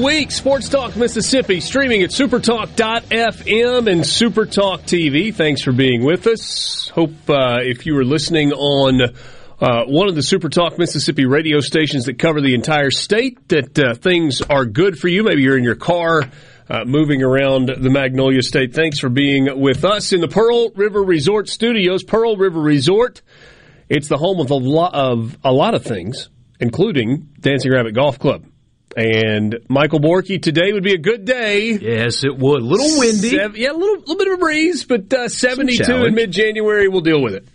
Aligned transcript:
The 0.00 0.04
week, 0.04 0.30
Sports 0.30 0.68
Talk 0.68 0.94
Mississippi, 0.94 1.58
streaming 1.60 2.02
at 2.02 2.10
supertalk.fm 2.10 3.90
and 3.90 4.02
Supertalk 4.02 4.82
TV. 4.82 5.34
Thanks 5.34 5.62
for 5.62 5.72
being 5.72 6.04
with 6.04 6.26
us. 6.26 6.90
Hope 6.90 7.14
uh, 7.30 7.60
if 7.62 7.86
you 7.86 7.94
were 7.94 8.04
listening 8.04 8.52
on 8.52 9.00
uh, 9.58 9.84
one 9.86 10.08
of 10.08 10.14
the 10.14 10.20
Supertalk 10.20 10.76
Mississippi 10.76 11.24
radio 11.24 11.60
stations 11.60 12.04
that 12.06 12.18
cover 12.18 12.42
the 12.42 12.54
entire 12.54 12.90
state, 12.90 13.48
that 13.48 13.78
uh, 13.78 13.94
things 13.94 14.42
are 14.42 14.66
good 14.66 14.98
for 14.98 15.08
you. 15.08 15.22
Maybe 15.22 15.40
you're 15.40 15.56
in 15.56 15.64
your 15.64 15.76
car. 15.76 16.24
Uh, 16.68 16.84
moving 16.84 17.22
around 17.22 17.68
the 17.68 17.90
Magnolia 17.90 18.42
State. 18.42 18.74
Thanks 18.74 18.98
for 18.98 19.08
being 19.08 19.60
with 19.60 19.84
us 19.84 20.12
in 20.12 20.20
the 20.20 20.26
Pearl 20.26 20.70
River 20.74 21.00
Resort 21.00 21.48
Studios. 21.48 22.02
Pearl 22.02 22.36
River 22.36 22.60
Resort. 22.60 23.22
It's 23.88 24.08
the 24.08 24.18
home 24.18 24.40
of 24.40 24.50
a 24.50 24.56
lot 24.56 24.92
of 24.92 25.38
a 25.44 25.52
lot 25.52 25.74
of 25.74 25.84
things, 25.84 26.28
including 26.58 27.28
Dancing 27.38 27.70
Rabbit 27.70 27.94
Golf 27.94 28.18
Club. 28.18 28.44
And 28.96 29.58
Michael 29.68 30.00
Borky, 30.00 30.40
today 30.40 30.72
would 30.72 30.82
be 30.82 30.94
a 30.94 30.98
good 30.98 31.26
day. 31.26 31.72
Yes, 31.72 32.24
it 32.24 32.34
would. 32.36 32.62
A 32.62 32.64
little 32.64 32.98
windy. 32.98 33.28
Yeah, 33.60 33.70
a 33.70 33.76
little, 33.76 33.98
little 33.98 34.16
bit 34.16 34.28
of 34.28 34.34
a 34.34 34.36
breeze, 34.38 34.84
but 34.84 35.12
uh, 35.12 35.28
72 35.28 35.92
in 36.06 36.14
mid 36.14 36.30
January, 36.32 36.88
we'll 36.88 37.02
deal 37.02 37.22
with 37.22 37.34
it. 37.34 37.46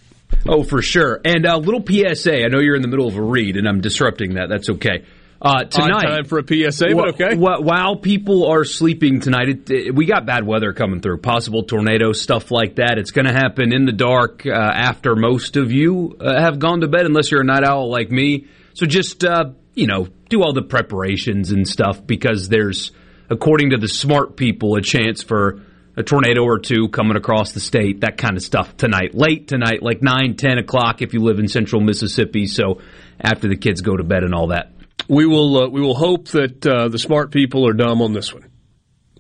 Oh, 0.48 0.64
for 0.64 0.82
sure. 0.84 1.20
And 1.26 1.46
a 1.46 1.58
little 1.58 1.84
PSA. 1.86 2.44
I 2.46 2.48
know 2.48 2.60
you're 2.60 2.76
in 2.76 2.84
the 2.84 2.88
middle 2.88 3.08
of 3.08 3.18
a 3.18 3.22
read, 3.22 3.58
and 3.58 3.68
I'm 3.68 3.82
disrupting 3.82 4.36
that. 4.36 4.50
That's 4.50 4.70
okay. 4.70 5.04
Uh, 5.42 5.64
tonight, 5.64 6.06
Odd 6.06 6.18
time 6.18 6.26
for 6.26 6.38
a 6.38 6.44
PSA, 6.46 6.90
but 6.94 7.16
okay. 7.20 7.36
wh- 7.36 7.64
while 7.66 7.96
people 7.96 8.46
are 8.46 8.64
sleeping 8.64 9.20
tonight, 9.22 9.50
it, 9.50 9.72
it- 9.72 9.96
we 9.96 10.06
got 10.06 10.28
bad 10.28 10.46
weather 10.46 10.72
coming 10.74 11.02
through, 11.02 11.18
possible 11.18 11.64
tornadoes, 11.64 12.22
stuff 12.22 12.52
like 12.52 12.76
that. 12.76 13.00
It's 13.00 13.10
going 13.10 13.26
to 13.26 13.34
happen 13.34 13.74
in 13.74 13.86
the 13.86 13.92
dark 13.92 14.46
uh, 14.46 14.52
after 14.52 15.16
most 15.16 15.58
of 15.58 15.72
you 15.72 16.16
uh, 16.20 16.40
have 16.40 16.60
gone 16.60 16.82
to 16.82 16.88
bed, 16.88 17.08
unless 17.08 17.32
you're 17.32 17.42
a 17.42 17.46
night 17.46 17.64
owl 17.64 17.90
like 17.90 18.12
me. 18.12 18.46
So 18.76 18.86
just 18.86 19.24
uh, 19.24 19.46
you 19.74 19.88
know, 19.88 20.08
do 20.30 20.42
all 20.42 20.54
the 20.54 20.62
preparations 20.62 21.52
and 21.52 21.68
stuff 21.68 22.06
because 22.06 22.50
there's, 22.50 22.92
according 23.30 23.72
to 23.72 23.78
the 23.78 23.88
smart 23.88 24.36
people, 24.36 24.76
a 24.76 24.82
chance 24.82 25.24
for 25.24 25.62
a 25.96 26.04
tornado 26.04 26.44
or 26.44 26.60
two 26.60 26.90
coming 26.90 27.18
across 27.18 27.52
the 27.52 27.60
state, 27.60 28.02
that 28.02 28.18
kind 28.18 28.38
of 28.38 28.44
stuff 28.44 28.78
tonight, 28.78 29.14
late 29.14 29.48
tonight, 29.48 29.82
like 29.82 30.02
9, 30.02 30.36
10 30.36 30.58
o'clock 30.58 31.02
if 31.02 31.14
you 31.14 31.22
live 31.22 31.40
in 31.40 31.48
central 31.48 31.82
Mississippi. 31.82 32.48
So 32.48 32.82
after 33.20 33.48
the 33.48 33.56
kids 33.56 33.82
go 33.82 33.96
to 33.96 34.04
bed 34.04 34.24
and 34.24 34.34
all 34.34 34.48
that. 34.48 34.72
We 35.08 35.26
will 35.26 35.64
uh, 35.64 35.68
we 35.68 35.82
will 35.82 35.96
hope 35.96 36.30
that 36.30 36.66
uh, 36.66 36.88
the 36.88 37.00
smart 37.00 37.32
people 37.32 37.68
are 37.68 37.74
dumb 37.74 38.02
on 38.02 38.14
this 38.14 38.34
one. 38.34 38.50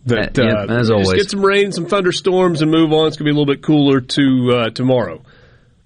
That 0.06 0.38
Uh, 0.38 0.44
yeah, 0.44 0.80
as 0.80 0.90
always. 0.90 1.14
get 1.14 1.30
some 1.30 1.46
rain, 1.46 1.72
some 1.72 1.86
thunderstorms, 1.86 2.62
and 2.62 2.72
move 2.72 2.92
on. 2.94 3.08
It's 3.08 3.18
going 3.18 3.28
to 3.28 3.32
be 3.34 3.36
a 3.36 3.40
little 3.40 3.54
bit 3.54 3.62
cooler 3.62 4.02
to 4.02 4.52
uh, 4.54 4.70
tomorrow. 4.70 5.22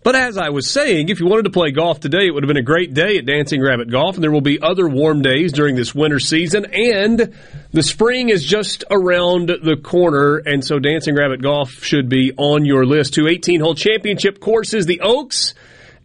But 0.06 0.16
as 0.16 0.38
I 0.38 0.50
was 0.50 0.70
saying, 0.70 1.10
if 1.10 1.20
you 1.20 1.26
wanted 1.26 1.46
to 1.46 1.50
play 1.50 1.72
golf 1.72 2.00
today, 2.00 2.28
it 2.28 2.32
would 2.32 2.44
have 2.44 2.48
been 2.48 2.58
a 2.58 2.62
great 2.62 2.94
day 2.94 3.18
at 3.18 3.26
Dancing 3.26 3.60
Rabbit 3.60 3.90
Golf, 3.90 4.14
and 4.14 4.24
there 4.24 4.30
will 4.30 4.40
be 4.40 4.62
other 4.62 4.88
warm 4.88 5.24
days 5.24 5.52
during 5.52 5.76
this 5.76 5.96
winter 5.96 6.20
season. 6.20 6.68
And 6.72 7.34
the 7.72 7.82
spring 7.82 8.30
is 8.30 8.46
just 8.46 8.84
around 8.92 9.48
the 9.48 9.78
corner, 9.78 10.38
and 10.38 10.64
so 10.64 10.78
Dancing 10.78 11.16
Rabbit 11.16 11.42
Golf 11.42 11.72
should 11.84 12.08
be 12.08 12.34
on 12.38 12.66
your 12.66 12.86
list. 12.86 13.16
Two 13.16 13.28
18 13.28 13.62
hole 13.62 13.74
championship 13.74 14.40
courses, 14.40 14.86
the 14.86 15.02
Oaks 15.02 15.56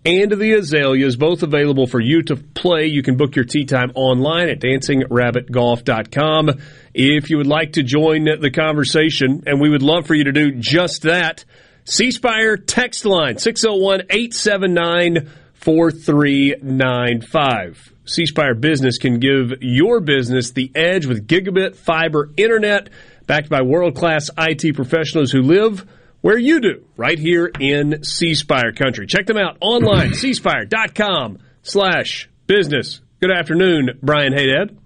and 0.06 0.32
the 0.32 0.54
Azaleas, 0.54 1.16
both 1.16 1.42
available 1.42 1.86
for 1.86 2.00
you 2.00 2.22
to 2.22 2.36
play. 2.36 2.86
You 2.86 3.02
can 3.02 3.18
book 3.18 3.36
your 3.36 3.44
tee 3.44 3.66
time 3.66 3.92
online 3.94 4.48
at 4.48 4.60
dancingrabbitgolf.com. 4.60 6.58
If 6.94 7.28
you 7.28 7.36
would 7.36 7.46
like 7.46 7.74
to 7.74 7.82
join 7.82 8.24
the 8.24 8.50
conversation, 8.50 9.42
and 9.46 9.60
we 9.60 9.68
would 9.68 9.82
love 9.82 10.06
for 10.06 10.14
you 10.14 10.24
to 10.24 10.32
do 10.32 10.52
just 10.52 11.02
that, 11.02 11.44
C 11.84 12.10
Spire 12.10 12.56
text 12.56 13.04
line 13.04 13.38
601 13.38 14.02
879 14.10 15.30
4395. 15.54 17.92
C 18.04 18.26
Spire 18.26 18.54
Business 18.54 18.98
can 18.98 19.18
give 19.18 19.54
your 19.60 20.00
business 20.00 20.52
the 20.52 20.70
edge 20.74 21.06
with 21.06 21.26
gigabit 21.26 21.76
fiber 21.76 22.30
internet 22.36 22.90
backed 23.26 23.48
by 23.48 23.62
world 23.62 23.94
class 23.94 24.30
IT 24.36 24.74
professionals 24.74 25.30
who 25.30 25.42
live 25.42 25.86
where 26.20 26.38
you 26.38 26.60
do, 26.60 26.84
right 26.96 27.18
here 27.18 27.50
in 27.60 28.04
C 28.04 28.34
Spire 28.34 28.72
country. 28.72 29.06
Check 29.06 29.26
them 29.26 29.36
out 29.36 29.56
online, 29.60 30.10
cspire.com 30.10 31.38
slash 31.62 32.28
business. 32.46 33.00
Good 33.20 33.30
afternoon, 33.30 33.98
Brian 34.02 34.32
Haydad. 34.32 34.76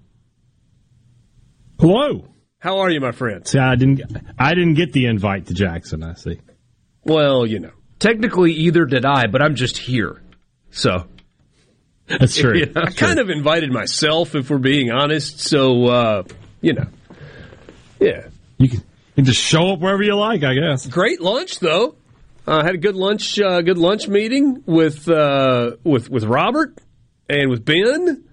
Hello. 1.79 2.27
How 2.59 2.79
are 2.79 2.89
you, 2.89 2.99
my 2.99 3.11
friend? 3.11 3.47
See, 3.47 3.59
I 3.59 3.75
didn't. 3.75 4.01
I 4.39 4.55
didn't 4.55 4.75
get 4.75 4.91
the 4.91 5.05
invite 5.05 5.47
to 5.47 5.53
Jackson. 5.53 6.03
I 6.03 6.13
see. 6.13 6.39
Well, 7.05 7.45
you 7.45 7.59
know. 7.59 7.71
Technically, 7.99 8.51
either 8.51 8.85
did 8.85 9.05
I, 9.05 9.27
but 9.27 9.41
I'm 9.41 9.55
just 9.55 9.77
here. 9.77 10.21
So, 10.71 11.07
That's 12.07 12.35
true. 12.35 12.53
Yeah. 12.75 12.83
I 12.83 12.91
kind 12.91 13.19
of 13.19 13.29
invited 13.29 13.71
myself, 13.71 14.35
if 14.35 14.49
we're 14.49 14.57
being 14.57 14.91
honest. 14.91 15.39
So, 15.39 15.85
uh, 15.85 16.23
you 16.61 16.73
know, 16.73 16.87
yeah. 17.99 18.27
You 18.57 18.69
can, 18.69 18.79
you 18.79 19.15
can 19.15 19.25
just 19.25 19.41
show 19.41 19.71
up 19.71 19.79
wherever 19.79 20.03
you 20.03 20.15
like. 20.15 20.43
I 20.43 20.55
guess. 20.55 20.85
Great 20.87 21.21
lunch, 21.21 21.59
though. 21.59 21.95
I 22.47 22.63
had 22.63 22.75
a 22.75 22.77
good 22.77 22.95
lunch, 22.95 23.39
uh, 23.39 23.61
good 23.61 23.77
lunch 23.77 24.07
meeting 24.07 24.61
with 24.65 25.07
uh, 25.09 25.77
with 25.83 26.09
with 26.09 26.25
Robert 26.25 26.77
and 27.29 27.49
with 27.49 27.65
Ben. 27.65 28.24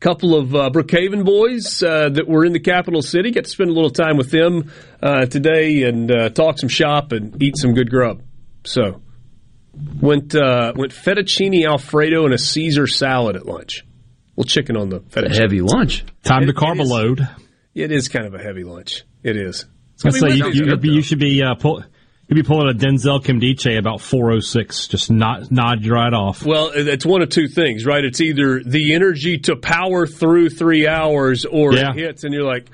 Couple 0.00 0.34
of 0.34 0.54
uh, 0.54 0.70
Brookhaven 0.70 1.26
boys 1.26 1.82
uh, 1.82 2.08
that 2.08 2.26
were 2.26 2.46
in 2.46 2.54
the 2.54 2.58
capital 2.60 3.02
city. 3.02 3.30
Got 3.32 3.44
to 3.44 3.50
spend 3.50 3.68
a 3.68 3.74
little 3.74 3.90
time 3.90 4.16
with 4.16 4.30
them 4.30 4.72
uh, 5.02 5.26
today 5.26 5.82
and 5.82 6.10
uh, 6.10 6.30
talk 6.30 6.58
some 6.58 6.70
shop 6.70 7.12
and 7.12 7.40
eat 7.42 7.58
some 7.58 7.74
good 7.74 7.90
grub. 7.90 8.22
So 8.64 9.02
went 10.00 10.34
uh, 10.34 10.72
went 10.74 10.92
fettuccine 10.92 11.66
alfredo 11.66 12.24
and 12.24 12.32
a 12.32 12.38
Caesar 12.38 12.86
salad 12.86 13.36
at 13.36 13.44
lunch. 13.44 13.84
Well, 14.36 14.44
chicken 14.44 14.76
on 14.78 14.88
the 14.88 14.96
a 14.96 15.00
fettuccine. 15.00 15.38
heavy 15.38 15.60
lunch. 15.60 16.02
Time 16.24 16.44
It- 16.44 16.46
to 16.46 16.52
carb 16.54 16.76
it 16.76 16.82
is. 16.84 16.90
load. 16.90 17.28
It 17.74 17.92
is 17.92 18.08
kind 18.08 18.26
of 18.26 18.34
a 18.34 18.38
heavy 18.42 18.64
lunch. 18.64 19.04
It 19.22 19.36
is. 19.36 19.66
It's 19.94 20.04
I 20.06 20.08
gonna 20.10 20.32
say 20.32 20.36
you, 20.38 20.46
you, 20.48 20.64
you. 20.64 20.78
you, 20.82 20.92
you 20.94 21.02
should 21.02 21.18
be 21.20 21.42
uh, 21.42 21.54
pull. 21.56 21.84
You'd 22.30 22.36
be 22.36 22.42
pulling 22.44 22.70
a 22.70 22.78
Denzel 22.78 23.20
Kimdiche 23.20 23.76
about 23.76 24.00
four 24.00 24.30
oh 24.30 24.38
six. 24.38 24.86
Just 24.86 25.10
not 25.10 25.50
nod 25.50 25.84
you 25.84 25.92
right 25.92 26.14
off. 26.14 26.44
Well, 26.46 26.70
it's 26.72 27.04
one 27.04 27.22
of 27.22 27.28
two 27.28 27.48
things, 27.48 27.84
right? 27.84 28.04
It's 28.04 28.20
either 28.20 28.62
the 28.62 28.94
energy 28.94 29.38
to 29.38 29.56
power 29.56 30.06
through 30.06 30.50
three 30.50 30.86
hours, 30.86 31.44
or 31.44 31.74
Yeah. 31.74 31.90
it 31.90 31.96
hits, 31.96 32.22
and 32.22 32.32
you're 32.32 32.44
like, 32.44 32.66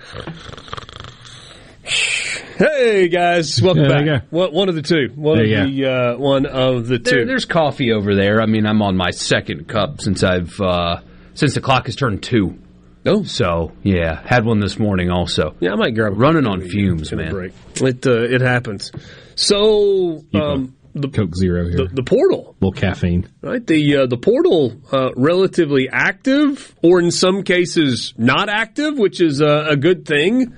"Hey 2.58 3.08
guys, 3.08 3.60
welcome 3.62 3.84
Yeah, 3.84 4.02
back." 4.18 4.22
One, 4.30 4.52
one 4.52 4.68
of 4.68 4.74
the 4.74 4.82
two. 4.82 5.10
One 5.14 5.38
There 5.38 5.62
of 5.64 5.70
the 5.72 5.86
uh, 5.86 6.16
one 6.18 6.44
of 6.46 6.86
the 6.86 6.98
There, 6.98 7.20
two. 7.20 7.24
there's 7.24 7.44
coffee 7.46 7.92
over 7.92 8.14
there. 8.14 8.42
I 8.42 8.46
mean, 8.46 8.66
I'm 8.66 8.82
on 8.82 8.94
my 8.96 9.10
second 9.10 9.68
cup 9.68 10.00
since 10.02 10.22
I've 10.22 10.60
uh, 10.60 11.00
since 11.34 11.54
the 11.54 11.60
clock 11.62 11.86
has 11.86 11.96
turned 11.96 12.22
two. 12.22 12.58
Oh. 13.06 13.22
so 13.22 13.72
yeah, 13.84 14.20
had 14.26 14.44
one 14.44 14.58
this 14.58 14.78
morning 14.78 15.10
also. 15.10 15.54
yeah, 15.60 15.72
I 15.72 15.76
might 15.76 15.94
grab 15.94 16.12
a 16.12 16.16
Running 16.16 16.46
on 16.46 16.60
fumes, 16.60 17.12
man. 17.12 17.30
break. 17.30 17.52
It 17.80 18.06
uh, 18.06 18.22
it 18.22 18.40
happens. 18.40 18.92
So 19.34 20.24
um, 20.34 20.76
the 20.94 21.08
Coke 21.08 21.34
Zero 21.36 21.68
here. 21.68 21.76
the, 21.88 21.94
the 21.94 22.02
portal, 22.02 22.56
little 22.60 22.72
caffeine. 22.72 23.28
right? 23.42 23.64
The 23.64 23.96
uh, 23.96 24.06
the 24.06 24.16
portal 24.16 24.80
uh, 24.90 25.10
relatively 25.14 25.88
active, 25.90 26.74
or 26.82 27.00
in 27.00 27.10
some 27.10 27.42
cases 27.42 28.14
not 28.16 28.48
active, 28.48 28.98
which 28.98 29.20
is 29.20 29.40
a, 29.40 29.66
a 29.70 29.76
good 29.76 30.06
thing. 30.06 30.56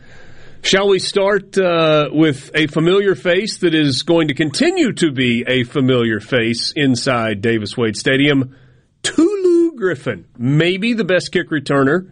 Shall 0.63 0.89
we 0.89 0.99
start 0.99 1.57
uh, 1.57 2.09
with 2.13 2.51
a 2.55 2.67
familiar 2.67 3.15
face 3.15 3.59
that 3.59 3.75
is 3.75 4.03
going 4.03 4.29
to 4.29 4.35
continue 4.35 4.93
to 4.95 5.13
be 5.13 5.45
a 5.47 5.63
familiar 5.65 6.19
face 6.21 6.73
inside 6.75 7.41
Davis 7.41 7.77
Wade 7.77 7.97
Stadium? 7.97 8.57
Tulu 9.03 9.77
Griffin, 9.77 10.27
maybe 10.37 10.95
the 10.95 11.05
best 11.05 11.31
kick 11.31 11.51
returner 11.51 12.11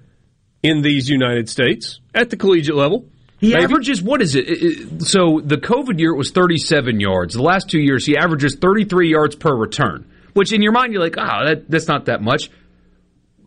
in 0.62 0.82
these 0.82 1.08
United 1.08 1.48
States 1.48 2.00
at 2.14 2.30
the 2.30 2.36
collegiate 2.36 2.76
level. 2.76 3.08
He 3.38 3.52
Maybe. 3.52 3.64
averages 3.64 4.02
what 4.02 4.22
is 4.22 4.34
it? 4.34 5.02
So 5.02 5.40
the 5.44 5.56
COVID 5.58 5.98
year 5.98 6.12
it 6.12 6.16
was 6.16 6.30
37 6.30 7.00
yards. 7.00 7.34
The 7.34 7.42
last 7.42 7.68
two 7.68 7.80
years 7.80 8.06
he 8.06 8.16
averages 8.16 8.56
33 8.60 9.10
yards 9.10 9.36
per 9.36 9.54
return. 9.54 10.10
Which 10.32 10.52
in 10.52 10.62
your 10.62 10.72
mind 10.72 10.92
you're 10.92 11.02
like, 11.02 11.16
ah, 11.18 11.44
that, 11.44 11.70
that's 11.70 11.86
not 11.88 12.06
that 12.06 12.22
much. 12.22 12.50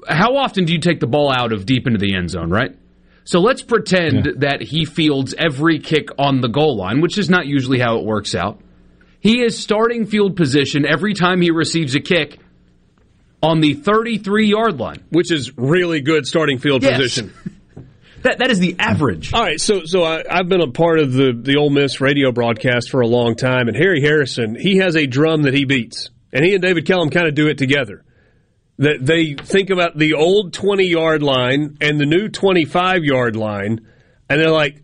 How 0.07 0.37
often 0.37 0.65
do 0.65 0.73
you 0.73 0.79
take 0.79 0.99
the 0.99 1.07
ball 1.07 1.31
out 1.31 1.51
of 1.53 1.65
deep 1.65 1.85
into 1.87 1.99
the 1.99 2.15
end 2.15 2.29
zone, 2.29 2.49
right? 2.49 2.75
So 3.25 3.39
let's 3.41 3.61
pretend 3.61 4.27
that 4.41 4.61
he 4.61 4.85
fields 4.85 5.35
every 5.37 5.79
kick 5.79 6.09
on 6.17 6.41
the 6.41 6.47
goal 6.47 6.77
line, 6.77 7.01
which 7.01 7.17
is 7.17 7.29
not 7.29 7.45
usually 7.45 7.79
how 7.79 7.97
it 7.99 8.05
works 8.05 8.33
out. 8.33 8.59
He 9.19 9.41
is 9.41 9.57
starting 9.59 10.05
field 10.07 10.35
position 10.35 10.85
every 10.85 11.13
time 11.13 11.41
he 11.41 11.51
receives 11.51 11.93
a 11.95 11.99
kick 11.99 12.39
on 13.43 13.59
the 13.59 13.73
33 13.73 14.47
yard 14.49 14.79
line. 14.79 15.03
which 15.09 15.31
is 15.31 15.55
really 15.57 16.01
good 16.01 16.25
starting 16.25 16.57
field 16.59 16.83
Yes. 16.83 16.97
position. 16.97 17.33
That 18.23 18.39
that 18.39 18.51
is 18.51 18.59
the 18.59 18.75
average. 18.79 19.33
All 19.33 19.41
right, 19.41 19.59
so 19.59 19.85
so 19.85 20.03
I, 20.03 20.23
I've 20.29 20.49
been 20.49 20.61
a 20.61 20.71
part 20.71 20.99
of 20.99 21.13
the 21.13 21.31
the 21.33 21.57
Ole 21.57 21.69
Miss 21.69 22.01
radio 22.01 22.31
broadcast 22.31 22.89
for 22.89 23.01
a 23.01 23.07
long 23.07 23.35
time, 23.35 23.67
and 23.67 23.77
Harry 23.77 24.01
Harrison 24.01 24.55
he 24.55 24.77
has 24.77 24.95
a 24.95 25.05
drum 25.05 25.43
that 25.43 25.53
he 25.53 25.65
beats, 25.65 26.09
and 26.33 26.43
he 26.43 26.53
and 26.53 26.61
David 26.61 26.85
Kellum 26.85 27.09
kind 27.09 27.27
of 27.27 27.35
do 27.35 27.47
it 27.47 27.57
together. 27.57 28.03
That 28.77 29.05
they 29.05 29.33
think 29.33 29.69
about 29.69 29.97
the 29.97 30.13
old 30.13 30.53
twenty 30.53 30.85
yard 30.85 31.21
line 31.21 31.77
and 31.81 31.99
the 31.99 32.05
new 32.05 32.29
twenty 32.29 32.65
five 32.65 33.03
yard 33.03 33.35
line, 33.35 33.87
and 34.29 34.39
they're 34.39 34.51
like, 34.51 34.81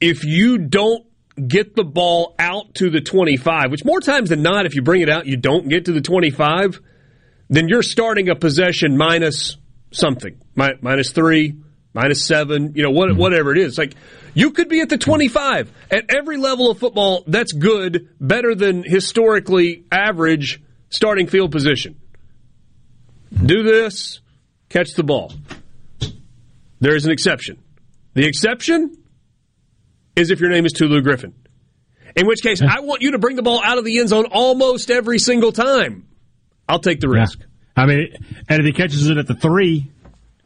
if 0.00 0.24
you 0.24 0.58
don't 0.58 1.06
get 1.48 1.74
the 1.74 1.84
ball 1.84 2.34
out 2.38 2.74
to 2.76 2.90
the 2.90 3.00
twenty 3.00 3.36
five, 3.36 3.70
which 3.70 3.84
more 3.84 4.00
times 4.00 4.30
than 4.30 4.42
not, 4.42 4.66
if 4.66 4.74
you 4.74 4.82
bring 4.82 5.02
it 5.02 5.08
out, 5.08 5.26
you 5.26 5.36
don't 5.36 5.68
get 5.68 5.86
to 5.86 5.92
the 5.92 6.00
twenty 6.00 6.30
five, 6.30 6.80
then 7.48 7.68
you're 7.68 7.82
starting 7.82 8.28
a 8.28 8.34
possession 8.34 8.96
minus 8.96 9.56
something, 9.90 10.38
minus 10.54 11.12
three, 11.12 11.54
minus 11.94 12.26
seven, 12.26 12.74
you 12.74 12.82
know, 12.82 12.90
what, 12.90 13.08
mm-hmm. 13.08 13.18
whatever 13.18 13.52
it 13.52 13.58
is. 13.58 13.78
Like, 13.78 13.94
you 14.34 14.50
could 14.50 14.68
be 14.68 14.80
at 14.80 14.88
the 14.88 14.98
25. 14.98 15.72
At 15.90 16.14
every 16.14 16.36
level 16.36 16.70
of 16.70 16.78
football, 16.78 17.24
that's 17.26 17.52
good, 17.52 18.08
better 18.20 18.54
than 18.54 18.82
historically 18.82 19.84
average 19.90 20.60
starting 20.90 21.28
field 21.28 21.52
position. 21.52 21.98
Do 23.32 23.62
this, 23.62 24.20
catch 24.68 24.94
the 24.94 25.04
ball. 25.04 25.32
There 26.80 26.94
is 26.94 27.06
an 27.06 27.12
exception. 27.12 27.62
The 28.14 28.26
exception 28.26 28.96
is 30.16 30.30
if 30.30 30.40
your 30.40 30.50
name 30.50 30.66
is 30.66 30.72
Tulu 30.72 31.00
Griffin. 31.00 31.34
In 32.16 32.26
which 32.26 32.42
case, 32.42 32.62
I 32.62 32.80
want 32.80 33.02
you 33.02 33.12
to 33.12 33.18
bring 33.18 33.34
the 33.34 33.42
ball 33.42 33.60
out 33.64 33.78
of 33.78 33.84
the 33.84 33.98
end 33.98 34.10
zone 34.10 34.26
almost 34.30 34.90
every 34.90 35.18
single 35.18 35.50
time. 35.50 36.06
I'll 36.68 36.78
take 36.78 37.00
the 37.00 37.08
risk. 37.08 37.40
I 37.76 37.86
mean, 37.86 38.14
and 38.48 38.60
if 38.60 38.66
he 38.66 38.72
catches 38.72 39.08
it 39.08 39.16
at 39.16 39.26
the 39.26 39.34
three, 39.34 39.90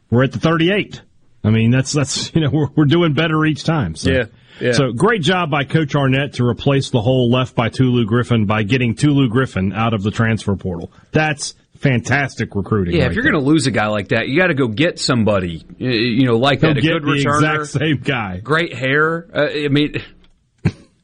we're 0.09 0.23
at 0.23 0.31
the 0.31 0.39
38. 0.39 1.01
I 1.43 1.49
mean, 1.51 1.71
that's 1.71 1.91
that's 1.91 2.33
you 2.35 2.41
know 2.41 2.49
we're 2.51 2.67
we're 2.75 2.85
doing 2.85 3.13
better 3.13 3.45
each 3.45 3.63
time. 3.63 3.95
So. 3.95 4.11
Yeah, 4.11 4.23
yeah. 4.59 4.71
So 4.73 4.91
great 4.91 5.21
job 5.21 5.49
by 5.49 5.63
Coach 5.63 5.95
Arnett 5.95 6.33
to 6.33 6.45
replace 6.45 6.89
the 6.89 7.01
hole 7.01 7.31
left 7.31 7.55
by 7.55 7.69
Tulu 7.69 8.05
Griffin 8.05 8.45
by 8.45 8.63
getting 8.63 8.95
Tulu 8.95 9.29
Griffin 9.29 9.71
out 9.73 9.93
of 9.93 10.03
the 10.03 10.11
transfer 10.11 10.55
portal. 10.55 10.91
That's 11.11 11.55
fantastic 11.77 12.55
recruiting. 12.55 12.95
Yeah, 12.95 13.03
right 13.03 13.11
if 13.11 13.15
you're 13.15 13.23
going 13.23 13.41
to 13.41 13.45
lose 13.45 13.67
a 13.67 13.71
guy 13.71 13.87
like 13.87 14.09
that, 14.09 14.27
you 14.27 14.37
got 14.37 14.47
to 14.47 14.53
go 14.53 14.67
get 14.67 14.99
somebody, 14.99 15.63
you 15.77 16.25
know, 16.25 16.37
like 16.37 16.59
that. 16.59 16.77
A 16.77 16.81
get 16.81 16.91
good 16.91 17.03
the 17.03 17.07
returner, 17.07 17.59
exact 17.59 17.67
same 17.67 17.97
guy. 17.99 18.39
great 18.39 18.73
hair. 18.73 19.25
Uh, 19.33 19.47
I 19.47 19.69
mean, 19.69 20.03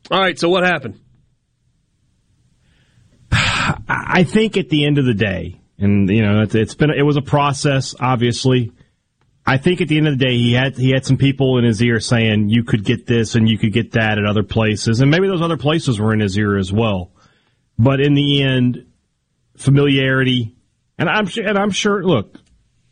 All 0.12 0.20
right, 0.20 0.38
so 0.38 0.50
what 0.50 0.64
happened? 0.64 1.00
I 3.32 4.24
think 4.24 4.56
at 4.58 4.70
the 4.70 4.86
end 4.86 4.98
of 4.98 5.06
the 5.06 5.16
day, 5.16 5.60
and 5.80 6.10
you 6.10 6.22
know, 6.22 6.42
it's, 6.42 6.54
it's 6.54 6.76
been 6.76 6.92
it 6.92 7.02
was 7.02 7.18
a 7.18 7.22
process, 7.22 7.96
obviously. 8.00 8.72
I 9.48 9.58
think 9.58 9.80
at 9.80 9.88
the 9.88 9.98
end 9.98 10.08
of 10.08 10.18
the 10.18 10.26
day, 10.26 10.36
he 10.36 10.54
had 10.54 10.76
he 10.76 10.90
had 10.90 11.06
some 11.06 11.18
people 11.18 11.60
in 11.60 11.66
his 11.66 11.82
ear 11.82 12.00
saying 12.00 12.50
you 12.50 12.64
could 12.64 12.84
get 12.84 13.06
this 13.06 13.36
and 13.36 13.48
you 13.48 13.60
could 13.60 13.74
get 13.74 13.92
that 13.92 14.18
at 14.18 14.26
other 14.26 14.44
places, 14.44 15.02
and 15.02 15.12
maybe 15.12 15.28
those 15.28 15.42
other 15.42 15.58
places 15.58 16.00
were 16.00 16.14
in 16.14 16.20
his 16.20 16.38
ear 16.38 16.58
as 16.58 16.74
well. 16.74 17.12
But 17.78 18.02
in 18.02 18.16
the 18.16 18.42
end, 18.42 18.88
familiarity, 19.56 20.56
and 20.98 21.08
I'm 21.08 21.28
sure, 21.28 21.48
and 21.48 21.60
I'm 21.60 21.70
sure. 21.70 22.04
Look, 22.04 22.40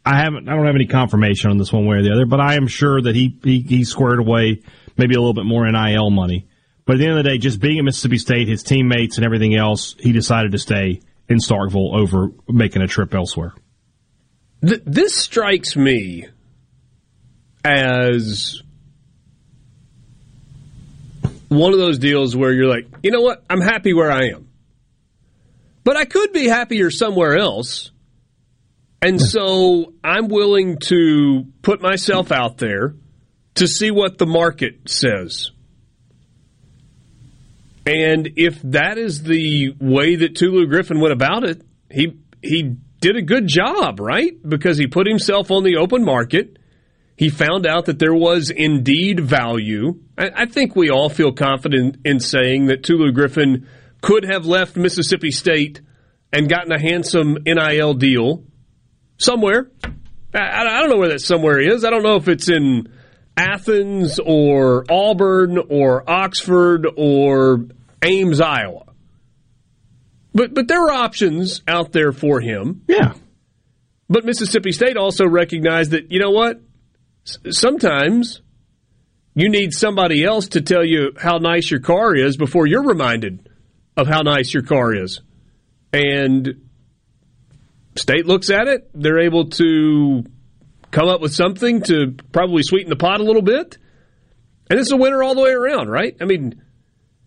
I 0.05 0.17
haven't, 0.17 0.47
I 0.47 0.55
don't 0.55 0.65
have 0.67 0.75
any 0.75 0.85
confirmation 0.85 1.49
on 1.49 1.57
this 1.57 1.73
one 1.73 1.87
way 1.87 1.97
or 1.97 2.03
the 2.03 2.11
other, 2.11 2.27
but 2.27 2.39
I 2.39 2.53
am 2.55 2.67
sure 2.67 3.01
that 3.01 3.15
he 3.15 3.39
he, 3.43 3.61
he 3.61 3.83
squared 3.83 4.19
away 4.19 4.61
maybe 4.95 5.15
a 5.15 5.19
little 5.19 5.33
bit 5.33 5.45
more 5.45 5.69
nil 5.69 6.11
money. 6.11 6.47
But 6.85 6.93
at 6.93 6.99
the 6.99 7.05
end 7.05 7.17
of 7.17 7.23
the 7.23 7.29
day, 7.31 7.37
just 7.39 7.61
being 7.61 7.79
at 7.79 7.85
Mississippi 7.85 8.17
State, 8.17 8.47
his 8.47 8.61
teammates 8.61 9.17
and 9.17 9.25
everything 9.25 9.55
else, 9.55 9.95
he 9.99 10.11
decided 10.11 10.51
to 10.51 10.59
stay 10.59 11.01
in 11.29 11.37
Starkville 11.37 11.95
over 11.95 12.27
making 12.47 12.81
a 12.81 12.87
trip 12.87 13.15
elsewhere. 13.15 13.53
Th- 14.61 14.81
this 14.85 15.15
strikes 15.15 15.75
me 15.75 16.27
as 17.63 18.61
one 21.49 21.73
of 21.73 21.79
those 21.79 21.99
deals 21.99 22.35
where 22.35 22.51
you're 22.51 22.67
like, 22.67 22.87
you 23.03 23.11
know 23.11 23.21
what? 23.21 23.43
I'm 23.49 23.61
happy 23.61 23.93
where 23.93 24.11
I 24.11 24.29
am. 24.29 24.49
But 25.83 25.97
I 25.97 26.05
could 26.05 26.31
be 26.31 26.47
happier 26.47 26.89
somewhere 26.89 27.37
else. 27.37 27.91
And 29.01 29.21
so 29.21 29.93
I'm 30.03 30.29
willing 30.29 30.77
to 30.83 31.45
put 31.61 31.81
myself 31.81 32.31
out 32.31 32.57
there 32.57 32.95
to 33.55 33.67
see 33.67 33.91
what 33.91 34.17
the 34.17 34.25
market 34.25 34.89
says. 34.89 35.51
And 37.85 38.29
if 38.37 38.61
that 38.63 38.97
is 38.97 39.23
the 39.23 39.75
way 39.79 40.15
that 40.15 40.35
Tulu 40.35 40.67
Griffin 40.67 41.01
went 41.01 41.11
about 41.11 41.43
it, 41.43 41.61
he 41.91 42.17
he 42.41 42.77
did 43.01 43.17
a 43.17 43.21
good 43.21 43.45
job, 43.47 43.99
right? 43.99 44.31
Because 44.47 44.77
he 44.77 44.87
put 44.87 45.05
himself 45.05 45.51
on 45.51 45.63
the 45.63 45.75
open 45.77 46.05
market. 46.05 46.57
He 47.15 47.29
found 47.29 47.65
out 47.65 47.85
that 47.85 47.99
there 47.99 48.13
was 48.13 48.49
indeed 48.49 49.19
value. 49.19 49.99
I, 50.17 50.31
I 50.35 50.45
think 50.45 50.75
we 50.75 50.89
all 50.89 51.09
feel 51.09 51.31
confident 51.31 51.97
in 52.05 52.19
saying 52.19 52.67
that 52.67 52.83
Tulu 52.83 53.11
Griffin 53.11 53.67
could 54.01 54.25
have 54.25 54.45
left 54.45 54.75
Mississippi 54.75 55.31
State 55.31 55.81
and 56.31 56.49
gotten 56.49 56.71
a 56.71 56.79
handsome 56.79 57.37
NIL 57.45 57.93
deal 57.93 58.43
somewhere. 59.17 59.69
I, 60.33 60.61
I 60.61 60.79
don't 60.81 60.89
know 60.89 60.97
where 60.97 61.09
that 61.09 61.21
somewhere 61.21 61.59
is. 61.59 61.85
I 61.85 61.89
don't 61.91 62.03
know 62.03 62.15
if 62.15 62.27
it's 62.27 62.49
in 62.49 62.91
Athens 63.37 64.19
or 64.19 64.85
Auburn 64.89 65.57
or 65.69 66.09
Oxford 66.09 66.87
or 66.97 67.65
Ames, 68.01 68.41
Iowa. 68.41 68.85
But 70.33 70.53
but 70.53 70.67
there 70.67 70.81
are 70.81 70.91
options 70.91 71.61
out 71.67 71.91
there 71.91 72.11
for 72.11 72.41
him. 72.41 72.83
Yeah. 72.87 73.13
But 74.09 74.25
Mississippi 74.25 74.71
State 74.71 74.97
also 74.97 75.27
recognized 75.27 75.91
that 75.91 76.11
you 76.11 76.19
know 76.19 76.31
what? 76.31 76.59
Sometimes 77.23 78.41
you 79.35 79.49
need 79.49 79.73
somebody 79.73 80.23
else 80.23 80.49
to 80.49 80.61
tell 80.61 80.85
you 80.85 81.13
how 81.17 81.37
nice 81.37 81.71
your 81.71 81.79
car 81.79 82.15
is 82.15 82.37
before 82.37 82.67
you're 82.67 82.83
reminded 82.83 83.49
of 83.95 84.07
how 84.07 84.21
nice 84.21 84.53
your 84.53 84.63
car 84.63 84.93
is. 84.93 85.21
And 85.91 86.67
State 87.95 88.25
looks 88.25 88.49
at 88.49 88.67
it, 88.67 88.89
they're 88.93 89.19
able 89.19 89.49
to 89.51 90.23
come 90.91 91.07
up 91.07 91.21
with 91.21 91.33
something 91.33 91.81
to 91.83 92.15
probably 92.31 92.63
sweeten 92.63 92.89
the 92.89 92.95
pot 92.95 93.19
a 93.19 93.23
little 93.23 93.41
bit. 93.41 93.77
And 94.69 94.79
it's 94.79 94.91
a 94.91 94.97
winner 94.97 95.21
all 95.21 95.35
the 95.35 95.41
way 95.41 95.51
around, 95.51 95.89
right? 95.89 96.15
I 96.19 96.25
mean, 96.25 96.61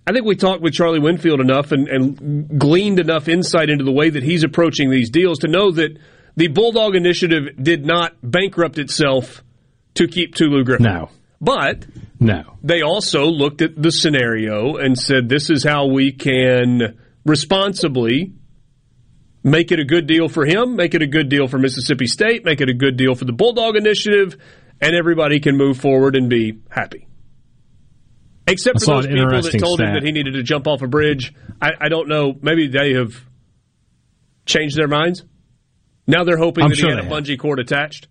I 0.07 0.13
think 0.13 0.25
we 0.25 0.37
talked 0.37 0.63
with 0.63 0.73
Charlie 0.73 1.01
Winfield 1.01 1.41
enough 1.41 1.73
and, 1.73 1.89
and 1.89 2.59
gleaned 2.59 3.01
enough 3.01 3.29
insight 3.29 3.71
into 3.71 3.85
the 3.85 3.93
way 3.93 4.11
that 4.11 4.23
he's 4.23 4.45
approaching 4.45 4.91
these 4.91 5.11
deals 5.11 5.41
to 5.41 5.49
know 5.49 5.73
that 5.73 5.99
the 6.37 6.49
Bulldog 6.49 6.95
Initiative 6.95 7.57
did 7.61 7.85
not 7.85 8.15
bankrupt 8.23 8.79
itself 8.79 9.43
to 9.97 10.07
keep 10.09 10.35
Tulu 10.35 10.65
Griffin. 10.65 10.85
No. 10.85 11.11
But 11.41 11.85
No. 12.19 12.57
they 12.63 12.83
also 12.83 13.27
looked 13.27 13.61
at 13.63 13.81
the 13.81 13.91
scenario 13.93 14.77
and 14.77 14.99
said, 14.99 15.29
this 15.29 15.51
is 15.51 15.63
how 15.65 15.87
we 15.87 16.13
can 16.13 16.99
responsibly 17.25 18.33
make 19.43 19.71
it 19.71 19.79
a 19.79 19.85
good 19.85 20.07
deal 20.07 20.29
for 20.29 20.45
him, 20.45 20.77
make 20.77 20.95
it 20.95 21.03
a 21.03 21.07
good 21.07 21.29
deal 21.29 21.47
for 21.47 21.59
Mississippi 21.59 22.07
State, 22.07 22.45
make 22.45 22.61
it 22.61 22.69
a 22.69 22.75
good 22.75 22.97
deal 22.97 23.15
for 23.15 23.25
the 23.25 23.33
Bulldog 23.33 23.77
Initiative, 23.77 24.37
and 24.81 24.95
everybody 24.95 25.39
can 25.41 25.57
move 25.57 25.79
forward 25.79 26.17
and 26.17 26.29
be 26.29 26.59
happy. 26.69 27.07
Except 28.49 28.81
for 28.83 29.03
those 29.03 29.07
people 29.07 29.29
that 29.43 29.59
told 29.59 29.81
him 29.81 29.95
that 29.95 30.03
he 30.05 30.13
needed 30.13 30.35
to 30.35 30.43
jump 30.43 30.67
off 30.67 30.83
a 30.83 30.87
bridge. 30.87 31.35
I, 31.61 31.73
I 31.81 31.89
don't 31.89 32.09
know. 32.09 32.33
Maybe 32.41 32.69
they 32.69 32.93
have 32.95 33.15
changed 34.47 34.77
their 34.77 34.89
minds. 34.89 35.25
Now 36.07 36.23
they're 36.25 36.37
hoping 36.37 36.65
I'm 36.65 36.71
that 36.71 36.77
sure 36.77 36.91
he 36.91 36.97
had 36.97 37.07
a 37.07 37.09
bungee 37.09 37.39
cord 37.39 37.59
attached. 37.59 38.07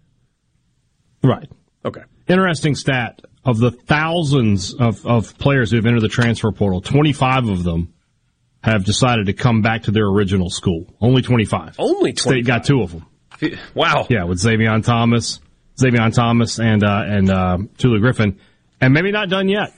Right. 1.24 1.50
Okay. 1.86 2.02
Interesting 2.28 2.76
stat 2.76 3.22
of 3.46 3.60
the 3.60 3.70
thousands 3.72 4.74
of, 4.74 5.06
of 5.06 5.38
players 5.38 5.70
who 5.70 5.78
have 5.78 5.86
entered 5.86 6.02
the 6.02 6.08
transfer 6.10 6.52
portal, 6.52 6.82
25 6.82 7.48
of 7.48 7.64
them 7.64 7.94
have 8.64 8.84
decided 8.84 9.28
to 9.28 9.34
come 9.34 9.62
back 9.62 9.84
to 9.84 9.92
their 9.92 10.08
original 10.08 10.50
school. 10.50 10.88
Only 11.00 11.22
25. 11.22 11.76
Only 11.78 12.14
25. 12.14 12.20
State 12.20 12.46
got 12.46 12.64
two 12.66 12.82
of 12.82 12.92
them. 12.92 13.06
Wow. 13.76 14.08
Yeah, 14.10 14.24
with 14.24 14.40
Xavier 14.40 14.80
Thomas, 14.80 15.40
Xavier 15.80 16.10
Thomas, 16.10 16.60
and 16.60 16.84
uh, 16.84 17.04
and 17.06 17.30
uh, 17.30 17.58
Tulu 17.78 18.00
Griffin, 18.00 18.40
and 18.82 18.94
maybe 18.94 19.12
not 19.12 19.30
done 19.30 19.50
yet. 19.50 19.74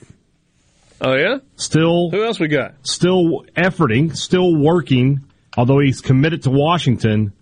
Oh 1.00 1.14
yeah. 1.14 1.38
Still, 1.56 2.10
Who 2.10 2.24
else 2.24 2.40
we 2.40 2.48
got? 2.48 2.74
still 2.86 3.44
efforting, 3.56 4.16
still 4.16 4.56
working. 4.56 5.24
Although 5.56 5.80
he's 5.80 6.00
committed 6.00 6.44
to 6.44 6.50
Washington, 6.50 7.32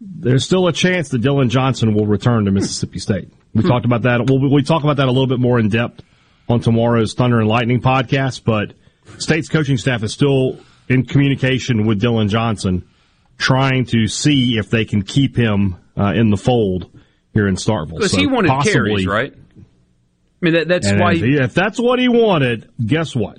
there's 0.00 0.44
still 0.44 0.68
a 0.68 0.72
chance 0.72 1.08
that 1.08 1.18
Dillon 1.18 1.48
Johnson 1.48 1.94
will 1.94 2.06
return 2.06 2.44
to 2.44 2.50
Mississippi 2.50 2.98
State. 2.98 3.30
We 3.58 3.68
talked 3.68 3.84
about 3.84 4.02
that. 4.02 4.24
We'll, 4.28 4.50
we 4.50 4.62
talk 4.62 4.82
about 4.84 4.96
that 4.98 5.06
a 5.08 5.10
little 5.12 5.26
bit 5.26 5.40
more 5.40 5.58
in 5.58 5.68
depth 5.68 6.02
on 6.48 6.60
tomorrow's 6.60 7.14
Thunder 7.14 7.38
and 7.40 7.48
Lightning 7.48 7.80
podcast. 7.80 8.44
But 8.44 8.72
State's 9.18 9.48
coaching 9.48 9.76
staff 9.76 10.02
is 10.02 10.12
still 10.12 10.58
in 10.88 11.04
communication 11.04 11.86
with 11.86 12.00
Dillon 12.00 12.28
Johnson, 12.28 12.88
trying 13.36 13.84
to 13.86 14.06
see 14.06 14.56
if 14.58 14.70
they 14.70 14.84
can 14.84 15.02
keep 15.02 15.36
him 15.36 15.76
uh, 15.96 16.12
in 16.14 16.30
the 16.30 16.36
fold 16.36 16.90
here 17.34 17.46
in 17.46 17.56
Starkville. 17.56 17.96
Because 17.96 18.12
So 18.12 18.18
he 18.18 18.26
wanted 18.26 18.48
possibly- 18.48 19.04
carries, 19.04 19.06
right? 19.06 19.34
I 19.34 20.44
mean, 20.44 20.54
that, 20.54 20.68
that's 20.68 20.90
why. 20.92 21.12
if, 21.14 21.20
he- 21.22 21.34
if 21.36 21.52
that's 21.54 21.78
what 21.80 21.98
he 21.98 22.08
wanted, 22.08 22.70
guess 22.84 23.14
what? 23.14 23.38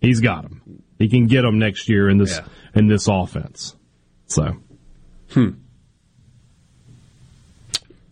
He's 0.00 0.20
got 0.20 0.44
him. 0.44 0.82
He 0.98 1.08
can 1.08 1.26
get 1.26 1.42
them 1.42 1.58
next 1.58 1.88
year 1.88 2.08
in 2.10 2.18
this 2.18 2.36
Yeah. 2.36 2.44
in 2.74 2.86
this 2.88 3.08
offense. 3.08 3.74
So 4.26 4.56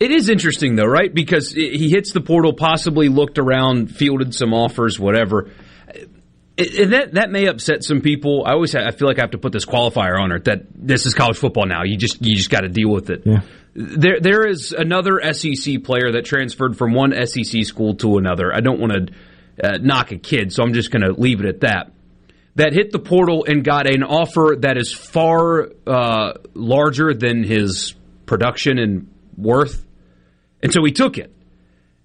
It 0.02 0.10
is 0.10 0.28
interesting 0.28 0.74
though, 0.74 0.86
right? 0.86 1.14
Because 1.14 1.52
he 1.52 1.88
hits 1.88 2.12
the 2.12 2.20
portal, 2.20 2.54
possibly 2.54 3.08
looked 3.08 3.38
around, 3.38 3.94
fielded 3.94 4.34
some 4.34 4.52
offers, 4.52 4.98
whatever. 4.98 5.50
And 6.58 6.92
that 6.92 7.14
that 7.14 7.30
may 7.30 7.46
upset 7.46 7.84
some 7.84 8.00
people. 8.00 8.42
I 8.44 8.52
always 8.54 8.72
ha- 8.72 8.84
I 8.84 8.90
feel 8.90 9.06
like 9.06 9.18
I 9.18 9.22
have 9.22 9.30
to 9.30 9.38
put 9.38 9.52
this 9.52 9.64
qualifier 9.64 10.18
on 10.18 10.32
it 10.32 10.44
that 10.46 10.64
this 10.74 11.06
is 11.06 11.14
college 11.14 11.36
football 11.38 11.66
now. 11.66 11.84
You 11.84 11.96
just 11.96 12.20
you 12.20 12.34
just 12.34 12.50
got 12.50 12.62
to 12.62 12.68
deal 12.68 12.90
with 12.90 13.10
it. 13.10 13.22
Yeah. 13.24 13.42
There 13.74 14.18
there 14.20 14.44
is 14.44 14.72
another 14.72 15.20
SEC 15.32 15.84
player 15.84 16.10
that 16.12 16.24
transferred 16.24 16.76
from 16.76 16.94
one 16.94 17.14
SEC 17.26 17.64
school 17.64 17.94
to 17.96 18.18
another. 18.18 18.52
I 18.52 18.58
don't 18.58 18.80
want 18.80 18.92
to 18.92 19.66
uh, 19.66 19.78
knock 19.80 20.10
a 20.10 20.18
kid, 20.18 20.52
so 20.52 20.64
I'm 20.64 20.72
just 20.72 20.90
going 20.90 21.02
to 21.02 21.12
leave 21.12 21.40
it 21.40 21.46
at 21.46 21.60
that. 21.60 21.92
That 22.56 22.72
hit 22.72 22.90
the 22.90 22.98
portal 22.98 23.44
and 23.46 23.62
got 23.62 23.86
an 23.86 24.02
offer 24.02 24.56
that 24.58 24.76
is 24.76 24.92
far 24.92 25.70
uh, 25.86 26.32
larger 26.54 27.14
than 27.14 27.44
his 27.44 27.94
production 28.26 28.78
and 28.78 29.08
worth, 29.36 29.86
and 30.62 30.72
so 30.72 30.84
he 30.84 30.92
took 30.92 31.18
it. 31.18 31.34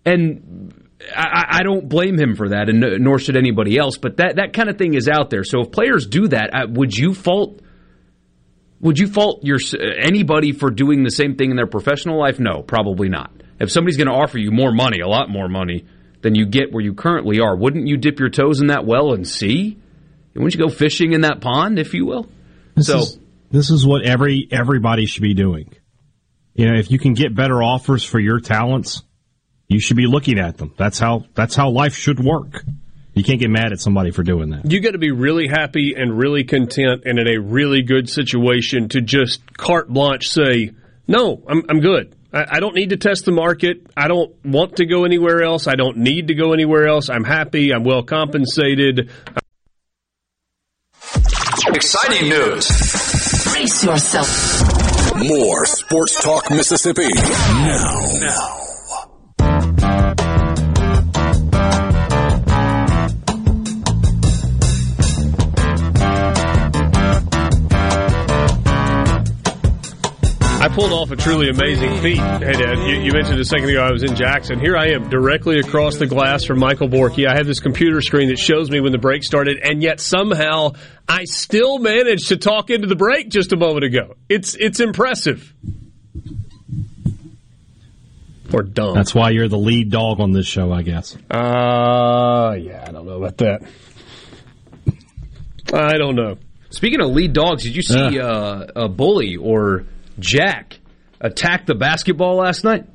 And 0.05 0.73
I, 1.15 1.59
I 1.59 1.63
don't 1.63 1.87
blame 1.87 2.17
him 2.17 2.35
for 2.35 2.49
that, 2.49 2.69
and 2.69 3.03
nor 3.03 3.19
should 3.19 3.37
anybody 3.37 3.77
else. 3.77 3.97
But 3.97 4.17
that 4.17 4.37
that 4.37 4.53
kind 4.53 4.69
of 4.69 4.77
thing 4.77 4.93
is 4.93 5.07
out 5.07 5.29
there. 5.29 5.43
So 5.43 5.61
if 5.61 5.71
players 5.71 6.07
do 6.07 6.27
that, 6.29 6.49
uh, 6.53 6.67
would 6.69 6.95
you 6.95 7.13
fault? 7.13 7.61
Would 8.79 8.99
you 8.99 9.07
fault 9.07 9.43
your 9.43 9.59
anybody 9.99 10.51
for 10.51 10.69
doing 10.69 11.03
the 11.03 11.09
same 11.09 11.35
thing 11.35 11.49
in 11.49 11.55
their 11.55 11.67
professional 11.67 12.19
life? 12.19 12.39
No, 12.39 12.61
probably 12.61 13.09
not. 13.09 13.31
If 13.59 13.71
somebody's 13.71 13.97
going 13.97 14.07
to 14.07 14.13
offer 14.13 14.37
you 14.37 14.51
more 14.51 14.71
money, 14.71 14.99
a 14.99 15.07
lot 15.07 15.29
more 15.29 15.47
money 15.47 15.85
than 16.21 16.35
you 16.35 16.45
get 16.45 16.71
where 16.71 16.83
you 16.83 16.93
currently 16.93 17.39
are, 17.39 17.55
wouldn't 17.55 17.87
you 17.87 17.97
dip 17.97 18.19
your 18.19 18.29
toes 18.29 18.61
in 18.61 18.67
that 18.67 18.85
well 18.85 19.13
and 19.13 19.27
see? 19.27 19.77
Wouldn't 20.35 20.53
you 20.53 20.59
go 20.59 20.69
fishing 20.69 21.13
in 21.13 21.21
that 21.21 21.41
pond, 21.41 21.79
if 21.79 21.95
you 21.95 22.05
will? 22.05 22.29
this 22.75 22.87
so 22.87 22.99
is 22.99 23.19
this 23.49 23.69
is 23.71 23.85
what 23.85 24.03
every 24.03 24.47
everybody 24.51 25.05
should 25.05 25.23
be 25.23 25.33
doing. 25.33 25.73
You 26.57 26.65
know, 26.65 26.77
if 26.77 26.89
you 26.91 26.97
can 26.97 27.13
get 27.13 27.35
better 27.35 27.61
offers 27.61 28.03
for 28.03 28.19
your 28.19 28.39
talents, 28.39 29.03
you 29.67 29.79
should 29.79 29.95
be 29.95 30.07
looking 30.07 30.39
at 30.39 30.57
them. 30.57 30.73
That's 30.75 30.97
how 30.97 31.25
that's 31.35 31.55
how 31.55 31.69
life 31.69 31.95
should 31.95 32.19
work. 32.19 32.63
You 33.13 33.23
can't 33.23 33.39
get 33.39 33.49
mad 33.49 33.71
at 33.71 33.79
somebody 33.79 34.11
for 34.11 34.23
doing 34.23 34.49
that. 34.49 34.69
You 34.69 34.79
got 34.79 34.91
to 34.91 34.97
be 34.97 35.11
really 35.11 35.47
happy 35.47 35.93
and 35.95 36.17
really 36.17 36.43
content 36.43 37.03
and 37.05 37.19
in 37.19 37.27
a 37.27 37.37
really 37.37 37.83
good 37.83 38.09
situation 38.09 38.89
to 38.89 39.01
just 39.01 39.55
carte 39.55 39.87
blanche 39.87 40.29
say, 40.29 40.71
no, 41.07 41.43
I'm, 41.47 41.63
I'm 41.69 41.79
good. 41.79 42.15
I, 42.33 42.45
I 42.51 42.59
don't 42.59 42.75
need 42.75 42.89
to 42.89 42.97
test 42.97 43.25
the 43.25 43.31
market. 43.31 43.87
I 43.95 44.07
don't 44.07 44.33
want 44.45 44.77
to 44.77 44.85
go 44.85 45.05
anywhere 45.05 45.43
else. 45.43 45.67
I 45.67 45.75
don't 45.75 45.97
need 45.97 46.27
to 46.27 46.35
go 46.35 46.53
anywhere 46.53 46.87
else. 46.87 47.09
I'm 47.09 47.23
happy. 47.23 47.71
I'm 47.71 47.83
well 47.83 48.03
compensated. 48.03 49.09
Exciting 51.73 52.29
news. 52.29 52.67
Brace 53.51 53.83
yourself. 53.83 54.76
More 55.25 55.65
Sports 55.65 56.21
Talk 56.21 56.51
Mississippi. 56.51 57.07
Now. 57.07 58.11
Now. 58.19 58.66
Pulled 70.77 70.93
off 70.93 71.09
a 71.09 71.15
truly 71.15 71.49
amazing 71.49 71.91
feat. 72.03 72.19
Hey, 72.19 72.53
Dad, 72.53 72.77
you, 72.87 73.01
you 73.01 73.11
mentioned 73.11 73.39
a 73.39 73.45
second 73.45 73.67
ago 73.67 73.81
I 73.81 73.91
was 73.91 74.03
in 74.03 74.15
Jackson. 74.15 74.59
Here 74.59 74.77
I 74.77 74.89
am, 74.89 75.09
directly 75.09 75.57
across 75.57 75.95
the 75.95 76.05
glass 76.05 76.43
from 76.43 76.59
Michael 76.59 76.87
Borky. 76.87 77.27
I 77.27 77.35
have 77.35 77.47
this 77.47 77.59
computer 77.59 77.99
screen 77.99 78.29
that 78.29 78.37
shows 78.37 78.69
me 78.69 78.79
when 78.79 78.91
the 78.91 78.99
break 78.99 79.23
started, 79.23 79.57
and 79.63 79.81
yet 79.81 79.99
somehow 79.99 80.73
I 81.09 81.23
still 81.23 81.79
managed 81.79 82.27
to 82.27 82.37
talk 82.37 82.69
into 82.69 82.85
the 82.85 82.95
break 82.95 83.29
just 83.29 83.53
a 83.53 83.57
moment 83.57 83.85
ago. 83.85 84.17
It's 84.29 84.53
it's 84.53 84.79
impressive. 84.79 85.51
Or 88.53 88.61
dumb. 88.61 88.93
That's 88.93 89.15
why 89.15 89.31
you're 89.31 89.47
the 89.47 89.57
lead 89.57 89.89
dog 89.89 90.19
on 90.19 90.31
this 90.31 90.45
show, 90.45 90.71
I 90.71 90.83
guess. 90.83 91.15
Uh, 91.31 92.55
yeah, 92.59 92.85
I 92.87 92.91
don't 92.91 93.07
know 93.07 93.23
about 93.23 93.37
that. 93.37 93.63
I 95.73 95.97
don't 95.97 96.15
know. 96.15 96.37
Speaking 96.69 97.01
of 97.01 97.09
lead 97.09 97.33
dogs, 97.33 97.63
did 97.63 97.75
you 97.75 97.81
see 97.81 98.19
uh, 98.19 98.67
a 98.75 98.87
bully 98.87 99.37
or 99.37 99.85
Jack 100.19 100.79
attacked 101.21 101.67
the 101.67 101.75
basketball 101.75 102.35
last 102.37 102.63
night? 102.63 102.85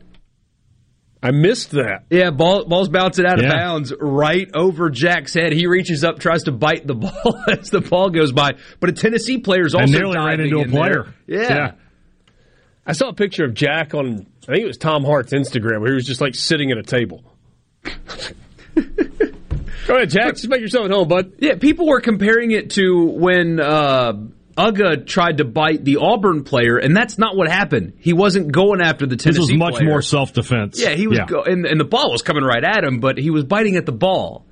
I 1.25 1.31
missed 1.31 1.71
that. 1.71 2.05
Yeah, 2.11 2.31
ball, 2.31 2.65
ball's 2.65 2.89
bouncing 2.89 3.25
out 3.27 3.39
of 3.39 3.45
Yeah. 3.45 3.53
bounds 3.57 3.93
right 4.01 4.51
over 4.55 4.91
Jack's 4.91 5.33
head. 5.35 5.53
He 5.53 5.69
reaches 5.69 6.03
up, 6.03 6.19
tries 6.19 6.43
to 6.45 6.53
bite 6.53 6.85
the 6.87 6.95
ball 6.97 7.37
as 7.49 7.71
the 7.71 7.81
ball 7.81 8.11
goes 8.11 8.33
by. 8.33 8.53
But 8.81 8.91
a 8.91 8.93
Tennessee 8.93 9.39
player's 9.39 9.75
also 9.75 9.85
And 9.85 9.93
nearly 9.93 10.17
ran 10.19 10.41
into 10.41 10.57
a 10.59 10.63
in 10.63 10.71
there. 10.73 10.81
player. 10.81 11.15
Yeah. 11.29 11.41
Yeah. 11.55 11.73
I 12.85 12.93
saw 12.95 13.11
a 13.11 13.15
picture 13.15 13.45
of 13.45 13.55
Jack 13.55 13.95
on, 13.95 14.27
I 14.49 14.53
think 14.53 14.65
it 14.65 14.67
was 14.67 14.79
Tom 14.79 15.05
Hart's 15.05 15.33
Instagram, 15.33 15.81
where 15.81 15.91
he 15.91 15.95
was 15.95 16.07
just 16.07 16.21
like 16.21 16.35
sitting 16.35 16.73
at 16.73 16.79
a 16.79 16.83
table. 16.83 17.23
Go 19.87 19.97
ahead, 19.97 20.11
Jack. 20.11 20.35
Just 20.35 20.49
make 20.49 20.61
yourself 20.61 20.87
at 20.87 20.91
home, 20.93 21.09
bud. 21.09 21.33
Yeah, 21.39 21.57
people 21.57 21.87
were 21.87 22.01
comparing 22.01 22.53
it 22.53 22.71
to 22.71 23.05
when 23.05 23.61
uh, 23.61 24.13
Uga 24.57 25.07
tried 25.07 25.39
to 25.39 25.45
bite 25.45 25.85
the 25.85 25.97
Auburn 25.97 26.45
player, 26.45 26.77
and 26.77 26.97
that's 26.97 27.17
not 27.19 27.37
what 27.37 27.51
happened. 27.51 27.95
He 27.99 28.13
wasn't 28.13 28.53
going 28.53 28.81
after 28.81 29.07
the 29.07 29.17
Tennessee. 29.17 29.41
This 29.41 29.51
was 29.51 29.55
much 29.59 29.75
player. 29.77 29.89
more 29.89 30.03
self 30.03 30.33
defense. 30.33 30.81
Yeah, 30.81 30.91
he 30.91 31.07
was, 31.07 31.21
Go- 31.27 31.43
and, 31.43 31.65
and 31.65 31.81
the 31.81 31.85
ball 31.85 32.11
was 32.11 32.23
coming 32.23 32.45
right 32.45 32.63
at 32.63 32.85
him, 32.85 33.01
but 33.01 33.17
he 33.19 33.31
was 33.31 33.45
biting 33.45 33.77
at 33.77 33.87
the 33.87 33.93
ball. 33.93 34.47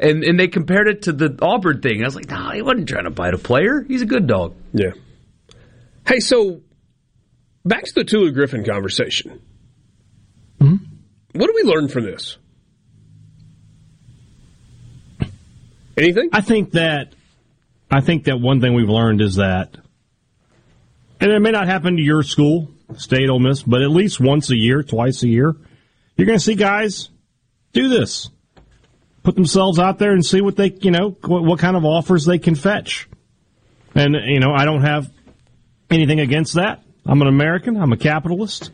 And 0.00 0.22
and 0.22 0.38
they 0.38 0.46
compared 0.46 0.86
it 0.86 1.02
to 1.02 1.12
the 1.12 1.36
Auburn 1.42 1.80
thing. 1.80 2.02
I 2.02 2.04
was 2.04 2.14
like, 2.14 2.28
no, 2.30 2.50
he 2.50 2.62
wasn't 2.62 2.88
trying 2.88 3.04
to 3.04 3.10
bite 3.10 3.34
a 3.34 3.38
player. 3.38 3.82
He's 3.82 4.02
a 4.02 4.06
good 4.06 4.28
dog. 4.28 4.54
Yeah. 4.72 4.92
Hey, 6.06 6.20
so 6.20 6.60
back 7.64 7.82
to 7.84 7.92
the 7.94 8.04
Tulu 8.04 8.30
Griffin 8.32 8.64
conversation. 8.64 9.40
Hmm? 10.60 10.76
What 11.32 11.46
do 11.46 11.52
we 11.54 11.62
learn 11.62 11.88
from 11.88 12.04
this? 12.04 12.38
Anything? 15.96 16.30
I 16.32 16.42
think 16.42 16.72
that 16.72 17.14
I 17.90 18.00
think 18.00 18.24
that 18.24 18.40
one 18.40 18.60
thing 18.60 18.74
we've 18.74 18.88
learned 18.88 19.20
is 19.20 19.36
that, 19.36 19.76
and 21.20 21.32
it 21.32 21.40
may 21.40 21.50
not 21.50 21.66
happen 21.66 21.96
to 21.96 22.02
your 22.02 22.22
school, 22.22 22.70
State 22.96 23.28
Ole 23.28 23.38
Miss, 23.38 23.62
but 23.62 23.82
at 23.82 23.90
least 23.90 24.20
once 24.20 24.50
a 24.50 24.56
year, 24.56 24.82
twice 24.82 25.22
a 25.22 25.28
year, 25.28 25.56
you're 26.16 26.26
going 26.26 26.38
to 26.38 26.44
see 26.44 26.54
guys 26.54 27.08
do 27.72 27.88
this, 27.88 28.28
put 29.22 29.34
themselves 29.34 29.78
out 29.78 29.98
there 29.98 30.12
and 30.12 30.24
see 30.24 30.40
what 30.40 30.56
they, 30.56 30.70
you 30.80 30.90
know, 30.90 31.16
what, 31.24 31.44
what 31.44 31.58
kind 31.58 31.76
of 31.76 31.84
offers 31.84 32.24
they 32.24 32.38
can 32.38 32.54
fetch. 32.54 33.08
And 33.94 34.14
you 34.26 34.40
know, 34.40 34.52
I 34.52 34.64
don't 34.64 34.82
have 34.82 35.10
anything 35.90 36.20
against 36.20 36.54
that. 36.54 36.82
I'm 37.06 37.20
an 37.22 37.28
American. 37.28 37.76
I'm 37.76 37.92
a 37.92 37.96
capitalist. 37.96 38.70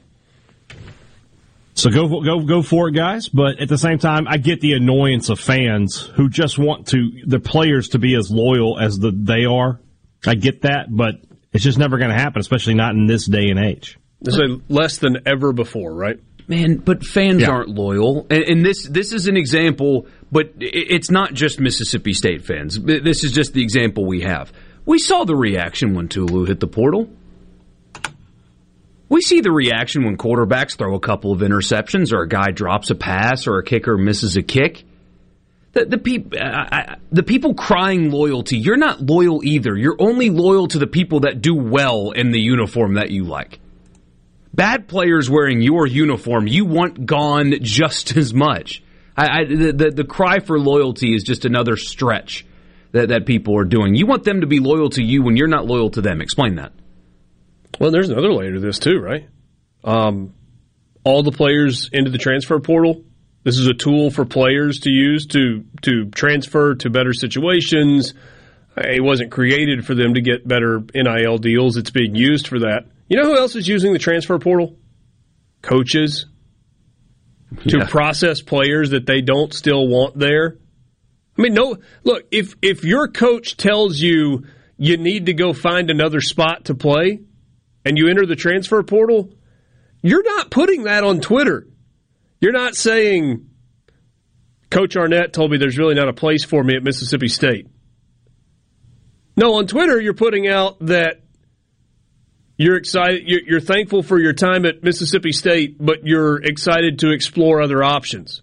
So 1.75 1.91
go 1.91 2.21
go 2.21 2.41
go 2.41 2.63
for 2.63 2.89
it, 2.89 2.93
guys. 2.93 3.29
But 3.29 3.61
at 3.61 3.69
the 3.69 3.79
same 3.79 3.99
time, 3.99 4.27
I 4.29 4.37
get 4.39 4.61
the 4.61 4.75
annoyance 4.75 5.29
of 5.29 5.41
fans 5.41 5.99
who 6.15 6.29
just 6.29 6.59
want 6.59 6.87
to 6.89 7.11
the 7.27 7.41
players 7.41 7.89
to 7.91 7.99
be 7.99 8.15
as 8.15 8.31
loyal 8.31 8.79
as 8.79 8.99
the 8.99 9.11
they 9.11 9.45
are. 9.45 9.81
I 10.27 10.37
get 10.37 10.63
that, 10.63 10.87
but 10.89 11.17
it's 11.53 11.65
just 11.65 11.77
never 11.79 11.99
going 11.99 12.11
to 12.11 12.17
happen, 12.17 12.41
especially 12.41 12.75
not 12.75 12.95
in 12.95 13.07
this 13.07 13.27
day 13.27 13.49
and 13.51 13.59
age. 13.59 13.99
This 14.21 14.37
is 14.37 14.61
less 14.69 14.99
than 14.99 15.19
ever 15.27 15.53
before, 15.53 15.93
right? 15.93 16.19
Man, 16.47 16.77
but 16.77 17.05
fans 17.05 17.43
Yeah. 17.43 17.51
aren't 17.51 17.71
loyal, 17.71 18.27
and, 18.31 18.43
and 18.45 18.65
this 18.65 18.87
this 18.89 19.13
is 19.13 19.27
an 19.27 19.37
example. 19.37 20.07
But 20.31 20.53
it's 20.61 21.11
not 21.11 21.35
just 21.35 21.59
Mississippi 21.61 22.13
State 22.13 22.45
fans. 22.45 22.79
This 22.81 23.25
is 23.25 23.33
just 23.33 23.53
the 23.53 23.63
example 23.63 24.05
we 24.07 24.23
have. 24.23 24.53
We 24.87 24.99
saw 24.99 25.25
the 25.25 25.37
reaction 25.37 25.95
when 25.95 26.09
Tulu 26.09 26.45
hit 26.45 26.61
the 26.61 26.67
portal. 26.67 27.09
We 29.09 29.21
see 29.21 29.41
the 29.41 29.53
reaction 29.53 30.05
when 30.05 30.17
quarterbacks 30.17 30.77
throw 30.77 30.95
a 30.95 31.01
couple 31.01 31.33
of 31.33 31.41
interceptions, 31.41 32.13
or 32.13 32.23
a 32.23 32.29
guy 32.29 32.51
drops 32.51 32.91
a 32.91 32.95
pass, 32.95 33.47
or 33.47 33.59
a 33.59 33.65
kicker 33.65 33.99
misses 33.99 34.37
a 34.37 34.43
kick. 34.43 34.85
The, 35.73 35.85
the 35.87 35.99
people, 35.99 36.39
uh, 36.41 36.97
the 37.11 37.23
people 37.23 37.55
crying 37.55 38.11
loyalty. 38.11 38.59
You're 38.59 38.77
not 38.77 39.01
loyal 39.01 39.45
either. 39.45 39.77
You're 39.77 39.97
only 39.99 40.31
loyal 40.31 40.69
to 40.69 40.79
the 40.79 40.87
people 40.87 41.21
that 41.21 41.41
do 41.41 41.55
well 41.55 42.13
in 42.13 42.31
the 42.31 42.41
uniform 42.41 42.95
that 42.95 43.11
you 43.11 43.25
like. 43.25 43.59
Bad 44.55 44.87
players 44.87 45.29
wearing 45.29 45.61
your 45.61 45.85
uniform, 45.85 46.47
you 46.47 46.65
want 46.65 47.05
gone 47.07 47.55
just 47.61 48.17
as 48.17 48.33
much. 48.33 48.85
I, 49.17 49.41
I, 49.41 49.45
the, 49.45 49.73
the, 49.73 49.91
the 49.91 50.05
cry 50.05 50.39
for 50.39 50.59
loyalty 50.61 51.13
is 51.13 51.25
just 51.25 51.45
another 51.45 51.77
stretch 51.77 52.47
that, 52.93 53.09
that 53.09 53.27
people 53.27 53.59
are 53.59 53.65
doing. 53.65 53.97
You 53.97 54.07
want 54.07 54.23
them 54.23 54.43
to 54.43 54.47
be 54.47 54.61
loyal 54.61 54.91
to 54.91 55.03
you 55.03 55.23
when 55.25 55.37
you're 55.37 55.49
not 55.49 55.67
loyal 55.67 55.91
to 55.91 56.01
them. 56.01 56.21
Explain 56.21 56.55
that. 56.57 56.73
Well, 57.81 57.91
there's 57.91 58.11
another 58.11 58.33
layer 58.33 58.53
to 58.53 58.61
this 58.61 58.79
too, 58.79 58.99
right? 58.99 59.29
Um, 59.83 60.35
all 61.03 61.23
the 61.23 61.33
players 61.33 61.91
into 61.93 62.11
the 62.11 62.19
transfer 62.19 62.59
portal 62.61 63.05
this 63.45 63.59
is 63.59 63.67
a 63.67 63.75
tool 63.75 64.11
for 64.11 64.25
players 64.25 64.81
to 64.81 64.91
use 64.91 65.27
to 65.27 65.65
to 65.83 66.07
transfer 66.07 66.75
to 66.77 66.91
better 66.91 67.13
situations. 67.13 68.15
It 68.77 69.05
wasn't 69.05 69.31
created 69.31 69.87
for 69.87 69.95
them 69.95 70.15
to 70.15 70.23
get 70.23 70.49
better 70.49 70.83
NIL 70.95 71.39
deals. 71.39 71.77
It's 71.77 71.91
being 71.91 72.15
used 72.15 72.49
for 72.49 72.61
that. 72.61 72.87
You 73.07 73.19
know 73.19 73.29
who 73.29 73.39
else 73.39 73.55
is 73.55 73.69
using 73.69 73.93
the 73.93 73.99
transfer 73.99 74.39
portal? 74.39 74.77
Coaches 75.61 76.27
to 77.69 77.79
yeah. 77.79 77.87
process 77.87 78.41
players 78.41 78.91
that 78.91 79.07
they 79.07 79.21
don't 79.21 79.53
still 79.53 79.87
want 79.87 80.19
there. 80.19 80.57
I 81.39 81.43
mean, 81.43 81.53
no. 81.53 81.77
Look, 82.03 82.25
if 82.31 82.55
if 82.63 82.83
your 82.83 83.09
coach 83.09 83.59
tells 83.59 84.01
you 84.01 84.47
you 84.79 84.97
need 84.97 85.27
to 85.27 85.35
go 85.35 85.53
find 85.53 85.91
another 85.91 86.23
spot 86.23 86.67
to 86.67 86.75
play, 86.75 87.21
and 87.85 87.99
you 87.99 88.09
enter 88.09 88.27
the 88.27 88.37
transfer 88.37 88.83
portal, 88.83 89.33
you're 90.03 90.25
not 90.25 90.51
putting 90.51 90.85
that 90.85 91.05
on 91.05 91.21
Twitter. 91.21 91.67
You're 92.41 92.53
not 92.53 92.75
saying 92.75 93.49
Coach 94.71 94.97
Arnett 94.97 95.33
told 95.33 95.51
me 95.51 95.57
there's 95.57 95.79
really 95.79 95.95
not 95.95 96.09
a 96.09 96.13
place 96.13 96.45
for 96.45 96.63
me 96.63 96.77
at 96.77 96.83
Mississippi 96.83 97.29
State. 97.29 97.69
No, 99.37 99.55
on 99.55 99.67
Twitter 99.67 100.01
you're 100.01 100.15
putting 100.15 100.49
out 100.49 100.79
that 100.87 101.23
you're 102.57 102.77
excited, 102.77 103.25
you're 103.27 103.61
thankful 103.61 104.03
for 104.03 104.19
your 104.19 104.33
time 104.33 104.65
at 104.65 104.83
Mississippi 104.83 105.33
State, 105.33 105.77
but 105.81 106.07
you're 106.07 106.43
excited 106.43 107.01
to 107.01 107.11
explore 107.11 107.61
other 107.61 107.83
options. 107.83 108.43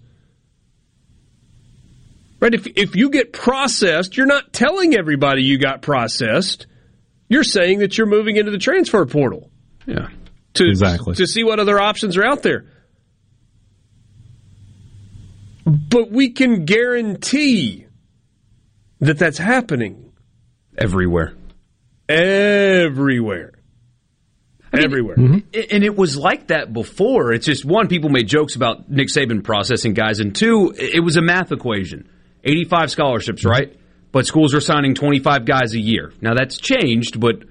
Right? 2.42 2.54
If, 2.54 2.68
if 2.76 2.96
you 2.96 3.10
get 3.10 3.32
processed, 3.32 4.18
you're 4.18 4.26
not 4.26 4.52
telling 4.52 4.96
everybody 4.96 5.44
you 5.44 5.60
got 5.60 5.82
processed. 5.82 6.66
You're 7.32 7.46
saying 7.46 7.80
that 7.80 7.98
you're 7.98 8.08
moving 8.08 8.36
into 8.36 8.52
the 8.52 8.58
transfer 8.58 9.06
portal. 9.06 9.50
Yeah. 9.86 10.10
To, 10.56 10.68
exactly. 10.68 11.16
To 11.16 11.26
see 11.26 11.46
what 11.46 11.62
other 11.62 11.80
options 11.80 12.18
are 12.18 12.26
out 12.26 12.44
there. 12.44 12.66
But 15.66 16.12
we 16.12 16.32
can 16.32 16.66
guarantee 16.66 17.86
that 19.00 19.18
that's 19.18 19.38
happening 19.38 20.12
everywhere. 20.78 21.34
Everywhere. 22.10 23.54
I 24.74 24.76
mean, 24.76 24.86
everywhere. 24.86 25.16
Mm-hmm. 25.16 25.60
And 25.72 25.86
it 25.86 25.96
was 25.96 26.18
like 26.18 26.48
that 26.48 26.74
before. 26.74 27.32
It's 27.32 27.46
just 27.46 27.64
one, 27.64 27.88
people 27.88 28.10
made 28.10 28.28
jokes 28.28 28.58
about 28.58 28.90
Nick 28.90 29.08
Saban 29.08 29.42
processing 29.42 29.94
guys, 29.94 30.20
and 30.20 30.36
two, 30.36 30.74
it 30.78 31.02
was 31.02 31.16
a 31.16 31.22
math 31.22 31.54
equation. 31.54 32.10
85 32.44 32.92
scholarships, 32.92 33.46
right? 33.46 33.78
But 34.12 34.26
schools 34.26 34.54
are 34.54 34.60
signing 34.60 34.94
25 34.94 35.46
guys 35.46 35.74
a 35.74 35.80
year. 35.80 36.12
Now 36.22 36.34
that's 36.34 36.58
changed, 36.58 37.20
but 37.20 37.44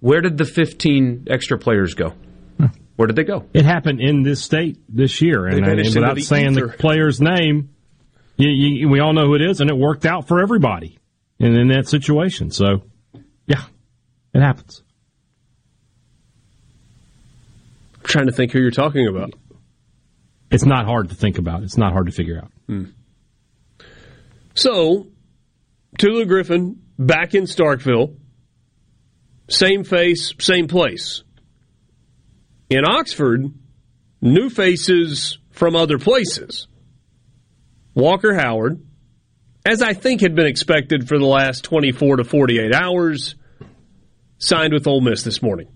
where 0.00 0.20
did 0.20 0.36
the 0.36 0.44
15 0.44 1.28
extra 1.30 1.58
players 1.58 1.94
go? 1.94 2.14
Where 2.96 3.06
did 3.06 3.16
they 3.16 3.24
go? 3.24 3.46
It 3.52 3.64
happened 3.64 4.00
in 4.00 4.22
this 4.22 4.42
state 4.42 4.78
this 4.88 5.20
year, 5.20 5.46
and, 5.46 5.66
and 5.66 5.78
without 5.78 6.14
the 6.14 6.22
saying 6.22 6.52
ether. 6.52 6.68
the 6.68 6.72
player's 6.74 7.20
name, 7.20 7.70
you, 8.36 8.48
you, 8.48 8.88
we 8.88 9.00
all 9.00 9.12
know 9.12 9.26
who 9.26 9.34
it 9.34 9.42
is, 9.42 9.60
and 9.60 9.68
it 9.68 9.76
worked 9.76 10.06
out 10.06 10.28
for 10.28 10.40
everybody 10.40 10.98
in, 11.38 11.56
in 11.56 11.68
that 11.68 11.88
situation. 11.88 12.50
So, 12.50 12.82
yeah, 13.46 13.64
it 14.32 14.40
happens. 14.40 14.82
I'm 17.96 18.02
trying 18.04 18.26
to 18.26 18.32
think 18.32 18.52
who 18.52 18.60
you're 18.60 18.70
talking 18.70 19.08
about. 19.08 19.34
It's 20.52 20.64
not 20.64 20.84
hard 20.84 21.08
to 21.08 21.16
think 21.16 21.38
about. 21.38 21.64
It's 21.64 21.76
not 21.76 21.92
hard 21.92 22.06
to 22.06 22.12
figure 22.12 22.38
out. 22.38 22.52
Hmm. 22.68 22.84
So, 24.54 25.08
Tulu 25.98 26.24
Griffin 26.26 26.80
back 26.98 27.34
in 27.34 27.44
Starkville, 27.44 28.16
same 29.48 29.84
face, 29.84 30.34
same 30.38 30.68
place. 30.68 31.22
In 32.70 32.84
Oxford, 32.84 33.52
new 34.20 34.48
faces 34.50 35.38
from 35.50 35.76
other 35.76 35.98
places. 35.98 36.66
Walker 37.94 38.34
Howard, 38.34 38.84
as 39.64 39.82
I 39.82 39.92
think 39.92 40.20
had 40.20 40.34
been 40.34 40.46
expected 40.46 41.08
for 41.08 41.18
the 41.18 41.26
last 41.26 41.62
24 41.64 42.16
to 42.16 42.24
48 42.24 42.74
hours, 42.74 43.36
signed 44.38 44.72
with 44.72 44.86
Ole 44.86 45.00
Miss 45.00 45.22
this 45.22 45.42
morning. 45.42 45.68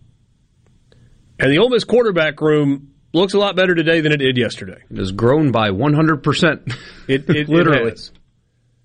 And 1.39 1.53
the 1.53 1.59
Ole 1.59 1.71
Miss 1.71 1.85
quarterback 1.85 2.41
room 2.41 2.95
looks 3.13 3.35
a 3.35 3.39
lot 3.39 3.55
better 3.55 3.75
today 3.75 4.01
than 4.01 4.13
it 4.13 4.17
did 4.17 4.37
yesterday. 4.37 4.83
It 4.91 4.97
has 4.97 5.13
grown 5.13 5.53
by 5.53 5.71
100%. 5.71 6.75
It, 7.07 7.31
it 7.31 7.49
literally. 7.49 7.93
It 7.93 8.11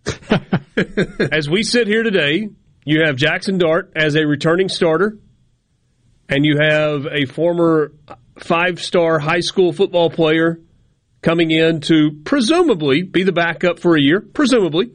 as 1.32 1.50
we 1.50 1.64
sit 1.64 1.88
here 1.88 2.04
today, 2.04 2.50
you 2.86 3.04
have 3.06 3.16
Jaxson 3.16 3.58
Dart 3.58 3.92
as 3.96 4.16
a 4.16 4.26
returning 4.26 4.70
starter 4.70 5.18
and 6.30 6.46
you 6.46 6.58
have 6.60 7.06
a 7.06 7.26
former 7.26 7.92
five 8.40 8.82
star 8.82 9.20
high 9.20 9.40
school 9.40 9.74
football 9.74 10.10
player 10.10 10.60
coming 11.22 11.52
in 11.52 11.82
to 11.82 12.22
presumably 12.26 13.04
be 13.04 13.24
the 13.24 13.32
backup 13.32 13.80
for 13.80 13.96
a 13.96 14.02
year, 14.02 14.20
presumably. 14.22 14.92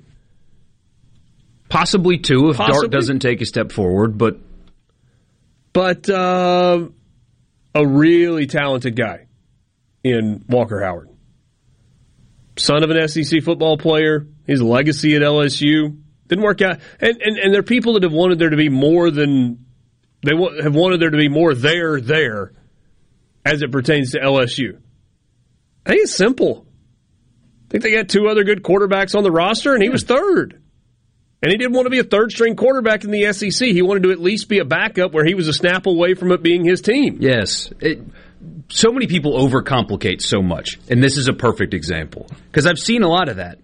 Possibly 1.69 2.19
two 2.19 2.51
if 2.51 2.57
Possibly. 2.57 2.81
Dart 2.81 2.91
doesn't 2.91 3.21
take 3.21 3.41
a 3.41 3.47
step 3.47 3.73
forward, 3.73 4.17
but. 4.17 4.39
But 5.73 6.09
uh, 6.09 6.89
a 7.75 7.87
really 7.87 8.47
talented 8.47 8.97
guy 8.97 9.27
in 10.03 10.45
Walker 10.49 10.83
Howard. 10.83 11.11
Son 12.57 12.83
of 12.83 12.91
an 12.91 13.07
SEC 13.07 13.43
football 13.43 13.77
player, 13.77 14.27
his 14.49 14.61
legacy 14.63 15.15
at 15.15 15.23
LSU 15.23 16.01
didn't 16.27 16.43
work 16.43 16.63
out. 16.63 16.81
And, 17.01 17.21
and, 17.23 17.39
and 17.39 17.53
there 17.53 17.61
are 17.61 17.65
people 17.65 17.93
that 17.95 18.03
have 18.03 18.13
wanted 18.13 18.41
there 18.41 18.51
to 18.51 18.57
be 18.57 18.71
more 18.71 19.11
than 19.11 19.67
they 20.23 20.33
have 20.63 20.75
wanted 20.75 21.01
there 21.01 21.11
to 21.11 21.17
be 21.17 21.29
more 21.29 21.55
there 21.55 22.01
there 22.01 22.53
as 23.45 23.63
it 23.63 23.71
pertains 23.71 24.13
to 24.13 24.19
LSU. 24.19 24.79
I 25.87 25.91
think 25.91 26.03
it's 26.03 26.15
simple. 26.15 26.67
I 26.67 27.71
think 27.71 27.85
they 27.85 27.93
got 27.93 28.09
two 28.09 28.27
other 28.29 28.43
good 28.43 28.63
quarterbacks 28.63 29.15
on 29.15 29.23
the 29.23 29.31
roster, 29.31 29.75
and 29.75 29.83
he 29.83 29.91
was 29.91 30.03
third. 30.03 30.61
And 31.41 31.53
he 31.53 31.59
didn't 31.59 31.75
want 31.75 31.87
to 31.87 31.91
be 31.91 32.01
a 32.01 32.05
third 32.05 32.33
string 32.33 32.57
quarterback 32.57 33.05
in 33.05 33.11
the 33.11 33.33
SEC. 33.33 33.69
He 33.69 33.83
wanted 33.83 34.03
to 34.05 34.11
at 34.11 34.19
least 34.19 34.49
be 34.49 34.59
a 34.59 34.65
backup 34.65 35.13
where 35.13 35.25
he 35.25 35.35
was 35.35 35.47
a 35.47 35.53
snap 35.53 35.87
away 35.87 36.15
from 36.15 36.33
it 36.33 36.43
being 36.43 36.65
his 36.65 36.81
team. 36.81 37.19
Yes. 37.21 37.71
It, 37.81 38.01
so 38.71 38.91
many 38.91 39.07
people 39.07 39.39
overcomplicate 39.39 40.21
so 40.21 40.43
much, 40.43 40.81
and 40.89 41.03
this 41.03 41.17
is 41.17 41.29
a 41.29 41.33
perfect 41.33 41.75
example 41.75 42.27
because 42.51 42.67
I've 42.67 42.79
seen 42.79 43.03
a 43.03 43.09
lot 43.09 43.29
of 43.29 43.37
that. 43.37 43.59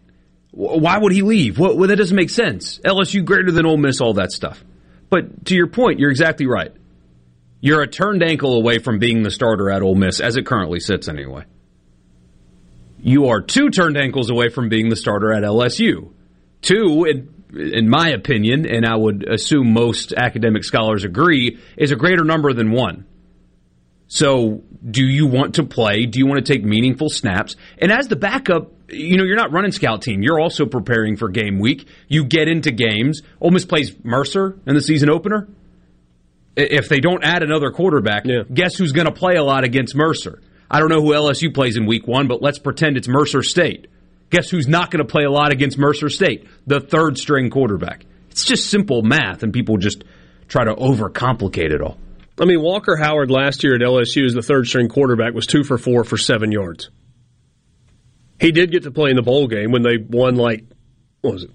Why 0.56 0.98
would 0.98 1.10
he 1.10 1.22
leave? 1.22 1.58
Well, 1.58 1.76
that 1.76 1.96
doesn't 1.96 2.14
make 2.14 2.30
sense. 2.30 2.78
LSU 2.84 3.24
greater 3.24 3.50
than 3.50 3.66
Ole 3.66 3.76
Miss, 3.76 4.00
all 4.00 4.14
that 4.14 4.30
stuff. 4.30 4.64
But 5.10 5.46
to 5.46 5.56
your 5.56 5.66
point, 5.66 5.98
you're 5.98 6.10
exactly 6.10 6.46
right. 6.46 6.72
You're 7.60 7.82
a 7.82 7.88
turned 7.88 8.22
ankle 8.22 8.54
away 8.54 8.78
from 8.78 9.00
being 9.00 9.24
the 9.24 9.32
starter 9.32 9.68
at 9.68 9.82
Ole 9.82 9.96
Miss, 9.96 10.20
as 10.20 10.36
it 10.36 10.46
currently 10.46 10.78
sits 10.78 11.08
anyway. 11.08 11.44
You 13.00 13.28
are 13.28 13.40
two 13.40 13.70
turned 13.70 13.96
ankles 13.96 14.30
away 14.30 14.48
from 14.48 14.68
being 14.68 14.90
the 14.90 14.96
starter 14.96 15.32
at 15.32 15.42
LSU. 15.42 16.12
Two, 16.62 17.04
in, 17.04 17.34
in 17.72 17.88
my 17.88 18.10
opinion, 18.10 18.64
and 18.64 18.86
I 18.86 18.94
would 18.94 19.28
assume 19.28 19.72
most 19.72 20.12
academic 20.12 20.62
scholars 20.62 21.04
agree, 21.04 21.58
is 21.76 21.90
a 21.90 21.96
greater 21.96 22.22
number 22.22 22.52
than 22.52 22.70
one. 22.70 23.06
So, 24.06 24.62
do 24.88 25.04
you 25.04 25.26
want 25.26 25.56
to 25.56 25.64
play? 25.64 26.06
Do 26.06 26.20
you 26.20 26.26
want 26.26 26.46
to 26.46 26.52
take 26.52 26.64
meaningful 26.64 27.08
snaps? 27.08 27.56
And 27.78 27.90
as 27.90 28.06
the 28.06 28.16
backup, 28.16 28.70
you 28.94 29.16
know, 29.16 29.24
you're 29.24 29.36
not 29.36 29.52
running 29.52 29.72
scout 29.72 30.02
team. 30.02 30.22
You're 30.22 30.40
also 30.40 30.66
preparing 30.66 31.16
for 31.16 31.28
game 31.28 31.58
week. 31.58 31.88
You 32.08 32.24
get 32.24 32.48
into 32.48 32.70
games. 32.70 33.22
Ole 33.40 33.50
Miss 33.50 33.64
plays 33.64 33.94
Mercer 34.04 34.58
in 34.66 34.74
the 34.74 34.82
season 34.82 35.10
opener. 35.10 35.48
If 36.56 36.88
they 36.88 37.00
don't 37.00 37.24
add 37.24 37.42
another 37.42 37.70
quarterback, 37.72 38.24
yeah. 38.26 38.42
guess 38.52 38.76
who's 38.76 38.92
going 38.92 39.06
to 39.06 39.12
play 39.12 39.34
a 39.34 39.42
lot 39.42 39.64
against 39.64 39.94
Mercer? 39.94 40.40
I 40.70 40.78
don't 40.78 40.88
know 40.88 41.00
who 41.00 41.12
LSU 41.12 41.52
plays 41.52 41.76
in 41.76 41.86
week 41.86 42.06
one, 42.06 42.28
but 42.28 42.40
let's 42.42 42.58
pretend 42.58 42.96
it's 42.96 43.08
Mercer 43.08 43.42
State. 43.42 43.88
Guess 44.30 44.50
who's 44.50 44.68
not 44.68 44.90
going 44.90 45.04
to 45.04 45.10
play 45.10 45.24
a 45.24 45.30
lot 45.30 45.52
against 45.52 45.78
Mercer 45.78 46.08
State? 46.08 46.46
The 46.66 46.80
third 46.80 47.18
string 47.18 47.50
quarterback. 47.50 48.04
It's 48.30 48.44
just 48.44 48.70
simple 48.70 49.02
math, 49.02 49.42
and 49.42 49.52
people 49.52 49.76
just 49.76 50.04
try 50.48 50.64
to 50.64 50.74
overcomplicate 50.74 51.72
it 51.72 51.80
all. 51.80 51.98
I 52.40 52.44
mean, 52.44 52.60
Walker 52.60 52.96
Howard 52.96 53.30
last 53.30 53.62
year 53.62 53.76
at 53.76 53.80
LSU 53.80 54.26
as 54.26 54.34
the 54.34 54.42
third 54.42 54.66
string 54.66 54.88
quarterback 54.88 55.34
was 55.34 55.46
two 55.46 55.62
for 55.62 55.78
four 55.78 56.02
for 56.02 56.16
seven 56.16 56.50
yards. 56.50 56.90
He 58.44 58.52
did 58.52 58.70
get 58.70 58.82
to 58.82 58.90
play 58.90 59.08
in 59.08 59.16
the 59.16 59.22
bowl 59.22 59.46
game 59.48 59.72
when 59.72 59.82
they 59.82 59.96
won 59.96 60.36
like 60.36 60.64
what 61.22 61.32
was 61.32 61.44
it, 61.44 61.50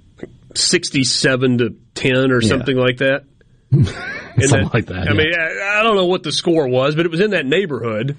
sixty-seven 0.56 1.60
to 1.60 1.76
ten 1.94 2.32
or 2.32 2.42
something 2.42 2.76
yeah. 2.76 2.84
like 2.84 2.98
that. 2.98 3.26
something 3.72 3.94
that, 4.40 4.74
like 4.74 4.88
that. 4.88 5.08
I 5.08 5.14
mean, 5.14 5.32
I, 5.38 5.80
I 5.80 5.84
don't 5.84 5.96
know 5.96 6.08
what 6.08 6.24
the 6.24 6.32
score 6.32 6.68
was, 6.68 6.96
but 6.96 7.06
it 7.06 7.12
was 7.12 7.22
in 7.22 7.30
that 7.32 7.46
neighborhood. 7.46 8.18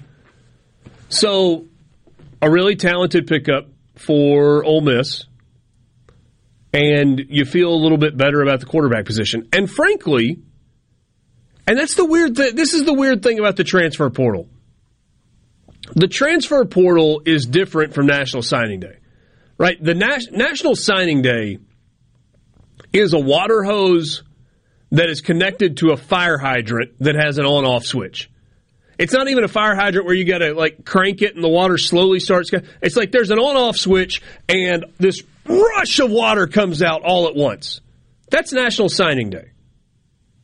So, 1.09 1.65
a 2.41 2.49
really 2.49 2.77
talented 2.77 3.27
pickup 3.27 3.67
for 3.97 4.63
Ole 4.63 4.79
Miss. 4.79 5.25
and 6.71 7.21
you 7.27 7.43
feel 7.43 7.73
a 7.73 7.75
little 7.75 7.97
bit 7.97 8.15
better 8.15 8.41
about 8.41 8.61
the 8.61 8.67
quarterback 8.67 9.03
position. 9.03 9.49
And 9.51 9.69
frankly, 9.69 10.39
and 11.67 11.77
that's 11.77 11.95
the 11.95 12.05
weird 12.05 12.37
thing. 12.37 12.55
This 12.55 12.73
is 12.73 12.85
the 12.85 12.93
weird 12.93 13.21
thing 13.21 13.37
about 13.37 13.57
the 13.57 13.65
transfer 13.65 14.09
portal. 14.09 14.47
The 15.95 16.07
transfer 16.07 16.63
portal 16.65 17.21
is 17.25 17.45
different 17.45 17.93
from 17.93 18.05
National 18.07 18.43
Signing 18.43 18.79
Day, 18.79 18.97
right? 19.57 19.81
The 19.81 19.93
Nas- 19.93 20.29
National 20.31 20.75
Signing 20.75 21.21
Day 21.21 21.59
is 22.93 23.13
a 23.13 23.19
water 23.19 23.63
hose 23.63 24.23
that 24.91 25.09
is 25.09 25.21
connected 25.21 25.77
to 25.77 25.91
a 25.91 25.97
fire 25.97 26.37
hydrant 26.37 26.91
that 26.99 27.15
has 27.15 27.37
an 27.37 27.45
on 27.45 27.65
off 27.65 27.85
switch. 27.85 28.29
It's 28.97 29.13
not 29.13 29.29
even 29.29 29.43
a 29.43 29.47
fire 29.47 29.75
hydrant 29.75 30.05
where 30.05 30.15
you 30.15 30.25
got 30.25 30.39
to 30.39 30.53
like 30.53 30.85
crank 30.85 31.21
it 31.21 31.33
and 31.33 31.43
the 31.43 31.49
water 31.49 31.77
slowly 31.77 32.19
starts. 32.19 32.51
It's 32.81 32.95
like 32.95 33.11
there's 33.11 33.31
an 33.31 33.39
on 33.39 33.55
off 33.55 33.77
switch 33.77 34.21
and 34.47 34.85
this 34.97 35.23
rush 35.47 35.99
of 35.99 36.11
water 36.11 36.47
comes 36.47 36.83
out 36.83 37.01
all 37.03 37.27
at 37.27 37.35
once. 37.35 37.81
That's 38.29 38.53
National 38.53 38.89
Signing 38.89 39.29
Day. 39.29 39.51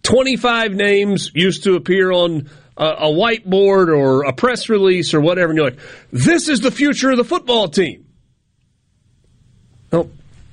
25 0.03 0.71
names 0.71 1.31
used 1.35 1.65
to 1.65 1.75
appear 1.75 2.11
on 2.11 2.49
a, 2.77 2.85
a 2.85 3.11
whiteboard 3.11 3.87
or 3.87 4.23
a 4.23 4.33
press 4.33 4.69
release 4.69 5.13
or 5.13 5.19
whatever, 5.19 5.49
and 5.49 5.57
you're 5.57 5.69
like, 5.69 5.79
this 6.11 6.47
is 6.47 6.61
the 6.61 6.71
future 6.71 7.09
of 7.09 7.17
the 7.17 7.23
football 7.23 7.67
team. 7.67 8.05
Well, 9.91 10.09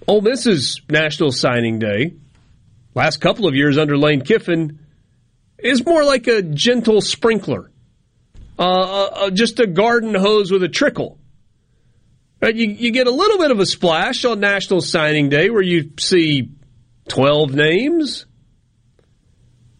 Ole 0.08 0.22
Miss's 0.22 0.80
National 0.88 1.32
Signing 1.32 1.78
Day, 1.78 2.14
last 2.94 3.20
couple 3.20 3.46
of 3.46 3.54
years 3.54 3.76
under 3.76 3.96
Lane 3.98 4.22
Kiffin, 4.22 4.78
is 5.58 5.84
more 5.84 6.04
like 6.04 6.26
a 6.26 6.42
gentle 6.42 7.00
sprinkler, 7.00 7.70
uh, 8.58 8.62
uh, 8.62 9.04
uh 9.14 9.30
just 9.30 9.60
a 9.60 9.66
garden 9.66 10.14
hose 10.14 10.50
with 10.50 10.62
a 10.62 10.68
trickle. 10.68 11.18
Right? 12.40 12.54
You, 12.54 12.68
you 12.68 12.90
get 12.90 13.06
a 13.06 13.10
little 13.10 13.38
bit 13.38 13.50
of 13.50 13.60
a 13.60 13.66
splash 13.66 14.24
on 14.24 14.40
National 14.40 14.80
Signing 14.80 15.30
Day 15.30 15.48
where 15.50 15.62
you 15.62 15.92
see 15.98 16.50
12 17.08 17.54
names, 17.54 18.26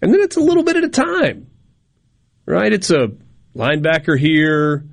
and 0.01 0.13
then 0.13 0.21
it's 0.21 0.37
a 0.37 0.41
little 0.41 0.63
bit 0.63 0.77
at 0.77 0.85
a 0.85 0.89
time. 0.89 1.51
Right? 2.47 2.73
It's 2.73 2.91
a 2.91 3.09
linebacker 3.57 4.19
here, 4.19 4.85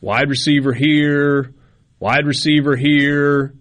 wide 0.00 0.28
receiver 0.28 0.72
here, 0.72 1.54
wide 1.98 2.26
receiver 2.26 2.76
here. 2.76 3.54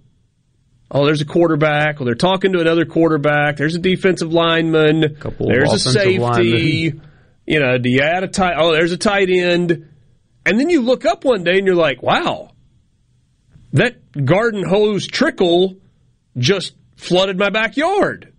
Oh, 0.91 1.05
there's 1.05 1.21
a 1.21 1.25
quarterback. 1.25 1.99
Well, 1.99 2.05
they're 2.05 2.15
talking 2.15 2.53
to 2.53 2.59
another 2.59 2.85
quarterback. 2.85 3.57
There's 3.57 3.75
a 3.75 3.79
defensive 3.79 4.33
lineman. 4.33 5.15
Couple 5.15 5.47
there's 5.47 5.71
a 5.71 5.79
safety. 5.79 6.17
Linemen. 6.17 7.01
You 7.45 7.59
know, 7.59 7.77
do 7.77 7.89
you 7.89 8.01
add 8.01 8.23
a 8.23 8.27
tight? 8.27 8.55
Oh, 8.57 8.71
there's 8.71 8.91
a 8.91 8.97
tight 8.97 9.29
end. 9.29 9.87
And 10.45 10.59
then 10.59 10.69
you 10.69 10.81
look 10.81 11.05
up 11.05 11.25
one 11.25 11.43
day 11.43 11.57
and 11.57 11.65
you're 11.67 11.75
like, 11.75 12.01
wow, 12.01 12.51
that 13.73 14.25
garden 14.25 14.67
hose 14.67 15.05
trickle 15.05 15.75
just 16.37 16.73
flooded 16.95 17.37
my 17.37 17.49
backyard 17.49 18.33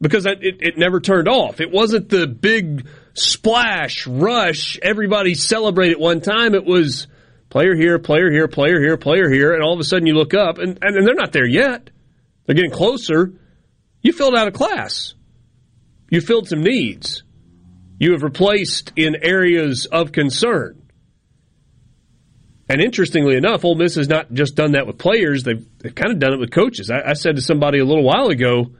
because 0.00 0.26
it, 0.26 0.38
it 0.42 0.78
never 0.78 1.00
turned 1.00 1.28
off. 1.28 1.60
It 1.60 1.70
wasn't 1.70 2.08
the 2.08 2.26
big 2.26 2.88
splash, 3.14 4.06
rush, 4.06 4.78
everybody 4.80 5.34
celebrate 5.34 5.92
at 5.92 6.00
one 6.00 6.20
time. 6.20 6.54
It 6.54 6.64
was 6.64 7.08
player 7.50 7.74
here, 7.74 7.98
player 7.98 8.30
here, 8.30 8.48
player 8.48 8.80
here, 8.80 8.96
player 8.96 9.28
here, 9.28 9.54
and 9.54 9.62
all 9.62 9.74
of 9.74 9.80
a 9.80 9.84
sudden 9.84 10.06
you 10.06 10.14
look 10.14 10.34
up 10.34 10.58
and, 10.58 10.78
and 10.82 11.06
they're 11.06 11.14
not 11.14 11.32
there 11.32 11.46
yet. 11.46 11.90
They're 12.46 12.54
getting 12.54 12.70
closer. 12.70 13.32
You 14.02 14.12
filled 14.12 14.36
out 14.36 14.48
a 14.48 14.52
class. 14.52 15.14
You 16.10 16.20
filled 16.20 16.48
some 16.48 16.62
needs. 16.62 17.22
You 17.98 18.12
have 18.12 18.22
replaced 18.22 18.92
in 18.96 19.16
areas 19.22 19.86
of 19.86 20.12
concern. 20.12 20.80
And 22.68 22.80
interestingly 22.80 23.36
enough, 23.36 23.64
Ole 23.64 23.74
Miss 23.74 23.96
has 23.96 24.08
not 24.08 24.32
just 24.32 24.54
done 24.54 24.72
that 24.72 24.86
with 24.86 24.98
players; 24.98 25.42
they've, 25.42 25.66
they've 25.78 25.94
kind 25.94 26.12
of 26.12 26.18
done 26.18 26.34
it 26.34 26.38
with 26.38 26.50
coaches. 26.50 26.90
I, 26.90 27.00
I 27.10 27.12
said 27.14 27.36
to 27.36 27.42
somebody 27.42 27.78
a 27.78 27.84
little 27.84 28.04
while 28.04 28.28
ago, 28.28 28.72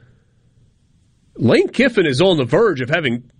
Lane 1.39 1.69
Kiffin 1.69 2.05
is 2.05 2.21
on 2.21 2.35
the 2.37 2.43
verge 2.43 2.81
of 2.81 2.89
having 2.89 3.31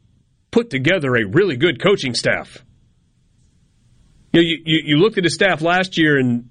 put 0.51 0.69
together 0.69 1.15
a 1.15 1.25
really 1.25 1.57
good 1.57 1.81
coaching 1.81 2.13
staff. 2.13 2.63
You, 4.31 4.41
know, 4.41 4.47
you, 4.47 4.81
you, 4.85 4.97
looked 4.97 5.17
at 5.17 5.25
his 5.25 5.33
staff 5.33 5.61
last 5.61 5.97
year, 5.97 6.17
and 6.17 6.49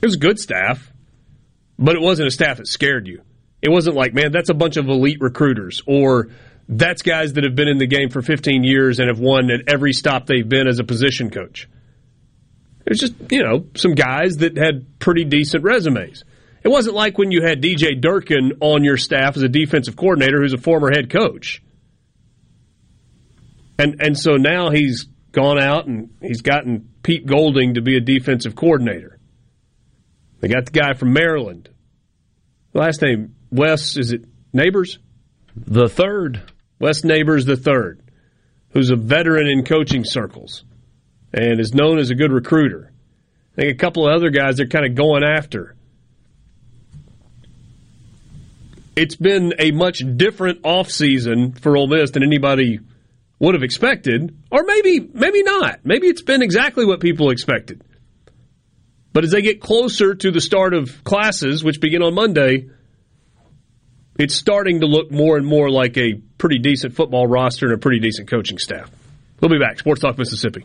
it 0.00 0.06
was 0.06 0.14
a 0.14 0.18
good 0.18 0.38
staff, 0.38 0.92
but 1.78 1.96
it 1.96 2.00
wasn't 2.00 2.28
a 2.28 2.30
staff 2.30 2.58
that 2.58 2.68
scared 2.68 3.08
you. 3.08 3.22
It 3.60 3.70
wasn't 3.70 3.96
like, 3.96 4.14
man, 4.14 4.30
that's 4.30 4.50
a 4.50 4.54
bunch 4.54 4.76
of 4.76 4.88
elite 4.88 5.18
recruiters, 5.20 5.82
or 5.86 6.28
that's 6.68 7.02
guys 7.02 7.32
that 7.32 7.44
have 7.44 7.56
been 7.56 7.68
in 7.68 7.78
the 7.78 7.86
game 7.86 8.08
for 8.08 8.22
15 8.22 8.62
years 8.62 9.00
and 9.00 9.08
have 9.08 9.18
won 9.18 9.50
at 9.50 9.68
every 9.68 9.92
stop 9.92 10.26
they've 10.26 10.48
been 10.48 10.68
as 10.68 10.78
a 10.78 10.84
position 10.84 11.30
coach. 11.30 11.68
It's 12.86 13.00
just, 13.00 13.14
you 13.30 13.42
know, 13.42 13.66
some 13.74 13.94
guys 13.94 14.36
that 14.38 14.56
had 14.56 15.00
pretty 15.00 15.24
decent 15.24 15.64
resumes. 15.64 16.24
It 16.64 16.70
wasn't 16.70 16.96
like 16.96 17.18
when 17.18 17.30
you 17.30 17.42
had 17.42 17.62
DJ 17.62 18.00
Durkin 18.00 18.54
on 18.60 18.84
your 18.84 18.96
staff 18.96 19.36
as 19.36 19.42
a 19.42 19.48
defensive 19.48 19.96
coordinator 19.96 20.40
who's 20.40 20.54
a 20.54 20.58
former 20.58 20.90
head 20.90 21.10
coach. 21.10 21.62
And 23.78 24.00
and 24.00 24.18
so 24.18 24.36
now 24.36 24.70
he's 24.70 25.06
gone 25.30 25.60
out 25.60 25.86
and 25.86 26.10
he's 26.22 26.40
gotten 26.40 26.88
Pete 27.02 27.26
Golding 27.26 27.74
to 27.74 27.82
be 27.82 27.96
a 27.96 28.00
defensive 28.00 28.56
coordinator. 28.56 29.18
They 30.40 30.48
got 30.48 30.66
the 30.66 30.72
guy 30.72 30.94
from 30.94 31.12
Maryland. 31.12 31.68
Last 32.72 33.02
name 33.02 33.34
Wes 33.50 33.98
is 33.98 34.12
it 34.12 34.24
Neighbors? 34.54 34.98
The 35.54 35.88
third. 35.88 36.50
Wes 36.78 37.04
Neighbors 37.04 37.44
the 37.44 37.56
third, 37.56 38.02
who's 38.70 38.90
a 38.90 38.96
veteran 38.96 39.46
in 39.46 39.64
coaching 39.64 40.04
circles 40.04 40.64
and 41.32 41.60
is 41.60 41.74
known 41.74 41.98
as 41.98 42.10
a 42.10 42.14
good 42.14 42.32
recruiter. 42.32 42.92
I 43.52 43.62
think 43.62 43.72
a 43.72 43.78
couple 43.78 44.08
of 44.08 44.14
other 44.14 44.30
guys 44.30 44.56
they're 44.56 44.66
kind 44.66 44.86
of 44.86 44.94
going 44.94 45.24
after. 45.24 45.76
It's 48.96 49.16
been 49.16 49.54
a 49.58 49.72
much 49.72 50.02
different 50.16 50.62
offseason 50.62 51.58
for 51.58 51.76
Ole 51.76 51.88
Miss 51.88 52.12
than 52.12 52.22
anybody 52.22 52.80
would 53.38 53.54
have 53.54 53.62
expected, 53.62 54.36
or 54.50 54.62
maybe 54.64 55.00
maybe 55.12 55.42
not. 55.42 55.80
Maybe 55.84 56.06
it's 56.06 56.22
been 56.22 56.42
exactly 56.42 56.86
what 56.86 57.00
people 57.00 57.30
expected. 57.30 57.82
But 59.12 59.24
as 59.24 59.30
they 59.30 59.42
get 59.42 59.60
closer 59.60 60.14
to 60.14 60.30
the 60.30 60.40
start 60.40 60.74
of 60.74 61.04
classes, 61.04 61.62
which 61.62 61.80
begin 61.80 62.02
on 62.02 62.14
Monday, 62.14 62.68
it's 64.18 64.34
starting 64.34 64.80
to 64.80 64.86
look 64.86 65.10
more 65.10 65.36
and 65.36 65.46
more 65.46 65.70
like 65.70 65.96
a 65.96 66.14
pretty 66.38 66.58
decent 66.58 66.94
football 66.94 67.26
roster 67.26 67.66
and 67.66 67.74
a 67.74 67.78
pretty 67.78 68.00
decent 68.00 68.28
coaching 68.28 68.58
staff. 68.58 68.90
We'll 69.40 69.50
be 69.50 69.58
back. 69.58 69.78
Sports 69.78 70.00
Talk 70.00 70.18
Mississippi. 70.18 70.64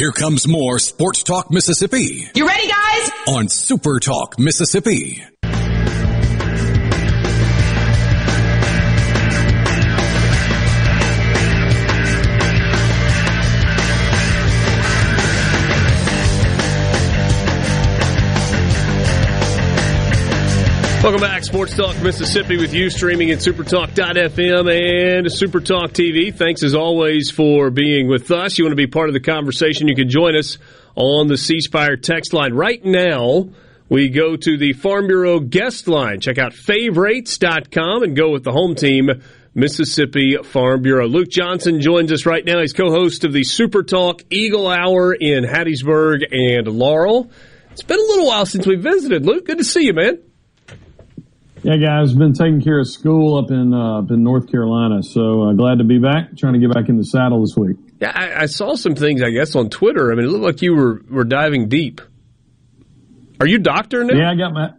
Here 0.00 0.12
comes 0.12 0.48
more 0.48 0.78
Sports 0.78 1.22
Talk 1.24 1.50
Mississippi. 1.50 2.26
You 2.34 2.46
ready, 2.46 2.66
guys? 2.66 3.10
On 3.28 3.48
Super 3.50 4.00
Talk 4.00 4.38
Mississippi. 4.38 5.22
Welcome 21.02 21.22
back, 21.22 21.44
Sports 21.44 21.74
Talk 21.74 21.98
Mississippi 22.02 22.58
with 22.58 22.74
you, 22.74 22.90
streaming 22.90 23.30
at 23.30 23.38
supertalk.fm 23.38 25.16
and 25.16 25.26
Supertalk 25.28 25.92
TV. 25.92 26.32
Thanks 26.32 26.62
as 26.62 26.74
always 26.74 27.30
for 27.30 27.70
being 27.70 28.06
with 28.06 28.30
us. 28.30 28.58
You 28.58 28.64
want 28.64 28.72
to 28.72 28.76
be 28.76 28.86
part 28.86 29.08
of 29.08 29.14
the 29.14 29.20
conversation, 29.20 29.88
you 29.88 29.96
can 29.96 30.10
join 30.10 30.36
us 30.36 30.58
on 30.96 31.26
the 31.28 31.38
C 31.38 31.60
Spire 31.60 31.96
text 31.96 32.34
line. 32.34 32.52
Right 32.52 32.84
now, 32.84 33.48
we 33.88 34.10
go 34.10 34.36
to 34.36 34.58
the 34.58 34.74
Farm 34.74 35.06
Bureau 35.06 35.40
guest 35.40 35.88
line. 35.88 36.20
Check 36.20 36.36
out 36.36 36.52
favorites.com 36.52 38.02
and 38.02 38.14
go 38.14 38.30
with 38.30 38.44
the 38.44 38.52
home 38.52 38.74
team, 38.74 39.08
Mississippi 39.54 40.36
Farm 40.44 40.82
Bureau. 40.82 41.06
Luke 41.06 41.30
Johnson 41.30 41.80
joins 41.80 42.12
us 42.12 42.26
right 42.26 42.44
now. 42.44 42.60
He's 42.60 42.74
co-host 42.74 43.24
of 43.24 43.32
the 43.32 43.42
Super 43.42 43.82
Talk 43.84 44.22
Eagle 44.28 44.68
Hour 44.68 45.14
in 45.14 45.44
Hattiesburg 45.44 46.24
and 46.30 46.68
Laurel. 46.68 47.30
It's 47.72 47.82
been 47.82 47.98
a 47.98 48.02
little 48.02 48.26
while 48.26 48.44
since 48.44 48.66
we 48.66 48.76
visited. 48.76 49.24
Luke, 49.24 49.46
good 49.46 49.58
to 49.58 49.64
see 49.64 49.86
you, 49.86 49.94
man. 49.94 50.18
Yeah, 51.62 51.76
guys, 51.76 52.14
been 52.14 52.32
taking 52.32 52.62
care 52.62 52.78
of 52.78 52.88
school 52.88 53.36
up 53.36 53.50
in 53.50 53.74
uh, 53.74 53.98
up 53.98 54.10
in 54.10 54.22
North 54.22 54.50
Carolina, 54.50 55.02
so 55.02 55.42
uh, 55.42 55.52
glad 55.52 55.78
to 55.78 55.84
be 55.84 55.98
back. 55.98 56.36
Trying 56.38 56.54
to 56.54 56.58
get 56.58 56.72
back 56.72 56.88
in 56.88 56.96
the 56.96 57.04
saddle 57.04 57.42
this 57.42 57.54
week. 57.54 57.76
Yeah, 58.00 58.12
I, 58.14 58.42
I, 58.42 58.46
saw 58.46 58.76
some 58.76 58.94
things, 58.94 59.22
I 59.22 59.28
guess, 59.28 59.54
on 59.54 59.68
Twitter. 59.68 60.10
I 60.10 60.14
mean, 60.14 60.24
it 60.24 60.28
looked 60.28 60.44
like 60.44 60.62
you 60.62 60.74
were 60.74 61.02
were 61.10 61.24
diving 61.24 61.68
deep. 61.68 62.00
Are 63.40 63.46
you 63.46 63.58
doctor 63.58 64.04
now? 64.04 64.14
Yeah, 64.14 64.30
I 64.30 64.36
got 64.36 64.54
my. 64.54 64.70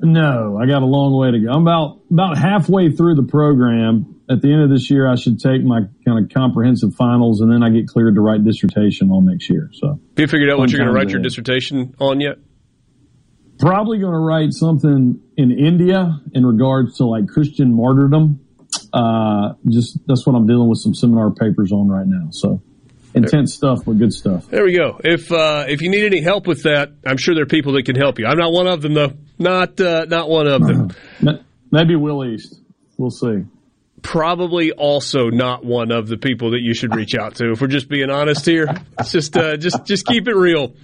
No, 0.00 0.58
I 0.60 0.66
got 0.66 0.82
a 0.82 0.86
long 0.86 1.18
way 1.18 1.30
to 1.30 1.38
go. 1.38 1.50
I'm 1.50 1.62
about 1.62 2.02
about 2.10 2.36
halfway 2.36 2.90
through 2.90 3.14
the 3.14 3.26
program. 3.26 4.10
At 4.28 4.42
the 4.42 4.52
end 4.52 4.62
of 4.62 4.70
this 4.70 4.90
year, 4.90 5.10
I 5.10 5.16
should 5.16 5.38
take 5.38 5.62
my 5.62 5.80
kind 6.04 6.22
of 6.22 6.30
comprehensive 6.34 6.94
finals, 6.94 7.40
and 7.40 7.50
then 7.50 7.62
I 7.62 7.70
get 7.70 7.88
cleared 7.88 8.14
to 8.16 8.20
write 8.20 8.44
dissertation 8.44 9.10
all 9.10 9.22
next 9.22 9.48
year. 9.48 9.70
So, 9.72 9.88
have 9.88 9.98
you 10.18 10.26
figured 10.26 10.50
out 10.50 10.58
what 10.58 10.70
you're 10.70 10.80
going 10.80 10.88
to 10.88 10.94
write 10.94 11.10
your 11.10 11.20
dissertation 11.20 11.94
on 11.98 12.20
yet? 12.20 12.36
Probably 13.58 13.98
going 13.98 14.12
to 14.12 14.18
write 14.18 14.52
something 14.52 15.20
in 15.36 15.50
India 15.50 16.20
in 16.32 16.46
regards 16.46 16.96
to 16.98 17.06
like 17.06 17.28
Christian 17.28 17.74
martyrdom. 17.74 18.40
Uh, 18.92 19.54
just 19.68 19.98
that's 20.06 20.26
what 20.26 20.34
I'm 20.34 20.46
dealing 20.46 20.68
with 20.68 20.78
some 20.78 20.94
seminar 20.94 21.30
papers 21.30 21.72
on 21.72 21.88
right 21.88 22.06
now. 22.06 22.28
So 22.30 22.62
intense 23.14 23.54
stuff, 23.54 23.84
but 23.84 23.98
good 23.98 24.12
stuff. 24.12 24.48
There 24.48 24.64
we 24.64 24.76
go. 24.76 25.00
If 25.02 25.30
uh, 25.32 25.64
if 25.68 25.80
you 25.82 25.90
need 25.90 26.04
any 26.04 26.20
help 26.20 26.46
with 26.46 26.64
that, 26.64 26.92
I'm 27.06 27.16
sure 27.16 27.34
there 27.34 27.44
are 27.44 27.46
people 27.46 27.72
that 27.74 27.84
can 27.84 27.96
help 27.96 28.18
you. 28.18 28.26
I'm 28.26 28.38
not 28.38 28.52
one 28.52 28.66
of 28.66 28.82
them 28.82 28.94
though. 28.94 29.12
Not 29.38 29.80
uh, 29.80 30.06
not 30.08 30.28
one 30.28 30.46
of 30.46 30.66
them. 30.66 30.90
Maybe 31.70 31.96
Will 31.96 32.24
East. 32.24 32.60
We'll 32.96 33.10
see. 33.10 33.44
Probably 34.02 34.70
also 34.70 35.30
not 35.30 35.64
one 35.64 35.90
of 35.90 36.08
the 36.08 36.18
people 36.18 36.50
that 36.52 36.60
you 36.60 36.74
should 36.74 36.94
reach 36.94 37.14
out 37.14 37.36
to. 37.36 37.52
If 37.52 37.60
we're 37.60 37.68
just 37.68 37.88
being 37.88 38.10
honest 38.10 38.44
here, 38.44 38.66
it's 38.98 39.10
just 39.10 39.36
uh, 39.36 39.56
just 39.56 39.84
just 39.84 40.06
keep 40.06 40.28
it 40.28 40.34
real. 40.36 40.74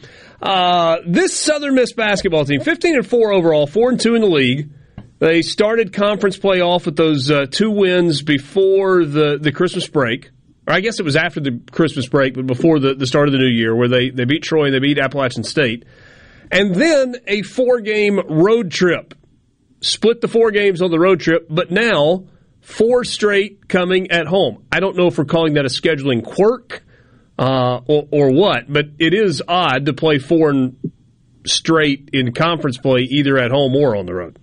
Uh, 0.40 0.98
this 1.07 1.37
Southern 1.37 1.74
Miss 1.74 1.92
basketball 1.92 2.44
team, 2.44 2.61
15 2.61 2.96
and 2.96 3.07
four 3.07 3.33
overall, 3.33 3.66
four 3.66 3.90
and 3.90 4.00
two 4.00 4.14
in 4.14 4.22
the 4.22 4.29
league. 4.29 4.70
They 5.18 5.42
started 5.42 5.92
conference 5.92 6.38
play 6.38 6.62
off 6.62 6.87
with 6.87 6.96
those 6.96 7.31
uh, 7.31 7.44
two 7.50 7.70
wins 7.70 8.22
before 8.22 9.05
the, 9.05 9.38
the 9.38 9.53
Christmas 9.53 9.87
break. 9.87 10.31
Or 10.66 10.72
I 10.72 10.81
guess 10.81 10.98
it 10.98 11.03
was 11.03 11.16
after 11.16 11.40
the 11.40 11.61
Christmas 11.70 12.09
break, 12.09 12.35
but 12.35 12.46
before 12.46 12.79
the, 12.79 12.94
the 12.94 13.07
start 13.07 13.29
of 13.29 13.33
the 13.33 13.38
new 13.38 13.50
year, 13.50 13.76
where 13.76 13.88
they, 13.88 14.09
they 14.09 14.24
beat 14.24 14.42
Troy 14.42 14.64
and 14.64 14.74
they 14.74 14.79
beat 14.79 14.98
Appalachian 14.98 15.44
State. 15.44 15.85
And 16.50 16.74
then 16.74 17.16
a 17.26 17.42
four 17.42 17.81
game 17.81 18.18
road 18.18 18.70
trip. 18.70 19.14
Split 19.83 20.22
the 20.22 20.29
four 20.29 20.50
games 20.50 20.81
on 20.81 20.90
the 20.90 20.98
road 20.98 21.20
trip, 21.20 21.46
but 21.50 21.70
now 21.70 22.24
four 22.61 23.05
straight 23.05 23.68
coming 23.68 24.11
at 24.11 24.26
home. 24.26 24.64
I 24.72 24.81
don't 24.81 24.96
know 24.96 25.07
if 25.07 25.18
we're 25.18 25.24
calling 25.26 25.55
that 25.55 25.66
a 25.66 25.68
scheduling 25.68 26.24
quirk 26.24 26.83
uh, 27.40 27.81
or, 27.87 28.07
or 28.11 28.33
what, 28.33 28.70
but 28.70 28.85
it 28.98 29.14
is 29.14 29.42
odd 29.48 29.87
to 29.87 29.94
play 29.94 30.18
four 30.18 30.50
and 30.50 30.76
straight 31.46 32.11
in 32.12 32.35
conference 32.35 32.76
play, 32.76 33.00
either 33.00 33.38
at 33.38 33.50
home 33.50 33.74
or 33.74 33.96
on 33.96 34.05
the 34.05 34.14
road. 34.14 34.38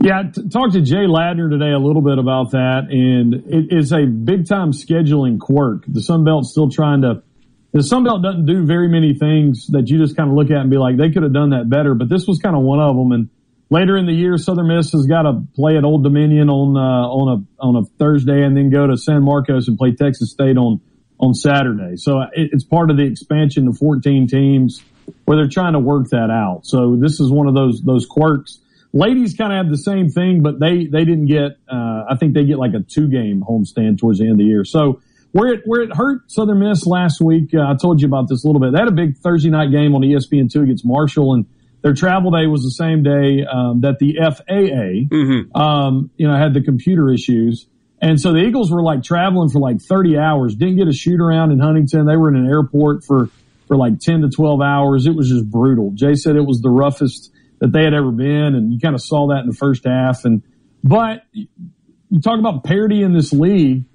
Yeah, 0.00 0.22
t- 0.32 0.48
talked 0.48 0.74
to 0.74 0.80
Jay 0.80 1.06
Ladner 1.06 1.50
today 1.50 1.72
a 1.72 1.78
little 1.78 2.02
bit 2.02 2.18
about 2.18 2.52
that, 2.52 2.86
and 2.88 3.34
it 3.34 3.76
is 3.76 3.92
a 3.92 4.06
big 4.06 4.46
time 4.46 4.70
scheduling 4.70 5.40
quirk. 5.40 5.84
The 5.88 6.02
Sun 6.02 6.24
Belt's 6.24 6.52
still 6.52 6.70
trying 6.70 7.02
to. 7.02 7.24
The 7.72 7.82
Sun 7.82 8.04
Belt 8.04 8.22
doesn't 8.22 8.46
do 8.46 8.64
very 8.64 8.86
many 8.86 9.14
things 9.14 9.66
that 9.70 9.88
you 9.88 9.98
just 9.98 10.16
kind 10.16 10.30
of 10.30 10.36
look 10.36 10.52
at 10.52 10.58
and 10.58 10.70
be 10.70 10.76
like, 10.76 10.96
they 10.96 11.10
could 11.10 11.24
have 11.24 11.32
done 11.32 11.50
that 11.50 11.68
better, 11.68 11.94
but 11.94 12.08
this 12.08 12.28
was 12.28 12.38
kind 12.38 12.54
of 12.54 12.62
one 12.62 12.78
of 12.78 12.94
them. 12.94 13.10
And 13.10 13.30
later 13.70 13.96
in 13.96 14.06
the 14.06 14.12
year, 14.12 14.38
Southern 14.38 14.68
Miss 14.68 14.92
has 14.92 15.06
got 15.06 15.22
to 15.22 15.42
play 15.56 15.76
at 15.76 15.82
Old 15.82 16.04
Dominion 16.04 16.48
on 16.48 16.76
uh, 16.76 17.08
on 17.10 17.26
a 17.40 17.60
on 17.60 17.74
a 17.74 17.84
Thursday, 17.98 18.44
and 18.44 18.56
then 18.56 18.70
go 18.70 18.86
to 18.86 18.96
San 18.96 19.24
Marcos 19.24 19.66
and 19.66 19.76
play 19.76 19.96
Texas 19.98 20.30
State 20.30 20.56
on 20.56 20.80
on 21.20 21.34
Saturday. 21.34 21.96
So 21.96 22.20
it, 22.20 22.50
it's 22.52 22.64
part 22.64 22.90
of 22.90 22.96
the 22.96 23.04
expansion 23.04 23.66
to 23.66 23.72
14 23.72 24.26
teams 24.26 24.82
where 25.24 25.36
they're 25.36 25.48
trying 25.48 25.74
to 25.74 25.78
work 25.78 26.08
that 26.10 26.30
out. 26.30 26.62
So 26.64 26.96
this 26.96 27.20
is 27.20 27.30
one 27.30 27.46
of 27.46 27.54
those 27.54 27.82
those 27.82 28.06
quirks 28.06 28.60
Ladies 28.94 29.34
kind 29.34 29.52
of 29.52 29.56
have 29.56 29.70
the 29.70 29.76
same 29.76 30.08
thing, 30.08 30.40
but 30.40 30.60
they 30.60 30.86
they 30.86 31.04
didn't 31.04 31.26
get. 31.26 31.58
Uh, 31.68 32.04
I 32.08 32.16
think 32.16 32.32
they 32.32 32.44
get 32.44 32.58
like 32.58 32.74
a 32.74 32.80
two 32.80 33.08
game 33.08 33.42
homestand 33.42 33.98
towards 33.98 34.20
the 34.20 34.26
end 34.26 34.34
of 34.34 34.38
the 34.38 34.44
year. 34.44 34.64
So 34.64 35.00
where 35.32 35.52
it 35.52 35.62
where 35.64 35.80
it 35.80 35.92
hurt 35.92 36.30
Southern 36.30 36.60
Miss 36.60 36.86
last 36.86 37.20
week, 37.20 37.52
uh, 37.52 37.62
I 37.68 37.74
told 37.74 38.00
you 38.00 38.06
about 38.06 38.28
this 38.28 38.44
a 38.44 38.46
little 38.46 38.60
bit. 38.60 38.72
They 38.72 38.78
had 38.78 38.86
a 38.86 38.92
big 38.92 39.18
Thursday 39.18 39.50
night 39.50 39.72
game 39.72 39.96
on 39.96 40.02
ESPN 40.02 40.48
two 40.48 40.62
against 40.62 40.86
Marshall, 40.86 41.34
and 41.34 41.44
their 41.82 41.92
travel 41.92 42.30
day 42.30 42.46
was 42.46 42.62
the 42.62 42.70
same 42.70 43.02
day 43.02 43.44
um, 43.44 43.80
that 43.80 43.98
the 43.98 44.14
FAA, 44.14 45.12
mm-hmm. 45.12 45.60
um, 45.60 46.10
you 46.16 46.28
know, 46.28 46.36
had 46.36 46.54
the 46.54 46.62
computer 46.62 47.12
issues. 47.12 47.66
And 48.04 48.20
so 48.20 48.32
the 48.34 48.40
Eagles 48.40 48.70
were 48.70 48.82
like 48.82 49.02
traveling 49.02 49.48
for 49.48 49.60
like 49.60 49.80
30 49.80 50.18
hours, 50.18 50.54
didn't 50.54 50.76
get 50.76 50.88
a 50.88 50.92
shoot 50.92 51.22
around 51.22 51.52
in 51.52 51.58
Huntington. 51.58 52.04
They 52.04 52.16
were 52.16 52.28
in 52.28 52.36
an 52.36 52.46
airport 52.46 53.02
for, 53.02 53.30
for 53.66 53.78
like 53.78 53.98
10 53.98 54.20
to 54.20 54.28
12 54.28 54.60
hours. 54.60 55.06
It 55.06 55.14
was 55.14 55.30
just 55.30 55.50
brutal. 55.50 55.90
Jay 55.94 56.14
said 56.14 56.36
it 56.36 56.44
was 56.44 56.60
the 56.60 56.68
roughest 56.68 57.32
that 57.60 57.72
they 57.72 57.82
had 57.82 57.94
ever 57.94 58.10
been. 58.10 58.54
And 58.54 58.74
you 58.74 58.78
kind 58.78 58.94
of 58.94 59.00
saw 59.00 59.28
that 59.28 59.40
in 59.40 59.46
the 59.46 59.56
first 59.56 59.86
half. 59.86 60.26
And, 60.26 60.42
but 60.82 61.22
you 61.32 62.20
talk 62.22 62.38
about 62.38 62.62
parity 62.62 63.02
in 63.02 63.14
this 63.14 63.32
league. 63.32 63.86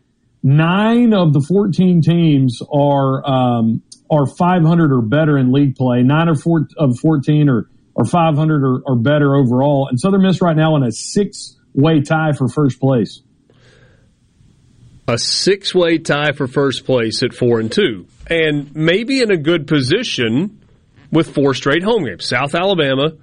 Nine 0.42 1.14
of 1.14 1.32
the 1.32 1.42
14 1.42 2.02
teams 2.02 2.64
are, 2.74 3.24
um, 3.30 3.84
are 4.10 4.26
500 4.26 4.92
or 4.92 5.04
better 5.04 5.38
in 5.38 5.52
league 5.52 5.76
play. 5.76 6.02
Nine 6.02 6.30
of, 6.30 6.42
four, 6.42 6.68
of 6.78 6.98
14 6.98 7.48
are, 7.48 7.70
are 7.96 8.06
500 8.06 8.64
or, 8.64 8.82
or 8.88 8.96
better 8.96 9.36
overall. 9.36 9.88
And 9.88 10.00
Southern 10.00 10.24
Miss 10.24 10.42
right 10.42 10.58
now 10.58 10.76
in 10.78 10.82
a 10.82 10.92
six 10.92 11.60
way 11.76 12.02
tie 12.02 12.32
for 12.32 12.48
first 12.48 12.80
place. 12.80 13.22
A 15.10 15.18
six 15.18 15.74
way 15.74 15.98
tie 15.98 16.34
for 16.34 16.46
first 16.46 16.86
place 16.86 17.24
at 17.24 17.34
four 17.34 17.60
and 17.60 17.72
two. 17.72 18.06
And 18.28 18.76
maybe 18.76 19.22
in 19.22 19.32
a 19.32 19.38
good 19.38 19.66
position 19.66 20.62
with 21.12 21.34
four 21.34 21.56
straight 21.56 21.82
home 21.82 22.06
games. 22.06 22.28
South 22.28 22.54
Alabama, 22.54 23.14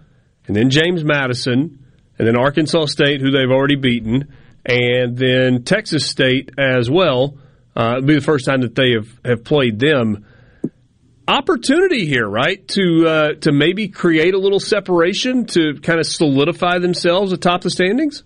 and 0.48 0.56
then 0.56 0.70
James 0.70 1.04
Madison, 1.04 1.86
and 2.18 2.26
then 2.26 2.36
Arkansas 2.36 2.86
State, 2.86 3.20
who 3.20 3.30
they've 3.30 3.52
already 3.52 3.76
beaten, 3.76 4.34
and 4.64 5.16
then 5.16 5.62
Texas 5.62 6.04
State 6.06 6.50
as 6.58 6.90
well. 6.90 7.38
Uh, 7.76 7.98
it'll 7.98 8.06
be 8.08 8.14
the 8.16 8.20
first 8.20 8.46
time 8.46 8.62
that 8.62 8.74
they 8.74 8.94
have, 8.94 9.08
have 9.24 9.44
played 9.44 9.78
them. 9.78 10.26
Opportunity 11.28 12.04
here, 12.04 12.26
right? 12.28 12.66
To 12.66 13.06
uh, 13.06 13.32
to 13.42 13.52
maybe 13.52 13.86
create 13.86 14.34
a 14.34 14.38
little 14.38 14.58
separation 14.58 15.46
to 15.46 15.74
kind 15.82 16.00
of 16.00 16.06
solidify 16.06 16.80
themselves 16.80 17.30
atop 17.30 17.60
the 17.60 17.70
standings. 17.70 18.24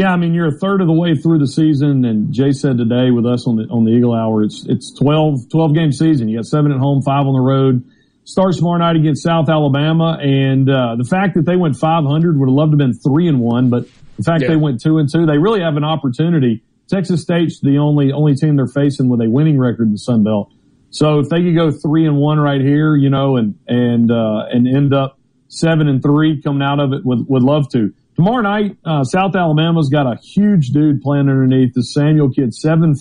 Yeah, 0.00 0.12
I 0.12 0.16
mean 0.16 0.32
you're 0.32 0.48
a 0.48 0.58
third 0.58 0.80
of 0.80 0.86
the 0.86 0.94
way 0.94 1.14
through 1.14 1.40
the 1.40 1.46
season, 1.46 2.04
and 2.04 2.32
Jay 2.32 2.52
said 2.52 2.78
today 2.78 3.10
with 3.10 3.26
us 3.26 3.46
on 3.46 3.56
the 3.56 3.64
on 3.64 3.84
the 3.84 3.90
Eagle 3.90 4.14
Hour, 4.14 4.42
it's 4.42 4.64
it's 4.66 4.94
12, 4.98 5.50
12 5.50 5.74
game 5.74 5.92
season. 5.92 6.28
You 6.28 6.38
got 6.38 6.46
seven 6.46 6.72
at 6.72 6.78
home, 6.78 7.02
five 7.02 7.26
on 7.26 7.34
the 7.34 7.40
road 7.40 7.84
starts 8.24 8.58
tomorrow 8.58 8.78
night 8.78 8.96
against 8.96 9.22
South 9.22 9.48
Alabama, 9.48 10.16
and 10.20 10.70
uh, 10.70 10.94
the 10.96 11.04
fact 11.04 11.34
that 11.34 11.44
they 11.44 11.56
went 11.56 11.76
500 11.76 12.38
would 12.38 12.48
have 12.48 12.54
loved 12.54 12.72
to 12.72 12.82
have 12.82 12.90
been 12.90 12.94
three 12.94 13.28
and 13.28 13.40
one, 13.40 13.70
but 13.70 13.86
the 14.16 14.22
fact 14.22 14.42
yeah. 14.42 14.48
they 14.48 14.56
went 14.56 14.80
two 14.80 14.98
and 14.98 15.10
two, 15.10 15.26
they 15.26 15.38
really 15.38 15.60
have 15.60 15.76
an 15.76 15.84
opportunity. 15.84 16.62
Texas 16.88 17.22
State's 17.22 17.60
the 17.60 17.78
only 17.78 18.12
only 18.12 18.34
team 18.34 18.56
they're 18.56 18.66
facing 18.66 19.08
with 19.08 19.20
a 19.20 19.28
winning 19.28 19.58
record 19.58 19.86
in 19.86 19.92
the 19.92 19.98
Sun 19.98 20.24
Belt. 20.24 20.52
So 20.90 21.20
if 21.20 21.28
they 21.28 21.42
could 21.42 21.54
go 21.54 21.70
three 21.70 22.06
and 22.06 22.16
one 22.16 22.38
right 22.40 22.60
here, 22.60 22.96
you 22.96 23.10
know, 23.10 23.36
and 23.36 23.58
and 23.68 24.10
uh, 24.10 24.46
and 24.50 24.66
end 24.66 24.92
up 24.92 25.18
seven 25.48 25.88
and 25.88 26.02
three 26.02 26.40
coming 26.42 26.62
out 26.62 26.80
of 26.80 26.92
it, 26.92 27.04
would 27.04 27.28
would 27.28 27.42
love 27.42 27.68
to. 27.72 27.92
Tomorrow 28.16 28.42
night, 28.42 28.76
uh, 28.84 29.04
South 29.04 29.34
Alabama's 29.34 29.88
got 29.88 30.06
a 30.06 30.16
huge 30.20 30.68
dude 30.70 31.00
playing 31.00 31.28
underneath 31.28 31.72
the 31.74 31.82
Samuel 31.82 32.30
kid, 32.30 32.54
seven 32.54 32.94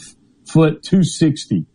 foot 0.45 0.81
two 0.81 1.03
sixty 1.03 1.65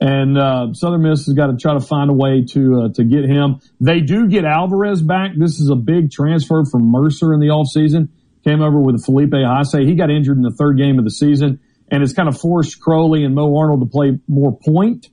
and 0.00 0.38
uh, 0.38 0.72
Southern 0.74 1.02
Miss 1.02 1.26
has 1.26 1.34
got 1.34 1.48
to 1.48 1.56
try 1.56 1.74
to 1.74 1.80
find 1.80 2.10
a 2.10 2.12
way 2.12 2.44
to 2.52 2.82
uh, 2.82 2.88
to 2.94 3.04
get 3.04 3.24
him. 3.24 3.60
They 3.80 4.00
do 4.00 4.28
get 4.28 4.44
Alvarez 4.44 5.02
back. 5.02 5.32
This 5.36 5.58
is 5.58 5.70
a 5.70 5.74
big 5.74 6.10
transfer 6.10 6.64
from 6.64 6.90
Mercer 6.90 7.34
in 7.34 7.40
the 7.40 7.48
offseason. 7.48 8.08
Came 8.44 8.62
over 8.62 8.78
with 8.78 9.04
Felipe 9.04 9.30
Haase. 9.30 9.86
He 9.86 9.94
got 9.94 10.10
injured 10.10 10.36
in 10.36 10.42
the 10.42 10.52
third 10.52 10.78
game 10.78 10.98
of 10.98 11.04
the 11.04 11.10
season, 11.10 11.60
and 11.90 12.02
it's 12.02 12.12
kind 12.12 12.28
of 12.28 12.38
forced 12.38 12.80
Crowley 12.80 13.24
and 13.24 13.34
Mo 13.34 13.56
Arnold 13.56 13.80
to 13.80 13.86
play 13.86 14.18
more 14.28 14.56
point. 14.56 15.08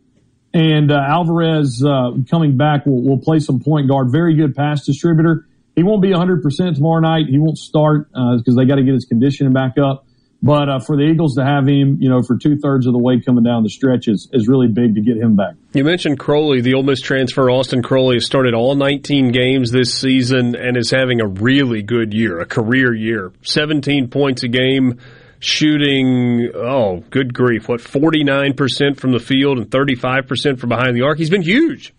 And 0.53 0.91
uh, 0.91 0.95
Alvarez 0.95 1.83
uh, 1.83 2.11
coming 2.29 2.55
back 2.55 2.85
will, 2.85 3.01
will 3.01 3.19
play 3.19 3.39
some 3.39 3.59
point 3.59 3.89
guard. 3.89 4.11
Very 4.11 4.35
good 4.35 4.55
pass 4.55 4.85
distributor. 4.85 5.47
He 5.75 5.83
won't 5.83 6.01
be 6.01 6.09
100% 6.09 6.75
tomorrow 6.75 7.01
night. 7.01 7.25
He 7.29 7.38
won't 7.38 7.57
start 7.57 8.07
because 8.09 8.55
uh, 8.57 8.61
they 8.61 8.65
got 8.65 8.75
to 8.75 8.83
get 8.83 8.93
his 8.93 9.05
conditioning 9.05 9.53
back 9.53 9.77
up. 9.77 10.05
But 10.41 10.69
uh, 10.69 10.79
for 10.79 10.95
the 10.95 11.03
Eagles 11.03 11.35
to 11.35 11.43
have 11.43 11.67
him, 11.67 11.97
you 11.99 12.07
know, 12.07 12.21
for 12.21 12.38
two 12.38 12.57
thirds 12.57 12.85
of 12.85 12.93
the 12.93 12.99
way 12.99 13.19
coming 13.19 13.43
down 13.43 13.63
the 13.63 13.69
stretch 13.69 14.07
is, 14.07 14.29
is 14.31 14.47
really 14.47 14.67
big 14.67 14.93
to 14.95 15.01
get 15.01 15.17
him 15.17 15.35
back. 15.35 15.55
You 15.73 15.83
mentioned 15.83 16.19
Crowley, 16.19 16.61
the 16.61 16.75
Ole 16.75 16.83
Miss 16.83 17.01
transfer. 17.01 17.49
Austin 17.49 17.81
Crowley 17.81 18.17
has 18.17 18.25
started 18.25 18.53
all 18.53 18.75
19 18.75 19.31
games 19.31 19.71
this 19.71 19.93
season 19.93 20.55
and 20.55 20.77
is 20.77 20.91
having 20.91 21.19
a 21.19 21.27
really 21.27 21.81
good 21.81 22.13
year, 22.13 22.39
a 22.39 22.45
career 22.45 22.93
year. 22.93 23.33
17 23.41 24.09
points 24.09 24.43
a 24.43 24.47
game, 24.47 24.99
shooting, 25.39 26.51
oh, 26.53 27.03
good 27.09 27.33
grief, 27.33 27.67
what, 27.67 27.79
49% 27.79 28.97
from 28.97 29.13
the 29.13 29.19
field 29.19 29.57
and 29.57 29.67
35% 29.69 30.59
from 30.59 30.69
behind 30.69 30.95
the 30.95 31.01
arc. 31.01 31.17
He's 31.17 31.31
been 31.31 31.41
huge. 31.41 31.91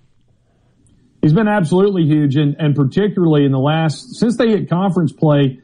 He's 1.26 1.32
been 1.32 1.48
absolutely 1.48 2.04
huge, 2.04 2.36
and, 2.36 2.54
and 2.60 2.76
particularly 2.76 3.44
in 3.44 3.50
the 3.50 3.58
last, 3.58 4.14
since 4.14 4.36
they 4.36 4.50
hit 4.50 4.70
conference 4.70 5.12
play, 5.12 5.58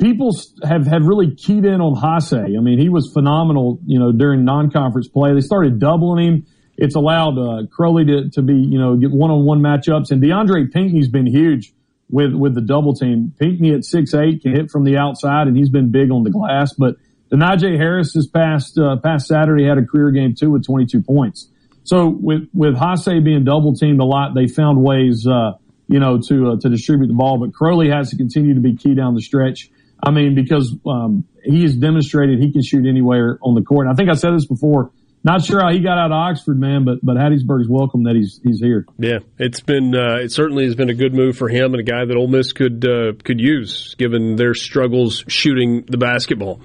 people 0.00 0.34
have, 0.64 0.86
have 0.86 1.04
really 1.04 1.34
keyed 1.34 1.66
in 1.66 1.82
on 1.82 1.94
Haase. 1.94 2.56
I 2.56 2.60
mean, 2.62 2.78
he 2.78 2.88
was 2.88 3.12
phenomenal, 3.12 3.78
you 3.84 3.98
know, 3.98 4.10
during 4.10 4.46
non-conference 4.46 5.08
play. 5.08 5.34
They 5.34 5.42
started 5.42 5.78
doubling 5.78 6.26
him. 6.26 6.46
It's 6.78 6.94
allowed 6.94 7.36
uh, 7.36 7.66
Crowley 7.70 8.06
to, 8.06 8.30
to 8.30 8.40
be, 8.40 8.54
you 8.54 8.78
know, 8.78 8.96
get 8.96 9.10
one-on-one 9.10 9.60
matchups. 9.60 10.12
And 10.12 10.22
DeAndre 10.22 10.72
Pinkney's 10.72 11.08
been 11.08 11.26
huge 11.26 11.74
with, 12.08 12.32
with 12.32 12.54
the 12.54 12.62
double 12.62 12.94
team. 12.94 13.34
Pinkney 13.38 13.74
at 13.74 13.84
six 13.84 14.14
eight 14.14 14.40
can 14.40 14.54
hit 14.54 14.70
from 14.70 14.84
the 14.84 14.96
outside, 14.96 15.46
and 15.46 15.54
he's 15.54 15.68
been 15.68 15.90
big 15.90 16.10
on 16.10 16.24
the 16.24 16.30
glass. 16.30 16.72
But 16.72 16.96
DeNijay 17.30 17.76
Harris 17.76 18.14
this 18.14 18.28
past, 18.28 18.78
uh, 18.78 18.96
past 18.96 19.26
Saturday 19.26 19.68
had 19.68 19.76
a 19.76 19.84
career 19.84 20.10
game 20.10 20.34
too 20.34 20.50
with 20.50 20.64
22 20.64 21.02
points. 21.02 21.50
So 21.84 22.08
with, 22.08 22.48
with 22.52 22.74
Haase 22.74 23.24
being 23.24 23.44
double 23.44 23.74
teamed 23.74 24.00
a 24.00 24.04
lot, 24.04 24.34
they 24.34 24.46
found 24.46 24.82
ways, 24.82 25.26
uh, 25.26 25.52
you 25.88 25.98
know, 26.00 26.20
to, 26.28 26.52
uh, 26.52 26.56
to 26.60 26.68
distribute 26.68 27.08
the 27.08 27.14
ball. 27.14 27.38
But 27.38 27.52
Crowley 27.52 27.90
has 27.90 28.10
to 28.10 28.16
continue 28.16 28.54
to 28.54 28.60
be 28.60 28.76
key 28.76 28.94
down 28.94 29.14
the 29.14 29.22
stretch. 29.22 29.70
I 30.02 30.10
mean, 30.10 30.34
because 30.34 30.74
um, 30.86 31.24
he 31.44 31.62
has 31.62 31.76
demonstrated 31.76 32.40
he 32.40 32.52
can 32.52 32.62
shoot 32.62 32.86
anywhere 32.86 33.38
on 33.42 33.54
the 33.54 33.62
court. 33.62 33.86
And 33.86 33.94
I 33.94 33.96
think 33.96 34.10
I 34.10 34.14
said 34.14 34.34
this 34.34 34.46
before. 34.46 34.90
not 35.24 35.44
sure 35.44 35.60
how 35.60 35.72
he 35.72 35.80
got 35.80 35.98
out 35.98 36.06
of 36.06 36.12
Oxford, 36.12 36.58
man, 36.58 36.84
but 36.84 36.98
but 37.02 37.16
Hattiesburg's 37.16 37.68
welcome 37.68 38.04
that 38.04 38.16
he's 38.16 38.40
he's 38.42 38.60
here. 38.60 38.84
Yeah, 38.98 39.18
it's 39.38 39.60
been 39.60 39.94
uh, 39.94 40.16
it 40.16 40.32
certainly 40.32 40.64
has 40.64 40.74
been 40.74 40.90
a 40.90 40.94
good 40.94 41.14
move 41.14 41.36
for 41.36 41.48
him 41.48 41.74
and 41.74 41.80
a 41.80 41.84
guy 41.84 42.04
that 42.04 42.16
Ole 42.16 42.26
Miss 42.28 42.52
could 42.52 42.84
uh, 42.84 43.12
could 43.22 43.40
use 43.40 43.94
given 43.96 44.36
their 44.36 44.54
struggles 44.54 45.24
shooting 45.28 45.84
the 45.88 45.98
basketball. 45.98 46.60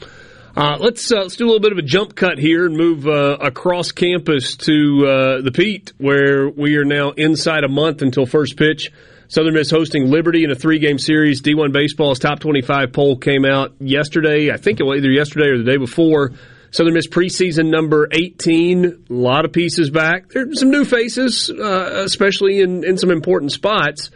Uh, 0.58 0.76
let's 0.80 1.12
uh, 1.12 1.18
let's 1.18 1.36
do 1.36 1.46
a 1.46 1.46
little 1.46 1.60
bit 1.60 1.72
of 1.72 1.78
a 1.78 1.84
jump 1.84 2.16
cut 2.16 2.40
here 2.40 2.66
and 2.66 2.76
move 2.76 3.08
uh, 3.08 3.38
across 3.40 3.92
campus 3.92 4.58
to 4.58 5.06
uh, 5.06 5.42
the 5.42 5.52
Pete, 5.52 5.94
where 6.00 6.50
we 6.50 6.78
are 6.78 6.84
now 6.84 7.12
inside 7.12 7.64
a 7.64 7.68
month 7.68 8.02
until 8.02 8.26
first 8.26 8.58
pitch. 8.58 8.92
Southern 9.28 9.54
Miss 9.54 9.70
hosting 9.70 10.10
Liberty 10.10 10.44
in 10.44 10.50
a 10.50 10.56
three 10.56 10.80
game 10.80 10.98
series. 10.98 11.44
D1 11.44 11.74
Baseball's 11.74 12.18
top 12.18 12.40
25 12.40 12.92
poll 12.92 13.18
came 13.18 13.46
out 13.46 13.76
yesterday. 13.80 14.50
I 14.52 14.58
think 14.58 14.80
it 14.80 14.84
was 14.84 14.98
either 14.98 15.12
yesterday 15.12 15.50
or 15.50 15.60
the 15.60 15.64
day 15.64 15.78
before. 15.78 16.32
Southern 16.72 16.96
Miss 16.96 17.08
preseason 17.08 17.70
number 17.70 18.08
18. 18.12 18.86
A 18.86 19.14
lot 19.14 19.46
of 19.46 19.54
pieces 19.54 19.92
back. 19.92 20.30
There's 20.30 20.60
some 20.60 20.72
new 20.72 20.86
faces, 20.86 21.52
uh, 21.52 22.02
especially 22.04 22.62
in, 22.62 22.84
in 22.84 22.98
some 22.98 23.12
important 23.12 23.52
spots. 23.52 24.10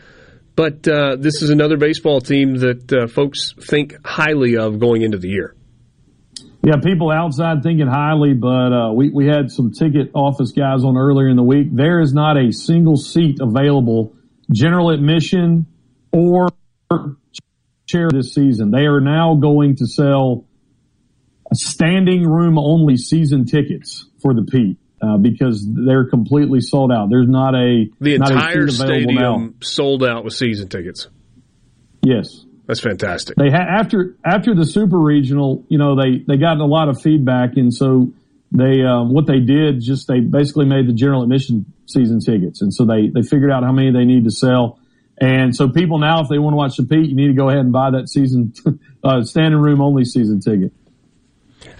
But 0.55 0.87
uh, 0.87 1.17
this 1.19 1.43
is 1.43 1.51
another 1.51 1.77
baseball 1.77 2.19
team 2.19 2.55
that 2.55 3.11
folks 3.13 3.53
think 3.61 3.95
highly 4.03 4.57
of 4.57 4.79
going 4.79 5.03
into 5.03 5.19
the 5.19 5.29
year. 5.29 5.55
Yeah, 6.63 6.75
people 6.83 7.09
outside 7.09 7.63
thinking 7.63 7.87
highly, 7.87 8.33
but 8.33 8.71
uh, 8.71 8.93
we, 8.93 9.09
we 9.09 9.25
had 9.25 9.49
some 9.49 9.71
ticket 9.71 10.11
office 10.13 10.51
guys 10.51 10.83
on 10.83 10.95
earlier 10.95 11.27
in 11.27 11.35
the 11.35 11.43
week. 11.43 11.67
There 11.71 11.99
is 11.99 12.13
not 12.13 12.37
a 12.37 12.51
single 12.51 12.97
seat 12.97 13.39
available, 13.41 14.13
general 14.51 14.91
admission 14.91 15.65
or 16.11 16.49
chair 17.87 18.09
this 18.11 18.33
season. 18.33 18.69
They 18.69 18.85
are 18.85 19.01
now 19.01 19.35
going 19.35 19.77
to 19.77 19.87
sell 19.87 20.45
standing 21.53 22.27
room 22.27 22.59
only 22.59 22.95
season 22.95 23.45
tickets 23.45 24.05
for 24.21 24.33
the 24.33 24.43
Pete. 24.43 24.77
Uh, 25.03 25.17
because 25.17 25.67
they're 25.67 26.07
completely 26.07 26.59
sold 26.61 26.91
out. 26.91 27.09
There's 27.09 27.27
not 27.27 27.55
a 27.55 27.87
the 27.99 28.19
not 28.19 28.29
entire 28.29 28.65
a 28.65 28.71
stadium 28.71 29.15
now. 29.15 29.49
sold 29.63 30.03
out 30.03 30.23
with 30.23 30.35
season 30.35 30.69
tickets. 30.69 31.07
Yes, 32.03 32.45
that's 32.71 32.79
fantastic. 32.79 33.35
They 33.35 33.49
ha- 33.49 33.67
after 33.67 34.15
after 34.23 34.55
the 34.55 34.65
super 34.65 34.97
regional, 34.97 35.65
you 35.67 35.77
know, 35.77 36.01
they 36.01 36.23
they 36.25 36.37
got 36.37 36.57
a 36.59 36.65
lot 36.65 36.87
of 36.87 37.01
feedback, 37.01 37.57
and 37.57 37.73
so 37.73 38.13
they 38.49 38.81
um, 38.81 39.13
what 39.13 39.27
they 39.27 39.41
did 39.41 39.81
just 39.81 40.07
they 40.07 40.21
basically 40.21 40.63
made 40.63 40.87
the 40.87 40.93
general 40.93 41.21
admission 41.21 41.65
season 41.85 42.21
tickets, 42.21 42.61
and 42.61 42.73
so 42.73 42.85
they 42.85 43.09
they 43.09 43.23
figured 43.23 43.51
out 43.51 43.65
how 43.65 43.73
many 43.73 43.91
they 43.91 44.05
need 44.05 44.23
to 44.23 44.31
sell. 44.31 44.79
And 45.19 45.53
so 45.53 45.67
people 45.67 45.99
now, 45.99 46.21
if 46.21 46.29
they 46.29 46.39
want 46.39 46.53
to 46.53 46.57
watch 46.57 46.77
the 46.77 46.83
Pete, 46.83 47.09
you 47.09 47.15
need 47.15 47.27
to 47.27 47.33
go 47.33 47.49
ahead 47.49 47.59
and 47.59 47.73
buy 47.73 47.91
that 47.91 48.07
season 48.07 48.53
uh, 49.03 49.23
standing 49.23 49.59
room 49.59 49.81
only 49.81 50.05
season 50.05 50.39
ticket. 50.39 50.71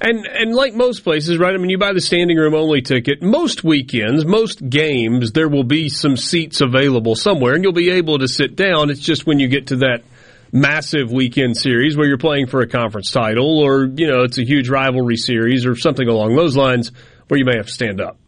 And 0.02 0.28
and 0.28 0.54
like 0.54 0.74
most 0.74 1.06
places, 1.06 1.38
right? 1.38 1.56
I 1.56 1.58
mean, 1.58 1.70
you 1.70 1.78
buy 1.78 1.94
the 1.94 2.02
standing 2.02 2.36
room 2.36 2.54
only 2.54 2.82
ticket. 2.82 3.24
Most 3.24 3.64
weekends, 3.64 4.26
most 4.26 4.70
games, 4.70 5.32
there 5.32 5.48
will 5.48 5.64
be 5.64 5.88
some 5.88 6.18
seats 6.18 6.60
available 6.60 7.16
somewhere, 7.16 7.54
and 7.54 7.64
you'll 7.64 7.72
be 7.72 7.92
able 7.92 8.20
to 8.20 8.28
sit 8.28 8.58
down. 8.58 8.90
It's 8.90 9.00
just 9.00 9.26
when 9.26 9.40
you 9.40 9.48
get 9.48 9.68
to 9.68 9.78
that 9.78 10.04
massive 10.52 11.12
weekend 11.12 11.58
series 11.58 11.96
where 11.96 12.08
you're 12.08 12.18
playing 12.18 12.48
for 12.48 12.62
a 12.62 12.68
conference 12.68 13.12
title, 13.12 13.60
or 13.60 13.86
you 13.86 14.08
know, 14.08 14.24
it's 14.24 14.38
a 14.38 14.46
huge 14.46 14.70
rivalry 14.70 15.18
series, 15.18 15.66
or 15.66 15.76
something 15.76 16.08
along 16.08 16.36
those 16.36 16.56
lines, 16.56 16.92
where 17.28 17.38
you 17.38 17.46
may 17.46 17.58
have 17.58 17.68
to 17.68 17.74
stand 17.74 18.02
up. 18.02 18.20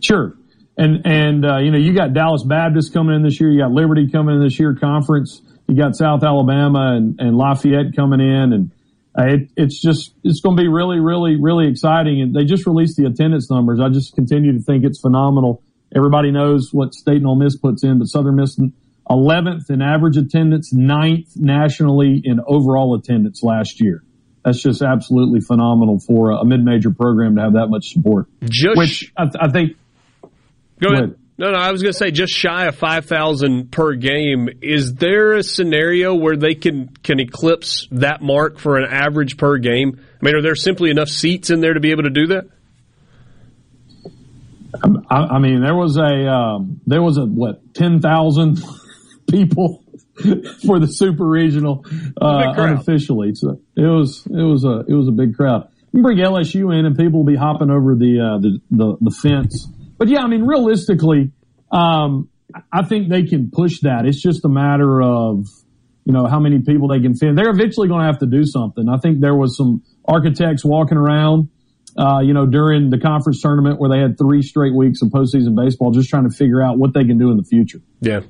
Sure. 0.00 0.36
And 0.76 1.06
and 1.06 1.44
uh, 1.44 1.58
you 1.58 1.70
know, 1.70 1.78
you 1.78 1.94
got 1.94 2.12
Dallas 2.12 2.42
Baptist 2.44 2.92
coming 2.92 3.16
in 3.16 3.22
this 3.22 3.40
year. 3.40 3.50
You 3.50 3.60
got 3.60 3.70
Liberty 3.70 4.10
coming 4.10 4.36
in 4.36 4.42
this 4.42 4.58
year. 4.58 4.74
Conference. 4.74 5.40
You 5.68 5.74
got 5.74 5.96
South 5.96 6.22
Alabama 6.22 6.94
and, 6.96 7.18
and 7.18 7.36
Lafayette 7.36 7.96
coming 7.96 8.20
in, 8.20 8.52
and 8.52 8.70
uh, 9.18 9.24
it, 9.24 9.50
it's 9.56 9.80
just 9.80 10.14
it's 10.22 10.40
going 10.40 10.56
to 10.56 10.62
be 10.62 10.68
really, 10.68 11.00
really, 11.00 11.36
really 11.40 11.68
exciting. 11.68 12.20
And 12.20 12.36
they 12.36 12.44
just 12.44 12.66
released 12.66 12.96
the 12.96 13.06
attendance 13.06 13.50
numbers. 13.50 13.80
I 13.80 13.88
just 13.88 14.14
continue 14.14 14.52
to 14.52 14.62
think 14.62 14.84
it's 14.84 15.00
phenomenal. 15.00 15.62
Everybody 15.94 16.30
knows 16.30 16.70
what 16.72 16.94
State 16.94 17.16
and 17.16 17.26
Ole 17.26 17.36
Miss 17.36 17.56
puts 17.56 17.82
in, 17.82 17.98
but 17.98 18.06
Southern 18.06 18.36
Miss 18.36 18.56
11th 19.10 19.70
in 19.70 19.82
average 19.82 20.16
attendance, 20.16 20.72
9th 20.72 21.36
nationally 21.36 22.20
in 22.24 22.40
overall 22.46 22.94
attendance 22.94 23.42
last 23.42 23.80
year. 23.80 24.02
That's 24.44 24.62
just 24.62 24.82
absolutely 24.82 25.40
phenomenal 25.40 25.98
for 25.98 26.30
a 26.30 26.44
mid-major 26.44 26.92
program 26.92 27.36
to 27.36 27.42
have 27.42 27.52
that 27.54 27.66
much 27.68 27.92
support. 27.92 28.26
Just, 28.44 28.76
Which 28.76 29.12
I, 29.16 29.28
I 29.40 29.50
think. 29.50 29.76
Go 30.80 30.88
ahead. 30.92 31.16
No, 31.38 31.50
no, 31.50 31.58
I 31.58 31.70
was 31.70 31.82
going 31.82 31.92
to 31.92 31.98
say 31.98 32.10
just 32.10 32.32
shy 32.32 32.64
of 32.66 32.76
5,000 32.76 33.70
per 33.70 33.94
game. 33.94 34.48
Is 34.62 34.94
there 34.94 35.34
a 35.34 35.42
scenario 35.42 36.14
where 36.14 36.36
they 36.36 36.54
can, 36.54 36.88
can 37.02 37.20
eclipse 37.20 37.86
that 37.90 38.22
mark 38.22 38.58
for 38.58 38.78
an 38.78 38.90
average 38.90 39.36
per 39.36 39.58
game? 39.58 40.00
I 40.00 40.24
mean, 40.24 40.34
are 40.34 40.42
there 40.42 40.54
simply 40.54 40.90
enough 40.90 41.08
seats 41.08 41.50
in 41.50 41.60
there 41.60 41.74
to 41.74 41.80
be 41.80 41.90
able 41.90 42.04
to 42.04 42.10
do 42.10 42.28
that? 42.28 42.44
I, 45.10 45.16
I 45.16 45.38
mean, 45.38 45.60
there 45.60 45.74
was 45.74 45.96
a, 45.98 46.26
um, 46.28 46.80
there 46.86 47.02
was 47.02 47.18
a, 47.18 47.24
what, 47.24 47.74
10,000 47.74 48.58
people 49.28 49.84
for 50.66 50.78
the 50.78 50.86
super 50.88 51.26
regional, 51.26 51.84
uh, 52.20 52.54
unofficially. 52.56 53.34
So 53.34 53.60
it 53.76 53.82
was, 53.82 54.26
it 54.26 54.42
was 54.42 54.64
a, 54.64 54.84
it 54.88 54.94
was 54.94 55.08
a 55.08 55.12
big 55.12 55.34
crowd. 55.34 55.68
You 55.92 56.02
bring 56.02 56.18
LSU 56.18 56.76
in 56.78 56.84
and 56.86 56.96
people 56.96 57.20
will 57.20 57.32
be 57.32 57.36
hopping 57.36 57.70
over 57.70 57.94
the, 57.94 58.20
uh, 58.20 58.38
the, 58.38 58.60
the, 58.70 58.96
the 59.00 59.10
fence. 59.10 59.66
But 59.98 60.08
yeah, 60.08 60.20
I 60.20 60.26
mean, 60.26 60.42
realistically, 60.42 61.32
um, 61.70 62.28
I 62.72 62.82
think 62.84 63.08
they 63.08 63.24
can 63.24 63.50
push 63.50 63.80
that. 63.80 64.06
It's 64.06 64.20
just 64.20 64.44
a 64.44 64.48
matter 64.48 65.02
of, 65.02 65.46
you 66.04 66.12
know, 66.12 66.26
how 66.26 66.38
many 66.38 66.60
people 66.60 66.88
they 66.88 67.00
can 67.00 67.14
fit. 67.14 67.34
They're 67.34 67.50
eventually 67.50 67.88
going 67.88 68.00
to 68.00 68.06
have 68.06 68.18
to 68.20 68.26
do 68.26 68.44
something. 68.44 68.88
I 68.88 68.98
think 68.98 69.20
there 69.20 69.34
was 69.34 69.56
some 69.56 69.82
architects 70.06 70.64
walking 70.64 70.96
around, 70.96 71.48
uh, 71.98 72.20
you 72.20 72.32
know, 72.32 72.46
during 72.46 72.90
the 72.90 72.98
conference 72.98 73.40
tournament 73.42 73.80
where 73.80 73.90
they 73.90 74.00
had 74.00 74.16
three 74.16 74.42
straight 74.42 74.74
weeks 74.74 75.02
of 75.02 75.08
postseason 75.08 75.56
baseball, 75.56 75.90
just 75.90 76.08
trying 76.08 76.28
to 76.28 76.34
figure 76.34 76.62
out 76.62 76.78
what 76.78 76.94
they 76.94 77.04
can 77.04 77.18
do 77.18 77.30
in 77.30 77.36
the 77.36 77.42
future. 77.42 77.80
Yeah. 78.00 78.20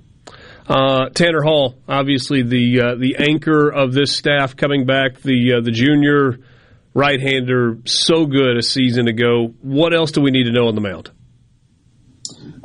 Uh, 0.68 1.08
Tanner 1.10 1.42
Hall, 1.42 1.76
obviously 1.88 2.42
the 2.42 2.80
uh, 2.80 2.94
the 2.96 3.16
anchor 3.18 3.68
of 3.68 3.92
this 3.92 4.16
staff, 4.16 4.56
coming 4.56 4.84
back, 4.84 5.20
the 5.20 5.54
uh, 5.54 5.60
the 5.60 5.70
junior 5.70 6.38
right-hander, 6.92 7.78
so 7.84 8.24
good 8.24 8.56
a 8.56 8.62
season 8.62 9.06
ago. 9.06 9.54
What 9.60 9.94
else 9.94 10.12
do 10.12 10.22
we 10.22 10.30
need 10.30 10.44
to 10.44 10.52
know 10.52 10.68
on 10.68 10.74
the 10.74 10.80
mound? 10.80 11.10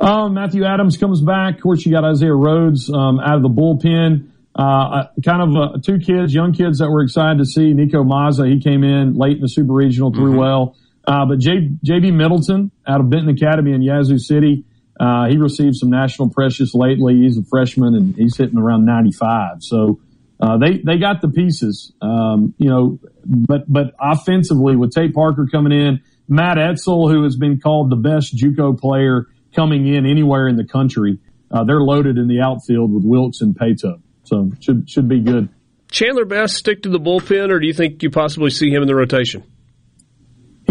Um, 0.00 0.34
Matthew 0.34 0.64
Adams 0.64 0.96
comes 0.96 1.20
back. 1.20 1.56
Of 1.56 1.62
course, 1.62 1.84
you 1.84 1.92
got 1.92 2.02
Isaiah 2.02 2.34
Rhodes 2.34 2.90
um, 2.90 3.20
out 3.20 3.36
of 3.36 3.42
the 3.42 3.50
bullpen. 3.50 4.30
Uh, 4.54 5.04
kind 5.24 5.42
of 5.42 5.56
uh, 5.56 5.78
two 5.82 5.98
kids, 5.98 6.34
young 6.34 6.52
kids 6.52 6.78
that 6.78 6.90
we're 6.90 7.04
excited 7.04 7.38
to 7.38 7.44
see. 7.44 7.72
Nico 7.72 8.02
Mazza, 8.02 8.50
he 8.50 8.60
came 8.60 8.84
in 8.84 9.14
late 9.14 9.36
in 9.36 9.40
the 9.40 9.48
Super 9.48 9.72
Regional, 9.72 10.12
threw 10.12 10.30
mm-hmm. 10.30 10.38
well. 10.38 10.76
Uh, 11.06 11.26
but 11.26 11.38
J- 11.38 11.70
JB 11.84 12.14
Middleton 12.14 12.70
out 12.86 13.00
of 13.00 13.10
Benton 13.10 13.28
Academy 13.28 13.72
in 13.72 13.82
Yazoo 13.82 14.18
City, 14.18 14.64
uh, 14.98 15.28
he 15.28 15.36
received 15.36 15.76
some 15.76 15.90
national 15.90 16.30
pressures 16.30 16.74
lately. 16.74 17.14
He's 17.16 17.38
a 17.38 17.44
freshman 17.44 17.94
and 17.94 18.14
he's 18.14 18.36
hitting 18.36 18.58
around 18.58 18.84
95. 18.84 19.58
So 19.60 20.00
uh, 20.40 20.58
they 20.58 20.78
they 20.78 20.98
got 20.98 21.20
the 21.20 21.28
pieces, 21.28 21.92
um, 22.02 22.54
you 22.58 22.68
know. 22.68 22.98
But 23.24 23.72
but 23.72 23.94
offensively, 24.00 24.74
with 24.74 24.92
Tate 24.92 25.14
Parker 25.14 25.46
coming 25.50 25.72
in, 25.72 26.02
Matt 26.28 26.58
Etzel, 26.58 27.08
who 27.08 27.22
has 27.22 27.36
been 27.36 27.60
called 27.60 27.90
the 27.90 27.96
best 27.96 28.36
JUCO 28.36 28.78
player 28.78 29.26
coming 29.54 29.86
in 29.86 30.04
anywhere 30.04 30.48
in 30.48 30.56
the 30.56 30.64
country. 30.64 31.18
Uh, 31.48 31.62
they're 31.64 31.82
loaded 31.82 32.18
in 32.18 32.26
the 32.26 32.40
outfield 32.40 32.92
with 32.92 33.04
Wilks 33.04 33.40
and 33.40 33.54
Paetow, 33.54 34.00
so 34.24 34.50
should 34.60 34.90
should 34.90 35.08
be 35.08 35.20
good. 35.20 35.48
Chandler 35.92 36.24
Best 36.24 36.56
stick 36.56 36.82
to 36.82 36.88
the 36.88 36.98
bullpen, 36.98 37.50
or 37.50 37.60
do 37.60 37.66
you 37.66 37.74
think 37.74 38.02
you 38.02 38.10
possibly 38.10 38.50
see 38.50 38.70
him 38.70 38.82
in 38.82 38.88
the 38.88 38.96
rotation? 38.96 39.44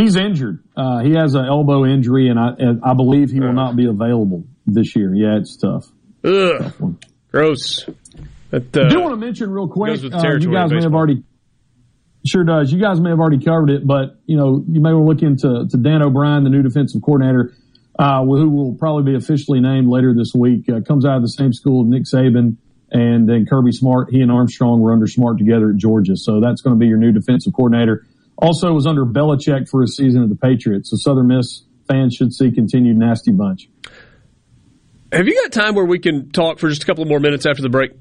He's 0.02 0.16
injured. 0.16 0.64
Uh, 0.76 1.00
he 1.00 1.14
has 1.14 1.36
an 1.36 1.46
elbow 1.46 1.86
injury, 1.86 2.30
and 2.30 2.40
I 2.40 2.50
and 2.58 2.82
I 2.84 2.94
believe 2.96 3.30
he 3.30 3.40
will 3.40 3.54
not 3.54 3.76
be 3.76 3.86
available 3.86 4.46
this 4.66 4.96
year. 4.96 5.14
Yeah, 5.14 5.38
it's 5.38 5.58
tough. 5.58 5.86
Ugh, 6.24 6.98
gross. 7.32 7.86
That, 8.50 8.76
uh, 8.76 8.86
I 8.86 8.90
do 8.90 9.00
want 9.00 9.14
to 9.14 9.18
mention 9.18 9.52
real 9.52 9.68
quick. 9.68 10.00
Uh, 10.04 10.38
you 10.40 10.52
guys 10.52 10.72
may 10.72 10.82
have 10.82 10.94
already 10.94 11.24
sure 12.26 12.44
does. 12.44 12.72
You 12.72 12.82
guys 12.82 13.00
may 13.00 13.10
have 13.12 13.20
already 13.20 13.44
covered 13.44 13.70
it, 13.70 13.86
but 13.86 14.20
you 14.26 14.38
know 14.38 14.64
you 14.68 14.82
may 14.82 14.92
want 14.92 15.22
to 15.22 15.28
look 15.28 15.32
into 15.32 15.68
to 15.70 15.78
Dan 15.78 16.02
O'Brien, 16.02 16.44
the 16.44 16.50
new 16.50 16.64
defensive 16.64 17.02
coordinator 17.02 17.54
uh, 18.00 18.24
who 18.24 18.50
will 18.50 18.74
probably 18.76 19.12
be 19.12 19.16
officially 19.16 19.60
named 19.60 19.88
later 19.88 20.16
this 20.16 20.32
week, 20.34 20.68
uh, 20.70 20.82
comes 20.82 21.06
out 21.06 21.18
of 21.18 21.22
the 21.22 21.30
same 21.30 21.54
school 21.54 21.84
as 21.84 21.90
Nick 21.90 22.04
Saban 22.04 22.58
and 22.92 23.30
then 23.30 23.46
Kirby 23.46 23.72
Smart. 23.72 24.10
He 24.12 24.22
and 24.22 24.32
Armstrong 24.32 24.82
were 24.82 24.92
under 24.92 25.08
Smart 25.08 25.38
together 25.38 25.70
at 25.70 25.78
Georgia. 25.78 26.16
So 26.16 26.42
that's 26.42 26.62
going 26.62 26.76
to 26.76 26.80
be 26.80 26.88
your 26.88 26.98
new 26.98 27.12
defensive 27.12 27.54
coordinator. 27.54 28.06
Also 28.42 28.74
was 28.74 28.88
under 28.88 29.06
Belichick 29.06 29.70
for 29.70 29.84
a 29.84 29.88
season 29.88 30.24
at 30.24 30.30
the 30.30 30.36
Patriots. 30.36 30.90
So 30.90 30.98
Southern 30.98 31.28
Miss 31.28 31.64
fans 31.88 32.16
should 32.16 32.34
see 32.34 32.52
continued 32.52 32.98
nasty 32.98 33.32
bunch. 33.32 33.70
Have 35.12 35.28
you 35.28 35.42
got 35.44 35.52
time 35.52 35.76
where 35.76 35.86
we 35.86 36.00
can 36.00 36.32
talk 36.32 36.60
for 36.60 36.70
just 36.70 36.84
a 36.84 36.86
couple 36.86 37.06
more 37.06 37.20
minutes 37.20 37.46
after 37.46 37.62
the 37.62 37.70
break? 37.70 37.92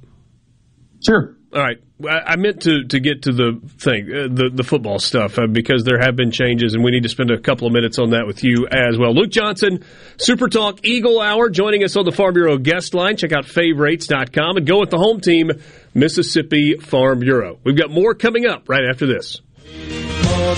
Sure. 1.04 1.36
All 1.52 1.60
right. 1.60 1.78
I 2.08 2.36
meant 2.36 2.62
to, 2.62 2.84
to 2.84 3.00
get 3.00 3.22
to 3.22 3.32
the 3.32 3.60
thing, 3.78 4.08
uh, 4.08 4.28
the 4.30 4.50
the 4.54 4.62
football 4.62 4.98
stuff, 4.98 5.38
uh, 5.38 5.46
because 5.46 5.84
there 5.84 5.98
have 5.98 6.16
been 6.16 6.30
changes, 6.30 6.74
and 6.74 6.82
we 6.82 6.92
need 6.92 7.02
to 7.02 7.08
spend 7.10 7.30
a 7.30 7.38
couple 7.38 7.66
of 7.66 7.72
minutes 7.74 7.98
on 7.98 8.10
that 8.10 8.26
with 8.26 8.42
you 8.42 8.66
as 8.70 8.96
well. 8.96 9.12
Luke 9.12 9.30
Johnson, 9.30 9.84
Super 10.16 10.48
Talk 10.48 10.84
Eagle 10.84 11.20
Hour, 11.20 11.50
joining 11.50 11.84
us 11.84 11.96
on 11.96 12.04
the 12.04 12.12
Farm 12.12 12.32
Bureau 12.34 12.56
guest 12.56 12.94
line. 12.94 13.16
Check 13.16 13.32
out 13.32 13.44
favorites.com 13.44 14.56
and 14.56 14.66
go 14.66 14.78
with 14.78 14.90
the 14.90 14.98
home 14.98 15.20
team, 15.20 15.50
Mississippi 15.92 16.76
Farm 16.78 17.18
Bureau. 17.18 17.58
We've 17.64 17.76
got 17.76 17.90
more 17.90 18.14
coming 18.14 18.46
up 18.46 18.68
right 18.68 18.84
after 18.88 19.06
this. 19.06 19.42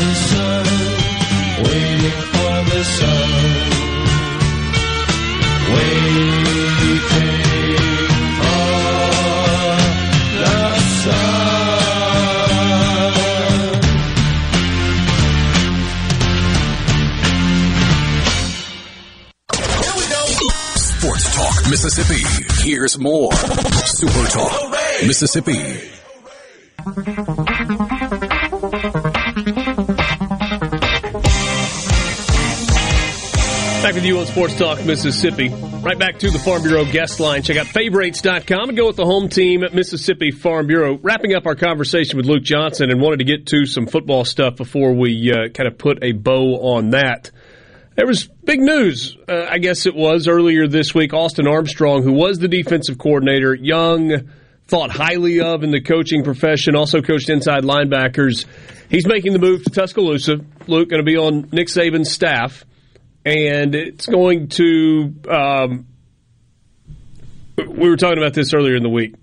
The 0.02 0.12
sun. 0.28 0.66
Waiting 1.64 2.20
for 2.32 2.54
the 2.70 2.82
sun. 2.98 3.30
Waiting 5.74 6.44
for 8.38 8.52
the 10.40 10.78
sun. 11.02 11.42
Talk 21.32 21.70
Mississippi. 21.70 22.22
Here's 22.62 22.98
more. 22.98 23.32
Super 23.32 24.26
Talk 24.28 24.70
Mississippi. 25.06 25.80
Back 33.82 33.96
with 33.96 34.04
you 34.04 34.20
on 34.20 34.26
Sports 34.26 34.56
Talk 34.56 34.84
Mississippi. 34.84 35.48
Right 35.48 35.98
back 35.98 36.20
to 36.20 36.30
the 36.30 36.38
Farm 36.38 36.62
Bureau 36.62 36.84
guest 36.84 37.18
line. 37.18 37.42
Check 37.42 37.56
out 37.56 37.66
favorites.com 37.66 38.68
and 38.68 38.76
go 38.76 38.86
with 38.86 38.94
the 38.94 39.04
home 39.04 39.28
team 39.28 39.64
at 39.64 39.74
Mississippi 39.74 40.30
Farm 40.30 40.68
Bureau. 40.68 41.00
Wrapping 41.02 41.34
up 41.34 41.46
our 41.46 41.56
conversation 41.56 42.16
with 42.16 42.26
Luke 42.26 42.44
Johnson 42.44 42.92
and 42.92 43.00
wanted 43.00 43.16
to 43.16 43.24
get 43.24 43.46
to 43.46 43.66
some 43.66 43.88
football 43.88 44.24
stuff 44.24 44.54
before 44.54 44.92
we 44.92 45.32
uh, 45.32 45.48
kind 45.48 45.66
of 45.66 45.78
put 45.78 45.98
a 46.00 46.12
bow 46.12 46.74
on 46.76 46.90
that. 46.90 47.32
There 47.96 48.06
was 48.06 48.28
big 48.44 48.60
news, 48.60 49.16
uh, 49.28 49.46
I 49.50 49.58
guess 49.58 49.84
it 49.84 49.96
was, 49.96 50.28
earlier 50.28 50.68
this 50.68 50.94
week. 50.94 51.12
Austin 51.12 51.48
Armstrong, 51.48 52.04
who 52.04 52.12
was 52.12 52.38
the 52.38 52.46
defensive 52.46 52.98
coordinator, 52.98 53.52
young, 53.52 54.30
thought 54.68 54.92
highly 54.92 55.40
of 55.40 55.64
in 55.64 55.72
the 55.72 55.80
coaching 55.80 56.22
profession, 56.22 56.76
also 56.76 57.02
coached 57.02 57.28
inside 57.28 57.64
linebackers. 57.64 58.46
He's 58.88 59.08
making 59.08 59.32
the 59.32 59.40
move 59.40 59.64
to 59.64 59.70
Tuscaloosa. 59.70 60.36
Luke 60.68 60.88
going 60.88 61.04
to 61.04 61.10
be 61.10 61.16
on 61.16 61.48
Nick 61.50 61.66
Saban's 61.66 62.12
staff 62.12 62.64
and 63.24 63.74
it's 63.74 64.06
going 64.06 64.48
to. 64.48 65.14
Um, 65.30 65.86
we 67.56 67.88
were 67.88 67.96
talking 67.96 68.18
about 68.18 68.34
this 68.34 68.54
earlier 68.54 68.76
in 68.76 68.82
the 68.82 68.88
week. 68.88 69.14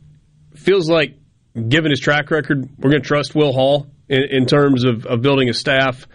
Feels 0.56 0.90
like, 0.90 1.16
given 1.56 1.92
his 1.92 2.00
track 2.00 2.32
record, 2.32 2.70
we're 2.78 2.92
going 2.92 3.02
to 3.02 3.08
trust 3.08 3.36
Will 3.36 3.52
Hall 3.52 3.88
in, 4.08 4.24
in 4.30 4.46
terms 4.46 4.86
of, 4.86 5.06
of, 5.06 5.22
building 5.22 5.50
a 5.50 5.54
staff. 5.54 6.08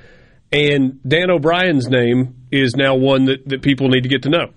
And 0.53 1.01
Dan 1.07 1.30
O'Brien's 1.30 1.89
name 1.89 2.47
is 2.51 2.76
now 2.76 2.95
one 2.95 3.24
that, 3.26 3.49
that 3.49 3.62
people 3.62 3.89
need 3.89 4.03
to 4.03 4.09
get 4.09 4.22
to 4.22 4.30
know. 4.30 4.53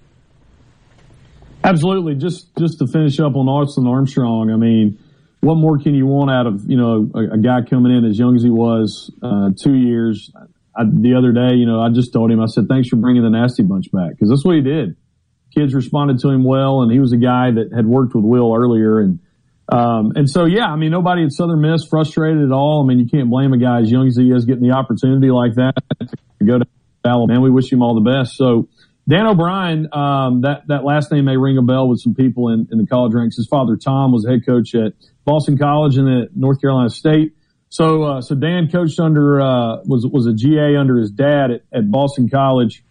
Absolutely. 1.64 2.16
Just 2.16 2.56
just 2.58 2.80
to 2.80 2.88
finish 2.88 3.20
up 3.20 3.36
on 3.36 3.48
Austin 3.48 3.88
Armstrong, 3.88 4.52
I 4.52 4.56
mean, 4.56 5.00
what 5.42 5.56
more 5.56 5.78
can 5.80 5.96
you 5.96 6.06
want 6.06 6.32
out 6.32 6.48
of 6.48 6.70
you 6.70 6.78
know 6.78 7.10
a, 7.14 7.34
a 7.34 7.38
guy 7.38 7.68
coming 7.68 7.96
in 7.96 8.06
as 8.06 8.18
young 8.18 8.36
as 8.36 8.44
he 8.44 8.50
was, 8.50 9.12
uh, 9.22 9.50
two 9.62 9.74
years? 9.74 10.32
I, 10.78 10.84
the 10.86 11.16
other 11.16 11.32
day, 11.32 11.56
you 11.56 11.66
know, 11.66 11.82
I 11.82 11.90
just 11.90 12.14
told 12.14 12.32
him, 12.32 12.40
I 12.40 12.46
said, 12.46 12.66
thanks 12.70 12.90
for 12.90 12.98
bringing 12.98 13.24
the 13.24 13.30
nasty 13.30 13.64
bunch 13.64 13.92
back 13.92 14.12
because 14.12 14.30
that's 14.30 14.46
what 14.46 14.56
he 14.56 14.62
did. 14.62 14.96
Kids 15.56 15.74
responded 15.74 16.20
to 16.20 16.30
him 16.30 16.44
well, 16.44 16.82
and 16.82 16.92
he 16.92 17.00
was 17.00 17.14
a 17.14 17.18
guy 17.18 17.52
that 17.52 17.72
had 17.76 17.88
worked 17.88 18.14
with 18.14 18.24
Will 18.24 18.54
earlier, 18.56 19.00
and 19.00 19.20
um, 19.70 20.14
and 20.16 20.30
so 20.30 20.46
yeah, 20.46 20.66
I 20.66 20.76
mean, 20.76 20.92
nobody 20.92 21.24
at 21.24 21.32
Southern 21.32 21.62
Miss 21.62 21.86
frustrated 21.88 22.44
at 22.44 22.52
all. 22.52 22.84
I 22.84 22.88
mean, 22.88 23.00
you 23.00 23.08
can't 23.10 23.30
blame 23.30 23.54
a 23.54 23.58
guy 23.58 23.82
as 23.82 23.90
young 23.90 24.08
as 24.08 24.16
he 24.16 24.30
is 24.30 24.46
getting 24.46 24.62
the 24.62 24.76
opportunity 24.76 25.32
like 25.32 25.56
that 25.56 25.74
to 26.40 26.46
go 26.46 26.60
to 26.60 26.66
Alabama. 27.04 27.42
We 27.42 27.50
wish 27.50 27.72
him 27.72 27.82
all 27.82 27.96
the 27.96 28.10
best. 28.10 28.38
So. 28.38 28.70
Dan 29.10 29.26
O'Brien, 29.26 29.88
um, 29.94 30.42
that, 30.42 30.64
that 30.68 30.84
last 30.84 31.14
name 31.14 31.24
may 31.24 31.38
ring 31.38 31.58
a 31.58 31.62
bell 31.62 31.88
with 31.88 32.02
some 32.02 32.14
people 32.14 32.50
in, 32.50 32.68
in 32.74 32.78
the 32.78 32.86
college 32.86 33.14
ranks. 33.14 33.38
His 33.38 33.48
father, 33.48 33.78
Tom, 33.78 34.12
was 34.12 34.28
head 34.28 34.46
coach 34.46 34.76
at 34.76 34.96
Boston 35.24 35.58
College 35.58 35.96
and 35.96 36.24
at 36.24 36.36
North 36.36 36.60
Carolina 36.60 36.90
State. 36.90 37.37
So, 37.70 38.04
uh, 38.04 38.22
so 38.22 38.36
Dan 38.36 38.70
coached 38.70 39.00
under, 39.00 39.42
uh, 39.42 39.78
was, 39.86 40.06
was 40.06 40.26
a 40.26 40.34
GA 40.34 40.78
under 40.78 40.98
his 40.98 41.12
dad 41.12 41.52
at, 41.52 41.62
at 41.74 41.92
Boston 41.92 42.30
College, 42.30 42.84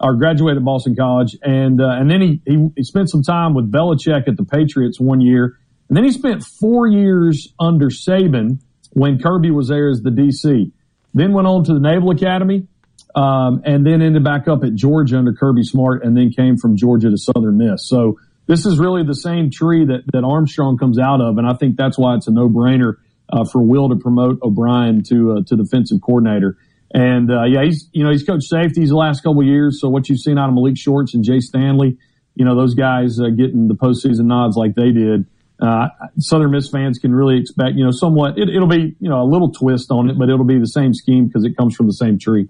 or 0.00 0.14
graduated 0.16 0.58
at 0.58 0.64
Boston 0.64 0.96
College. 0.96 1.36
And, 1.42 1.80
uh, 1.80 1.90
and 1.90 2.10
then 2.10 2.20
he, 2.20 2.42
he, 2.46 2.68
he 2.76 2.82
spent 2.82 3.10
some 3.10 3.22
time 3.22 3.54
with 3.54 3.70
Belichick 3.70 4.26
at 4.26 4.36
the 4.36 4.44
Patriots 4.44 4.98
one 4.98 5.20
year. 5.20 5.58
And 5.88 5.96
then 5.96 6.04
he 6.04 6.10
spent 6.10 6.42
four 6.42 6.86
years 6.86 7.52
under 7.60 7.88
Saban 7.88 8.60
when 8.90 9.18
Kirby 9.18 9.50
was 9.50 9.68
there 9.68 9.90
as 9.90 10.00
the 10.00 10.10
DC. 10.10 10.72
Then 11.14 11.32
went 11.32 11.46
on 11.46 11.64
to 11.64 11.74
the 11.74 11.80
Naval 11.80 12.10
Academy, 12.10 12.66
um, 13.14 13.62
and 13.64 13.86
then 13.86 14.00
ended 14.00 14.24
back 14.24 14.48
up 14.48 14.64
at 14.64 14.74
Georgia 14.74 15.18
under 15.18 15.34
Kirby 15.34 15.62
Smart, 15.62 16.04
and 16.04 16.16
then 16.16 16.30
came 16.30 16.56
from 16.56 16.76
Georgia 16.76 17.10
to 17.10 17.18
Southern 17.18 17.58
Miss. 17.58 17.86
So 17.86 18.18
this 18.46 18.64
is 18.64 18.78
really 18.78 19.04
the 19.04 19.14
same 19.14 19.50
tree 19.50 19.84
that, 19.84 20.04
that 20.12 20.24
Armstrong 20.24 20.78
comes 20.78 20.98
out 20.98 21.20
of, 21.20 21.36
and 21.36 21.46
I 21.46 21.54
think 21.54 21.76
that's 21.76 21.98
why 21.98 22.14
it's 22.14 22.26
a 22.26 22.32
no-brainer 22.32 22.94
uh, 23.32 23.44
for 23.50 23.62
Will 23.62 23.88
to 23.88 23.96
promote 23.96 24.38
O'Brien 24.42 25.02
to 25.04 25.32
uh, 25.32 25.42
to 25.46 25.56
defensive 25.56 26.00
coordinator. 26.02 26.58
And 26.94 27.30
uh, 27.30 27.44
yeah, 27.44 27.64
he's 27.64 27.88
you 27.92 28.04
know 28.04 28.10
he's 28.10 28.22
coached 28.22 28.48
safeties 28.48 28.90
the 28.90 28.96
last 28.96 29.22
couple 29.22 29.40
of 29.40 29.46
years. 29.46 29.80
So 29.80 29.88
what 29.88 30.08
you've 30.08 30.20
seen 30.20 30.38
out 30.38 30.48
of 30.48 30.54
Malik 30.54 30.76
Shorts 30.76 31.14
and 31.14 31.24
Jay 31.24 31.40
Stanley, 31.40 31.96
you 32.34 32.44
know 32.44 32.54
those 32.54 32.74
guys 32.74 33.18
uh, 33.18 33.28
getting 33.30 33.68
the 33.68 33.74
postseason 33.74 34.26
nods 34.26 34.56
like 34.56 34.74
they 34.74 34.92
did. 34.92 35.26
Uh, 35.60 35.88
Southern 36.18 36.50
Miss 36.50 36.68
fans 36.68 36.98
can 36.98 37.14
really 37.14 37.38
expect 37.38 37.76
you 37.76 37.84
know 37.84 37.90
somewhat. 37.92 38.38
It, 38.38 38.50
it'll 38.50 38.68
be 38.68 38.94
you 39.00 39.08
know 39.08 39.22
a 39.22 39.28
little 39.28 39.50
twist 39.50 39.90
on 39.90 40.10
it, 40.10 40.18
but 40.18 40.28
it'll 40.28 40.44
be 40.44 40.58
the 40.58 40.66
same 40.66 40.92
scheme 40.92 41.26
because 41.26 41.44
it 41.44 41.56
comes 41.56 41.74
from 41.74 41.86
the 41.86 41.94
same 41.94 42.18
tree. 42.18 42.48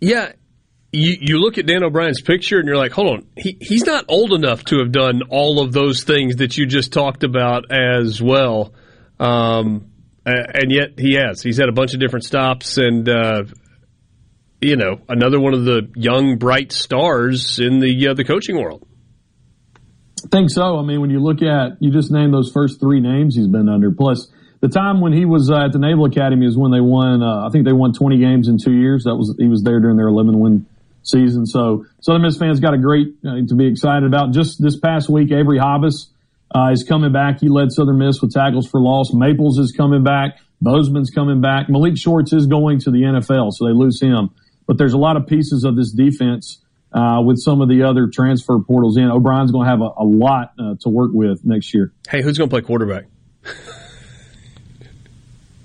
Yeah, 0.00 0.32
you, 0.94 1.16
you 1.20 1.38
look 1.38 1.58
at 1.58 1.66
Dan 1.66 1.82
O'Brien's 1.82 2.22
picture 2.22 2.58
and 2.58 2.66
you're 2.66 2.76
like, 2.76 2.92
hold 2.92 3.18
on, 3.18 3.26
he, 3.36 3.58
he's 3.60 3.84
not 3.84 4.04
old 4.08 4.32
enough 4.32 4.64
to 4.66 4.78
have 4.78 4.92
done 4.92 5.22
all 5.28 5.62
of 5.62 5.72
those 5.72 6.04
things 6.04 6.36
that 6.36 6.56
you 6.56 6.66
just 6.66 6.92
talked 6.92 7.24
about 7.24 7.70
as 7.70 8.22
well. 8.22 8.72
Um, 9.18 9.90
and 10.26 10.72
yet 10.72 10.98
he 10.98 11.14
has. 11.14 11.42
He's 11.42 11.58
had 11.58 11.68
a 11.68 11.72
bunch 11.72 11.94
of 11.94 12.00
different 12.00 12.24
stops, 12.24 12.78
and 12.78 13.08
uh, 13.08 13.44
you 14.60 14.76
know, 14.76 15.00
another 15.08 15.38
one 15.38 15.54
of 15.54 15.64
the 15.64 15.90
young, 15.94 16.38
bright 16.38 16.72
stars 16.72 17.58
in 17.58 17.80
the 17.80 18.08
uh, 18.08 18.14
the 18.14 18.24
coaching 18.24 18.56
world. 18.56 18.86
I 20.24 20.28
think 20.28 20.50
so. 20.50 20.78
I 20.78 20.82
mean, 20.82 21.00
when 21.00 21.10
you 21.10 21.20
look 21.20 21.42
at 21.42 21.76
you 21.80 21.90
just 21.90 22.10
named 22.10 22.32
those 22.32 22.50
first 22.50 22.80
three 22.80 23.00
names 23.00 23.36
he's 23.36 23.48
been 23.48 23.68
under, 23.68 23.90
plus 23.90 24.30
the 24.60 24.68
time 24.68 25.02
when 25.02 25.12
he 25.12 25.26
was 25.26 25.50
uh, 25.50 25.66
at 25.66 25.72
the 25.72 25.78
Naval 25.78 26.06
Academy 26.06 26.46
is 26.46 26.56
when 26.56 26.72
they 26.72 26.80
won. 26.80 27.22
Uh, 27.22 27.46
I 27.46 27.50
think 27.50 27.66
they 27.66 27.74
won 27.74 27.92
20 27.92 28.18
games 28.18 28.48
in 28.48 28.56
two 28.56 28.72
years. 28.72 29.04
That 29.04 29.16
was 29.16 29.36
he 29.38 29.48
was 29.48 29.62
there 29.62 29.80
during 29.80 29.98
their 29.98 30.08
11 30.08 30.38
win 30.40 30.66
season. 31.02 31.44
So 31.44 31.84
Southern 32.00 32.22
Miss 32.22 32.38
fans 32.38 32.60
got 32.60 32.72
a 32.72 32.78
great 32.78 33.08
uh, 33.26 33.44
to 33.46 33.54
be 33.54 33.66
excited 33.66 34.04
about. 34.04 34.32
Just 34.32 34.62
this 34.62 34.80
past 34.80 35.10
week, 35.10 35.30
Avery 35.32 35.58
Hobbs 35.58 36.13
uh, 36.54 36.70
is 36.72 36.84
coming 36.84 37.12
back. 37.12 37.40
He 37.40 37.48
led 37.48 37.72
Southern 37.72 37.98
Miss 37.98 38.20
with 38.22 38.32
tackles 38.32 38.68
for 38.68 38.80
loss. 38.80 39.12
Maples 39.12 39.58
is 39.58 39.72
coming 39.72 40.04
back. 40.04 40.38
Bozeman's 40.60 41.10
coming 41.10 41.40
back. 41.40 41.68
Malik 41.68 41.96
Shorts 41.96 42.32
is 42.32 42.46
going 42.46 42.78
to 42.80 42.90
the 42.90 43.02
NFL, 43.02 43.52
so 43.52 43.66
they 43.66 43.72
lose 43.72 44.00
him. 44.00 44.30
But 44.66 44.78
there's 44.78 44.94
a 44.94 44.98
lot 44.98 45.16
of 45.16 45.26
pieces 45.26 45.64
of 45.64 45.76
this 45.76 45.92
defense 45.92 46.62
uh, 46.92 47.20
with 47.24 47.38
some 47.38 47.60
of 47.60 47.68
the 47.68 47.82
other 47.82 48.08
transfer 48.08 48.58
portals 48.60 48.96
in. 48.96 49.10
O'Brien's 49.10 49.50
going 49.50 49.66
to 49.66 49.70
have 49.70 49.80
a, 49.80 49.90
a 49.98 50.04
lot 50.04 50.52
uh, 50.58 50.76
to 50.80 50.88
work 50.88 51.10
with 51.12 51.44
next 51.44 51.74
year. 51.74 51.92
Hey, 52.08 52.22
who's 52.22 52.38
going 52.38 52.48
to 52.48 52.54
play 52.54 52.62
quarterback? 52.62 53.04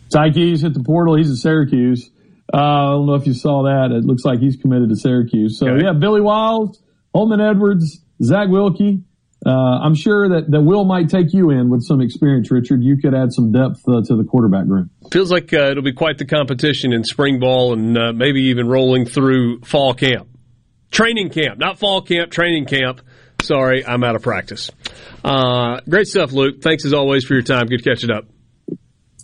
Ty 0.10 0.32
Keyes 0.32 0.62
hit 0.62 0.74
the 0.74 0.84
portal. 0.84 1.16
He's 1.16 1.30
at 1.30 1.38
Syracuse. 1.38 2.10
Uh, 2.52 2.58
I 2.58 2.86
don't 2.94 3.06
know 3.06 3.14
if 3.14 3.28
you 3.28 3.34
saw 3.34 3.64
that. 3.64 3.96
It 3.96 4.04
looks 4.06 4.26
like 4.26 4.40
he's 4.40 4.56
committed 4.58 4.90
to 4.90 4.96
Syracuse. 4.96 5.60
So 5.60 5.68
okay. 5.68 5.86
yeah, 5.86 5.94
Billy 5.94 6.20
Wiles, 6.20 6.82
Holman 7.14 7.40
Edwards, 7.40 8.02
Zach 8.24 8.48
Wilcke, 8.48 9.04
uh, 9.46 9.50
I'm 9.50 9.96
sure 9.96 10.28
that, 10.30 10.52
that 10.52 10.62
Will 10.62 10.84
might 10.84 11.10
take 11.10 11.34
you 11.34 11.50
in 11.50 11.70
with 11.70 11.84
some 11.84 12.02
experience, 12.02 12.52
Richard. 12.52 12.84
You 12.84 12.98
could 12.98 13.14
add 13.14 13.32
some 13.32 13.52
depth 13.52 13.88
uh, 13.88 14.02
to 14.06 14.16
the 14.18 14.26
quarterback 14.26 14.66
room. 14.68 14.90
Feels 15.12 15.32
like 15.32 15.54
uh, 15.54 15.72
it'll 15.72 15.84
be 15.84 15.94
quite 15.94 16.18
the 16.18 16.26
competition 16.26 16.92
in 16.92 17.06
spring 17.06 17.40
ball 17.40 17.74
and 17.74 17.98
uh, 17.98 18.12
maybe 18.14 18.44
even 18.46 18.68
rolling 18.68 19.06
through 19.06 19.62
fall 19.62 19.94
camp. 19.94 20.28
Training 20.92 21.30
camp, 21.30 21.58
not 21.58 21.80
fall 21.80 22.02
camp, 22.02 22.32
training 22.32 22.66
camp. 22.66 23.02
Sorry, 23.42 23.86
I'm 23.86 24.04
out 24.04 24.16
of 24.18 24.22
practice. 24.22 24.72
Uh, 25.24 25.80
great 25.88 26.08
stuff, 26.08 26.34
Luke. 26.34 26.62
Thanks 26.62 26.84
as 26.84 26.92
always 26.92 27.24
for 27.24 27.34
your 27.34 27.44
time. 27.44 27.68
Good 27.68 27.84
catching 27.84 28.12
up. 28.12 28.26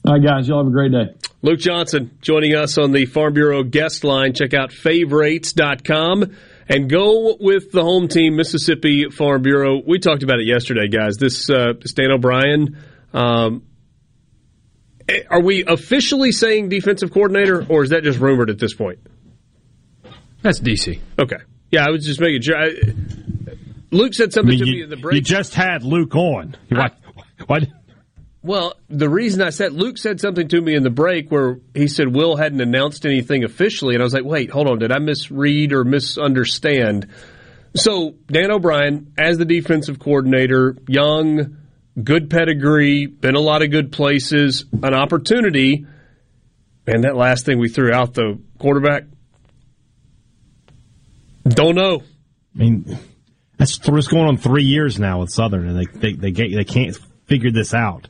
All 0.07 0.13
right, 0.13 0.23
guys. 0.23 0.47
Y'all 0.47 0.59
have 0.59 0.67
a 0.67 0.71
great 0.71 0.91
day. 0.91 1.13
Luke 1.41 1.59
Johnson 1.59 2.17
joining 2.21 2.55
us 2.55 2.77
on 2.77 2.91
the 2.93 3.05
Farm 3.05 3.33
Bureau 3.33 3.63
guest 3.63 4.05
line. 4.05 4.33
Check 4.33 4.53
out 4.53 4.71
favorites.com 4.71 6.31
and 6.67 6.89
go 6.89 7.37
with 7.39 7.71
the 7.71 7.83
home 7.83 8.07
team, 8.07 8.35
Mississippi 8.35 9.09
Farm 9.09 9.41
Bureau. 9.41 9.81
We 9.85 9.99
talked 9.99 10.23
about 10.23 10.39
it 10.39 10.47
yesterday, 10.47 10.87
guys. 10.87 11.17
This 11.17 11.49
uh, 11.49 11.73
Stan 11.85 12.11
O'Brien. 12.11 12.77
Um, 13.13 13.63
eh, 15.07 15.21
are 15.29 15.41
we 15.41 15.63
officially 15.65 16.31
saying 16.31 16.69
defensive 16.69 17.11
coordinator, 17.11 17.65
or 17.67 17.83
is 17.83 17.91
that 17.91 18.03
just 18.03 18.19
rumored 18.19 18.49
at 18.49 18.59
this 18.59 18.73
point? 18.73 18.99
That's 20.41 20.59
DC. 20.59 20.99
Okay. 21.19 21.37
Yeah, 21.71 21.85
I 21.85 21.91
was 21.91 22.05
just 22.05 22.19
making 22.19 22.41
sure. 22.41 22.57
I, 22.57 22.71
Luke 23.91 24.13
said 24.13 24.33
something 24.33 24.55
I 24.55 24.57
mean, 24.57 24.65
to 24.65 24.65
you, 24.65 24.77
me 24.77 24.83
in 24.83 24.89
the 24.89 24.97
break. 24.97 25.15
You 25.15 25.21
just 25.21 25.53
had 25.53 25.83
Luke 25.83 26.15
on. 26.15 26.55
I, 26.71 26.91
what? 27.47 27.63
Well, 28.45 28.75
the 28.89 29.09
reason 29.09 29.41
I 29.41 29.49
said 29.49 29.73
Luke 29.73 29.97
said 29.97 30.21
something 30.21 30.47
to 30.49 30.61
me 30.61 30.75
in 30.75 30.83
the 30.83 30.91
break 30.91 31.31
where 31.31 31.57
he 31.73 31.87
said 31.87 32.13
Will 32.13 32.37
hadn't 32.37 32.61
announced 32.61 33.03
anything 33.03 33.43
officially, 33.43 33.95
and 33.95 34.03
I 34.03 34.05
was 34.05 34.13
like, 34.13 34.23
wait, 34.23 34.51
hold 34.51 34.67
on, 34.67 34.77
did 34.77 34.91
I 34.91 34.99
misread 34.99 35.73
or 35.73 35.83
misunderstand? 35.83 37.07
So 37.73 38.13
Dan 38.27 38.51
O'Brien, 38.51 39.13
as 39.17 39.39
the 39.39 39.45
defensive 39.45 39.97
coordinator, 39.97 40.77
young, 40.87 41.57
good 42.01 42.29
pedigree, 42.29 43.07
been 43.07 43.33
a 43.33 43.39
lot 43.39 43.63
of 43.63 43.71
good 43.71 43.91
places, 43.91 44.65
an 44.71 44.93
opportunity, 44.93 45.87
and 46.85 47.03
that 47.03 47.15
last 47.15 47.47
thing 47.47 47.57
we 47.57 47.67
threw 47.67 47.91
out 47.91 48.13
the 48.13 48.39
quarterback. 48.59 49.05
Don't 51.47 51.73
know. 51.73 52.03
I 52.53 52.59
mean, 52.59 52.99
that's 53.57 53.79
what's 53.89 54.07
going 54.07 54.27
on 54.27 54.37
three 54.37 54.65
years 54.65 54.99
now 54.99 55.21
with 55.21 55.31
Southern, 55.31 55.67
and 55.67 55.79
they 55.79 55.85
they 55.99 56.13
they, 56.13 56.29
get, 56.29 56.51
they 56.53 56.63
can't 56.63 56.95
figure 57.25 57.49
this 57.49 57.73
out. 57.73 58.07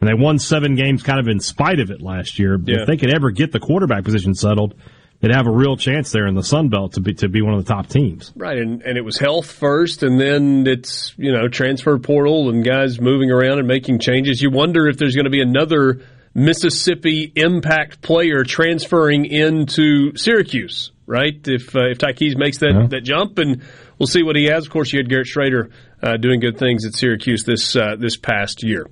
And 0.00 0.08
they 0.08 0.14
won 0.14 0.38
seven 0.38 0.76
games 0.76 1.02
kind 1.02 1.18
of 1.18 1.26
in 1.26 1.40
spite 1.40 1.80
of 1.80 1.90
it 1.90 2.00
last 2.00 2.38
year. 2.38 2.56
Yeah. 2.64 2.82
If 2.82 2.86
they 2.86 2.96
could 2.96 3.10
ever 3.12 3.30
get 3.30 3.50
the 3.50 3.58
quarterback 3.58 4.04
position 4.04 4.32
settled, 4.34 4.74
they'd 5.20 5.34
have 5.34 5.48
a 5.48 5.50
real 5.52 5.76
chance 5.76 6.12
there 6.12 6.26
in 6.28 6.36
the 6.36 6.42
Sun 6.44 6.68
Belt 6.68 6.92
to 6.92 7.00
be 7.00 7.14
to 7.14 7.28
be 7.28 7.42
one 7.42 7.54
of 7.54 7.64
the 7.64 7.72
top 7.72 7.88
teams. 7.88 8.32
Right, 8.36 8.58
and, 8.58 8.80
and 8.82 8.96
it 8.96 9.04
was 9.04 9.18
health 9.18 9.50
first, 9.50 10.04
and 10.04 10.20
then 10.20 10.66
it's 10.68 11.14
you 11.18 11.32
know 11.32 11.48
transfer 11.48 11.98
portal 11.98 12.48
and 12.48 12.64
guys 12.64 13.00
moving 13.00 13.30
around 13.32 13.58
and 13.58 13.66
making 13.66 13.98
changes. 13.98 14.40
You 14.40 14.50
wonder 14.50 14.86
if 14.86 14.98
there's 14.98 15.16
going 15.16 15.24
to 15.24 15.30
be 15.30 15.40
another 15.42 16.02
Mississippi 16.32 17.32
impact 17.34 18.00
player 18.00 18.44
transferring 18.44 19.26
into 19.26 20.16
Syracuse, 20.16 20.92
right? 21.06 21.34
If 21.46 21.74
uh, 21.74 21.90
if 21.90 21.98
Ty 21.98 22.12
Keyes 22.12 22.36
makes 22.36 22.58
that, 22.58 22.72
Yeah. 22.72 22.86
that 22.86 23.00
jump, 23.02 23.38
and 23.38 23.62
we'll 23.98 24.06
see 24.06 24.22
what 24.22 24.36
he 24.36 24.44
has. 24.44 24.64
Of 24.66 24.70
course, 24.72 24.92
you 24.92 25.00
had 25.00 25.08
Garrett 25.08 25.26
Shrader 25.26 25.70
uh, 26.02 26.16
doing 26.16 26.38
good 26.40 26.56
things 26.56 26.86
at 26.86 26.94
Syracuse 26.94 27.42
this 27.44 27.74
uh, 27.74 27.96
this 27.98 28.16
past 28.16 28.62
year. 28.62 28.86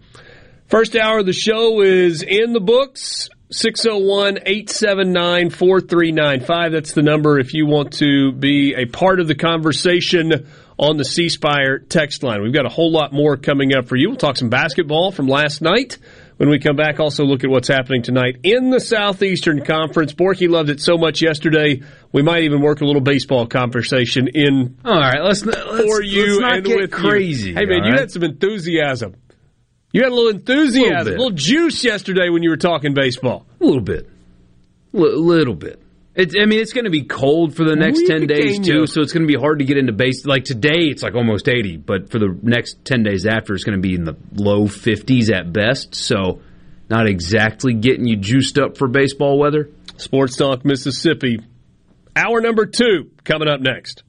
First 0.68 0.96
hour 0.96 1.20
of 1.20 1.26
the 1.26 1.32
show 1.32 1.80
is 1.80 2.22
in 2.22 2.52
the 2.52 2.60
books. 2.60 3.28
601 3.52 4.38
879 4.44 5.50
4395. 5.50 6.72
That's 6.72 6.92
the 6.92 7.02
number 7.02 7.38
if 7.38 7.54
you 7.54 7.66
want 7.66 7.92
to 7.98 8.32
be 8.32 8.74
a 8.74 8.86
part 8.86 9.20
of 9.20 9.28
the 9.28 9.36
conversation 9.36 10.48
on 10.76 10.96
the 10.96 11.04
C 11.04 11.28
Spire 11.28 11.78
text 11.78 12.24
line. 12.24 12.42
We've 12.42 12.52
got 12.52 12.66
a 12.66 12.68
whole 12.68 12.90
lot 12.90 13.12
more 13.12 13.36
coming 13.36 13.76
up 13.76 13.86
for 13.86 13.94
you. 13.94 14.08
We'll 14.08 14.18
talk 14.18 14.36
some 14.36 14.50
basketball 14.50 15.12
from 15.12 15.28
last 15.28 15.62
night. 15.62 15.98
When 16.38 16.50
we 16.50 16.58
come 16.58 16.74
back, 16.74 16.98
also 16.98 17.24
look 17.24 17.44
at 17.44 17.50
what's 17.50 17.68
happening 17.68 18.02
tonight 18.02 18.40
in 18.42 18.70
the 18.70 18.80
Southeastern 18.80 19.64
Conference. 19.64 20.12
Borky 20.12 20.50
loved 20.50 20.68
it 20.68 20.80
so 20.80 20.98
much 20.98 21.22
yesterday. 21.22 21.80
We 22.12 22.22
might 22.22 22.42
even 22.42 22.60
work 22.60 22.80
a 22.80 22.84
little 22.84 23.00
baseball 23.00 23.46
conversation 23.46 24.26
in 24.34 24.76
All 24.84 24.98
right, 24.98 25.22
let's, 25.22 25.46
let's 25.46 25.60
for 25.62 26.02
you 26.02 26.26
let's 26.26 26.40
not 26.40 26.52
and 26.56 26.64
get 26.66 26.76
with 26.76 26.90
you. 26.90 26.96
crazy. 26.96 27.54
Hey 27.54 27.64
man, 27.64 27.82
all 27.82 27.90
you 27.90 27.94
had 27.94 28.10
some 28.10 28.24
enthusiasm. 28.24 29.14
You 29.92 30.02
had 30.02 30.12
a 30.12 30.14
little 30.14 30.30
enthusiasm, 30.30 30.90
a 30.92 30.98
Little 31.04 31.12
little, 31.26 31.30
juice 31.30 31.84
yesterday 31.84 32.28
when 32.28 32.42
you 32.42 32.50
were 32.50 32.56
talking 32.56 32.92
baseball. 32.94 33.46
a 33.60 33.64
little 33.64 33.80
bit, 33.80 34.08
L- 34.94 35.18
little 35.20 35.54
bit. 35.54 35.80
It's, 36.14 36.34
I 36.34 36.46
mean, 36.46 36.60
it's 36.60 36.72
going 36.72 36.84
to 36.86 36.90
be 36.90 37.02
cold 37.02 37.54
for 37.54 37.64
the 37.64 37.76
next 37.76 38.00
Muy 38.00 38.06
ten 38.08 38.26
days 38.26 38.58
too, 38.58 38.84
uh, 38.84 38.86
so 38.86 39.02
it's 39.02 39.12
going 39.12 39.26
to 39.26 39.32
be 39.32 39.38
hard 39.38 39.58
to 39.58 39.64
get 39.66 39.76
into 39.76 39.92
base. 39.92 40.24
Like 40.24 40.44
today, 40.44 40.88
it's 40.88 41.02
like 41.02 41.14
almost 41.14 41.48
eighty, 41.48 41.76
but 41.76 42.10
for 42.10 42.18
the 42.18 42.38
next 42.42 42.84
ten 42.84 43.02
days 43.02 43.26
after, 43.26 43.54
it's 43.54 43.64
going 43.64 43.76
to 43.76 43.82
be 43.86 43.94
in 43.94 44.04
the 44.04 44.16
low 44.34 44.66
fifties 44.66 45.30
at 45.30 45.52
best. 45.52 45.94
So, 45.94 46.40
not 46.88 47.06
exactly 47.06 47.74
getting 47.74 48.06
you 48.06 48.16
juiced 48.16 48.58
up 48.58 48.78
for 48.78 48.88
baseball 48.88 49.38
weather. 49.38 49.68
Sports 49.98 50.36
Talk 50.36 50.64
Mississippi. 50.64 51.40
Hour 52.14 52.40
number 52.40 52.64
two 52.64 53.10
coming 53.24 53.48
up 53.48 53.60
next. 53.60 54.02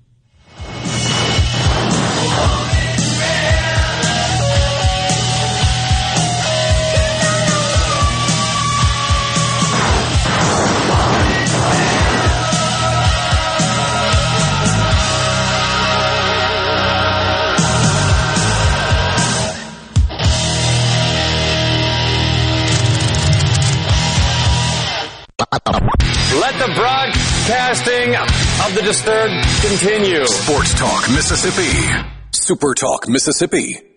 Let 25.65 26.53
the 26.59 26.73
broadcasting 26.75 28.15
of 28.15 28.75
the 28.75 28.81
disturbed 28.83 29.33
continue. 29.61 30.25
Sports 30.25 30.73
Talk 30.79 31.09
Mississippi. 31.09 32.05
Super 32.31 32.73
Talk 32.73 33.07
Mississippi. 33.07 33.96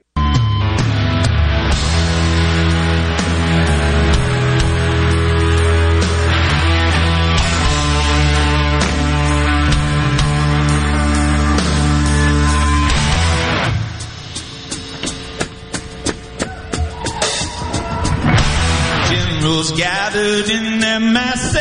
Generals 19.51 19.73
gathered 19.73 20.49
in 20.49 20.79
their 20.79 21.01
masses. 21.01 21.61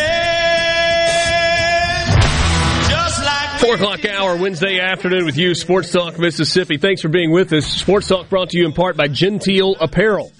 Just 2.88 3.26
like 3.26 3.60
Four 3.60 3.76
o'clock 3.76 4.06
hour 4.06 4.38
Wednesday 4.38 4.80
afternoon 4.80 5.26
with 5.26 5.38
you, 5.38 5.56
Sports 5.56 5.92
Talk 5.92 6.20
Mississippi. 6.20 6.78
Thanks 6.78 7.02
for 7.02 7.08
being 7.10 7.32
with 7.32 7.52
us. 7.52 7.66
Sports 7.66 8.08
Talk 8.08 8.30
brought 8.30 8.52
to 8.52 8.60
you 8.60 8.68
in 8.68 8.74
part 8.74 8.96
by 8.96 9.08
Genteel 9.08 9.76
Apparel. 9.82 10.32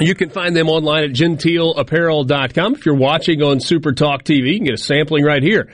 You 0.00 0.14
can 0.14 0.30
find 0.30 0.56
them 0.56 0.70
online 0.70 1.04
at 1.04 1.10
genteelapparel.com. 1.10 2.74
If 2.76 2.86
you're 2.86 2.94
watching 2.94 3.42
on 3.42 3.60
Super 3.60 3.92
Talk 3.92 4.24
TV, 4.24 4.52
you 4.52 4.56
can 4.56 4.64
get 4.64 4.74
a 4.74 4.78
sampling 4.78 5.22
right 5.22 5.42
here. 5.42 5.70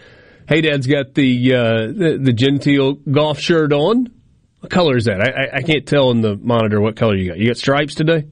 Hey, 0.48 0.60
Dad's 0.60 0.88
got 0.88 1.14
the 1.14 1.54
uh, 1.54 1.86
the, 1.86 2.18
the 2.20 2.32
Genteel 2.32 2.94
golf 2.94 3.38
shirt 3.38 3.72
on. 3.72 4.08
What 4.58 4.72
color 4.72 4.96
is 4.96 5.04
that? 5.04 5.20
I, 5.20 5.44
I, 5.44 5.56
I 5.58 5.62
can't 5.62 5.86
tell 5.86 6.10
in 6.10 6.20
the 6.20 6.36
monitor 6.36 6.80
what 6.80 6.96
color 6.96 7.14
you 7.14 7.28
got. 7.28 7.38
You 7.38 7.46
got 7.46 7.58
stripes 7.58 7.94
today? 7.94 8.24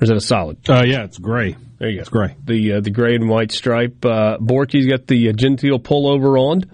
Or 0.00 0.04
is 0.04 0.08
that 0.08 0.16
a 0.16 0.20
solid? 0.20 0.58
Uh, 0.68 0.82
yeah, 0.84 1.04
it's 1.04 1.18
gray. 1.18 1.56
There 1.78 1.88
you 1.88 1.96
go. 1.96 2.00
It's 2.00 2.10
gray. 2.10 2.34
The 2.44 2.74
uh, 2.74 2.80
the 2.80 2.90
gray 2.90 3.14
and 3.14 3.28
white 3.28 3.52
stripe. 3.52 4.04
Uh, 4.04 4.38
Borky's 4.38 4.86
got 4.86 5.06
the 5.06 5.28
uh, 5.28 5.32
genteel 5.32 5.78
pullover 5.78 6.36
on 6.38 6.64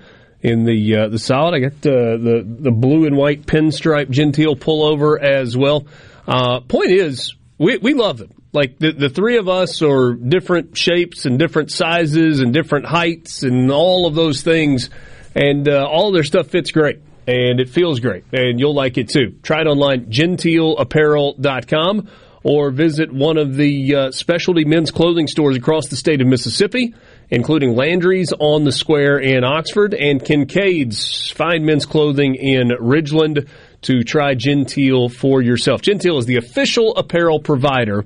in 0.40 0.64
the 0.64 0.96
uh, 0.96 1.08
the 1.08 1.18
solid. 1.18 1.54
I 1.54 1.58
got 1.60 1.72
uh, 1.86 2.16
the 2.18 2.46
the 2.46 2.70
blue 2.70 3.06
and 3.06 3.16
white 3.16 3.46
pinstripe 3.46 4.10
genteel 4.10 4.54
pullover 4.56 5.20
as 5.20 5.56
well. 5.56 5.86
Uh, 6.26 6.60
point 6.60 6.92
is, 6.92 7.34
we 7.58 7.78
we 7.78 7.94
love 7.94 8.18
them. 8.18 8.30
Like 8.52 8.78
the 8.78 8.92
the 8.92 9.08
three 9.08 9.38
of 9.38 9.48
us 9.48 9.82
are 9.82 10.14
different 10.14 10.76
shapes 10.76 11.26
and 11.26 11.36
different 11.38 11.72
sizes 11.72 12.40
and 12.40 12.52
different 12.52 12.86
heights 12.86 13.44
and 13.44 13.72
all 13.72 14.06
of 14.06 14.14
those 14.14 14.42
things, 14.42 14.90
and 15.34 15.68
uh, 15.68 15.86
all 15.86 16.12
their 16.12 16.24
stuff 16.24 16.48
fits 16.48 16.70
great. 16.70 17.00
And 17.24 17.60
it 17.60 17.68
feels 17.68 18.00
great, 18.00 18.24
and 18.32 18.58
you'll 18.58 18.74
like 18.74 18.98
it 18.98 19.08
too. 19.08 19.36
Try 19.44 19.60
it 19.60 19.68
online, 19.68 20.06
genteelapparel.com 20.06 22.08
or 22.44 22.70
visit 22.70 23.12
one 23.12 23.38
of 23.38 23.56
the 23.56 23.94
uh, 23.94 24.10
specialty 24.10 24.64
men's 24.64 24.90
clothing 24.90 25.26
stores 25.26 25.56
across 25.56 25.88
the 25.88 25.96
state 25.96 26.20
of 26.20 26.26
Mississippi, 26.26 26.94
including 27.30 27.74
Landry's 27.74 28.32
on 28.38 28.64
the 28.64 28.72
Square 28.72 29.18
in 29.18 29.44
Oxford 29.44 29.94
and 29.94 30.24
Kincaid's 30.24 31.30
Fine 31.30 31.64
Men's 31.64 31.86
Clothing 31.86 32.34
in 32.34 32.68
Ridgeland 32.68 33.48
to 33.82 34.02
try 34.02 34.34
Genteel 34.34 35.08
for 35.08 35.42
yourself. 35.42 35.82
Genteel 35.82 36.18
is 36.18 36.26
the 36.26 36.36
official 36.36 36.96
apparel 36.96 37.40
provider 37.40 38.04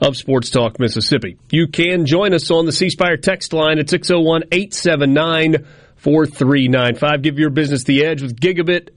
of 0.00 0.16
Sports 0.16 0.50
Talk 0.50 0.78
Mississippi. 0.78 1.38
You 1.50 1.68
can 1.68 2.06
join 2.06 2.34
us 2.34 2.50
on 2.50 2.66
the 2.66 2.72
C 2.72 2.90
Spire 2.90 3.16
text 3.16 3.52
line 3.52 3.78
at 3.78 3.88
601 3.88 4.44
879 4.50 5.66
4395. 5.96 7.22
Give 7.22 7.38
your 7.38 7.50
business 7.50 7.84
the 7.84 8.04
edge 8.04 8.22
with 8.22 8.38
gigabit 8.38 8.90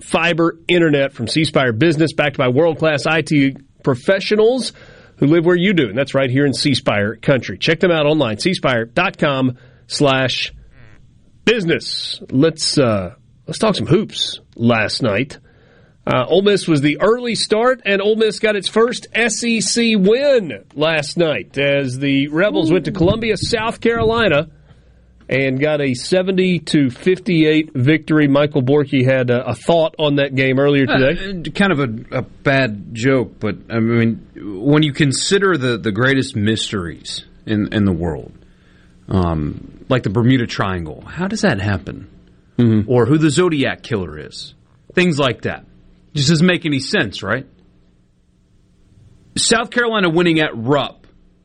fiber 0.00 0.58
internet 0.68 1.12
from 1.12 1.28
C 1.28 1.44
Spire 1.44 1.72
Business, 1.72 2.12
backed 2.12 2.36
by 2.36 2.48
world 2.48 2.78
class 2.78 3.04
IT 3.06 3.56
professionals 3.82 4.72
who 5.16 5.26
live 5.26 5.44
where 5.44 5.56
you 5.56 5.72
do, 5.72 5.88
and 5.88 5.96
that's 5.96 6.14
right 6.14 6.30
here 6.30 6.46
in 6.46 6.52
C 6.54 6.74
Spire 6.74 7.16
country. 7.16 7.58
Check 7.58 7.80
them 7.80 7.90
out 7.90 8.06
online, 8.06 8.36
cspire.com 8.36 9.56
slash 9.86 10.52
business. 11.44 12.20
Let's 12.30 12.78
uh, 12.78 13.14
let's 13.46 13.58
talk 13.58 13.74
some 13.74 13.86
hoops 13.86 14.40
last 14.56 15.02
night. 15.02 15.38
Uh, 16.04 16.24
Ole 16.26 16.42
Miss 16.42 16.66
was 16.66 16.80
the 16.80 17.00
early 17.00 17.36
start, 17.36 17.82
and 17.84 18.02
Ole 18.02 18.16
Miss 18.16 18.40
got 18.40 18.56
its 18.56 18.66
first 18.66 19.06
SEC 19.14 19.76
win 19.96 20.64
last 20.74 21.16
night 21.16 21.56
as 21.56 21.98
the 21.98 22.26
Rebels 22.28 22.72
went 22.72 22.86
to 22.86 22.92
Columbia, 22.92 23.36
South 23.36 23.80
Carolina, 23.80 24.50
and 25.28 25.60
got 25.60 25.80
a 25.80 25.94
70 25.94 26.60
to 26.60 26.90
58 26.90 27.70
victory. 27.74 28.28
Michael 28.28 28.62
Borky 28.62 29.04
had 29.04 29.30
a, 29.30 29.48
a 29.48 29.54
thought 29.54 29.94
on 29.98 30.16
that 30.16 30.34
game 30.34 30.58
earlier 30.58 30.86
today. 30.86 31.30
Uh, 31.30 31.50
kind 31.52 31.72
of 31.72 31.80
a, 31.80 32.18
a 32.18 32.22
bad 32.22 32.94
joke, 32.94 33.38
but 33.40 33.56
I 33.70 33.78
mean, 33.78 34.26
when 34.36 34.82
you 34.82 34.92
consider 34.92 35.56
the, 35.56 35.78
the 35.78 35.92
greatest 35.92 36.36
mysteries 36.36 37.24
in, 37.46 37.72
in 37.72 37.84
the 37.84 37.92
world, 37.92 38.32
um, 39.08 39.84
like 39.88 40.02
the 40.02 40.10
Bermuda 40.10 40.46
Triangle, 40.46 41.02
how 41.06 41.28
does 41.28 41.42
that 41.42 41.60
happen? 41.60 42.08
Or 42.86 43.06
who 43.06 43.18
the 43.18 43.30
Zodiac 43.30 43.82
Killer 43.82 44.18
is? 44.18 44.54
Things 44.94 45.18
like 45.18 45.42
that. 45.42 45.64
Just 46.14 46.28
doesn't 46.28 46.46
make 46.46 46.64
any 46.64 46.78
sense, 46.78 47.22
right? 47.22 47.46
South 49.36 49.70
Carolina 49.70 50.10
winning 50.10 50.40
at 50.40 50.50
Rupp 50.54 51.01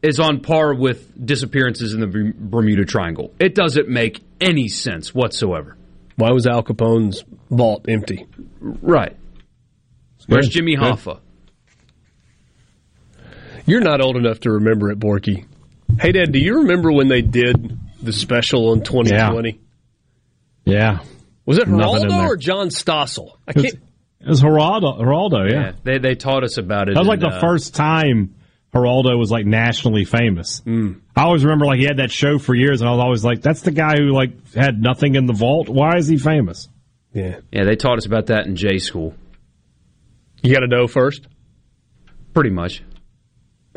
is 0.08 0.20
on 0.20 0.40
par 0.42 0.74
with 0.74 1.26
disappearances 1.26 1.94
in 1.94 2.00
the 2.00 2.34
Bermuda 2.36 2.86
Triangle. 2.86 3.34
It 3.40 3.56
doesn't 3.56 3.90
make 3.90 4.22
any 4.40 4.68
sense 4.68 5.14
whatsoever. 5.14 5.78
Why 6.16 6.32
was 6.32 6.48
Al 6.48 6.64
Capone's 6.64 7.24
vault 7.50 7.86
empty? 7.88 8.26
Right. 8.60 9.16
Where's 10.28 10.50
Jimmy 10.50 10.76
Hoffa? 10.76 11.20
You're 13.66 13.82
not 13.82 14.02
old 14.02 14.16
enough 14.16 14.40
to 14.42 14.52
remember 14.52 14.92
it, 14.92 15.00
Borky. 15.00 15.46
Hey, 16.00 16.12
Dad, 16.12 16.32
do 16.32 16.40
you 16.40 16.60
remember 16.60 16.92
when 16.92 17.08
they 17.08 17.22
did 17.22 17.78
the 18.02 18.14
special 18.14 18.70
on 18.72 18.82
2020? 18.82 19.60
Yeah. 20.66 21.00
Was 21.46 21.58
it 21.60 21.68
Nothing 21.68 22.04
in 22.04 22.10
Geraldo 22.10 22.28
or 22.28 22.38
John 22.38 22.70
Stossel? 22.70 23.38
I 23.48 23.52
It 23.52 23.56
was, 23.56 23.64
can't. 23.66 23.76
it 24.22 24.28
was 24.28 24.42
Geraldo, 24.42 25.00
Geraldo, 25.00 25.50
yeah. 25.52 25.60
Yeah, 25.60 25.72
they 25.84 25.98
they 26.00 26.16
taught 26.16 26.44
us 26.44 26.58
about 26.58 26.90
it. 26.90 26.96
That 26.96 27.02
was 27.02 27.08
like 27.08 27.22
in, 27.24 27.30
the 27.30 27.36
uh, 27.38 27.42
first 27.42 27.74
time 27.76 28.36
Geraldo 28.78 29.18
was 29.18 29.32
like 29.32 29.46
nationally 29.46 30.06
famous. 30.06 30.62
Mm. 30.66 31.02
I 31.16 31.24
always 31.24 31.44
remember 31.44 31.66
like 31.66 31.80
he 31.80 31.86
had 31.86 31.98
that 31.98 32.12
show 32.12 32.38
for 32.40 32.54
years, 32.56 32.82
and 32.82 32.90
I 32.90 32.94
was 32.94 33.02
always 33.04 33.24
like, 33.26 33.42
"That's 33.42 33.62
the 33.62 33.72
guy 33.72 33.98
who 33.98 34.12
like 34.12 34.54
had 34.54 34.82
nothing 34.82 35.16
in 35.16 35.26
the 35.26 35.34
vault. 35.34 35.70
Why 35.70 35.98
is 35.98 36.08
he 36.08 36.18
famous?" 36.18 36.68
Yeah. 37.14 37.40
Yeah, 37.52 37.64
they 37.64 37.76
taught 37.76 37.98
us 37.98 38.06
about 38.06 38.28
that 38.28 38.46
in 38.46 38.56
J 38.56 38.78
school, 38.78 39.16
You 40.44 40.54
got 40.54 40.60
to 40.60 40.68
know 40.68 40.88
first. 40.88 41.28
pretty 42.34 42.52
much. 42.52 42.84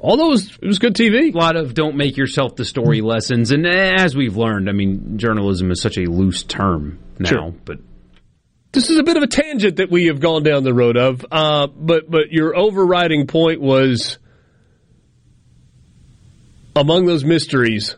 Although 0.03 0.27
it 0.29 0.31
was, 0.31 0.59
it 0.63 0.67
was 0.67 0.79
good 0.79 0.95
TV. 0.95 1.35
A 1.35 1.37
lot 1.39 1.57
of 1.57 1.75
don't 1.75 1.97
make 1.97 2.17
yourself 2.17 2.57
the 2.57 2.65
story 2.65 3.01
lessons, 3.03 3.51
and 3.53 3.67
as 3.67 4.17
we've 4.17 4.37
learned, 4.37 4.69
I 4.69 4.73
mean, 4.73 5.19
journalism 5.19 5.71
is 5.71 5.81
such 5.83 5.99
a 5.99 6.07
loose 6.07 6.43
term 6.43 6.99
now. 7.19 7.29
Sure. 7.29 7.55
But 7.67 7.79
This 8.73 8.89
is 8.89 8.97
a 8.99 9.03
bit 9.03 9.17
of 9.19 9.23
a 9.23 9.27
tangent 9.27 9.77
that 9.77 9.91
we 9.91 10.07
have 10.07 10.21
gone 10.21 10.43
down 10.43 10.65
the 10.65 10.73
road 10.73 10.97
of, 10.97 11.25
uh, 11.31 11.67
but 11.67 12.11
but 12.11 12.31
your 12.33 12.57
overriding 12.57 13.27
point 13.27 13.61
was 13.61 14.19
among 16.77 17.07
those 17.07 17.25
mysteries. 17.25 17.97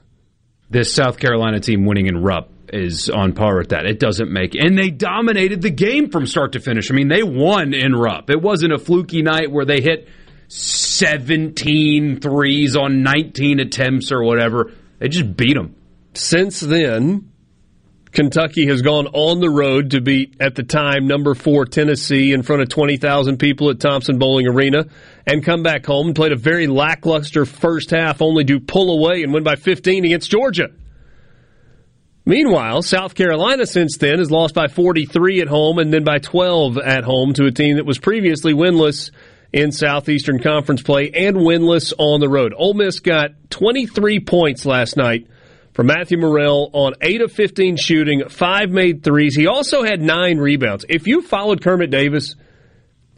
this 0.71 0.95
South 0.95 1.19
Carolina 1.19 1.61
team 1.61 1.85
winning 1.85 2.07
in 2.07 2.23
Rupp 2.23 2.51
is 2.73 3.11
on 3.11 3.35
par 3.35 3.59
with 3.59 3.69
that. 3.71 3.85
It 3.85 3.99
doesn't 4.01 4.31
make, 4.31 4.55
and 4.55 4.77
they 4.79 4.89
dominated 4.89 5.61
the 5.61 5.71
game 5.71 6.09
from 6.11 6.27
start 6.27 6.53
to 6.53 6.61
finish. 6.61 6.91
I 6.91 6.95
mean, 6.95 7.09
they 7.09 7.23
won 7.23 7.75
in 7.75 7.95
Rupp. 7.95 8.31
It 8.31 8.41
wasn't 8.41 8.73
a 8.73 8.79
fluky 8.79 9.21
night 9.21 9.51
where 9.51 9.67
they 9.67 9.83
hit 9.83 10.09
17 10.49 12.21
threes 12.21 12.77
on 12.77 13.03
19 13.03 13.61
attempts 13.61 14.11
or 14.11 14.23
whatever. 14.23 14.73
They 14.99 15.09
just 15.09 15.37
beat 15.37 15.55
them. 15.55 15.77
Since 16.15 16.61
then, 16.61 17.32
Kentucky 18.13 18.67
has 18.67 18.83
gone 18.83 19.07
on 19.07 19.41
the 19.41 19.49
road 19.49 19.93
to 19.93 20.01
beat, 20.01 20.37
at 20.39 20.55
the 20.55 20.63
time, 20.63 21.07
number 21.07 21.35
four 21.35 21.65
Tennessee 21.65 22.33
in 22.33 22.43
front 22.43 22.61
of 22.61 22.69
20,000 22.69 23.39
people 23.39 23.71
at 23.71 23.81
Thompson-Boling 23.81 24.47
Arena 24.47 24.85
and 25.27 25.43
come 25.43 25.63
back 25.63 25.87
home 25.87 26.09
and 26.09 26.17
played 26.17 26.33
a 26.33 26.37
very 26.37 26.67
lackluster 26.67 27.47
first 27.47 27.91
half, 27.91 28.21
only 28.21 28.45
to 28.45 28.61
pull 28.61 28.93
away 28.93 29.23
and 29.23 29.33
win 29.33 29.43
by 29.43 29.57
15 29.57 30.05
against 30.05 30.31
Georgia. 30.31 30.69
Meanwhile, 32.25 32.83
South 32.83 33.15
Carolina 33.15 33.67
since 33.67 33.97
then 33.97 34.19
has 34.19 34.31
lost 34.31 34.55
by 34.55 34.69
43 34.69 35.41
at 35.41 35.49
home 35.49 35.79
and 35.79 35.93
then 35.93 36.05
by 36.05 36.19
12 36.19 36.79
at 36.79 37.05
home 37.05 37.33
to 37.35 37.47
a 37.47 37.51
team 37.51 37.77
that 37.77 37.87
was 37.87 37.99
previously 37.99 38.53
winless 38.53 39.11
in 39.53 39.73
Southeastern 39.73 40.39
Conference 40.39 40.83
play 40.83 41.11
and 41.11 41.37
winless 41.37 41.93
on 41.99 42.21
the 42.21 42.29
road. 42.29 42.55
Ole 42.57 42.75
Miss 42.75 43.01
got 43.01 43.31
23 43.51 44.21
points 44.21 44.65
last 44.65 44.97
night 44.97 45.27
from 45.73 45.87
Matthew 45.87 46.19
Murrell 46.19 46.71
on 46.73 46.95
8 47.01 47.23
of 47.23 47.33
15 47.33 47.77
shooting, 47.77 48.29
5 48.29 48.71
made 48.71 49.03
threes. 49.03 49.35
He 49.35 49.47
also 49.47 49.83
had 49.83 50.01
9 50.01 50.39
rebounds. 50.39 50.85
If 50.89 51.07
you 51.07 51.23
followed 51.23 51.63
Kermit 51.63 51.91
Davis, 51.91 52.35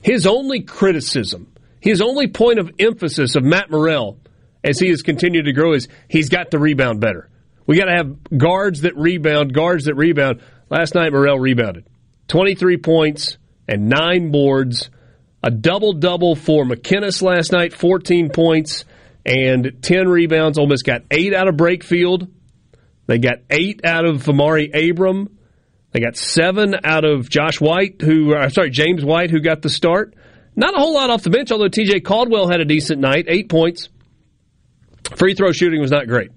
his 0.02 0.26
only 0.26 0.60
criticism, 0.60 1.52
his 1.80 2.00
only 2.00 2.28
point 2.28 2.58
of 2.58 2.70
emphasis 2.78 3.36
of 3.36 3.42
Matt 3.42 3.70
Murrell 3.70 4.18
as 4.62 4.78
he 4.78 4.88
has 4.88 5.02
continued 5.02 5.46
to 5.46 5.52
grow 5.52 5.74
is 5.74 5.88
he's 6.08 6.28
got 6.28 6.52
to 6.52 6.58
rebound 6.58 7.00
better. 7.00 7.28
We 7.66 7.76
got 7.76 7.86
to 7.86 7.96
have 7.96 8.38
guards 8.38 8.82
that 8.82 8.96
rebound, 8.96 9.52
guards 9.52 9.84
that 9.84 9.94
rebound. 9.94 10.40
Last 10.70 10.94
night, 10.94 11.12
Murrell 11.12 11.38
rebounded 11.38 11.86
23 12.28 12.78
points 12.78 13.38
and 13.68 13.88
nine 13.88 14.30
boards, 14.30 14.90
a 15.42 15.50
double 15.50 15.92
double 15.92 16.36
for 16.36 16.64
McKinnis 16.64 17.22
last 17.22 17.52
night, 17.52 17.72
14 17.72 18.30
points 18.30 18.84
and 19.26 19.78
10 19.82 20.08
rebounds. 20.08 20.58
Miss 20.58 20.82
got 20.82 21.02
eight 21.10 21.34
out 21.34 21.48
of 21.48 21.56
Brakefield. 21.56 22.30
They 23.06 23.18
got 23.18 23.38
eight 23.50 23.84
out 23.84 24.04
of 24.04 24.22
Amaree 24.24 24.90
Abram. 24.90 25.38
They 25.92 26.00
got 26.00 26.16
seven 26.16 26.74
out 26.82 27.04
of 27.04 27.28
Josh 27.28 27.60
White, 27.60 28.00
who, 28.00 28.34
uh, 28.34 28.48
sorry, 28.48 28.70
James 28.70 29.04
White, 29.04 29.30
who 29.30 29.40
got 29.40 29.62
the 29.62 29.68
start. 29.68 30.14
Not 30.56 30.74
a 30.74 30.78
whole 30.78 30.94
lot 30.94 31.10
off 31.10 31.22
the 31.22 31.30
bench, 31.30 31.52
although 31.52 31.68
TJ 31.68 32.04
Caldwell 32.04 32.48
had 32.48 32.60
a 32.60 32.64
decent 32.64 33.00
night, 33.00 33.26
eight 33.28 33.48
points. 33.48 33.88
Free 35.16 35.34
throw 35.34 35.52
shooting 35.52 35.80
was 35.80 35.90
not 35.90 36.08
great. 36.08 36.30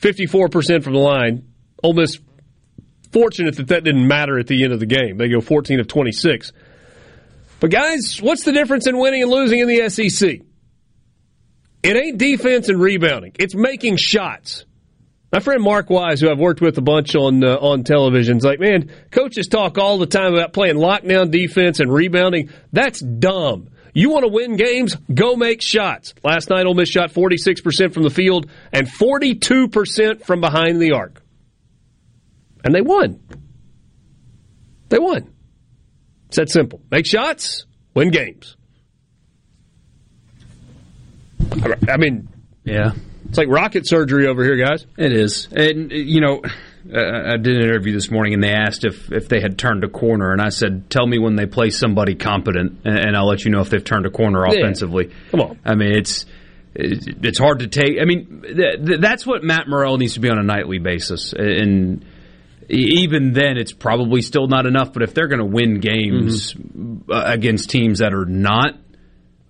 54% 0.00 0.82
from 0.82 0.92
the 0.92 0.98
line. 0.98 1.48
Ole 1.82 1.94
Miss 1.94 2.18
fortunate 3.12 3.56
that 3.56 3.68
that 3.68 3.84
didn't 3.84 4.06
matter 4.06 4.38
at 4.38 4.46
the 4.46 4.64
end 4.64 4.72
of 4.72 4.80
the 4.80 4.86
game. 4.86 5.18
They 5.18 5.28
go 5.28 5.40
14 5.40 5.80
of 5.80 5.86
26. 5.86 6.52
But 7.60 7.70
guys, 7.70 8.18
what's 8.20 8.42
the 8.42 8.52
difference 8.52 8.86
in 8.86 8.98
winning 8.98 9.22
and 9.22 9.30
losing 9.30 9.60
in 9.60 9.68
the 9.68 9.88
SEC? 9.88 10.40
It 11.82 11.96
ain't 11.96 12.18
defense 12.18 12.68
and 12.68 12.80
rebounding. 12.80 13.32
It's 13.38 13.54
making 13.54 13.96
shots. 13.96 14.64
My 15.32 15.40
friend 15.40 15.62
Mark 15.62 15.88
Wise, 15.88 16.20
who 16.20 16.30
I've 16.30 16.38
worked 16.38 16.60
with 16.60 16.76
a 16.76 16.82
bunch 16.82 17.16
on 17.16 17.42
uh, 17.42 17.56
on 17.56 17.84
television, 17.84 18.36
is 18.36 18.44
like, 18.44 18.60
man, 18.60 18.90
coaches 19.10 19.48
talk 19.48 19.78
all 19.78 19.96
the 19.96 20.06
time 20.06 20.34
about 20.34 20.52
playing 20.52 20.76
lockdown 20.76 21.30
defense 21.30 21.80
and 21.80 21.90
rebounding. 21.90 22.50
That's 22.70 23.00
dumb. 23.00 23.70
You 23.94 24.10
want 24.10 24.24
to 24.24 24.28
win 24.28 24.56
games? 24.56 24.94
Go 25.12 25.34
make 25.36 25.62
shots. 25.62 26.14
Last 26.22 26.50
night, 26.50 26.66
Ole 26.66 26.74
Miss 26.74 26.88
shot 26.88 27.12
46% 27.12 27.92
from 27.94 28.02
the 28.02 28.10
field 28.10 28.50
and 28.72 28.86
42% 28.86 30.22
from 30.24 30.40
behind 30.40 30.80
the 30.80 30.92
arc. 30.92 31.22
And 32.64 32.74
they 32.74 32.80
won. 32.80 33.20
They 34.88 34.98
won. 34.98 35.32
It's 36.28 36.36
that 36.36 36.50
simple. 36.50 36.80
Make 36.90 37.06
shots, 37.06 37.66
win 37.94 38.10
games. 38.10 38.56
I 41.88 41.96
mean, 41.98 42.28
Yeah. 42.64 42.92
It's 43.32 43.38
like 43.38 43.48
rocket 43.48 43.88
surgery 43.88 44.26
over 44.26 44.44
here, 44.44 44.56
guys. 44.58 44.84
It 44.98 45.10
is, 45.10 45.48
and 45.50 45.90
you 45.90 46.20
know, 46.20 46.42
uh, 46.44 47.32
I 47.32 47.38
did 47.38 47.56
an 47.56 47.62
interview 47.62 47.94
this 47.94 48.10
morning, 48.10 48.34
and 48.34 48.44
they 48.44 48.52
asked 48.52 48.84
if 48.84 49.10
if 49.10 49.26
they 49.30 49.40
had 49.40 49.56
turned 49.58 49.84
a 49.84 49.88
corner, 49.88 50.32
and 50.32 50.42
I 50.42 50.50
said, 50.50 50.90
"Tell 50.90 51.06
me 51.06 51.18
when 51.18 51.34
they 51.34 51.46
play 51.46 51.70
somebody 51.70 52.14
competent, 52.14 52.80
and, 52.84 53.16
I'll 53.16 53.26
let 53.26 53.46
you 53.46 53.50
know 53.50 53.60
if 53.60 53.70
they've 53.70 53.82
turned 53.82 54.04
a 54.04 54.10
corner 54.10 54.44
Yeah. 54.46 54.58
offensively." 54.60 55.12
Come 55.30 55.40
on. 55.40 55.58
I 55.64 55.76
mean, 55.76 55.92
it's 55.92 56.26
it's 56.74 57.38
hard 57.38 57.60
to 57.60 57.68
take. 57.68 57.98
I 57.98 58.04
mean, 58.04 58.42
th- 58.42 58.84
th- 58.84 59.00
that's 59.00 59.26
what 59.26 59.42
Matt 59.42 59.66
Murrell 59.66 59.96
needs 59.96 60.12
to 60.12 60.20
be 60.20 60.28
on 60.28 60.38
a 60.38 60.42
nightly 60.42 60.78
basis, 60.78 61.32
and 61.32 62.04
even 62.68 63.32
then, 63.32 63.56
it's 63.56 63.72
probably 63.72 64.20
still 64.20 64.46
not 64.46 64.66
enough. 64.66 64.92
But 64.92 65.04
if 65.04 65.14
they're 65.14 65.28
going 65.28 65.38
to 65.40 65.46
win 65.46 65.80
games 65.80 66.54
uh, 67.10 67.22
against 67.24 67.70
teams 67.70 68.00
that 68.00 68.12
are 68.12 68.26
not 68.26 68.74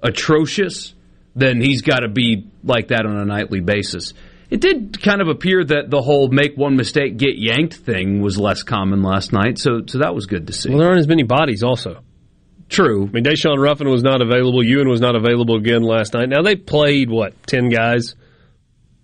atrocious, 0.05 0.95
then 1.35 1.61
he's 1.61 1.83
got 1.83 2.01
to 2.01 2.09
be 2.09 2.51
like 2.65 2.89
that 2.89 3.07
on 3.07 3.17
a 3.17 3.25
nightly 3.25 3.61
basis. 3.61 4.15
It 4.51 4.61
did 4.61 5.03
kind 5.03 5.23
of 5.23 5.29
appear 5.29 5.65
that 5.65 5.89
the 5.89 6.03
whole 6.03 6.29
make 6.29 6.57
one 6.57 6.77
mistake, 6.77 7.17
get 7.17 7.39
yanked 7.39 7.75
thing 7.75 8.21
was 8.21 8.39
less 8.39 8.63
common 8.63 9.03
last 9.03 9.33
night, 9.33 9.59
so 9.59 9.81
so 9.87 10.01
that 10.01 10.15
was 10.15 10.27
good 10.27 10.47
to 10.49 10.53
see. 10.53 10.69
Well, 10.69 10.79
there 10.79 10.89
aren't 10.89 11.01
as 11.01 11.09
many 11.09 11.23
bodies, 11.23 11.63
also. 11.63 12.03
True. 12.69 13.07
I 13.07 13.11
mean, 13.11 13.25
Daeshun 13.25 13.59
Ruffin 13.59 13.89
was 13.89 14.03
not 14.03 14.23
available. 14.23 14.65
Ewan 14.65 14.89
was 14.89 15.01
not 15.01 15.15
available 15.15 15.57
again 15.57 15.83
last 15.83 16.15
night. 16.15 16.29
Now, 16.29 16.43
they 16.43 16.57
played, 16.57 17.11
what, 17.11 17.35
10 17.47 17.69
guys? 17.69 18.15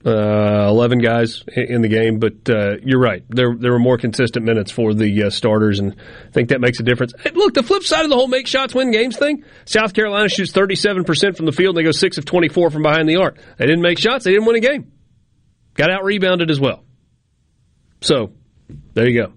Uh, 0.07 0.69
11 0.69 1.01
guys 1.01 1.43
in 1.57 1.83
the 1.83 1.89
game, 1.89 2.21
but 2.21 2.49
uh, 2.49 2.77
you're 2.85 3.01
right. 3.01 3.25
There, 3.29 3.57
there 3.59 3.73
were 3.73 3.81
more 3.81 3.99
consistent 3.99 4.45
minutes 4.45 4.71
for 4.71 4.95
the 4.95 5.25
uh, 5.25 5.31
starters, 5.31 5.81
and 5.81 5.97
I 6.29 6.31
think 6.31 6.51
that 6.51 6.61
makes 6.61 6.79
a 6.79 6.85
difference. 6.85 7.15
Hey, 7.19 7.31
look, 7.35 7.55
the 7.55 7.65
flip 7.65 7.83
side 7.83 8.05
of 8.05 8.09
the 8.09 8.15
whole 8.15 8.29
make 8.29 8.47
shots, 8.47 8.73
win 8.77 8.93
games 8.93 9.17
thing 9.17 9.43
South 9.65 9.95
Carolina 9.95 10.29
shoots 10.29 10.53
37% 10.53 11.37
from 11.37 11.47
the 11.47 11.53
field, 11.53 11.77
and 11.77 11.85
they 11.85 11.89
go 11.89 11.91
6 11.91 12.17
of 12.17 12.25
24 12.25 12.71
from 12.71 12.83
behind 12.83 13.09
the 13.09 13.17
arc. 13.17 13.39
They 13.57 13.67
didn't 13.67 13.83
make 13.83 13.99
shots, 13.99 14.25
they 14.25 14.31
didn't 14.31 14.47
win 14.47 14.55
a 14.55 14.61
game. 14.61 14.93
Got 15.75 15.91
out 15.91 16.05
rebounded 16.05 16.49
as 16.49 16.61
well. 16.61 16.85
So, 18.01 18.33
there 18.95 19.09
you 19.09 19.21
go. 19.21 19.33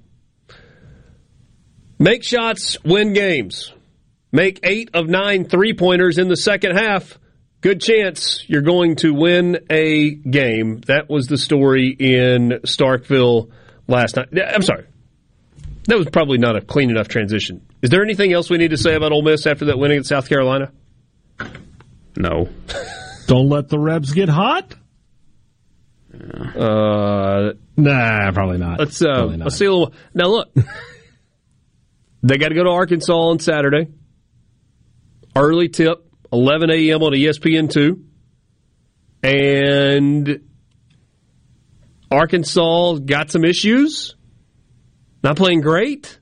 Make 1.97 2.23
shots, 2.23 2.77
win 2.83 3.13
games. 3.13 3.73
Make 4.31 4.59
eight 4.63 4.91
of 4.93 5.07
nine 5.07 5.45
three 5.45 5.73
pointers 5.73 6.17
in 6.17 6.29
the 6.29 6.37
second 6.37 6.77
half. 6.77 7.17
Good 7.61 7.79
chance 7.79 8.43
you're 8.47 8.61
going 8.63 8.95
to 8.97 9.11
win 9.13 9.59
a 9.69 10.09
game. 10.15 10.79
That 10.87 11.09
was 11.09 11.27
the 11.27 11.37
story 11.37 11.89
in 11.89 12.59
Starkville 12.65 13.51
last 13.87 14.15
night. 14.15 14.29
I'm 14.53 14.63
sorry. 14.63 14.87
That 15.87 15.97
was 15.97 16.07
probably 16.11 16.37
not 16.39 16.55
a 16.55 16.61
clean 16.61 16.89
enough 16.89 17.07
transition. 17.07 17.65
Is 17.81 17.89
there 17.91 18.03
anything 18.03 18.33
else 18.33 18.49
we 18.49 18.57
need 18.57 18.71
to 18.71 18.77
say 18.77 18.95
about 18.95 19.11
Ole 19.11 19.21
Miss 19.21 19.45
after 19.45 19.65
that 19.65 19.77
winning 19.77 19.99
at 19.99 20.05
South 20.05 20.27
Carolina? 20.27 20.71
No. 22.15 22.49
Don't 23.27 23.49
let 23.49 23.69
the 23.69 23.79
Rebs 23.79 24.11
get 24.13 24.29
hot. 24.29 24.75
Uh, 26.13 27.53
Nah, 27.77 28.31
probably 28.31 28.57
not. 28.57 28.79
let's 28.79 29.01
uh, 29.01 29.05
Probably 29.07 29.37
not. 29.37 29.45
let's 29.45 29.55
see 29.57 29.65
a 29.65 29.71
little. 29.71 29.93
Now 30.13 30.27
look, 30.27 30.53
they 32.23 32.37
got 32.37 32.49
to 32.49 32.55
go 32.55 32.63
to 32.65 32.69
Arkansas 32.69 33.13
on 33.13 33.39
Saturday. 33.39 33.87
Early 35.35 35.69
tip, 35.69 36.10
11 36.31 36.69
a.m. 36.71 37.01
on 37.03 37.13
E 37.15 37.25
ESPN 37.25 37.69
two, 37.69 38.03
and 39.23 40.41
Arkansas 42.09 42.95
got 43.05 43.31
some 43.31 43.43
issues. 43.43 44.15
Not 45.23 45.37
playing 45.37 45.61
great. 45.61 46.19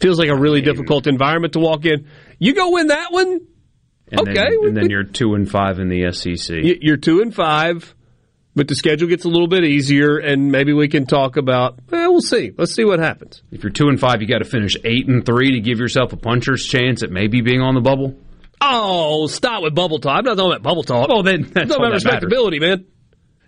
Feels 0.00 0.18
like 0.18 0.28
a 0.28 0.36
really 0.36 0.60
difficult 0.60 1.06
environment 1.06 1.54
to 1.54 1.60
walk 1.60 1.86
in. 1.86 2.08
You 2.38 2.54
go 2.54 2.72
win 2.72 2.88
that 2.88 3.10
one. 3.10 3.40
And 4.08 4.20
Okay, 4.20 4.34
Then, 4.34 4.68
and 4.68 4.76
then 4.76 4.90
you're 4.90 5.04
two 5.04 5.34
and 5.34 5.50
five 5.50 5.78
in 5.78 5.88
the 5.88 6.12
SEC. 6.12 6.58
You're 6.62 6.98
two 6.98 7.22
and 7.22 7.34
five, 7.34 7.94
but 8.54 8.68
the 8.68 8.74
schedule 8.74 9.08
gets 9.08 9.24
a 9.24 9.28
little 9.28 9.48
bit 9.48 9.64
easier, 9.64 10.18
and 10.18 10.52
maybe 10.52 10.74
we 10.74 10.88
can 10.88 11.06
talk 11.06 11.38
about. 11.38 11.78
Well, 11.90 12.03
we'll 12.14 12.22
see. 12.22 12.52
Let's 12.56 12.74
see 12.74 12.84
what 12.84 12.98
happens. 13.00 13.42
If 13.50 13.62
you're 13.62 13.72
two 13.72 13.88
and 13.88 13.98
five, 14.00 14.22
you 14.22 14.28
got 14.28 14.38
to 14.38 14.44
finish 14.44 14.76
eight 14.84 15.08
and 15.08 15.24
three 15.26 15.52
to 15.52 15.60
give 15.60 15.78
yourself 15.78 16.12
a 16.12 16.16
puncher's 16.16 16.64
chance 16.66 17.02
at 17.02 17.10
maybe 17.10 17.40
being 17.42 17.60
on 17.60 17.74
the 17.74 17.80
bubble. 17.80 18.16
Oh, 18.60 19.26
stop 19.26 19.62
with 19.62 19.74
bubble 19.74 19.98
talk. 19.98 20.18
I'm 20.18 20.24
not 20.24 20.36
talking 20.36 20.52
about 20.52 20.62
bubble 20.62 20.84
talk. 20.84 21.08
Well, 21.08 21.22
then 21.22 21.44
I'm 21.44 21.50
that's 21.52 21.68
talking 21.68 21.70
about 21.70 21.78
that 21.78 21.80
matters. 21.82 22.04
respectability, 22.04 22.60
man. 22.60 22.86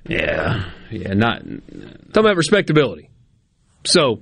Yeah, 0.08 0.70
yeah, 0.90 1.14
not. 1.14 1.40
talking 1.42 2.16
about 2.16 2.36
respectability. 2.36 3.08
So, 3.84 4.20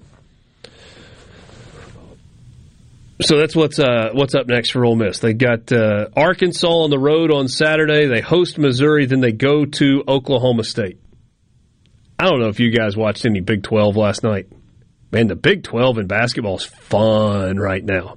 so 3.20 3.38
that's 3.38 3.56
what's 3.56 3.78
uh, 3.78 4.10
what's 4.12 4.34
up 4.34 4.46
next 4.46 4.70
for 4.70 4.84
Ole 4.84 4.96
Miss. 4.96 5.18
They 5.18 5.32
got 5.34 5.72
uh, 5.72 6.08
Arkansas 6.16 6.68
on 6.68 6.90
the 6.90 6.98
road 6.98 7.32
on 7.32 7.48
Saturday. 7.48 8.06
They 8.06 8.20
host 8.20 8.58
Missouri, 8.58 9.06
then 9.06 9.20
they 9.20 9.32
go 9.32 9.64
to 9.64 10.04
Oklahoma 10.06 10.64
State. 10.64 11.00
I 12.24 12.30
don't 12.30 12.40
know 12.40 12.48
if 12.48 12.58
you 12.58 12.70
guys 12.70 12.96
watched 12.96 13.26
any 13.26 13.40
Big 13.40 13.62
Twelve 13.62 13.96
last 13.96 14.22
night. 14.22 14.48
Man, 15.12 15.26
the 15.26 15.36
Big 15.36 15.62
Twelve 15.62 15.98
in 15.98 16.06
basketball 16.06 16.56
is 16.56 16.64
fun 16.64 17.58
right 17.58 17.84
now. 17.84 18.16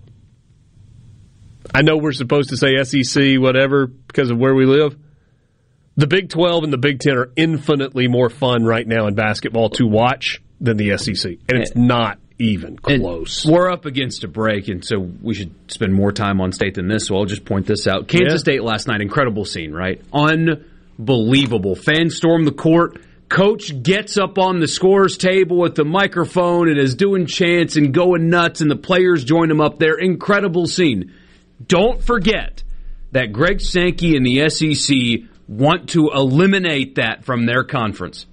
I 1.76 1.82
know 1.82 1.98
we're 1.98 2.14
supposed 2.14 2.52
to 2.52 2.58
say 2.58 2.82
SEC, 2.84 3.38
whatever, 3.38 3.88
because 3.88 4.30
of 4.32 4.38
where 4.38 4.56
we 4.56 4.66
live. 4.66 4.98
The 5.98 6.08
Big 6.08 6.30
12 6.30 6.64
and 6.64 6.72
the 6.72 6.78
Big 6.78 7.00
10 7.02 7.18
are 7.18 7.30
infinitely 7.36 8.08
more 8.08 8.30
fun 8.30 8.64
right 8.64 8.88
now 8.88 9.08
in 9.08 9.16
basketball 9.16 9.72
to 9.72 9.86
watch 9.86 10.42
than 10.62 10.78
the 10.78 10.98
SEC. 10.98 11.34
And 11.50 11.58
it's 11.58 11.76
not 11.76 12.20
even 12.40 12.80
And 12.88 13.02
close. 13.02 13.46
We're 13.46 13.70
up 13.70 13.86
against 13.86 14.24
a 14.24 14.30
break, 14.30 14.70
and 14.70 14.86
so 14.86 14.98
we 15.00 15.34
should 15.34 15.54
spend 15.70 15.94
more 15.94 16.14
time 16.14 16.40
on 16.40 16.54
state 16.54 16.76
than 16.76 16.88
this. 16.88 17.08
So 17.08 17.18
I'll 17.18 17.26
just 17.26 17.44
point 17.44 17.66
this 17.66 17.86
out. 17.86 18.08
Kansas 18.08 18.32
Yeah. 18.32 18.38
State 18.38 18.64
last 18.64 18.88
night, 18.88 19.02
incredible 19.02 19.44
scene, 19.44 19.74
right? 19.74 20.02
Unbelievable. 20.14 21.76
Fans 21.76 22.16
storm 22.16 22.46
the 22.46 22.54
court. 22.54 23.02
Coach 23.30 23.84
gets 23.84 24.18
up 24.18 24.38
on 24.38 24.60
the 24.60 24.68
scores 24.68 25.18
table 25.18 25.58
with 25.58 25.76
the 25.76 25.84
microphone 25.84 26.70
and 26.70 26.78
is 26.80 26.96
doing 26.96 27.26
chants 27.26 27.76
and 27.76 27.94
going 27.94 28.30
nuts, 28.30 28.62
and 28.62 28.72
the 28.72 28.76
players 28.78 29.24
join 29.24 29.52
him 29.52 29.60
up 29.60 29.80
there. 29.80 29.98
Incredible 29.98 30.66
scene. 30.66 31.14
Don't 31.66 32.02
forget 32.02 32.64
that 33.12 33.34
Greg 33.34 33.60
Sankey 33.60 34.16
and 34.16 34.26
the 34.26 34.50
SEC 34.50 35.30
want 35.48 35.90
to 35.90 36.10
eliminate 36.14 36.96
that 36.96 37.26
from 37.26 37.46
their 37.46 37.64
conference. 37.64 38.26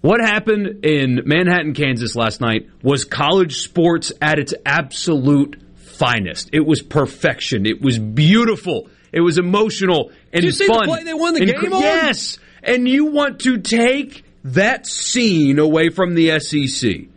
What 0.00 0.20
happened 0.20 0.84
in 0.84 1.22
Manhattan, 1.24 1.74
Kansas 1.74 2.14
last 2.14 2.40
night 2.40 2.68
was 2.82 3.04
college 3.04 3.56
sports 3.58 4.12
at 4.22 4.38
its 4.38 4.54
absolute 4.64 5.60
finest. 5.76 6.50
It 6.52 6.64
was 6.64 6.82
perfection. 6.82 7.66
It 7.66 7.82
was 7.82 7.98
beautiful. 7.98 8.88
It 9.12 9.20
was 9.20 9.38
emotional 9.38 10.10
and 10.32 10.42
Did 10.42 10.44
you 10.44 10.52
see 10.52 10.66
the 10.66 10.72
fun. 10.72 10.86
play 10.86 11.02
they 11.02 11.14
won 11.14 11.34
the 11.34 11.40
And 11.40 11.50
game 11.50 11.60
cr-? 11.60 11.76
Yes. 11.78 12.38
And 12.62 12.88
you 12.88 13.06
want 13.06 13.40
to 13.40 13.58
take 13.58 14.24
that 14.44 14.86
scene 14.86 15.58
away 15.58 15.90
from 15.90 16.14
the 16.14 16.38
SEC. 16.40 17.08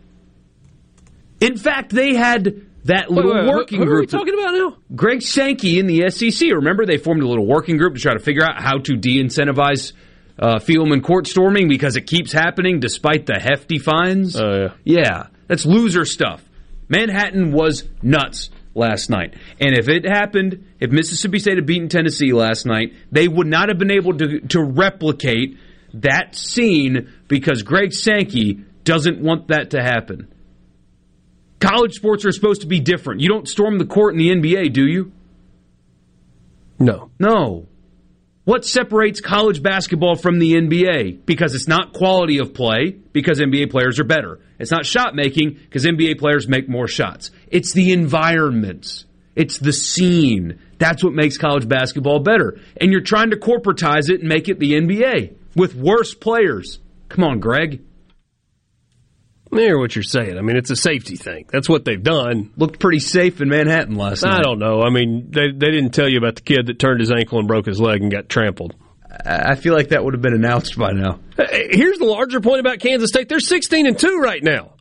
In 1.40 1.56
fact, 1.56 1.90
they 1.90 2.14
had 2.14 2.62
that 2.84 3.10
little 3.10 3.32
Wait, 3.34 3.46
wait, 3.46 3.54
working 3.54 3.78
who, 3.78 3.84
are 3.84 3.90
we 3.90 3.96
group. 4.06 4.10
talking 4.10 4.34
about 4.34 4.52
now? 4.52 4.76
Greg 4.94 5.22
Sankey 5.22 5.78
in 5.78 5.86
the 5.86 6.10
SEC. 6.10 6.50
Remember, 6.50 6.86
they 6.86 6.98
formed 6.98 7.22
a 7.22 7.28
little 7.28 7.46
working 7.46 7.76
group 7.76 7.94
to 7.94 8.00
try 8.00 8.12
to 8.12 8.20
figure 8.20 8.44
out 8.44 8.60
how 8.60 8.78
to 8.78 8.96
de-incentivize 8.96 9.92
uh, 10.38 10.56
Fieldman 10.56 11.02
court 11.02 11.26
storming 11.26 11.68
because 11.68 11.96
it 11.96 12.06
keeps 12.06 12.32
happening 12.32 12.80
despite 12.80 13.26
the 13.26 13.38
hefty 13.40 13.78
fines. 13.78 14.36
Oh, 14.36 14.70
yeah. 14.84 14.98
Yeah, 15.02 15.26
that's 15.46 15.64
loser 15.64 16.04
stuff. 16.04 16.42
Manhattan 16.88 17.52
was 17.52 17.88
nuts 18.02 18.50
last 18.74 19.10
night. 19.10 19.34
And 19.60 19.76
if 19.76 19.88
it 19.88 20.04
happened, 20.04 20.66
if 20.80 20.90
Mississippi 20.90 21.38
State 21.38 21.56
had 21.56 21.66
beaten 21.66 21.88
Tennessee 21.88 22.32
last 22.32 22.66
night, 22.66 22.94
they 23.10 23.28
would 23.28 23.46
not 23.46 23.68
have 23.68 23.78
been 23.78 23.90
able 23.90 24.16
to, 24.18 24.40
to 24.40 24.62
replicate 24.62 25.58
that 25.94 26.34
scene 26.34 27.12
because 27.28 27.62
Greg 27.62 27.92
Sankey 27.92 28.64
doesn't 28.84 29.20
want 29.20 29.48
that 29.48 29.70
to 29.70 29.82
happen. 29.82 30.32
College 31.60 31.94
sports 31.94 32.24
are 32.24 32.32
supposed 32.32 32.62
to 32.62 32.66
be 32.66 32.80
different. 32.80 33.20
You 33.20 33.28
don't 33.28 33.48
storm 33.48 33.78
the 33.78 33.86
court 33.86 34.14
in 34.14 34.18
the 34.18 34.30
NBA, 34.30 34.72
do 34.72 34.86
you? 34.86 35.12
No. 36.78 37.10
No. 37.20 37.68
What 38.44 38.64
separates 38.64 39.20
college 39.20 39.62
basketball 39.62 40.16
from 40.16 40.40
the 40.40 40.54
NBA? 40.54 41.24
Because 41.24 41.54
it's 41.54 41.68
not 41.68 41.92
quality 41.92 42.38
of 42.38 42.54
play, 42.54 42.90
because 43.12 43.38
NBA 43.38 43.70
players 43.70 44.00
are 44.00 44.04
better. 44.04 44.40
It's 44.58 44.72
not 44.72 44.84
shot 44.84 45.14
making, 45.14 45.52
because 45.52 45.84
NBA 45.84 46.18
players 46.18 46.48
make 46.48 46.68
more 46.68 46.88
shots. 46.88 47.30
It's 47.46 47.72
the 47.72 47.92
environment. 47.92 49.04
It's 49.36 49.58
the 49.58 49.72
scene. 49.72 50.58
That's 50.78 51.04
what 51.04 51.12
makes 51.12 51.38
college 51.38 51.68
basketball 51.68 52.18
better. 52.18 52.58
And 52.80 52.90
you're 52.90 53.00
trying 53.00 53.30
to 53.30 53.36
corporatize 53.36 54.10
it 54.10 54.20
and 54.20 54.28
make 54.28 54.48
it 54.48 54.58
the 54.58 54.72
NBA 54.72 55.36
with 55.54 55.76
worse 55.76 56.12
players. 56.12 56.80
Come 57.08 57.22
on, 57.22 57.38
Greg. 57.38 57.80
I 59.54 59.58
hear 59.58 59.78
what 59.78 59.94
you're 59.94 60.02
saying. 60.02 60.38
I 60.38 60.40
mean, 60.40 60.56
it's 60.56 60.70
a 60.70 60.76
safety 60.76 61.16
thing. 61.16 61.46
That's 61.50 61.68
what 61.68 61.84
they've 61.84 62.02
done. 62.02 62.52
Looked 62.56 62.80
pretty 62.80 63.00
safe 63.00 63.40
in 63.40 63.48
Manhattan 63.48 63.96
last 63.96 64.22
night. 64.22 64.38
I 64.38 64.42
don't 64.42 64.58
know. 64.58 64.80
I 64.80 64.90
mean, 64.90 65.30
they, 65.30 65.50
they 65.52 65.70
didn't 65.70 65.90
tell 65.90 66.08
you 66.08 66.18
about 66.18 66.36
the 66.36 66.42
kid 66.42 66.66
that 66.66 66.78
turned 66.78 67.00
his 67.00 67.12
ankle 67.12 67.38
and 67.38 67.46
broke 67.46 67.66
his 67.66 67.78
leg 67.78 68.00
and 68.00 68.10
got 68.10 68.28
trampled. 68.28 68.74
I 69.26 69.56
feel 69.56 69.74
like 69.74 69.88
that 69.88 70.02
would 70.04 70.14
have 70.14 70.22
been 70.22 70.32
announced 70.34 70.78
by 70.78 70.92
now. 70.92 71.20
Here's 71.36 71.98
the 71.98 72.06
larger 72.06 72.40
point 72.40 72.60
about 72.60 72.78
Kansas 72.78 73.10
State. 73.10 73.28
They're 73.28 73.40
16 73.40 73.86
and 73.86 73.98
2 73.98 74.18
right 74.18 74.42
now. 74.42 74.72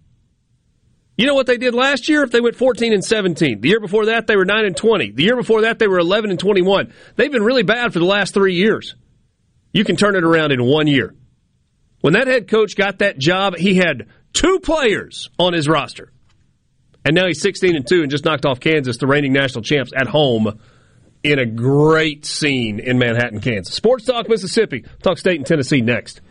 You 1.18 1.28
know 1.28 1.34
what 1.34 1.48
they 1.48 1.58
did 1.58 1.76
last 1.76 2.08
year? 2.08 2.24
If 2.24 2.32
they 2.32 2.40
went 2.40 2.56
14 2.56 2.94
and 2.94 3.04
17. 3.04 3.60
The 3.60 3.68
year 3.68 3.82
before 3.82 4.06
that, 4.06 4.28
they 4.28 4.38
were 4.38 4.46
9 4.46 4.66
and 4.66 4.76
20. 4.76 5.12
The 5.12 5.24
year 5.24 5.36
before 5.36 5.62
that, 5.62 5.80
they 5.80 5.88
were 5.88 6.00
11 6.00 6.32
and 6.32 6.40
21. 6.40 6.94
They've 7.18 7.32
been 7.32 7.44
really 7.44 7.64
bad 7.64 7.92
for 7.92 8.00
the 8.00 8.06
last 8.06 8.34
three 8.34 8.56
years. 8.56 8.96
You 9.74 9.84
can 9.84 9.98
turn 9.98 10.16
it 10.16 10.24
around 10.24 10.52
in 10.54 10.64
one 10.64 10.88
year. 10.88 11.14
When 12.00 12.14
that 12.14 12.28
head 12.28 12.50
coach 12.50 12.76
got 12.76 13.00
that 13.00 13.20
job, 13.20 13.56
he 13.58 13.76
had 13.76 14.08
two 14.34 14.60
players 14.60 15.30
on 15.40 15.54
his 15.54 15.68
roster. 15.68 16.12
And 17.04 17.16
now 17.16 17.26
he's 17.28 17.42
16 17.42 17.76
and 17.76 17.88
2 17.88 18.04
and 18.04 18.12
just 18.12 18.26
knocked 18.26 18.46
off 18.46 18.60
Kansas, 18.60 18.98
the 18.98 19.08
reigning 19.08 19.34
national 19.34 19.64
champs, 19.64 19.92
at 19.96 20.08
home 20.08 20.60
in 21.24 21.40
a 21.40 21.46
great 21.46 22.26
scene 22.26 22.80
in 22.80 22.98
Manhattan, 22.98 23.42
Kansas. 23.42 23.74
Sports 23.74 24.06
Talk 24.06 24.30
Mississippi. 24.30 24.86
Talk 25.04 25.18
State 25.18 25.38
and 25.38 25.46
Tennessee 25.46 25.82
next. 25.82 26.22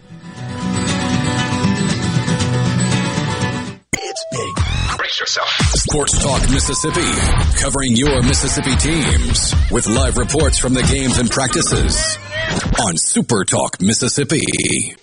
It's 3.92 4.24
big. 4.32 4.96
Brace 4.96 5.20
yourself. 5.20 5.48
Sports 5.48 6.22
Talk 6.22 6.42
Mississippi, 6.50 7.60
covering 7.60 7.96
your 7.96 8.22
Mississippi 8.22 8.76
teams 8.76 9.54
with 9.70 9.86
live 9.86 10.16
reports 10.18 10.58
from 10.58 10.74
the 10.74 10.82
games 10.82 11.18
and 11.18 11.30
practices 11.30 12.18
on 12.86 12.96
Super 12.96 13.44
Talk 13.44 13.80
Mississippi. 13.80 14.96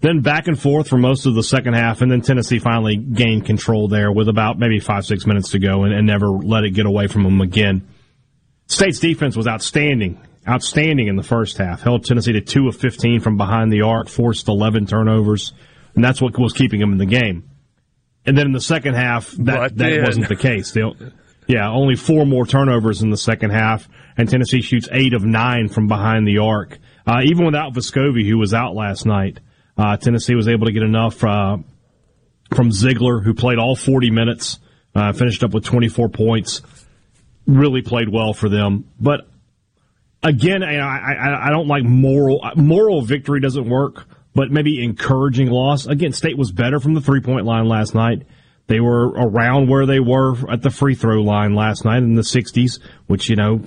Then 0.00 0.20
back 0.20 0.48
and 0.48 0.58
forth 0.58 0.88
for 0.88 0.96
most 0.96 1.26
of 1.26 1.34
the 1.34 1.42
second 1.42 1.74
half, 1.74 2.00
and 2.00 2.10
then 2.10 2.22
Tennessee 2.22 2.58
finally 2.58 2.96
gained 2.96 3.44
control 3.44 3.88
there 3.88 4.10
with 4.10 4.28
about 4.28 4.58
maybe 4.58 4.80
five 4.80 5.04
six 5.04 5.26
minutes 5.26 5.50
to 5.50 5.58
go, 5.58 5.84
and, 5.84 5.92
and 5.92 6.06
never 6.06 6.28
let 6.28 6.64
it 6.64 6.70
get 6.70 6.86
away 6.86 7.06
from 7.06 7.24
them 7.24 7.40
again. 7.40 7.86
State's 8.66 8.98
defense 8.98 9.36
was 9.36 9.46
outstanding, 9.46 10.18
outstanding 10.50 11.06
in 11.08 11.16
the 11.16 11.22
first 11.22 11.58
half. 11.58 11.82
Held 11.82 12.04
Tennessee 12.04 12.32
to 12.32 12.40
two 12.40 12.66
of 12.68 12.76
fifteen 12.76 13.20
from 13.20 13.36
behind 13.36 13.72
the 13.72 13.82
arc, 13.82 14.08
forced 14.08 14.48
eleven 14.48 14.86
turnovers, 14.86 15.52
and 15.94 16.02
that's 16.04 16.20
what 16.20 16.38
was 16.38 16.52
keeping 16.52 16.80
them 16.80 16.92
in 16.92 16.98
the 16.98 17.06
game. 17.06 17.44
and 18.26 18.36
then 18.36 18.44
in 18.46 18.52
the 18.52 18.60
second 18.60 18.94
half, 18.94 19.30
that 19.32 19.44
But 19.44 19.76
that 19.78 19.90
then- 19.90 20.04
wasn't 20.04 20.28
the 20.28 20.36
case. 20.36 20.72
They, 20.72 20.82
yeah, 21.46 21.70
only 21.70 21.96
four 21.96 22.26
more 22.26 22.44
turnovers 22.46 23.00
in 23.02 23.08
the 23.10 23.16
second 23.16 23.50
half, 23.50 23.88
and 24.16 24.28
Tennessee 24.28 24.60
shoots 24.60 24.88
eight 24.92 25.14
of 25.14 25.24
nine 25.24 25.68
from 25.68 25.88
behind 25.88 26.28
the 26.28 26.38
arc. 26.38 26.78
Uh, 27.06 27.22
even 27.24 27.46
without 27.46 27.72
Vescovi, 27.72 28.28
who 28.28 28.36
was 28.36 28.52
out 28.52 28.74
last 28.74 29.06
night, 29.06 29.40
uh, 29.78 29.96
Tennessee 29.96 30.34
was 30.34 30.48
able 30.48 30.66
to 30.66 30.72
get 30.72 30.82
enough 30.82 31.24
uh, 31.24 31.56
from 32.54 32.68
Zeigler, 32.70 33.24
who 33.24 33.32
played 33.32 33.58
all 33.58 33.74
40 33.74 34.10
minutes, 34.10 34.58
uh, 34.94 35.12
finished 35.12 35.42
up 35.42 35.54
with 35.54 35.64
24 35.64 36.10
points. 36.10 36.60
Really 37.46 37.80
played 37.80 38.10
well 38.12 38.34
for 38.34 38.48
them, 38.50 38.84
but 39.00 39.26
again, 40.22 40.62
I, 40.62 40.76
I, 40.76 41.46
I 41.46 41.50
don't 41.50 41.68
like 41.68 41.84
moral 41.84 42.40
moral 42.56 43.02
victory 43.02 43.40
doesn't 43.40 43.68
work, 43.68 44.06
but 44.34 44.50
maybe 44.50 44.82
encouraging 44.82 45.48
loss. 45.48 45.86
Again, 45.86 46.12
State 46.12 46.38
was 46.38 46.52
better 46.52 46.80
from 46.80 46.94
the 46.94 47.00
three 47.00 47.20
point 47.20 47.46
line 47.46 47.66
last 47.66 47.94
night. 47.94 48.22
They 48.66 48.80
were 48.80 49.08
around 49.08 49.68
where 49.68 49.84
they 49.84 49.98
were 49.98 50.50
at 50.50 50.62
the 50.62 50.70
free 50.70 50.94
throw 50.94 51.22
line 51.22 51.54
last 51.54 51.84
night 51.84 51.98
in 51.98 52.14
the 52.14 52.22
60s, 52.22 52.78
which 53.08 53.28
you 53.28 53.34
know 53.34 53.62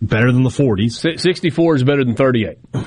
better 0.00 0.32
than 0.32 0.44
the 0.44 0.50
40s. 0.50 1.18
64 1.20 1.76
is 1.76 1.84
better 1.84 2.04
than 2.04 2.14
38. 2.14 2.58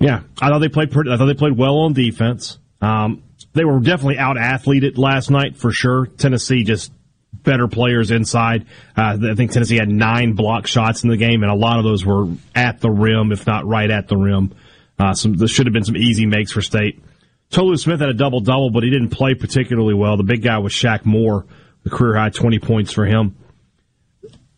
Yeah, 0.00 0.20
I 0.40 0.48
thought 0.48 0.60
they 0.60 0.68
played 0.68 0.92
pretty. 0.92 1.10
I 1.10 1.16
thought 1.16 1.26
they 1.26 1.34
played 1.34 1.58
well 1.58 1.78
on 1.78 1.92
defense. 1.92 2.58
Um, 2.80 3.24
they 3.52 3.64
were 3.64 3.80
definitely 3.80 4.18
out 4.18 4.38
athleted 4.38 4.96
last 4.96 5.28
night 5.28 5.56
for 5.56 5.72
sure. 5.72 6.06
Tennessee 6.06 6.62
just 6.62 6.92
better 7.32 7.68
players 7.68 8.10
inside. 8.10 8.66
Uh, 8.96 9.16
I 9.30 9.34
think 9.34 9.52
Tennessee 9.52 9.76
had 9.76 9.88
nine 9.88 10.32
block 10.32 10.66
shots 10.66 11.02
in 11.02 11.10
the 11.10 11.16
game, 11.16 11.42
and 11.42 11.50
a 11.50 11.54
lot 11.54 11.78
of 11.78 11.84
those 11.84 12.04
were 12.04 12.26
at 12.54 12.80
the 12.80 12.90
rim, 12.90 13.32
if 13.32 13.46
not 13.46 13.66
right 13.66 13.90
at 13.90 14.08
the 14.08 14.16
rim. 14.16 14.54
Uh, 14.98 15.14
some 15.14 15.34
there 15.34 15.48
should 15.48 15.66
have 15.66 15.72
been 15.72 15.84
some 15.84 15.96
easy 15.96 16.26
makes 16.26 16.52
for 16.52 16.60
State. 16.62 17.02
Tolu 17.50 17.76
Smith 17.76 18.00
had 18.00 18.08
a 18.08 18.14
double 18.14 18.40
double, 18.40 18.70
but 18.70 18.82
he 18.82 18.90
didn't 18.90 19.10
play 19.10 19.34
particularly 19.34 19.94
well. 19.94 20.16
The 20.16 20.24
big 20.24 20.42
guy 20.42 20.58
was 20.58 20.72
Shaq 20.72 21.04
Moore, 21.04 21.46
the 21.84 21.90
career 21.90 22.16
high 22.16 22.30
twenty 22.30 22.58
points 22.58 22.92
for 22.92 23.06
him. 23.06 23.36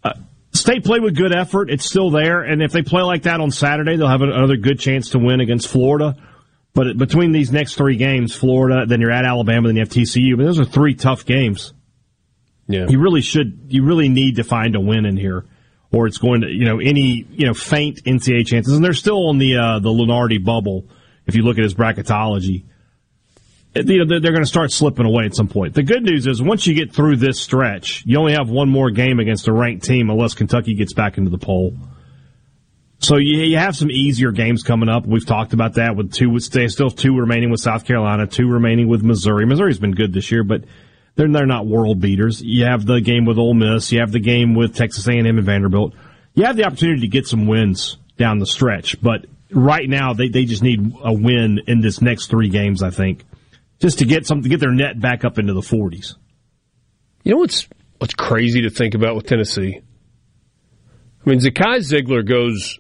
Uh, 0.03 0.15
State 0.53 0.85
played 0.85 1.03
with 1.03 1.15
good 1.15 1.35
effort. 1.35 1.71
It's 1.71 1.85
still 1.85 2.11
there, 2.11 2.41
and 2.41 2.63
if 2.63 2.73
they 2.73 2.83
play 2.83 3.03
like 3.03 3.25
that 3.25 3.41
on 3.41 3.51
Saturday, 3.51 3.97
they'll 3.97 4.09
have 4.09 4.23
another 4.23 4.57
good 4.57 4.81
chance 4.81 5.11
to 5.11 5.19
win 5.19 5.41
against 5.41 5.69
Florida. 5.69 6.17
But 6.73 6.97
between 6.97 7.33
these 7.33 7.53
next 7.53 7.75
three 7.75 7.97
games, 7.97 8.35
Florida, 8.35 8.87
then 8.87 9.01
you're 9.01 9.11
at 9.11 9.25
Alabama, 9.25 9.69
then 9.69 9.77
you 9.77 9.81
have 9.81 9.89
TCU. 9.89 10.37
But 10.37 10.45
those 10.45 10.61
are 10.61 10.65
three 10.65 10.95
tough 10.95 11.27
games. 11.27 11.75
Yeah. 12.71 12.87
You 12.89 13.01
really 13.01 13.21
should. 13.21 13.67
You 13.69 13.85
really 13.85 14.09
need 14.09 14.37
to 14.37 14.45
find 14.45 14.77
a 14.77 14.81
win 14.81 15.05
in 15.05 15.17
here, 15.17 15.45
or 15.91 16.07
it's 16.07 16.19
going 16.19 16.43
to 16.43 16.49
you 16.49 16.65
know 16.65 16.79
any 16.79 17.27
you 17.31 17.47
know 17.47 17.55
faint 17.55 18.05
NCAA 18.05 18.47
chances. 18.47 18.75
And 18.75 18.85
they're 18.85 18.93
still 18.93 19.29
on 19.29 19.39
the 19.39 19.57
uh, 19.57 19.79
the 19.81 19.91
Lunardi 19.91 20.43
bubble. 20.43 20.87
If 21.27 21.35
you 21.35 21.43
look 21.43 21.59
at 21.59 21.65
his 21.65 21.75
bracketology, 21.75 22.65
you 23.75 23.99
know 23.99 24.05
they're, 24.07 24.21
they're 24.21 24.33
going 24.33 24.45
to 24.45 24.49
start 24.49 24.71
slipping 24.71 25.05
away 25.05 25.25
at 25.25 25.35
some 25.35 25.49
point. 25.49 25.75
The 25.75 25.83
good 25.83 26.05
news 26.05 26.27
is 26.27 26.41
once 26.41 26.67
you 26.67 26.75
get 26.75 26.93
through 26.93 27.17
this 27.17 27.41
stretch, 27.41 28.05
you 28.07 28.19
only 28.19 28.35
have 28.35 28.49
one 28.49 28.69
more 28.69 28.91
game 28.91 29.19
against 29.19 29.49
a 29.49 29.53
ranked 29.53 29.85
team 29.85 30.09
unless 30.09 30.35
Kentucky 30.35 30.75
gets 30.75 30.93
back 30.93 31.19
into 31.19 31.31
the 31.31 31.39
poll. 31.39 31.77
So 33.01 33.17
you, 33.17 33.39
you 33.39 33.57
have 33.57 33.75
some 33.75 33.91
easier 33.91 34.31
games 34.31 34.63
coming 34.63 34.89
up. 34.89 35.07
We've 35.07 35.25
talked 35.25 35.55
about 35.55 35.75
that 35.75 35.97
with 35.97 36.13
two. 36.13 36.31
With 36.31 36.43
still 36.43 36.91
two 36.91 37.17
remaining 37.17 37.51
with 37.51 37.61
South 37.61 37.85
Carolina, 37.85 38.27
two 38.27 38.47
remaining 38.49 38.89
with 38.89 39.03
Missouri. 39.03 39.47
Missouri's 39.47 39.79
been 39.79 39.95
good 39.95 40.13
this 40.13 40.31
year, 40.31 40.45
but 40.45 40.65
they're 41.17 41.31
they're 41.31 41.47
not 41.47 41.67
world 41.67 42.01
beaters. 42.01 42.43
You 42.43 42.65
have 42.65 42.87
the 42.87 43.01
game 43.01 43.25
with 43.25 43.39
Ole 43.39 43.55
Miss. 43.55 43.93
You 43.93 44.01
have 44.01 44.13
the 44.13 44.21
game 44.21 44.55
with 44.55 44.75
Texas 44.75 45.07
A&M 45.07 45.27
and 45.27 45.43
Vanderbilt. 45.43 45.95
You 46.35 46.45
have 46.45 46.57
the 46.57 46.65
opportunity 46.65 47.03
to 47.03 47.09
get 47.09 47.27
some 47.27 47.47
wins 47.47 47.97
down 48.17 48.39
the 48.39 48.47
stretch, 48.47 49.01
but 49.03 49.27
right 49.51 49.89
now 49.89 50.13
they, 50.13 50.29
they 50.29 50.45
just 50.45 50.63
need 50.63 50.95
a 51.03 51.13
win 51.13 51.61
in 51.67 51.81
this 51.81 52.01
next 52.01 52.29
three 52.29 52.49
games. 52.49 52.83
I 52.83 52.91
think 52.91 53.25
just 53.81 53.99
to 53.99 54.05
get 54.05 54.27
some 54.27 54.43
to 54.43 54.49
get 54.49 54.61
their 54.61 54.73
net 54.73 55.01
back 55.01 55.25
up 55.25 55.39
into 55.39 55.53
the 55.53 55.63
forties. 55.63 56.17
You 57.25 57.33
know 57.33 57.39
what's 57.39 57.69
what's 57.99 58.15
crazy 58.15 58.63
to 58.63 58.71
think 58.71 58.95
about 58.95 59.17
with 59.17 59.27
Tennessee? 59.27 59.81
I 61.27 61.29
mean, 61.29 61.41
Zakai 61.41 61.79
Zeigler 61.79 62.27
goes 62.27 62.79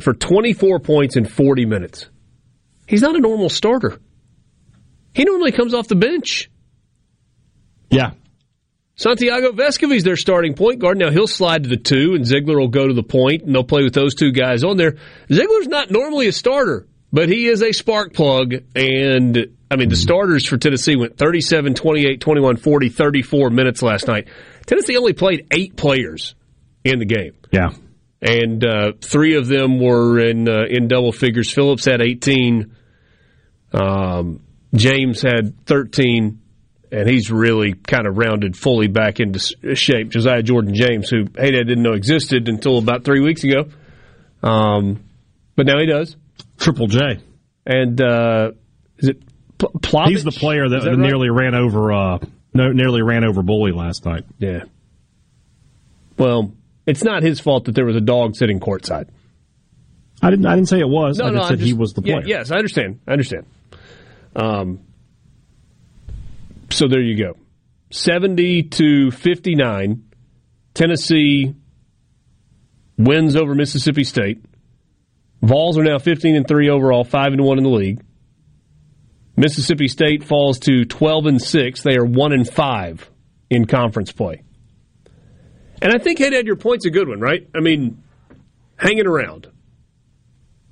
for 0.00 0.14
24 0.14 0.80
points 0.80 1.16
in 1.16 1.26
40 1.26 1.66
minutes. 1.66 2.08
He's 2.86 3.02
not 3.02 3.16
a 3.16 3.20
normal 3.20 3.50
starter. 3.50 4.00
He 5.14 5.24
normally 5.24 5.52
comes 5.52 5.74
off 5.74 5.88
the 5.88 5.94
bench. 5.94 6.50
Yeah, 7.92 8.12
Santiago 8.94 9.52
Vescovi's 9.52 10.04
their 10.04 10.16
starting 10.16 10.54
point 10.54 10.78
guard. 10.78 10.98
Now 10.98 11.10
he'll 11.10 11.26
slide 11.26 11.64
to 11.64 11.68
the 11.68 11.76
two, 11.76 12.14
and 12.14 12.24
Zeigler 12.24 12.58
will 12.58 12.68
go 12.68 12.86
to 12.86 12.94
the 12.94 13.02
point, 13.02 13.42
and 13.42 13.54
they'll 13.54 13.64
play 13.64 13.82
with 13.82 13.94
those 13.94 14.14
two 14.14 14.32
guys 14.32 14.64
on 14.64 14.76
there. 14.76 14.96
Zeigler's 15.30 15.66
not 15.66 15.90
normally 15.90 16.28
a 16.28 16.32
starter, 16.32 16.86
but 17.12 17.28
he 17.28 17.46
is 17.46 17.62
a 17.62 17.72
spark 17.72 18.12
plug. 18.12 18.54
And 18.76 19.56
I 19.70 19.76
mean, 19.76 19.88
the 19.88 19.96
starters 19.96 20.44
for 20.46 20.58
Tennessee 20.58 20.96
went 20.96 21.16
37, 21.16 21.74
28, 21.74 22.20
21, 22.20 22.56
40, 22.58 22.88
34 22.90 23.50
minutes 23.50 23.82
last 23.82 24.06
night. 24.06 24.28
Tennessee 24.66 24.96
only 24.96 25.14
played 25.14 25.46
eight 25.50 25.76
players 25.76 26.34
in 26.84 26.98
the 26.98 27.06
game, 27.06 27.34
yeah. 27.50 27.70
and 28.20 28.64
uh, 28.64 28.92
three 29.00 29.36
of 29.36 29.48
them 29.48 29.80
were 29.80 30.20
in 30.20 30.48
uh, 30.48 30.64
in 30.68 30.86
double 30.88 31.12
figures. 31.12 31.50
Phillips 31.52 31.86
had 31.86 32.02
18. 32.02 32.76
Um, 33.72 34.42
James 34.74 35.22
had 35.22 35.64
13 35.64 36.41
and 36.92 37.08
he's 37.08 37.30
really 37.30 37.72
kind 37.72 38.06
of 38.06 38.18
rounded 38.18 38.56
fully 38.56 38.86
back 38.86 39.18
into 39.18 39.40
shape. 39.74 40.10
Josiah 40.10 40.42
Jordan 40.42 40.74
James, 40.74 41.08
who 41.08 41.24
hey, 41.36 41.48
I 41.48 41.50
didn't 41.50 41.82
know 41.82 41.94
existed 41.94 42.48
until 42.48 42.78
about 42.78 43.04
three 43.04 43.20
weeks 43.20 43.42
ago, 43.42 43.68
um, 44.42 45.02
but 45.56 45.66
now 45.66 45.78
he 45.78 45.86
does. 45.86 46.16
Triple 46.58 46.86
J. 46.86 47.18
And 47.64 48.00
uh, 48.00 48.52
is 48.98 49.08
it 49.08 49.22
P- 49.58 49.66
Plavsic? 49.78 50.08
He's 50.08 50.24
the 50.24 50.32
player 50.32 50.68
that, 50.68 50.82
that 50.82 50.90
right? 50.90 50.98
nearly 50.98 51.30
ran 51.30 51.54
over 51.54 51.92
uh, 51.92 52.18
no, 52.52 52.72
nearly 52.72 53.02
ran 53.02 53.24
over 53.24 53.42
Bully 53.42 53.72
last 53.72 54.04
night. 54.04 54.24
Yeah. 54.38 54.64
Well, 56.18 56.52
it's 56.86 57.02
not 57.02 57.22
his 57.22 57.40
fault 57.40 57.64
that 57.64 57.74
there 57.74 57.86
was 57.86 57.96
a 57.96 58.00
dog 58.00 58.36
sitting 58.36 58.60
courtside. 58.60 59.08
I 60.20 60.30
didn't. 60.30 60.46
I 60.46 60.54
didn't 60.54 60.68
say 60.68 60.78
it 60.78 60.88
was. 60.88 61.20
I 61.20 61.30
just 61.30 61.42
I'm 61.42 61.48
said 61.48 61.60
he 61.60 61.72
was 61.72 61.94
the 61.94 62.02
yeah, 62.02 62.16
player. 62.16 62.26
yes, 62.26 62.50
I 62.50 62.56
understand. 62.56 63.00
I 63.08 63.12
understand. 63.12 63.46
Um, 64.36 64.80
so 66.72 66.88
there 66.88 67.00
you 67.00 67.16
go. 67.16 67.36
70 67.90 68.64
to 68.64 69.10
59. 69.10 70.04
Tennessee 70.74 71.54
wins 72.96 73.36
over 73.36 73.54
Mississippi 73.54 74.04
State. 74.04 74.44
Vols 75.42 75.76
are 75.76 75.82
now 75.82 75.98
15 75.98 76.36
and 76.36 76.46
3 76.46 76.70
overall, 76.70 77.04
5 77.04 77.32
and 77.32 77.42
1 77.42 77.58
in 77.58 77.64
the 77.64 77.70
league. 77.70 78.02
Mississippi 79.36 79.88
State 79.88 80.24
falls 80.24 80.58
to 80.60 80.84
12 80.84 81.26
and 81.26 81.42
6. 81.42 81.82
They 81.82 81.96
are 81.96 82.04
1 82.04 82.32
and 82.32 82.48
5 82.48 83.10
in 83.50 83.66
conference 83.66 84.12
play. 84.12 84.42
And 85.80 85.92
I 85.92 85.98
think, 85.98 86.18
hey, 86.18 86.34
Ed, 86.34 86.46
your 86.46 86.56
point's 86.56 86.86
a 86.86 86.90
good 86.90 87.08
one, 87.08 87.20
right? 87.20 87.48
I 87.54 87.60
mean, 87.60 88.02
hanging 88.76 89.06
around 89.06 89.48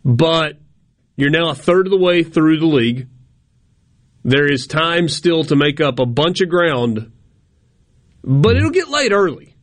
but 0.04 0.58
you're 1.16 1.30
now 1.30 1.50
a 1.50 1.54
third 1.54 1.86
of 1.86 1.90
the 1.90 1.98
way 1.98 2.22
through 2.22 2.58
the 2.58 2.66
league. 2.66 3.08
There 4.24 4.50
is 4.50 4.66
time 4.66 5.08
still 5.08 5.44
to 5.44 5.56
make 5.56 5.80
up 5.80 5.98
a 5.98 6.06
bunch 6.06 6.40
of 6.40 6.48
ground, 6.48 7.10
but 8.22 8.56
it'll 8.56 8.70
get 8.70 8.88
late 8.88 9.12
early. 9.12 9.54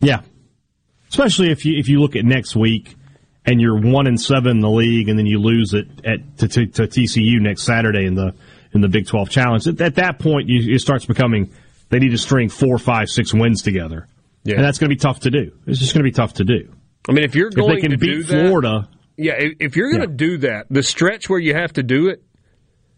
Yeah. 0.00 0.20
Especially 1.08 1.50
if 1.50 1.64
you 1.64 1.78
if 1.78 1.88
you 1.88 2.00
look 2.00 2.16
at 2.16 2.24
next 2.24 2.54
week 2.56 2.94
and 3.46 3.60
you're 3.60 3.78
one 3.80 4.06
and 4.06 4.20
seven 4.20 4.52
in 4.52 4.60
the 4.60 4.70
league, 4.70 5.08
and 5.08 5.18
then 5.18 5.26
you 5.26 5.38
lose 5.40 5.74
it 5.74 5.86
at 6.04 6.38
to, 6.38 6.48
to, 6.48 6.66
to 6.66 6.82
TCU 6.82 7.40
next 7.40 7.62
Saturday 7.62 8.04
in 8.06 8.14
the 8.14 8.34
in 8.72 8.80
the 8.80 8.88
Big 8.88 9.06
Twelve 9.06 9.30
Challenge. 9.30 9.66
At, 9.68 9.80
at 9.80 9.94
that 9.96 10.18
point, 10.18 10.48
you, 10.48 10.74
it 10.74 10.80
starts 10.80 11.04
becoming 11.04 11.52
they 11.90 11.98
need 11.98 12.10
to 12.10 12.18
string 12.18 12.48
four, 12.48 12.78
five, 12.78 13.08
six 13.08 13.32
wins 13.34 13.62
together, 13.62 14.08
Yeah. 14.44 14.56
and 14.56 14.64
that's 14.64 14.78
going 14.78 14.90
to 14.90 14.94
be 14.94 14.98
tough 14.98 15.20
to 15.20 15.30
do. 15.30 15.52
It's 15.66 15.78
just 15.78 15.92
going 15.94 16.02
to 16.04 16.08
be 16.10 16.14
tough 16.14 16.34
to 16.34 16.44
do. 16.44 16.72
I 17.08 17.12
mean, 17.12 17.24
if 17.24 17.34
you're 17.34 17.48
If 17.48 17.54
going 17.54 17.74
they 17.74 17.80
can 17.80 17.90
to 17.92 17.98
beat 17.98 18.26
that, 18.26 18.46
Florida, 18.48 18.88
yeah, 19.16 19.34
if- 19.34 19.56
if 19.60 19.76
you're 19.76 19.90
going 19.92 20.02
to 20.02 20.10
Yeah. 20.10 20.16
do 20.16 20.38
that, 20.38 20.66
the 20.70 20.82
stretch 20.82 21.28
where 21.28 21.38
you 21.38 21.54
have 21.54 21.74
to 21.74 21.82
do 21.82 22.08
it 22.08 22.22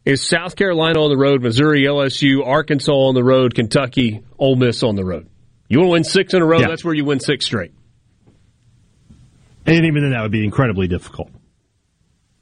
is 0.06 0.22
South 0.26 0.56
Carolina 0.56 1.02
on 1.02 1.10
the 1.10 1.16
road, 1.16 1.42
Missouri, 1.42 1.82
LSU, 1.82 2.46
Arkansas 2.46 2.92
on 2.92 3.14
the 3.14 3.24
road, 3.24 3.54
Kentucky, 3.54 4.22
Ole 4.38 4.56
Miss 4.56 4.82
on 4.82 4.94
the 4.96 5.04
road. 5.04 5.28
You 5.68 5.78
want 5.80 5.88
to 5.88 5.92
win 5.92 6.04
six 6.04 6.32
in 6.32 6.40
a 6.40 6.46
row? 6.46 6.60
Yeah. 6.60 6.68
That's 6.68 6.84
where 6.84 6.94
you 6.94 7.04
win 7.04 7.20
six 7.20 7.44
straight. 7.44 7.72
and 9.66 9.84
even 9.84 10.02
then, 10.02 10.12
that 10.12 10.22
would 10.22 10.30
be 10.32 10.44
incredibly 10.44 10.86
difficult. 10.86 11.30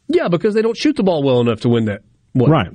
Yeah, 0.09 0.29
because 0.29 0.55
they 0.55 0.63
don't 0.63 0.77
shoot 0.77 0.95
the 0.97 1.03
ball 1.03 1.23
well 1.23 1.41
enough 1.41 1.61
to 1.63 1.69
win 1.71 1.87
that. 1.87 2.03
What? 2.35 2.51
Right. 2.51 2.71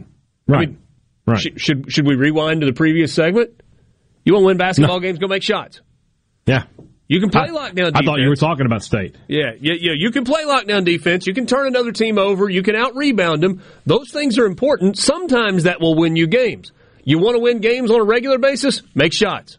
Right. 0.47 0.69
mean, 0.69 0.79
right. 1.27 1.39
Sh- 1.39 1.61
should 1.61 1.91
should 1.91 2.07
we 2.07 2.15
rewind 2.15 2.61
to 2.61 2.65
the 2.65 2.73
previous 2.73 3.13
segment? 3.13 3.61
You 4.25 4.33
want 4.33 4.43
to 4.43 4.47
win 4.47 4.57
basketball 4.57 4.99
games? 4.99 5.19
Go 5.19 5.27
make 5.27 5.43
shots. 5.43 5.81
yeah. 6.47 6.63
You 7.09 7.19
can 7.19 7.31
play 7.31 7.41
I, 7.41 7.47
lockdown 7.49 7.73
defense. 7.75 7.95
I 7.95 8.05
thought 8.05 8.19
you 8.19 8.29
were 8.29 8.35
talking 8.35 8.67
about 8.67 8.83
state. 8.83 9.15
Yeah, 9.27 9.53
yeah, 9.59 9.73
yeah. 9.79 9.93
You 9.97 10.11
can 10.11 10.25
play 10.25 10.43
lockdown 10.43 10.85
defense. 10.85 11.25
You 11.25 11.33
can 11.33 11.47
turn 11.47 11.65
another 11.65 11.91
team 11.91 12.19
over. 12.19 12.47
You 12.47 12.61
can 12.61 12.75
out 12.75 12.95
rebound 12.95 13.41
them. 13.41 13.63
Those 13.87 14.11
things 14.11 14.37
are 14.37 14.45
important. 14.45 14.95
Sometimes 14.95 15.63
that 15.63 15.81
will 15.81 15.95
win 15.95 16.15
you 16.15 16.27
games. 16.27 16.71
You 17.03 17.17
want 17.17 17.35
to 17.35 17.39
win 17.39 17.61
games 17.61 17.89
on 17.89 17.99
a 17.99 18.03
regular 18.03 18.37
basis? 18.37 18.83
Make 18.93 19.11
shots. 19.11 19.57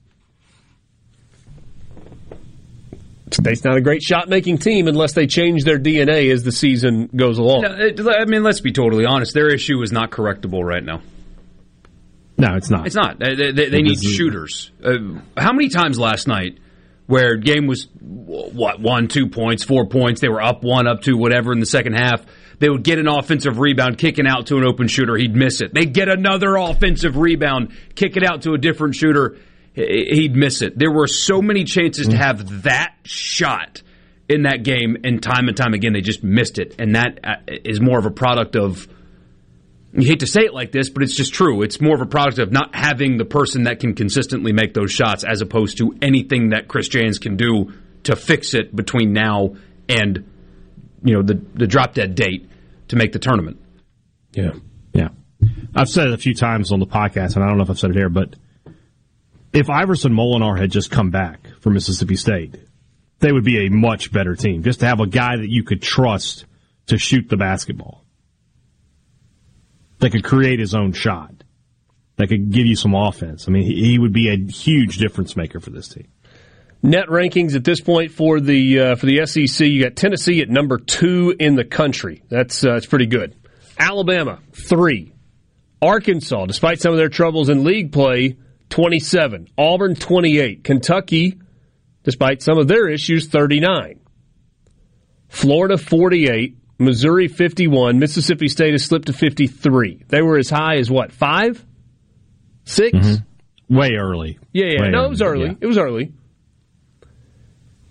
State's 3.33 3.65
not 3.65 3.77
a 3.77 3.81
great 3.81 4.03
shot 4.03 4.29
making 4.29 4.59
team 4.59 4.87
unless 4.87 5.15
they 5.15 5.27
change 5.27 5.65
their 5.65 5.79
DNA 5.79 6.33
as 6.33 6.45
the 6.45 6.53
season 6.53 7.11
goes 7.15 7.39
along. 7.39 7.63
No, 7.63 7.75
it- 7.79 8.01
I 8.01 8.27
mean, 8.27 8.45
let's 8.45 8.61
be 8.61 8.71
totally 8.71 9.07
honest. 9.07 9.35
Their 9.35 9.49
issue 9.49 9.83
is 9.83 9.91
not 9.91 10.11
correctable 10.13 10.63
right 10.63 10.85
now. 10.85 11.03
No, 12.39 12.55
it's 12.55 12.71
not. 12.71 12.87
It's 12.87 12.95
not. 12.97 13.19
They, 13.19 13.35
they, 13.53 13.69
they 13.71 13.83
need 13.83 14.01
shooters. 14.01 14.71
Uh, 14.83 15.19
how 15.37 15.53
many 15.53 15.69
times 15.69 15.99
last 15.99 16.29
night 16.29 16.59
where 17.11 17.37
game 17.37 17.67
was 17.67 17.89
what 17.93 18.81
one, 18.81 19.09
two 19.09 19.29
points, 19.29 19.65
four 19.65 19.87
points, 19.87 20.21
they 20.21 20.29
were 20.29 20.41
up 20.41 20.63
one, 20.63 20.87
up 20.87 21.03
two, 21.03 21.17
whatever 21.17 21.53
in 21.53 21.59
the 21.59 21.67
second 21.67 21.95
half. 21.95 22.25
They 22.61 22.69
would 22.69 22.85
get 22.85 23.01
an 23.01 23.09
offensive 23.09 23.59
rebound, 23.59 23.99
kicking 23.99 24.29
out 24.29 24.47
to 24.47 24.59
an 24.59 24.65
open 24.65 24.87
shooter, 24.87 25.17
he'd 25.17 25.35
miss 25.35 25.61
it. 25.61 25.75
They'd 25.75 25.93
get 25.93 26.09
another 26.09 26.55
offensive 26.55 27.17
rebound, 27.17 27.73
kick 27.97 28.17
it 28.17 28.23
out 28.23 28.43
to 28.43 28.53
a 28.53 28.59
different 28.59 28.95
shooter, 28.95 29.39
he'd 29.75 30.37
miss 30.37 30.63
it. 30.63 30.79
There 30.79 30.93
were 30.93 31.09
so 31.09 31.43
many 31.43 31.65
chances 31.65 32.07
to 32.09 32.17
have 32.17 32.63
that 32.63 32.95
shot 33.03 33.83
in 34.29 34.43
that 34.43 34.63
game, 34.63 34.97
and 35.03 35.21
time 35.21 35.49
and 35.49 35.57
time 35.57 35.75
again, 35.75 35.93
they 35.93 36.03
just 36.03 36.23
missed 36.23 36.61
it. 36.61 36.77
And 36.79 36.95
that 36.95 37.19
uh, 37.25 37.81
more 37.81 37.99
of 37.99 38.07
a 38.07 38.13
product 38.13 38.55
of 38.55 38.87
you 39.93 40.07
hate 40.07 40.21
to 40.21 40.27
say 40.27 40.43
it 40.43 40.55
like 40.55 40.71
this, 40.71 40.89
but 40.89 41.03
it's 41.03 41.17
just 41.17 41.35
true. 41.35 41.63
It's 41.63 41.81
more 41.81 41.95
of 41.95 42.01
a 42.01 42.07
product 42.07 42.39
of 42.39 42.53
not 42.53 42.75
having 42.75 43.19
the 43.19 43.25
person 43.25 43.65
that 43.65 43.81
can 43.81 43.95
consistently 43.95 44.53
make 44.53 44.73
those 44.73 44.93
shots 44.93 45.25
as 45.25 45.41
opposed 45.41 45.79
to 45.79 45.97
anything 46.01 46.51
that 46.51 46.69
Chris 46.69 46.89
Jans 46.89 47.19
can 47.19 47.37
do 47.37 47.73
to 48.05 48.15
fix 48.15 48.55
it 48.55 48.75
between 48.75 49.13
now 49.13 49.57
and 49.89 50.31
you 51.03 51.15
know 51.15 51.23
the 51.23 51.35
the 51.55 51.67
drop 51.67 51.95
dead 51.95 52.15
date 52.15 52.49
to 52.89 52.97
make 52.97 53.13
the 53.13 53.19
tournament. 53.19 53.61
Yeah. 54.33 54.53
Yeah. 54.93 55.09
I've 55.75 55.89
said 55.89 56.09
it 56.09 56.13
a 56.13 56.19
few 56.19 56.35
times 56.35 56.71
on 56.71 56.79
the 56.79 56.87
podcast 56.87 57.35
and 57.35 57.45
I 57.45 57.49
don't 57.49 57.57
know 57.57 57.65
if 57.65 57.71
I've 57.71 57.79
said 57.79 57.91
it 57.91 57.97
here, 57.97 58.09
but 58.09 58.37
if 59.53 59.69
Iverson 59.69 60.13
Molinar 60.13 60.59
had 60.59 60.71
just 60.71 60.91
come 60.91 61.11
back 61.11 61.49
for 61.61 61.71
Mississippi 61.71 62.15
State, 62.15 62.55
they 63.19 63.33
would 63.33 63.45
be 63.45 63.67
a 63.67 63.71
much 63.71 64.13
better 64.13 64.37
team. 64.37 64.63
Just 64.63 64.81
to 64.81 64.87
have 64.87 65.01
a 65.01 65.07
guy 65.07 65.37
that 65.37 65.49
you 65.49 65.65
could 65.65 65.83
trust 65.83 66.45
to 66.87 66.99
shoot 66.99 67.29
the 67.29 67.37
basketball 67.37 68.05
that 70.01 70.11
could 70.11 70.25
create 70.25 70.59
his 70.59 70.75
own 70.75 70.93
shot, 70.93 71.33
that 72.17 72.29
could 72.29 72.51
give 72.51 72.67
you 72.67 72.77
some 72.77 72.95
offense. 72.95 73.47
I 73.47 73.51
mean, 73.51 73.63
he, 73.63 73.99
would 73.99 74.13
be 74.13 74.29
a 74.29 74.37
huge 74.37 74.99
difference 74.99 75.37
maker 75.37 75.61
for 75.61 75.71
this 75.71 75.89
team. 75.89 76.09
Net 76.83 77.09
rankings 77.09 77.55
at 77.55 77.65
this 77.65 77.81
point 77.81 78.11
for 78.11 78.41
the 78.41 78.81
uh, 78.81 78.97
for 78.97 79.05
the 79.05 79.27
SEC, 79.27 79.67
you 79.67 79.83
got 79.83 79.97
Tennessee 79.97 80.41
at 80.41 80.49
number 80.49 80.79
two 80.79 81.35
in 81.39 81.55
the 81.55 81.65
country. 81.65 82.23
That's 82.31 82.65
uh, 82.65 82.73
that's 82.73 82.87
pretty 82.87 83.05
good. 83.05 83.37
Alabama 83.79 84.41
three, 84.53 85.13
Arkansas, 85.83 86.47
despite 86.47 86.81
some 86.81 86.93
of 86.93 86.99
their 86.99 87.11
troubles 87.11 87.51
in 87.51 87.65
league 87.65 87.93
play, 87.93 88.39
twenty 88.71 88.99
seven. 88.99 89.49
Auburn 89.59 89.95
twenty 89.95 90.39
eight. 90.39 90.65
Kentucky, 90.65 91.39
despite 92.03 92.41
some 92.41 92.57
of 92.57 92.67
their 92.67 92.89
issues, 92.89 93.29
thirty 93.29 93.61
nine. 93.61 94.01
Florida 95.29 95.77
forty 95.77 96.31
eight. 96.31 96.57
Missouri 96.81 97.29
51. 97.29 97.99
Mississippi 97.99 98.49
State 98.49 98.73
has 98.73 98.85
slipped 98.85 99.07
to 99.07 99.13
53. 99.13 100.05
They 100.09 100.23
were 100.23 100.39
as 100.39 100.49
high 100.49 100.77
as 100.77 100.91
what, 100.91 101.13
five? 101.13 101.65
6 102.65 102.99
mm-hmm. 102.99 103.77
Way 103.77 103.91
early. 103.97 104.39
Yeah, 104.53 104.67
yeah. 104.67 104.81
Way 104.83 104.91
no, 104.91 105.05
it 105.05 105.11
was 105.11 105.23
early. 105.23 105.47
Yeah. 105.47 105.55
It 105.61 105.67
was 105.67 105.79
early. 105.79 106.13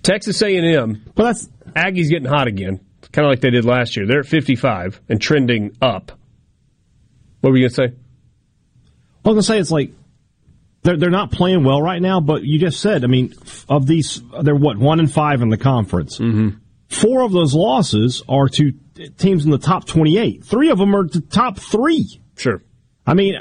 Texas 0.04 0.42
A&M. 0.42 1.04
But 1.16 1.24
that's 1.24 1.48
Aggies 1.76 2.10
getting 2.10 2.28
hot 2.28 2.48
again, 2.48 2.80
kind 3.12 3.26
of 3.26 3.30
like 3.30 3.42
they 3.42 3.52
did 3.52 3.64
last 3.64 3.96
year. 3.96 4.06
They're 4.06 4.22
at 4.22 4.26
55 4.26 5.00
and 5.08 5.22
trending 5.22 5.78
up. 5.82 6.12
What 7.42 7.52
were 7.52 7.58
you 7.58 7.70
going 7.70 7.70
to 7.70 7.76
say? 7.76 7.96
I 9.24 9.30
was 9.30 9.34
going 9.34 9.38
to 9.38 9.44
say 9.44 9.60
it's 9.60 9.72
like 9.72 9.92
they're 10.82 10.98
they're 10.98 11.10
not 11.10 11.32
playing 11.32 11.64
well 11.64 11.82
right 11.82 12.02
now. 12.02 12.20
But 12.20 12.44
you 12.44 12.60
just 12.60 12.82
said, 12.82 13.04
I 13.04 13.08
mean, 13.08 13.34
of 13.70 13.86
these, 13.86 14.22
they're 14.42 14.56
what 14.56 14.78
one 14.78 15.00
and 15.00 15.12
five 15.12 15.42
in 15.42 15.50
the 15.50 15.58
conference. 15.58 16.18
Mm-hmm. 16.18 16.58
Four 16.90 17.22
of 17.22 17.32
those 17.32 17.54
losses 17.54 18.24
are 18.28 18.50
to 18.50 18.74
teams 19.18 19.46
in 19.46 19.52
the 19.52 19.60
top 19.60 19.86
28. 19.86 20.44
Three 20.44 20.70
of 20.70 20.80
them 20.80 20.96
are 20.96 21.08
the 21.08 21.22
top 21.22 21.60
three. 21.60 22.22
Sure. 22.36 22.62
I 23.06 23.14
mean, 23.14 23.36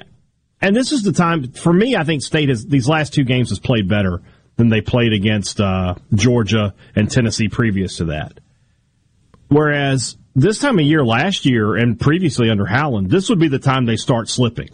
and 0.61 0.77
this 0.77 0.93
is 0.93 1.03
the 1.03 1.13
time 1.13 1.53
for 1.53 1.73
me. 1.73 1.97
I 1.97 2.05
think 2.05 2.23
State 2.23 2.51
has 2.51 2.67
these 2.67 2.89
last 2.89 3.15
two 3.15 3.25
games 3.25 3.49
has 3.49 3.59
played 3.59 3.89
better 3.89 4.23
than 4.57 4.69
they 4.69 4.81
played 4.81 5.13
against 5.13 5.61
uh, 5.61 5.95
Georgia 6.13 6.75
and 6.95 7.11
Tennessee 7.11 7.49
previous 7.49 7.97
to 7.99 8.07
that. 8.07 8.39
Whereas 9.49 10.17
this 10.35 10.59
time 10.59 10.79
of 10.79 10.85
year 10.85 11.05
last 11.05 11.47
year 11.47 11.75
and 11.75 11.99
previously 11.99 12.51
under 12.51 12.67
Howland, 12.67 13.11
this 13.11 13.31
would 13.31 13.39
be 13.39 13.49
the 13.49 13.59
time 13.59 13.87
they 13.87 13.97
start 13.97 14.29
slipping. 14.29 14.69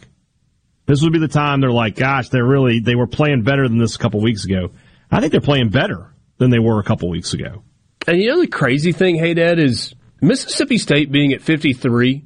This 0.87 1.03
would 1.03 1.13
be 1.13 1.19
the 1.19 1.29
time 1.29 1.61
they're 1.61 1.71
like, 1.71 1.95
gosh, 1.97 2.29
they're 2.29 2.45
really 2.45 2.81
they 2.81 2.97
were 2.97 3.07
playing 3.07 3.43
better 3.43 3.69
than 3.69 3.79
this 3.79 3.95
a 3.95 3.99
couple 3.99 4.21
weeks 4.21 4.45
ago. 4.45 4.71
I 5.11 5.21
think 5.21 5.33
they're 5.33 5.41
playing 5.41 5.69
better 5.69 6.13
than 6.39 6.51
they 6.51 6.59
were 6.59 6.81
a 6.81 6.85
couple 6.85 7.09
weeks 7.09 7.35
ago. 7.35 7.63
And 8.07 8.19
you 8.19 8.29
know 8.29 8.41
the 8.41 8.47
crazy 8.47 8.93
thing, 8.93 9.17
hey 9.17 9.35
Dad, 9.35 9.59
is 9.59 9.95
Mississippi 10.21 10.79
State 10.79 11.11
being 11.11 11.33
at 11.33 11.43
53 11.43 12.25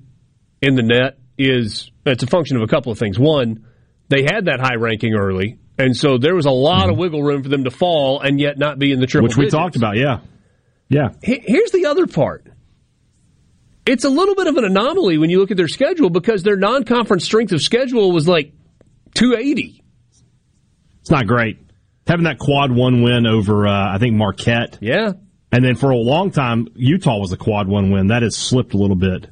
in 0.62 0.74
the 0.74 0.82
net 0.82 1.18
is 1.36 1.90
it's 2.04 2.22
a 2.22 2.26
function 2.26 2.56
of 2.56 2.62
a 2.62 2.66
couple 2.66 2.90
of 2.90 2.98
things. 2.98 3.18
One, 3.18 3.66
they 4.08 4.22
had 4.22 4.46
that 4.46 4.60
high 4.60 4.74
ranking 4.74 5.14
early, 5.14 5.58
and 5.78 5.96
so 5.96 6.18
there 6.18 6.34
was 6.34 6.46
a 6.46 6.50
lot 6.50 6.82
mm-hmm. 6.82 6.92
of 6.92 6.98
wiggle 6.98 7.22
room 7.22 7.42
for 7.42 7.48
them 7.48 7.64
to 7.64 7.70
fall 7.70 8.20
and 8.20 8.40
yet 8.40 8.58
not 8.58 8.78
be 8.78 8.92
in 8.92 9.00
the 9.00 9.06
triple. 9.06 9.28
Which 9.28 9.36
we 9.36 9.44
digits. 9.44 9.54
talked 9.54 9.76
about, 9.76 9.96
yeah, 9.96 10.20
yeah. 10.88 11.10
Here's 11.22 11.70
the 11.70 11.86
other 11.86 12.06
part. 12.06 12.46
It's 13.86 14.04
a 14.04 14.10
little 14.10 14.34
bit 14.34 14.48
of 14.48 14.56
an 14.56 14.64
anomaly 14.64 15.16
when 15.16 15.30
you 15.30 15.38
look 15.38 15.50
at 15.50 15.56
their 15.56 15.68
schedule 15.68 16.10
because 16.10 16.42
their 16.42 16.56
non-conference 16.56 17.24
strength 17.24 17.52
of 17.52 17.62
schedule 17.62 18.12
was 18.12 18.28
like 18.28 18.52
280. 19.14 19.82
It's 21.00 21.10
not 21.10 21.26
great. 21.26 21.58
Having 22.06 22.24
that 22.24 22.38
quad 22.38 22.70
one 22.70 23.02
win 23.02 23.26
over, 23.26 23.66
uh, 23.66 23.94
I 23.94 23.98
think 23.98 24.14
Marquette. 24.14 24.78
Yeah, 24.82 25.12
and 25.50 25.64
then 25.64 25.76
for 25.76 25.90
a 25.90 25.96
long 25.96 26.30
time, 26.30 26.68
Utah 26.74 27.18
was 27.18 27.32
a 27.32 27.36
quad 27.36 27.68
one 27.68 27.90
win. 27.90 28.08
That 28.08 28.22
has 28.22 28.36
slipped 28.36 28.74
a 28.74 28.76
little 28.76 28.96
bit 28.96 29.28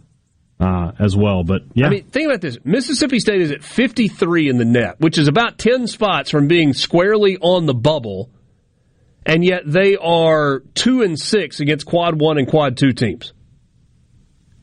uh, 0.59 0.93
as 0.99 1.15
well. 1.17 1.45
But 1.45 1.63
yeah. 1.75 1.87
I 1.87 1.91
mean, 1.91 2.05
think 2.05 2.29
about 2.29 2.41
this 2.41 2.59
Mississippi 2.65 3.19
State 3.19 3.43
is 3.43 3.53
at 3.53 3.63
53 3.63 4.49
in 4.49 4.57
the 4.57 4.65
net, 4.65 4.99
which 4.99 5.19
is 5.19 5.29
about 5.29 5.59
10 5.59 5.87
spots 5.87 6.31
from 6.31 6.49
being 6.49 6.73
squarely 6.73 7.37
on 7.39 7.67
the 7.67 7.75
bubble. 7.75 8.31
And 9.27 9.45
yet 9.45 9.63
they 9.67 9.97
are 9.97 10.61
2 10.75 11.03
and 11.03 11.19
6 11.19 11.61
against 11.61 11.85
quad 11.85 12.19
one 12.19 12.39
and 12.39 12.47
quad 12.47 12.77
two 12.77 12.93
teams. 12.93 13.33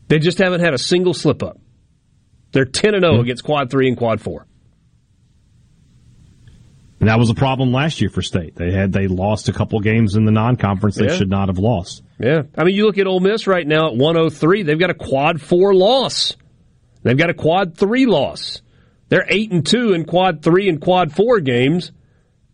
They 0.08 0.20
just 0.20 0.38
haven't 0.38 0.62
had 0.62 0.74
a 0.74 0.78
single 0.78 1.14
slip 1.14 1.43
up. 1.43 1.60
They're 2.51 2.66
10 2.66 2.93
and 2.93 3.04
0 3.04 3.14
mm-hmm. 3.14 3.22
against 3.24 3.43
quad 3.43 3.70
three 3.70 3.88
and 3.88 3.97
quad 3.97 4.22
four. 4.22 4.47
And 7.04 7.10
that 7.10 7.20
was 7.20 7.30
a 7.30 7.36
problem 7.36 7.74
last 7.74 7.99
year 7.99 8.10
for 8.10 8.22
State. 8.22 8.56
They 8.56 8.72
had 8.72 8.93
they 8.93 9.10
lost 9.10 9.49
a 9.49 9.51
couple 9.51 9.78
games 9.82 10.16
in 10.16 10.24
the 10.24 10.32
non-conference 10.32 10.95
they 10.95 11.08
yeah. 11.08 11.18
should 11.18 11.30
not 11.30 11.49
have 11.49 11.58
lost. 11.58 12.01
Yeah, 12.18 12.43
I 12.58 12.64
mean, 12.64 12.76
you 12.76 12.86
look 12.86 12.97
at 12.97 13.08
Ole 13.08 13.20
Miss 13.20 13.45
right 13.45 13.68
now 13.68 13.88
at 13.88 13.97
103. 13.97 14.64
They've 14.64 14.80
got 14.80 14.89
a 14.89 14.93
quad 14.93 15.41
four 15.41 15.76
loss. 15.76 16.38
They've 17.01 17.18
got 17.18 17.30
a 17.30 17.34
quad 17.34 17.78
three 17.78 18.06
loss. 18.06 18.62
They're 19.10 19.26
eight 19.28 19.51
and 19.51 19.66
two 19.66 19.91
in 19.91 20.06
quad 20.06 20.43
three 20.43 20.70
and 20.70 20.80
quad 20.80 21.12
four 21.12 21.41
games, 21.41 21.91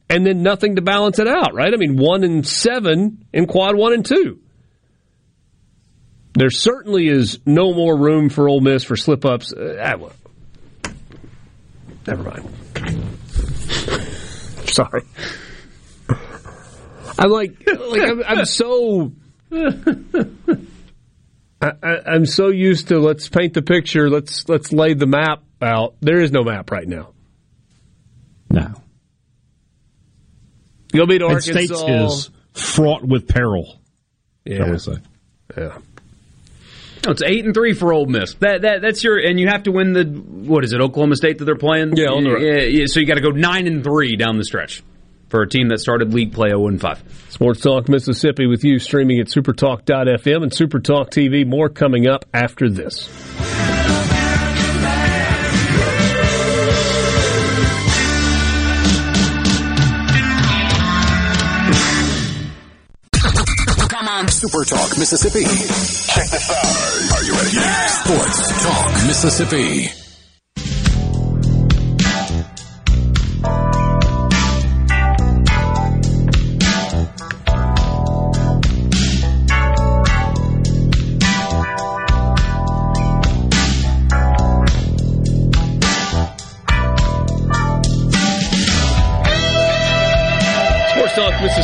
and 0.10 0.26
then 0.26 0.42
nothing 0.42 0.78
to 0.78 0.82
balance 0.82 1.20
it 1.20 1.28
out. 1.28 1.54
Right? 1.54 1.72
I 1.72 1.78
mean, 1.78 1.96
one 1.96 2.24
and 2.24 2.44
seven 2.44 3.28
in 3.32 3.46
quad 3.46 3.76
one 3.76 3.94
and 3.94 4.04
two. 4.04 4.40
There 6.34 6.50
certainly 6.50 7.08
is 7.08 7.38
no 7.46 7.72
more 7.76 7.96
room 7.96 8.30
for 8.30 8.50
Ole 8.50 8.62
Miss 8.62 8.84
for 8.84 8.96
slip 8.96 9.26
ups. 9.26 9.54
Uh, 9.54 9.76
never 12.08 12.24
mind. 12.24 12.50
Sorry. 14.74 15.04
I'm 17.18 17.30
like, 17.30 17.68
like 17.68 18.02
I'm, 18.02 18.24
I'm 18.24 18.46
so. 18.46 19.12
I, 21.62 22.16
am 22.16 22.26
so 22.26 22.48
used 22.48 22.88
to 22.88 23.00
let's 23.00 23.28
paint 23.28 23.54
the 23.54 23.62
picture. 23.62 24.10
Let's 24.10 24.48
let's 24.48 24.72
lay 24.72 24.94
the 24.94 25.08
map 25.08 25.44
out. 25.62 25.96
There 26.00 26.22
is 26.22 26.32
no 26.32 26.44
map 26.44 26.72
right 26.72 26.88
now. 26.88 27.14
No. 28.50 28.74
You'll 30.94 31.08
be 31.08 31.20
to 31.20 31.26
and 31.26 31.36
Arkansas. 31.36 31.76
States 31.76 31.84
is 31.88 32.30
fraught 32.54 33.04
with 33.04 33.28
peril. 33.28 33.80
Yeah. 34.46 34.78
Yeah. 35.58 35.78
Oh, 37.08 37.12
it's 37.12 37.22
eight 37.22 37.46
and 37.46 37.54
three 37.54 37.74
for 37.74 37.94
Ole 37.94 38.08
Miss. 38.08 38.34
That 38.36 38.64
that 38.64 38.82
that's 38.82 39.04
your 39.04 39.18
and 39.18 39.40
you 39.40 39.48
have 39.48 39.64
to 39.64 39.72
win 39.72 39.94
the 39.94 40.04
what 40.04 40.64
is 40.64 40.74
it 40.74 40.82
Oklahoma 40.82 41.16
State 41.16 41.38
that 41.38 41.46
they're 41.46 41.56
playing? 41.56 41.96
Yeah, 41.96 42.08
on 42.08 42.24
the 42.24 42.32
road. 42.32 42.42
Yeah, 42.42 42.64
yeah, 42.64 42.86
so 42.88 43.00
you 43.00 43.06
got 43.06 43.16
to 43.16 43.22
go 43.22 43.30
nine 43.30 43.68
and 43.68 43.84
three 43.84 44.16
down 44.18 44.38
the 44.38 44.44
stretch 44.44 44.84
for 45.30 45.42
a 45.42 45.48
team 45.48 45.70
that 45.70 45.80
started 45.80 46.14
league 46.14 46.34
play 46.34 46.50
zero 46.50 46.68
and 46.68 46.82
five. 46.82 47.02
Sports 47.30 47.62
Talk 47.62 47.88
Mississippi 47.88 48.48
with 48.48 48.64
you 48.64 48.80
streaming 48.80 49.20
at 49.20 49.28
supertalk.fm 49.28 50.44
and 50.44 50.52
Supertalk 50.52 51.10
TV. 51.10 51.48
More 51.48 51.70
coming 51.70 52.08
up 52.08 52.26
after 52.34 52.70
this. 52.70 53.08
Super 64.40 64.64
Talk 64.64 64.98
Mississippi. 64.98 65.44
Check 65.44 66.30
this 66.30 66.50
out. 66.50 67.18
Are 67.18 67.24
you 67.26 67.34
ready? 67.34 67.58
Yeah. 67.58 67.88
Sports 67.88 68.64
Talk 68.64 68.92
Mississippi. 69.06 69.99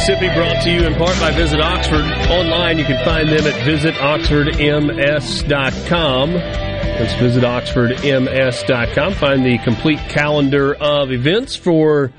Mississippi 0.07 0.31
brought 0.35 0.61
to 0.61 0.69
you 0.69 0.85
in 0.85 0.93
part 0.93 1.19
by 1.19 1.31
Visit 1.31 1.59
Oxford. 1.59 2.05
Online, 2.29 2.77
you 2.77 2.85
can 2.85 3.03
find 3.03 3.27
them 3.27 3.47
at 3.47 3.55
visitoxfordms.com. 3.67 6.31
Let's 6.31 7.15
visit 7.15 7.43
oxfordms.com. 7.43 9.13
Find 9.15 9.43
the 9.43 9.57
complete 9.63 9.97
calendar 9.97 10.75
of 10.75 11.11
events 11.11 11.55
for 11.55 12.11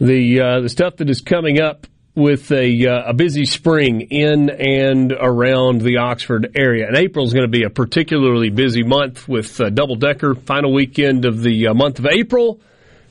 the 0.00 0.40
uh, 0.40 0.60
the 0.60 0.68
stuff 0.68 0.98
that 0.98 1.10
is 1.10 1.20
coming 1.20 1.60
up 1.60 1.88
with 2.14 2.52
a, 2.52 2.86
uh, 2.86 3.10
a 3.10 3.12
busy 3.12 3.44
spring 3.44 4.02
in 4.02 4.48
and 4.48 5.10
around 5.10 5.80
the 5.80 5.96
Oxford 5.96 6.52
area. 6.54 6.86
And 6.86 6.96
April 6.96 7.26
is 7.26 7.32
going 7.32 7.42
to 7.42 7.50
be 7.50 7.64
a 7.64 7.70
particularly 7.70 8.50
busy 8.50 8.84
month 8.84 9.26
with 9.26 9.60
uh, 9.60 9.70
double 9.70 9.96
decker 9.96 10.36
final 10.36 10.72
weekend 10.72 11.24
of 11.24 11.42
the 11.42 11.66
uh, 11.66 11.74
month 11.74 11.98
of 11.98 12.06
April. 12.06 12.60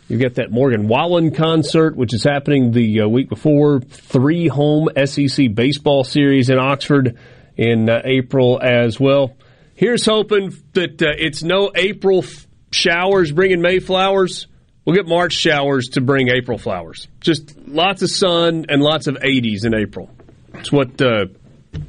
You've 0.08 0.22
got 0.22 0.36
that 0.36 0.52
Morgan 0.52 0.88
Wallen 0.88 1.34
concert, 1.34 1.96
which 1.96 2.14
is 2.14 2.24
happening 2.24 2.72
the 2.72 3.02
uh, 3.02 3.08
week 3.08 3.28
before. 3.28 3.80
Three 3.80 4.48
home 4.48 4.90
SEC 5.06 5.54
baseball 5.54 6.04
series 6.04 6.50
in 6.50 6.60
Oxford 6.60 7.18
in 7.58 7.90
uh, 7.90 8.02
April 8.04 8.60
as 8.62 9.00
well. 9.00 9.36
Here's 9.74 10.06
hoping 10.06 10.54
that 10.74 11.02
uh, 11.02 11.08
it's 11.18 11.42
no 11.44 11.72
April 11.76 12.24
f- 12.24 12.48
showers 12.72 13.32
bringing 13.32 13.62
May 13.62 13.80
flowers. 13.80 14.48
We'll 14.86 14.96
get 14.96 15.08
March 15.08 15.34
showers 15.34 15.88
to 15.94 16.02
bring 16.02 16.30
April 16.30 16.60
flowers. 16.60 17.08
Just 17.20 17.58
lots 17.68 18.04
of 18.04 18.12
sun 18.12 18.68
and 18.70 18.84
lots 18.84 19.08
of 19.08 19.16
80s 19.16 19.66
in 19.66 19.74
April. 19.74 20.12
That's 20.52 20.72
what. 20.72 21.02
Uh, 21.02 21.26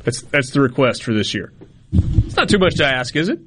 that's 0.04 0.22
that's 0.22 0.50
the 0.50 0.60
request 0.60 1.04
for 1.04 1.12
this 1.14 1.34
year. 1.34 1.52
It's 1.92 2.36
not 2.36 2.48
too 2.48 2.58
much 2.58 2.76
to 2.76 2.86
ask, 2.86 3.14
is 3.14 3.28
it? 3.28 3.38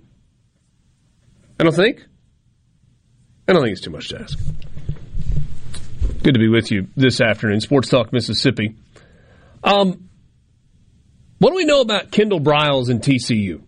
I 1.59 1.63
don't 1.63 1.76
think. 1.76 2.05
I 3.49 3.53
don't 3.53 3.63
think 3.63 3.71
it's 3.71 3.81
too 3.81 3.89
much 3.89 4.09
to 4.09 4.21
ask. 4.21 4.37
Good 6.21 6.35
to 6.35 6.39
be 6.39 6.49
with 6.49 6.69
you 6.69 6.87
this 6.95 7.19
afternoon, 7.19 7.61
Sports 7.61 7.89
Talk 7.89 8.13
Mississippi. 8.13 8.75
Um, 9.63 10.07
what 11.39 11.49
do 11.49 11.55
we 11.55 11.65
know 11.65 11.81
about 11.81 12.11
Kendall 12.11 12.39
Briles 12.39 12.89
and 12.89 13.01
TCU? 13.01 13.63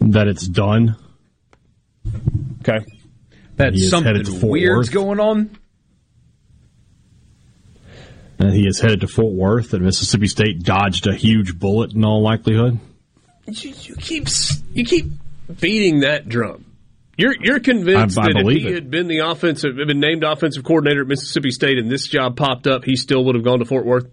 That 0.00 0.28
it's 0.28 0.46
done. 0.46 0.96
Okay. 2.60 2.84
That's 3.56 3.74
He 3.74 3.86
is 3.86 3.92
headed 3.92 4.26
to 4.26 4.32
something 4.32 4.40
Fort 4.40 4.52
weird's 4.52 4.90
going 4.90 5.18
on. 5.18 5.58
And 8.38 8.52
he 8.52 8.66
is 8.66 8.78
headed 8.78 9.00
to 9.00 9.08
Fort 9.08 9.32
Worth, 9.32 9.72
and 9.72 9.82
Mississippi 9.82 10.26
State 10.26 10.62
dodged 10.62 11.06
a 11.06 11.14
huge 11.14 11.58
bullet 11.58 11.94
in 11.94 12.04
all 12.04 12.20
likelihood. 12.20 12.78
You, 13.46 13.72
you 13.80 13.96
keep 13.96 14.28
you 14.74 14.84
keep 14.84 15.06
beating 15.58 16.00
that 16.00 16.28
drum. 16.28 16.65
You're 17.18 17.34
you're 17.40 17.60
convinced 17.60 18.18
I- 18.18 18.22
I 18.22 18.26
that 18.32 18.40
if 18.46 18.62
he 18.62 18.68
it. 18.68 18.74
had 18.74 18.90
been 18.90 19.06
the 19.08 19.18
offensive, 19.20 19.74
been 19.76 20.00
named 20.00 20.22
offensive 20.22 20.64
coordinator 20.64 21.00
at 21.02 21.06
Mississippi 21.08 21.50
State, 21.50 21.78
and 21.78 21.90
this 21.90 22.06
job 22.08 22.36
popped 22.36 22.66
up, 22.66 22.84
he 22.84 22.94
still 22.96 23.24
would 23.24 23.34
have 23.34 23.44
gone 23.44 23.58
to 23.60 23.64
Fort 23.64 23.86
Worth. 23.86 24.06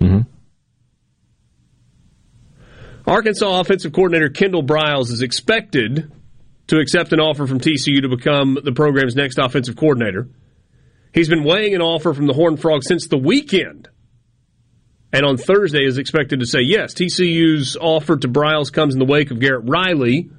Mhm. 0.00 0.26
Arkansas 3.06 3.60
offensive 3.60 3.92
coordinator 3.92 4.28
Kendall 4.28 4.62
Briles 4.62 5.10
is 5.10 5.22
expected 5.22 6.10
to 6.68 6.78
accept 6.78 7.12
an 7.12 7.18
offer 7.18 7.46
from 7.46 7.58
TCU 7.58 8.02
to 8.02 8.08
become 8.08 8.56
the 8.62 8.72
program's 8.72 9.16
next 9.16 9.38
offensive 9.38 9.74
coordinator. 9.74 10.28
He's 11.12 11.28
been 11.28 11.42
weighing 11.42 11.74
an 11.74 11.80
offer 11.82 12.14
from 12.14 12.26
the 12.26 12.32
Horned 12.34 12.60
Frog 12.60 12.84
since 12.84 13.08
the 13.08 13.18
weekend. 13.18 13.88
And 15.12 15.24
on 15.26 15.36
Thursday 15.38 15.84
is 15.84 15.98
expected 15.98 16.38
to 16.38 16.46
say 16.46 16.60
yes. 16.60 16.94
TCU's 16.94 17.76
offer 17.80 18.16
to 18.16 18.28
Briles 18.28 18.72
comes 18.72 18.94
in 18.94 19.00
the 19.00 19.04
wake 19.06 19.32
of 19.32 19.40
Garrett 19.40 19.64
Riley 19.68 20.30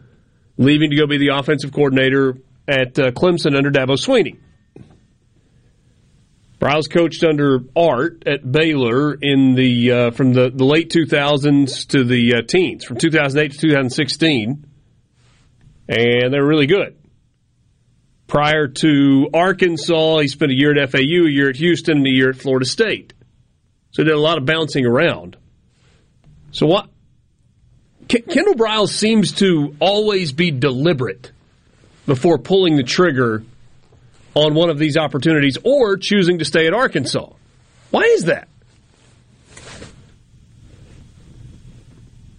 leaving 0.57 0.89
to 0.91 0.95
go 0.95 1.07
be 1.07 1.17
the 1.17 1.29
offensive 1.29 1.71
coordinator 1.71 2.37
at 2.67 2.97
uh, 2.99 3.11
Clemson 3.11 3.55
under 3.55 3.71
Dabo 3.71 3.97
Swinney. 3.97 4.37
Briles 6.61 6.87
coached 6.91 7.23
under 7.23 7.61
Art 7.75 8.21
at 8.27 8.49
Baylor 8.49 9.15
in 9.15 9.55
the 9.55 9.91
uh, 9.91 10.11
from 10.11 10.33
the, 10.33 10.51
the 10.51 10.63
late 10.63 10.91
2000s 10.91 11.87
to 11.87 12.03
the 12.03 12.35
uh, 12.35 12.41
teens, 12.47 12.85
from 12.85 12.97
2008 12.97 13.53
to 13.53 13.57
2016, 13.57 14.67
and 15.89 16.33
they 16.33 16.39
were 16.39 16.45
really 16.45 16.67
good. 16.67 16.95
Prior 18.27 18.67
to 18.67 19.27
Arkansas, 19.33 20.19
he 20.19 20.27
spent 20.27 20.51
a 20.51 20.55
year 20.55 20.79
at 20.79 20.91
FAU, 20.91 20.99
a 20.99 21.31
year 21.31 21.49
at 21.49 21.55
Houston, 21.55 21.97
and 21.97 22.05
a 22.05 22.11
year 22.11 22.29
at 22.29 22.35
Florida 22.35 22.67
State. 22.67 23.13
So 23.89 24.03
he 24.03 24.09
did 24.09 24.15
a 24.15 24.21
lot 24.21 24.37
of 24.37 24.45
bouncing 24.45 24.85
around. 24.85 25.37
So 26.51 26.67
what? 26.67 26.90
Kendall 28.19 28.55
Briles 28.55 28.89
seems 28.89 29.33
to 29.33 29.75
always 29.79 30.33
be 30.33 30.51
deliberate 30.51 31.31
before 32.05 32.37
pulling 32.37 32.75
the 32.75 32.83
trigger 32.83 33.43
on 34.33 34.53
one 34.53 34.69
of 34.69 34.77
these 34.77 34.97
opportunities 34.97 35.57
or 35.63 35.97
choosing 35.97 36.39
to 36.39 36.45
stay 36.45 36.67
at 36.67 36.73
Arkansas. 36.73 37.29
Why 37.89 38.03
is 38.03 38.25
that? 38.25 38.47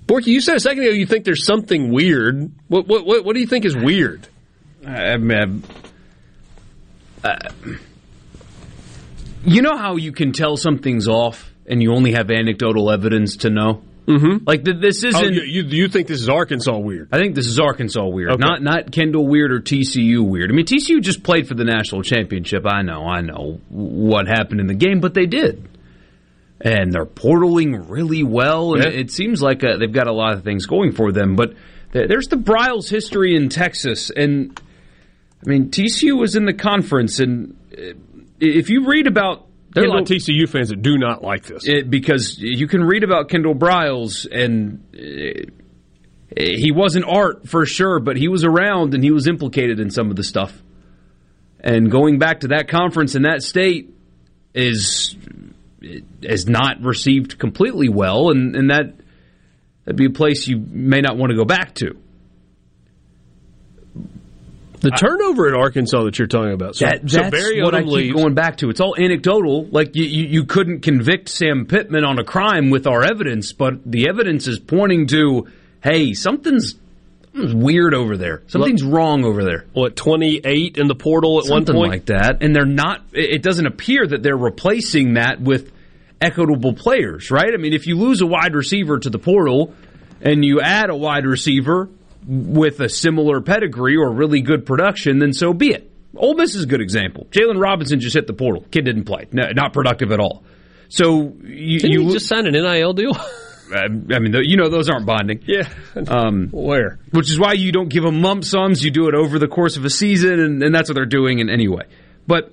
Borky, 0.06 0.26
you 0.26 0.42
said 0.42 0.56
a 0.56 0.60
second 0.60 0.82
ago 0.82 0.90
you 0.90 1.06
think 1.06 1.24
there's 1.24 1.46
something 1.46 1.90
weird. 1.90 2.50
What 2.68 2.86
what 2.86 3.06
what, 3.06 3.24
what 3.24 3.34
do 3.34 3.40
you 3.40 3.46
think 3.46 3.64
is 3.64 3.74
weird? 3.74 4.28
I 4.86 5.16
mean, 5.16 5.62
uh, 7.24 7.50
you 9.44 9.62
know 9.62 9.76
how 9.76 9.96
you 9.96 10.12
can 10.12 10.32
tell 10.32 10.56
something's 10.56 11.08
off, 11.08 11.50
and 11.66 11.82
you 11.82 11.94
only 11.94 12.12
have 12.12 12.30
anecdotal 12.30 12.90
evidence 12.90 13.38
to 13.38 13.50
know. 13.50 13.82
Mm-hmm. 14.06 14.44
Like 14.46 14.64
th- 14.64 14.78
this 14.80 15.04
isn't. 15.04 15.24
Oh, 15.24 15.28
you, 15.28 15.42
you 15.42 15.62
you 15.62 15.88
think 15.88 16.08
this 16.08 16.20
is 16.20 16.28
Arkansas 16.28 16.76
weird? 16.76 17.08
I 17.12 17.18
think 17.18 17.36
this 17.36 17.46
is 17.46 17.60
Arkansas 17.60 18.04
weird, 18.06 18.30
Okay. 18.32 18.40
not 18.40 18.60
not 18.60 18.90
Kendall 18.90 19.28
weird 19.28 19.52
or 19.52 19.60
TCU 19.60 20.26
weird. 20.28 20.50
I 20.50 20.54
mean, 20.54 20.66
TCU 20.66 21.00
just 21.00 21.22
played 21.22 21.46
for 21.46 21.54
the 21.54 21.64
national 21.64 22.02
championship. 22.02 22.64
I 22.66 22.82
know, 22.82 23.04
I 23.06 23.20
know 23.20 23.60
what 23.68 24.26
happened 24.26 24.60
in 24.60 24.66
the 24.66 24.74
game, 24.74 24.98
but 25.00 25.14
they 25.14 25.26
did, 25.26 25.68
and 26.60 26.92
they're 26.92 27.06
portaling 27.06 27.88
really 27.88 28.24
well, 28.24 28.74
and 28.74 28.82
Yeah. 28.82 28.90
it 28.90 29.10
seems 29.12 29.40
like 29.40 29.62
uh, 29.62 29.76
they've 29.78 29.92
got 29.92 30.08
a 30.08 30.12
lot 30.12 30.32
of 30.34 30.42
things 30.42 30.66
going 30.66 30.90
for 30.92 31.12
them. 31.12 31.36
But 31.36 31.54
th- 31.92 32.08
there's 32.08 32.26
the 32.26 32.36
Briles 32.36 32.90
history 32.90 33.36
in 33.36 33.50
Texas, 33.50 34.10
and 34.10 34.60
I 35.46 35.48
mean, 35.48 35.70
TCU 35.70 36.18
was 36.18 36.34
in 36.34 36.44
the 36.44 36.54
conference, 36.54 37.20
and 37.20 37.56
uh, 37.72 37.92
if 38.40 38.68
you 38.68 38.84
read 38.88 39.06
about 39.06 39.46
There 39.74 39.84
are 39.84 39.86
a 39.86 39.90
lot 39.90 40.02
of 40.02 40.08
TCU 40.08 40.48
fans 40.48 40.68
that 40.68 40.82
do 40.82 40.98
not 40.98 41.22
like 41.22 41.44
this. 41.44 41.66
it, 41.66 41.90
because 41.90 42.38
you 42.38 42.66
can 42.66 42.84
read 42.84 43.04
about 43.04 43.28
Kendall 43.28 43.54
Briles, 43.54 44.26
and 44.30 44.84
uh, 44.94 45.50
he 46.36 46.72
wasn't 46.72 47.04
art 47.06 47.48
for 47.48 47.64
sure, 47.66 47.98
but 48.00 48.16
he 48.16 48.28
was 48.28 48.44
around 48.44 48.94
and 48.94 49.02
he 49.02 49.10
was 49.10 49.26
implicated 49.26 49.80
in 49.80 49.90
some 49.90 50.10
of 50.10 50.16
the 50.16 50.24
stuff. 50.24 50.62
And 51.60 51.90
going 51.90 52.18
back 52.18 52.40
to 52.40 52.48
that 52.48 52.68
conference 52.68 53.14
in 53.14 53.22
that 53.22 53.42
state 53.42 53.94
is 54.54 55.16
is 56.20 56.46
not 56.46 56.82
received 56.82 57.38
completely 57.38 57.88
well, 57.88 58.30
and, 58.30 58.54
and 58.54 58.70
that 58.70 58.94
that'd 59.84 59.96
be 59.96 60.06
a 60.06 60.10
place 60.10 60.46
you 60.46 60.58
may 60.58 61.00
not 61.00 61.16
want 61.16 61.30
to 61.30 61.36
go 61.36 61.44
back 61.44 61.74
to. 61.76 61.96
The 64.82 64.90
turnover 64.90 65.48
at 65.48 65.54
Arkansas 65.54 66.04
that 66.04 66.18
you're 66.18 66.28
talking 66.28 66.52
about. 66.52 66.76
So, 66.76 66.86
That, 66.86 67.08
so 67.08 67.18
that's 67.18 67.52
what 67.62 67.74
I 67.74 67.82
keep 67.82 67.90
leaves. 67.90 68.14
going 68.14 68.34
back 68.34 68.58
to. 68.58 68.68
It's 68.68 68.80
all 68.80 68.94
anecdotal. 68.98 69.66
Like 69.66 69.94
you, 69.96 70.04
you, 70.04 70.24
you 70.26 70.44
couldn't 70.44 70.80
convict 70.80 71.28
Sam 71.28 71.66
Pittman 71.66 72.04
on 72.04 72.18
a 72.18 72.24
crime 72.24 72.70
with 72.70 72.86
our 72.86 73.04
evidence, 73.04 73.52
but 73.52 73.74
the 73.90 74.08
evidence 74.08 74.46
is 74.48 74.58
pointing 74.58 75.06
to, 75.08 75.46
hey, 75.82 76.12
something's, 76.14 76.74
weird 77.34 77.94
over 77.94 78.16
there. 78.18 78.42
Something's 78.48 78.82
wrong 78.82 79.24
over 79.24 79.42
there. 79.42 79.64
what 79.72 79.96
28 79.96 80.76
in 80.76 80.86
the 80.86 80.94
portal 80.94 81.38
at 81.38 81.46
Something 81.46 81.76
one 81.76 81.84
point. 81.88 81.92
like 81.92 82.06
that. 82.06 82.42
And 82.42 82.54
they're 82.54 82.66
not. 82.66 83.02
It 83.12 83.42
doesn't 83.42 83.66
appear 83.66 84.06
that 84.06 84.22
they're 84.22 84.36
replacing 84.36 85.14
that 85.14 85.40
with 85.40 85.72
equitable 86.20 86.74
players, 86.74 87.30
right? 87.30 87.52
I 87.52 87.56
mean, 87.56 87.72
if 87.72 87.86
you 87.86 87.96
lose 87.96 88.20
a 88.20 88.26
wide 88.26 88.54
receiver 88.54 88.98
to 88.98 89.08
the 89.08 89.18
portal 89.18 89.74
and 90.20 90.44
you 90.44 90.60
add 90.60 90.90
a 90.90 90.94
wide 90.94 91.24
receiver 91.24 91.88
with 92.26 92.80
a 92.80 92.88
similar 92.88 93.40
pedigree 93.40 93.96
or 93.96 94.10
really 94.12 94.40
good 94.40 94.66
production, 94.66 95.18
then 95.18 95.32
so 95.32 95.52
be 95.52 95.68
it. 95.68 95.90
Ole 96.16 96.34
Miss 96.34 96.54
is 96.54 96.64
a 96.64 96.66
good 96.66 96.80
example. 96.80 97.26
Jalen 97.30 97.60
Robinson 97.60 98.00
just 98.00 98.14
hit 98.14 98.26
the 98.26 98.34
portal. 98.34 98.64
Kid 98.70 98.84
didn't 98.84 99.04
play. 99.04 99.26
No, 99.32 99.50
not 99.54 99.72
productive 99.72 100.12
at 100.12 100.20
all. 100.20 100.44
So 100.88 101.32
you, 101.42 101.80
you 101.82 102.12
just 102.12 102.28
sign 102.28 102.46
an 102.46 102.52
NIL 102.52 102.92
deal? 102.92 103.12
I 103.74 103.88
mean, 103.88 104.34
you 104.42 104.58
know, 104.58 104.68
those 104.68 104.90
aren't 104.90 105.06
bonding. 105.06 105.42
yeah. 105.46 105.68
Um, 106.06 106.48
Where? 106.52 106.98
which 107.12 107.30
is 107.30 107.40
why 107.40 107.54
you 107.54 107.72
don't 107.72 107.88
give 107.88 108.04
them 108.04 108.20
lump 108.20 108.44
sums. 108.44 108.84
You 108.84 108.90
do 108.90 109.08
it 109.08 109.14
over 109.14 109.38
the 109.38 109.48
course 109.48 109.78
of 109.78 109.84
a 109.86 109.90
season, 109.90 110.38
and, 110.38 110.62
and 110.62 110.74
that's 110.74 110.90
what 110.90 110.94
they're 110.94 111.06
doing. 111.06 111.38
In 111.38 111.48
anyway, 111.48 111.86
but 112.26 112.52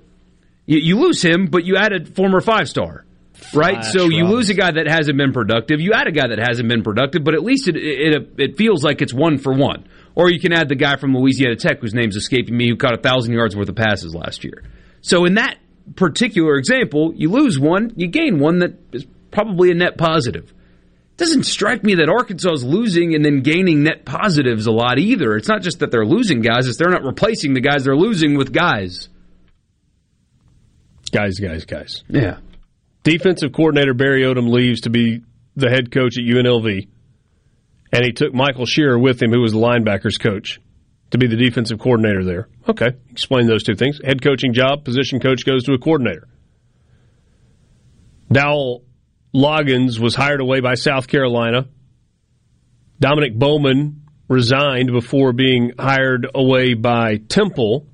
you, 0.66 0.80
you 0.80 1.00
lose 1.00 1.22
him, 1.22 1.48
but 1.48 1.66
you 1.66 1.76
add 1.76 1.91
a 1.91 2.06
former 2.06 2.40
five 2.40 2.70
star, 2.70 3.04
right? 3.53 3.84
So 3.84 4.03
you 4.03 4.24
Robinson. 4.24 4.30
lose 4.30 4.49
a 4.49 4.53
guy 4.53 4.72
that 4.72 4.88
hasn't 4.88 5.18
been 5.18 5.34
productive. 5.34 5.80
You 5.82 5.94
add 5.94 6.07
a 6.07 6.11
guy 6.11 6.28
that 6.28 6.40
hasn't 6.40 6.68
been 6.70 6.84
productive, 6.84 7.24
but 7.24 7.34
at 7.34 7.44
least 7.44 7.68
it 7.68 7.76
it, 7.76 8.34
it 8.38 8.57
feels 8.57 8.84
like 8.84 9.02
it's 9.02 9.14
one 9.14 9.38
for 9.38 9.53
one. 9.53 9.88
Or 10.16 10.30
you 10.30 10.40
can 10.40 10.52
add 10.53 10.68
the 10.70 10.76
guy 10.76 10.98
from 10.98 11.16
Louisiana 11.16 11.56
Tech 11.56 11.80
whose 11.80 11.94
name's 11.94 12.16
escaping 12.16 12.56
me, 12.57 12.70
who 12.70 12.76
caught 12.76 12.94
a 12.94 13.02
thousand 13.02 13.34
yards 13.34 13.56
worth 13.56 13.70
of 13.70 13.76
passes 13.76 14.14
last 14.14 14.44
year. 14.44 14.64
So 15.02 15.26
in 15.26 15.36
that 15.36 15.57
particular 15.95 16.56
example, 16.56 17.14
you 17.16 17.30
lose 17.32 17.57
one, 17.57 17.94
you 17.95 18.07
gain 18.07 18.40
one 18.40 18.60
that 18.60 18.74
is 18.91 19.06
probably 19.32 19.72
a 19.72 19.76
net 19.76 19.98
positive 19.98 20.49
It 21.11 21.18
doesn't 21.18 21.44
strike 21.44 21.84
me 21.84 21.95
that 21.95 22.10
Arkansas 22.10 22.52
is 22.52 22.64
losing 22.66 23.16
and 23.16 23.24
then 23.24 23.41
gaining 23.41 23.84
net 23.84 24.03
positives 24.06 24.66
a 24.68 24.72
lot 24.72 24.99
either. 24.99 25.36
It's 25.38 25.48
not 25.48 25.61
just 25.61 25.80
that 25.80 25.91
they're 25.91 26.06
losing 26.06 26.41
guys; 26.41 26.68
it's 26.68 26.78
they're 26.78 26.90
not 26.90 27.03
replacing 27.03 27.53
the 27.53 27.61
guys 27.61 27.86
they're 27.86 27.95
losing 27.95 28.38
with 28.38 28.52
guys. 28.52 29.07
Guys, 31.11 31.40
guys, 31.40 31.66
guys. 31.66 32.03
Yeah. 32.07 32.38
Defensive 33.04 33.54
coordinator 33.54 33.94
Barry 33.94 34.24
Odom 34.24 34.50
leaves 34.50 34.82
to 34.82 34.90
be 34.90 35.22
the 35.56 35.70
head 35.70 35.92
coach 35.92 36.18
at 36.18 36.24
UNLV, 36.24 36.88
and 37.92 38.06
he 38.06 38.12
took 38.12 38.34
Michael 38.34 38.66
Scherer 38.66 39.00
with 39.00 39.22
him, 39.22 39.32
who 39.32 39.42
was 39.42 39.54
the 39.54 39.58
linebackers 39.58 40.20
coach, 40.20 40.60
to 41.12 41.18
be 41.18 41.28
the 41.28 41.36
defensive 41.36 41.80
coordinator 41.80 42.24
there. 42.24 42.50
Okay, 42.68 42.90
explain 43.10 43.48
those 43.48 43.64
two 43.64 43.76
things. 43.76 44.00
Head 44.04 44.22
coaching 44.22 44.54
job, 44.54 44.84
position 44.84 45.20
coach 45.20 45.46
goes 45.46 45.64
to 45.64 45.74
a 45.74 45.78
coordinator. 45.78 46.28
Dowell 48.32 48.84
Loggins 49.34 50.00
was 50.00 50.16
hired 50.16 50.42
away 50.42 50.60
by 50.60 50.76
South 50.76 51.08
Carolina. 51.08 51.68
Dominic 53.00 53.34
Bowman 53.34 54.04
resigned 54.28 54.92
before 54.92 55.34
being 55.34 55.72
hired 55.80 56.28
away 56.36 56.74
by 56.74 57.18
Temple. 57.18 57.88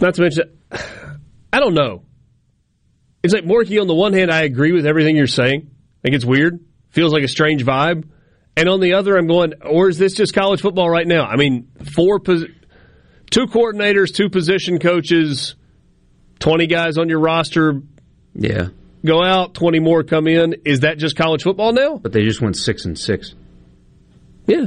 Not 0.00 0.14
to 0.14 0.22
mention, 0.22 0.58
I 1.54 1.60
don't 1.60 1.74
know. 1.74 2.02
It's 3.22 3.32
like 3.32 3.44
Borky. 3.44 3.80
On 3.80 3.86
the 3.86 3.94
one 3.94 4.12
hand, 4.12 4.28
I 4.28 4.42
agree 4.42 4.72
with 4.72 4.86
everything 4.86 5.14
you're 5.14 5.28
saying. 5.28 5.70
I 5.70 6.00
think 6.02 6.16
it's 6.16 6.24
weird. 6.24 6.58
Feels 6.90 7.12
like 7.12 7.22
a 7.22 7.28
strange 7.28 7.64
vibe. 7.64 8.08
And 8.56 8.68
on 8.68 8.80
the 8.80 8.94
other, 8.94 9.16
I'm 9.16 9.28
going, 9.28 9.54
or 9.62 9.88
is 9.88 9.96
this 9.96 10.14
just 10.14 10.34
college 10.34 10.60
football 10.60 10.90
right 10.90 11.06
now? 11.06 11.24
I 11.24 11.36
mean, 11.36 11.68
four, 11.94 12.18
pos- 12.18 12.42
two 13.30 13.46
coordinators, 13.46 14.12
two 14.12 14.30
position 14.30 14.80
coaches, 14.80 15.54
twenty 16.40 16.66
guys 16.66 16.98
on 16.98 17.08
your 17.08 17.20
roster. 17.20 17.82
Yeah. 18.34 18.70
Go 19.06 19.22
out, 19.22 19.54
twenty 19.54 19.78
more 19.78 20.02
come 20.02 20.26
in. 20.26 20.56
Is 20.64 20.80
that 20.80 20.98
just 20.98 21.14
college 21.14 21.44
football 21.44 21.72
now? 21.72 21.98
But 21.98 22.12
they 22.12 22.24
just 22.24 22.42
went 22.42 22.56
six 22.56 22.84
and 22.84 22.98
six. 22.98 23.32
Yeah. 24.48 24.66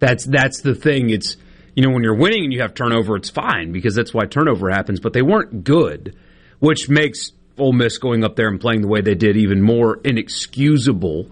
That's 0.00 0.24
that's 0.24 0.62
the 0.62 0.74
thing. 0.74 1.10
It's 1.10 1.36
you 1.76 1.84
know 1.84 1.90
when 1.90 2.02
you're 2.02 2.16
winning 2.16 2.44
and 2.44 2.52
you 2.52 2.60
have 2.62 2.74
turnover, 2.74 3.16
it's 3.16 3.30
fine 3.30 3.72
because 3.72 3.94
that's 3.94 4.12
why 4.12 4.26
turnover 4.26 4.68
happens. 4.68 5.00
But 5.00 5.12
they 5.12 5.22
weren't 5.22 5.64
good, 5.64 6.16
which 6.64 6.88
makes 6.88 7.32
Ole 7.58 7.74
Miss 7.74 7.98
going 7.98 8.24
up 8.24 8.36
there 8.36 8.48
and 8.48 8.58
playing 8.58 8.80
the 8.80 8.88
way 8.88 9.02
they 9.02 9.14
did 9.14 9.36
even 9.36 9.60
more 9.60 10.00
inexcusable. 10.02 11.30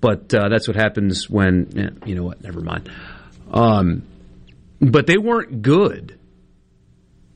But 0.00 0.32
uh, 0.32 0.48
that's 0.48 0.66
what 0.66 0.76
happens 0.76 1.28
when 1.28 1.70
yeah, 1.74 1.90
you 2.06 2.14
know 2.14 2.24
what? 2.24 2.42
Never 2.42 2.62
mind. 2.62 2.90
Um, 3.52 4.04
but 4.80 5.06
they 5.06 5.18
weren't 5.18 5.60
good, 5.60 6.18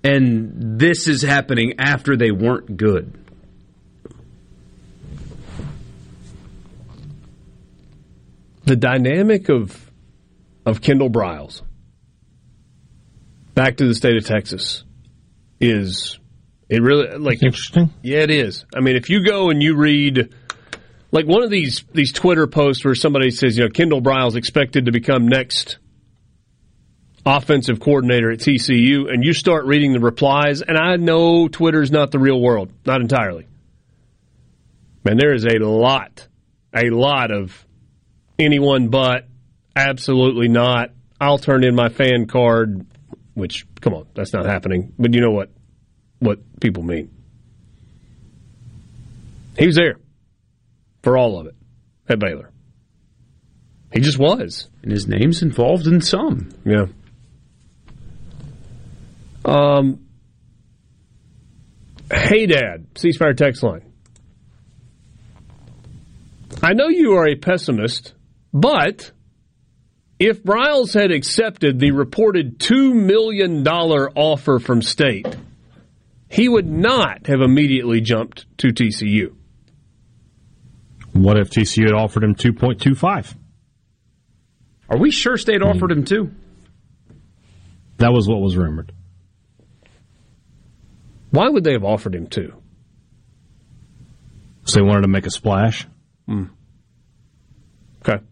and 0.03 0.79
this 0.79 1.07
is 1.07 1.21
happening 1.21 1.75
after 1.79 2.17
they 2.17 2.31
weren't 2.31 2.79
good. 2.79 3.13
The 8.65 8.77
dynamic 8.77 9.51
of 9.51 9.91
of 10.65 10.81
Kendall 10.81 11.11
Briles 11.11 11.61
back 13.55 13.77
to 13.77 13.87
the 13.87 13.95
state 13.95 14.17
of 14.17 14.25
Texas 14.25 14.85
is 15.61 16.19
it 16.69 16.83
really 16.83 17.17
like 17.19 17.43
interesting? 17.43 17.93
Yeah, 18.03 18.21
it 18.21 18.31
is. 18.31 18.65
I 18.75 18.81
mean, 18.81 18.97
if 18.97 19.11
you 19.11 19.25
go 19.25 19.51
and 19.51 19.63
you 19.63 19.77
read 19.77 20.35
like 21.13 21.27
one 21.27 21.43
of 21.43 21.51
these 21.51 21.85
these 21.93 22.13
Twitter 22.13 22.47
posts 22.47 22.85
where 22.85 22.95
somebody 22.95 23.31
says, 23.31 23.57
you 23.57 23.65
know, 23.65 23.71
Kendall 23.71 24.01
Briles 24.01 24.35
expected 24.35 24.87
to 24.87 24.93
become 24.93 25.29
next 25.29 25.79
offensive 27.27 27.81
coordinator 27.81 28.31
at 28.31 28.39
TCU, 28.39 29.11
and 29.11 29.25
you 29.25 29.33
start 29.33 29.65
reading 29.65 29.93
the 29.93 30.01
replies, 30.01 30.61
and 30.61 30.77
I 30.77 30.97
know 30.97 31.49
Twitter's 31.49 31.91
not 31.91 32.11
the 32.11 32.19
real 32.19 32.41
world, 32.41 32.71
not 32.85 33.01
entirely. 33.01 33.47
Man, 35.05 35.17
there 35.17 35.33
is 35.33 35.47
a 35.47 35.59
lot, 35.59 36.27
a 36.75 36.91
lot 36.91 37.31
of 37.31 37.65
anyone 38.39 38.89
but, 38.89 39.27
absolutely 39.77 40.49
not. 40.49 40.91
I'll 41.21 41.39
turn 41.39 41.65
in 41.65 41.75
my 41.75 41.89
fan 41.89 42.27
card, 42.27 42.87
which 43.35 43.67
come 43.81 43.95
on, 43.95 44.07
that's 44.15 44.33
not 44.33 44.45
happening. 44.45 44.93
But 44.99 45.15
you 45.15 45.21
know 45.21 45.31
what 45.31 45.51
what 46.19 46.39
people 46.61 46.83
mean. 46.83 47.11
He 49.59 49.67
was 49.67 49.77
there 49.77 49.97
for 51.03 51.17
all 51.17 51.39
of 51.39 51.47
it 51.47 51.55
at 52.09 52.19
Baylor. 52.19 52.51
He 53.93 54.01
just 54.01 54.19
was. 54.19 54.69
And 54.83 54.91
his 54.91 55.07
name's 55.07 55.43
involved 55.43 55.87
in 55.87 56.01
some. 56.01 56.51
Yeah. 56.65 56.87
Um, 59.45 60.01
hey, 62.13 62.47
Dad, 62.47 62.87
ceasefire 62.95 63.37
text 63.37 63.63
line. 63.63 63.93
I 66.63 66.73
know 66.73 66.89
you 66.89 67.13
are 67.13 67.29
a 67.29 67.37
pessimist, 67.37 68.15
but 68.53 69.13
if 70.19 70.43
Briles 70.43 70.95
had 70.99 71.11
accepted 71.11 71.79
the 71.79 71.91
reported 71.91 72.59
$2 72.59 72.95
million 72.95 73.67
offer 73.69 74.59
from 74.59 74.81
state, 74.81 75.27
he 76.35 76.49
would 76.49 76.67
not 76.67 77.29
have 77.29 77.41
immediately 77.41 78.01
jumped 78.01 78.47
to 78.59 78.69
TCU. 78.69 79.37
What 81.13 81.39
if 81.39 81.51
TCU 81.51 81.85
had 81.85 81.93
offered 81.93 82.25
him 82.25 82.35
2.25? 82.35 83.37
Are 84.89 84.99
we 84.99 85.13
sure 85.13 85.37
State 85.37 85.63
offered 85.63 85.93
him 85.93 86.05
two? 86.05 86.33
That 87.99 88.13
was 88.13 88.29
what 88.29 88.41
was 88.41 88.57
rumored. 88.57 88.93
Why 91.31 91.49
would 91.49 91.63
they 91.63 91.73
have 91.73 91.85
offered 91.85 92.17
him 92.17 92.27
two? 92.27 92.53
So 94.65 94.81
they 94.81 94.85
wanted 94.85 95.03
to 95.03 95.09
make 95.09 95.27
a 95.27 95.31
splash. 95.31 95.87
Hmm. 96.27 96.47
Okay. 98.01 98.23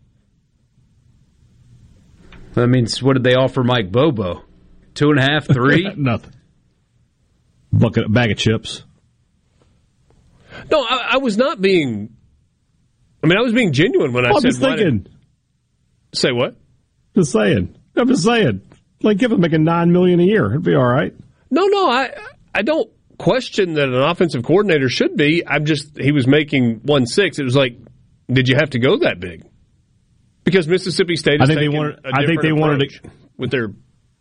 That 2.54 2.66
means 2.66 3.00
what 3.00 3.12
did 3.12 3.22
they 3.22 3.34
offer 3.34 3.62
Mike 3.62 3.92
Bobo? 3.92 4.42
Two 4.94 5.10
and 5.10 5.20
a 5.20 5.22
half, 5.22 5.46
three? 5.46 5.88
Nothing. 5.96 6.32
Bucket, 7.72 8.12
bag 8.12 8.30
of 8.30 8.38
chips. 8.38 8.82
No, 10.70 10.82
I, 10.82 11.12
I, 11.12 11.16
was 11.18 11.36
not 11.38 11.60
being. 11.60 12.14
I 13.22 13.26
mean, 13.26 13.38
I 13.38 13.40
was 13.40 13.52
being 13.52 13.72
genuine 13.72 14.12
when 14.12 14.26
I 14.26 14.30
well, 14.30 14.40
said. 14.40 14.48
I'm 14.48 14.50
just 14.50 14.60
thinking. 14.60 15.06
Say 16.14 16.32
what? 16.32 16.56
Just 17.16 17.32
saying. 17.32 17.74
I'm 17.96 18.08
just 18.08 18.24
saying. 18.24 18.62
Like, 19.02 19.18
give 19.18 19.32
him 19.32 19.40
making 19.40 19.64
nine 19.64 19.92
million 19.92 20.20
a 20.20 20.24
year. 20.24 20.50
It'd 20.50 20.62
be 20.62 20.74
all 20.74 20.84
right. 20.84 21.14
No, 21.50 21.66
no, 21.66 21.90
I 21.90 22.14
I 22.54 22.62
don't 22.62 22.90
question 23.18 23.74
that 23.74 23.88
an 23.88 23.94
offensive 23.94 24.42
coordinator 24.42 24.88
should 24.88 25.16
be. 25.16 25.46
I'm 25.46 25.64
just 25.64 25.96
he 25.98 26.12
was 26.12 26.26
making 26.26 26.80
one 26.84 27.06
six. 27.06 27.38
It 27.38 27.44
was 27.44 27.56
like, 27.56 27.78
did 28.30 28.48
you 28.48 28.56
have 28.56 28.70
to 28.70 28.78
go 28.78 28.98
that 28.98 29.20
big? 29.20 29.44
Because 30.44 30.66
Mississippi 30.66 31.16
State. 31.16 31.40
I 31.40 31.46
think 31.46 31.60
they 31.60 31.68
wanted. 31.68 32.00
I 32.04 32.26
think 32.26 32.42
they 32.42 32.52
wanted 32.52 32.90
to 32.90 33.10
with 33.36 33.50
their. 33.50 33.68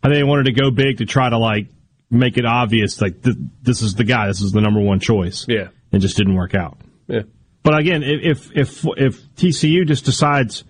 I 0.02 0.08
think 0.08 0.16
they 0.16 0.24
wanted 0.24 0.44
to 0.44 0.52
go 0.52 0.70
big 0.70 0.98
to 0.98 1.06
try 1.06 1.28
to 1.28 1.38
like 1.38 1.68
make 2.12 2.36
it 2.38 2.44
obvious, 2.44 3.00
like 3.00 3.22
th- 3.22 3.36
this 3.62 3.82
is 3.82 3.94
the 3.94 4.04
guy, 4.04 4.28
this 4.28 4.42
is 4.42 4.52
the 4.52 4.60
number 4.60 4.80
one 4.80 5.00
choice. 5.00 5.46
Yeah, 5.48 5.68
it 5.90 5.98
just 5.98 6.16
didn't 6.16 6.34
work 6.34 6.54
out. 6.54 6.78
Yeah, 7.08 7.22
but 7.62 7.78
again, 7.78 8.02
if 8.02 8.50
if 8.54 8.84
if 8.96 9.20
TCU 9.36 9.86
just 9.86 10.04
decides, 10.04 10.64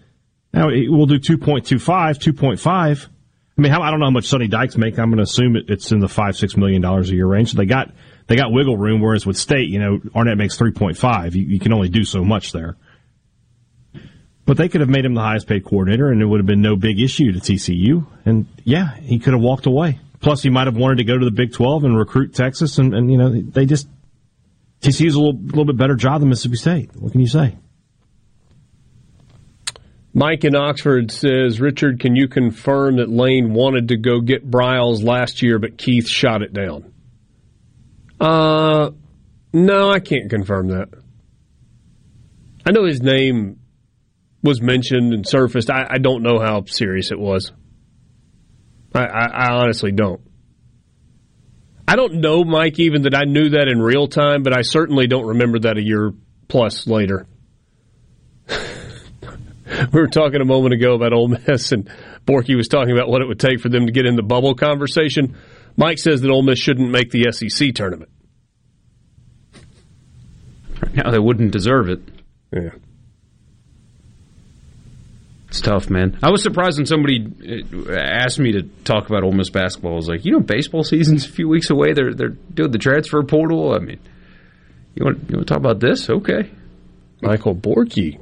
now 0.55 0.69
eh, 0.69 0.86
we'll 0.89 1.06
do 1.06 1.19
2.25, 1.19 1.78
2.5. 2.19 3.09
I 3.56 3.60
mean, 3.60 3.70
how, 3.70 3.82
I 3.82 3.90
don't 3.90 4.01
know 4.01 4.06
how 4.06 4.10
much 4.10 4.27
Sonny 4.27 4.48
Dykes 4.48 4.77
make. 4.78 4.98
I'm 4.98 5.10
going 5.10 5.19
to 5.19 5.24
assume 5.24 5.56
it's 5.56 5.93
in 5.93 6.01
the 6.01 6.09
five 6.09 6.36
six 6.36 6.56
million 6.56 6.81
dollars 6.81 7.10
a 7.10 7.14
year 7.14 7.27
range. 7.27 7.52
So 7.52 7.59
they 7.59 7.66
got 7.66 7.93
they 8.27 8.36
got 8.36 8.51
wiggle 8.51 8.77
room. 8.77 9.01
Whereas 9.01 9.27
with 9.27 9.36
State, 9.36 9.69
you 9.69 9.78
know, 9.78 10.01
Arnett 10.14 10.39
makes 10.39 10.56
3.5. 10.56 11.35
You, 11.35 11.43
you 11.43 11.59
can 11.59 11.73
only 11.73 11.89
do 11.89 12.05
so 12.05 12.24
much 12.24 12.52
there. 12.52 12.77
But 14.44 14.56
they 14.56 14.69
could 14.69 14.81
have 14.81 14.90
made 14.90 15.05
him 15.05 15.14
the 15.14 15.20
highest 15.20 15.47
paid 15.47 15.64
coordinator, 15.64 16.09
and 16.09 16.20
it 16.20 16.27
would 16.27 16.40
have 16.40 16.47
been 16.47 16.62
no 16.62 16.77
big 16.77 16.98
issue 16.98 17.32
to 17.32 17.39
TCU. 17.39 18.06
And 18.24 18.47
yeah, 18.64 18.97
he 18.97 19.19
could 19.19 19.35
have 19.35 19.43
walked 19.43 19.66
away. 19.66 20.01
Plus, 20.23 20.43
he 20.43 20.51
might 20.51 20.69
have 20.69 20.77
wanted 20.77 20.99
to 20.99 21.05
go 21.05 21.19
to 21.19 21.24
the 21.24 21.32
Big 21.32 21.53
12 21.53 21.85
and 21.85 21.99
recruit 21.99 22.32
Texas, 22.32 22.78
and, 22.78 22.94
and 22.94 23.11
you 23.11 23.19
know, 23.19 23.28
they 23.28 23.66
just 23.66 23.89
TCU's 24.81 25.15
a 25.15 25.20
little, 25.20 25.40
little 25.40 25.65
bit 25.65 25.77
better 25.77 25.97
job 25.97 26.20
than 26.20 26.28
Mississippi 26.28 26.57
State. 26.57 26.97
What 26.97 27.12
can 27.12 27.20
you 27.20 27.27
say? 27.27 27.57
Mike 30.15 30.44
in 30.44 30.55
Oxford 30.55 31.11
says, 31.11 31.61
Richard, 31.61 32.01
can 32.01 32.16
you 32.16 32.28
confirm 32.28 32.97
that 32.97 33.09
Lane 33.09 33.55
wanted 33.55 33.89
to 33.89 33.97
go 33.97 34.20
get 34.20 34.49
Briles 34.49 35.03
last 35.03 35.43
year, 35.43 35.59
but 35.59 35.78
Keith 35.78 36.07
shot 36.07 36.43
it 36.43 36.53
down? 36.53 36.93
Uh, 38.20 38.90
no, 39.53 39.90
I 39.90 40.01
can't 40.01 40.31
confirm 40.31 40.69
that. 40.69 40.89
I 42.65 42.70
know 42.70 42.85
his 42.85 43.01
name 43.01 43.59
was 44.43 44.61
mentioned 44.61 45.15
and 45.15 45.27
surfaced. 45.27 45.70
I, 45.70 45.86
I 45.89 45.99
don't 45.99 46.23
know 46.23 46.39
how 46.39 46.65
serious 46.66 47.11
it 47.11 47.19
was. 47.19 47.53
I, 48.94 49.05
I, 49.05 49.27
I 49.27 49.52
honestly 49.52 49.93
don't. 49.93 50.20
I 51.86 51.97
don't 51.97 52.20
know, 52.20 52.44
Mike, 52.44 52.78
even 52.78 53.02
that 53.02 53.14
I 53.14 53.24
knew 53.24 53.51
that 53.51 53.69
in 53.69 53.81
real 53.81 54.06
time, 54.06 54.43
but 54.43 54.56
I 54.56 54.62
certainly 54.62 55.06
don't 55.06 55.27
remember 55.27 55.59
that 55.60 55.77
a 55.77 55.82
year 55.82 56.12
plus 56.48 56.86
later. 56.86 57.27
we 58.48 60.01
were 60.01 60.06
talking 60.06 60.40
a 60.40 60.44
moment 60.44 60.74
ago 60.74 60.94
about 60.94 61.12
Ole 61.12 61.28
Miss, 61.28 61.73
and 61.73 61.90
Borky 62.27 62.56
was 62.56 62.69
talking 62.69 62.93
about 62.93 63.09
what 63.09 63.20
it 63.20 63.28
would 63.28 63.40
take 63.40 63.60
for 63.60 63.69
them 63.69 63.86
to 63.86 63.93
get 63.93 64.06
in 64.06 64.16
the 64.16 64.23
bubble 64.23 64.55
conversation. 64.55 65.36
Mike 65.77 65.98
says 65.98 66.20
that 66.20 66.31
Ole 66.31 66.43
Miss 66.43 66.59
shouldn't 66.59 66.90
make 66.90 67.10
the 67.10 67.31
SEC 67.32 67.74
tournament. 67.74 68.10
Now 70.94 71.10
they 71.10 71.19
wouldn't 71.19 71.52
deserve 71.52 71.89
it. 71.89 72.01
Yeah. 72.52 72.70
It's 75.53 75.61
tough, 75.61 75.91
man. 75.91 76.19
I 76.23 76.31
was 76.31 76.43
surprised 76.43 76.79
when 76.79 76.87
somebody 76.87 77.27
uh, 77.47 77.93
asked 77.93 78.39
me 78.39 78.53
to 78.53 78.62
talk 78.85 79.11
about 79.11 79.23
Ole 79.23 79.33
Miss 79.33 79.51
basketball. 79.51 79.93
I 79.93 79.97
was 79.97 80.09
like, 80.09 80.24
you 80.24 80.33
know, 80.33 80.41
baseball 80.41 80.83
season's 80.83 81.27
a 81.27 81.29
few 81.29 81.47
weeks 81.47 81.69
away. 81.69 81.93
They're 81.93 82.15
they're 82.15 82.31
doing 82.31 82.70
the 82.70 82.79
transfer 82.79 83.23
portal. 83.23 83.74
I 83.74 83.81
mean, 83.81 83.99
you 84.95 85.05
want 85.05 85.29
you 85.29 85.37
want 85.37 85.47
to 85.47 85.53
talk 85.53 85.59
about 85.59 85.79
this? 85.79 86.09
Okay. 86.09 86.51
Michael 87.20 87.55
Borky 87.55 88.19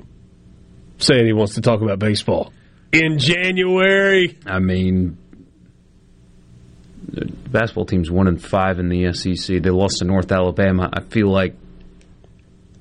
saying 0.99 1.25
he 1.25 1.33
wants 1.33 1.55
to 1.55 1.61
talk 1.61 1.83
about 1.83 2.01
baseball 2.01 2.53
in 2.91 3.21
January. 3.21 4.37
I 4.45 4.59
mean, 4.59 5.17
the 7.07 7.27
basketball 7.27 7.87
team's 7.87 8.11
one 8.11 8.27
and 8.27 8.43
five 8.43 8.81
in 8.81 8.89
the 8.89 9.13
SEC. 9.13 9.63
They 9.63 9.71
lost 9.71 9.99
to 9.99 10.05
North 10.05 10.33
Alabama. 10.33 10.91
I 10.93 11.03
feel 11.03 11.31
like 11.31 11.55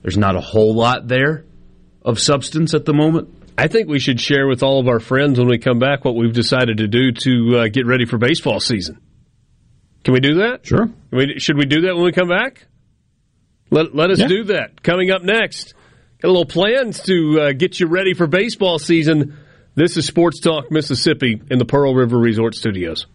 there's 0.02 0.18
not 0.18 0.36
a 0.36 0.42
whole 0.42 0.74
lot 0.74 1.08
there 1.08 1.46
of 2.04 2.20
substance 2.20 2.74
at 2.74 2.86
the 2.86 2.96
moment. 2.96 3.36
I 3.60 3.68
think 3.68 3.90
we 3.90 4.00
should 4.00 4.22
share 4.22 4.48
with 4.48 4.64
all 4.64 4.80
of 4.80 4.88
our 4.88 5.02
friends 5.02 5.38
when 5.38 5.50
we 5.50 5.58
come 5.58 5.80
back 5.80 6.06
what 6.06 6.16
we've 6.16 6.32
decided 6.32 6.78
to 6.78 6.88
do 6.88 7.12
to 7.12 7.58
uh, 7.58 7.68
get 7.68 7.86
ready 7.86 8.06
for 8.06 8.18
baseball 8.18 8.62
season. 8.62 9.02
Can 10.06 10.14
we 10.14 10.22
do 10.22 10.36
that? 10.36 10.66
Sure. 10.66 10.90
We, 11.12 11.40
should 11.40 11.58
we 11.58 11.66
do 11.66 11.82
that 11.82 11.96
when 11.96 12.06
we 12.06 12.14
come 12.14 12.30
back? 12.30 12.66
Let, 13.70 13.94
let 13.94 14.12
us 14.12 14.20
Yeah. 14.20 14.28
do 14.30 14.44
that. 14.46 14.82
Coming 14.82 15.12
up 15.12 15.24
next, 15.24 15.74
got 16.22 16.30
a 16.30 16.32
little 16.32 16.46
plans 16.46 17.02
to 17.02 17.42
uh, 17.42 17.52
get 17.52 17.82
you 17.82 17.88
ready 17.88 18.14
for 18.14 18.28
baseball 18.28 18.80
season. 18.80 19.38
This 19.76 19.98
is 19.98 20.06
Sports 20.08 20.40
Talk 20.40 20.72
Mississippi 20.72 21.42
in 21.52 21.60
the 21.60 21.66
Pearl 21.66 21.94
River 21.94 22.18
Resort 22.18 22.56
Studios. 22.56 23.08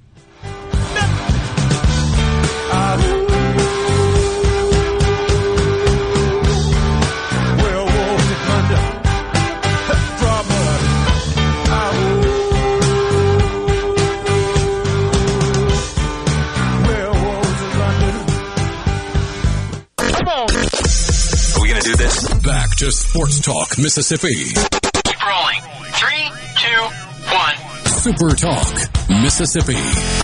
To 22.84 22.92
Sports 22.92 23.40
Talk 23.40 23.78
Mississippi. 23.78 24.34
Keep 25.04 25.26
rolling. 25.26 25.62
Three, 25.92 26.30
two, 26.58 26.82
one. 27.32 27.86
Super 27.86 28.36
Talk 28.36 28.90
Mississippi. 29.08 30.23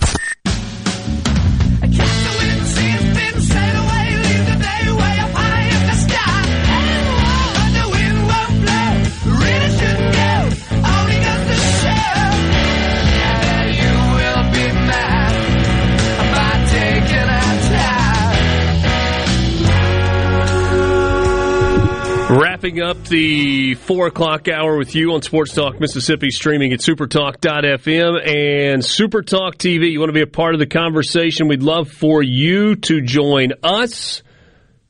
Wrapping 22.31 22.81
up 22.81 23.03
the 23.09 23.75
four 23.75 24.07
o'clock 24.07 24.47
hour 24.47 24.77
with 24.77 24.95
you 24.95 25.11
on 25.15 25.21
Sports 25.21 25.53
Talk 25.53 25.81
Mississippi, 25.81 26.31
streaming 26.31 26.71
at 26.71 26.79
supertalk.fm 26.79 28.25
and 28.25 28.81
Supertalk 28.81 29.55
TV. 29.55 29.91
You 29.91 29.99
want 29.99 30.11
to 30.11 30.13
be 30.13 30.21
a 30.21 30.27
part 30.27 30.53
of 30.53 30.59
the 30.59 30.65
conversation? 30.65 31.49
We'd 31.49 31.61
love 31.61 31.91
for 31.91 32.23
you 32.23 32.77
to 32.77 33.01
join 33.01 33.51
us. 33.63 34.23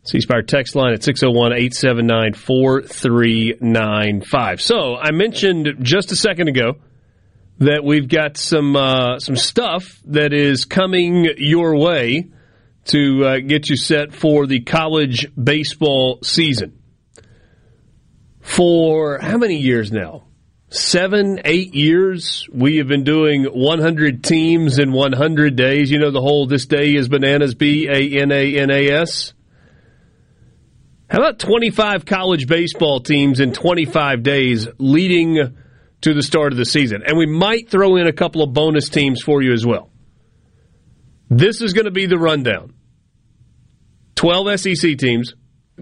Ceasefire 0.06 0.46
text 0.46 0.76
line 0.76 0.94
at 0.94 1.02
601 1.02 1.54
879 1.54 2.36
4395. 2.36 4.62
So 4.62 4.98
I 4.98 5.10
mentioned 5.10 5.78
just 5.82 6.12
a 6.12 6.16
second 6.16 6.48
ago 6.48 6.76
that 7.58 7.84
we've 7.84 8.08
got 8.08 8.38
some 8.38 8.76
uh, 8.76 9.18
some 9.18 9.36
stuff 9.36 10.00
that 10.06 10.32
is 10.32 10.66
coming 10.66 11.28
your 11.38 11.76
way 11.76 12.28
to 12.86 13.26
uh, 13.26 13.40
get 13.40 13.68
you 13.68 13.78
set 13.78 14.14
for 14.14 14.46
the 14.46 14.60
college 14.60 15.26
baseball 15.36 16.20
season 16.22 16.78
for 18.42 19.20
how 19.20 19.38
many 19.38 19.58
years 19.58 19.92
now? 19.92 20.24
Seven, 20.70 21.42
eight 21.46 21.76
years. 21.76 22.48
We 22.52 22.78
have 22.78 22.88
been 22.88 23.04
doing 23.04 23.44
100 23.44 24.24
teams 24.24 24.80
in 24.80 24.92
100 24.92 25.56
days. 25.56 25.92
You 25.92 26.00
know, 26.00 26.12
the 26.12 26.22
whole 26.22 26.48
this 26.48 26.66
day 26.66 26.96
is 26.96 27.10
bananas, 27.10 27.56
B 27.56 27.88
A 27.88 28.22
N 28.22 28.32
A 28.32 28.58
N 28.58 28.72
A 28.72 28.90
S. 28.90 29.34
How 31.10 31.18
about 31.18 31.40
25 31.40 32.06
college 32.06 32.48
baseball 32.48 33.02
teams 33.02 33.42
in 33.42 33.52
25 33.52 34.24
days 34.24 34.68
leading 34.78 35.58
to 36.02 36.14
the 36.14 36.24
start 36.24 36.54
of 36.54 36.58
the 36.58 36.64
season? 36.64 37.04
And 37.06 37.18
we 37.18 37.26
might 37.26 37.70
throw 37.70 37.98
in 37.98 38.08
a 38.08 38.14
couple 38.14 38.42
of 38.42 38.54
bonus 38.54 38.88
teams 38.88 39.22
for 39.22 39.42
you 39.42 39.52
as 39.52 39.66
well. 39.66 39.92
This 41.30 41.62
is 41.62 41.74
going 41.74 41.86
to 41.86 41.92
be 41.92 42.06
the 42.06 42.18
rundown 42.18 42.74
12 44.16 44.60
SEC 44.60 44.98
teams, 44.98 45.34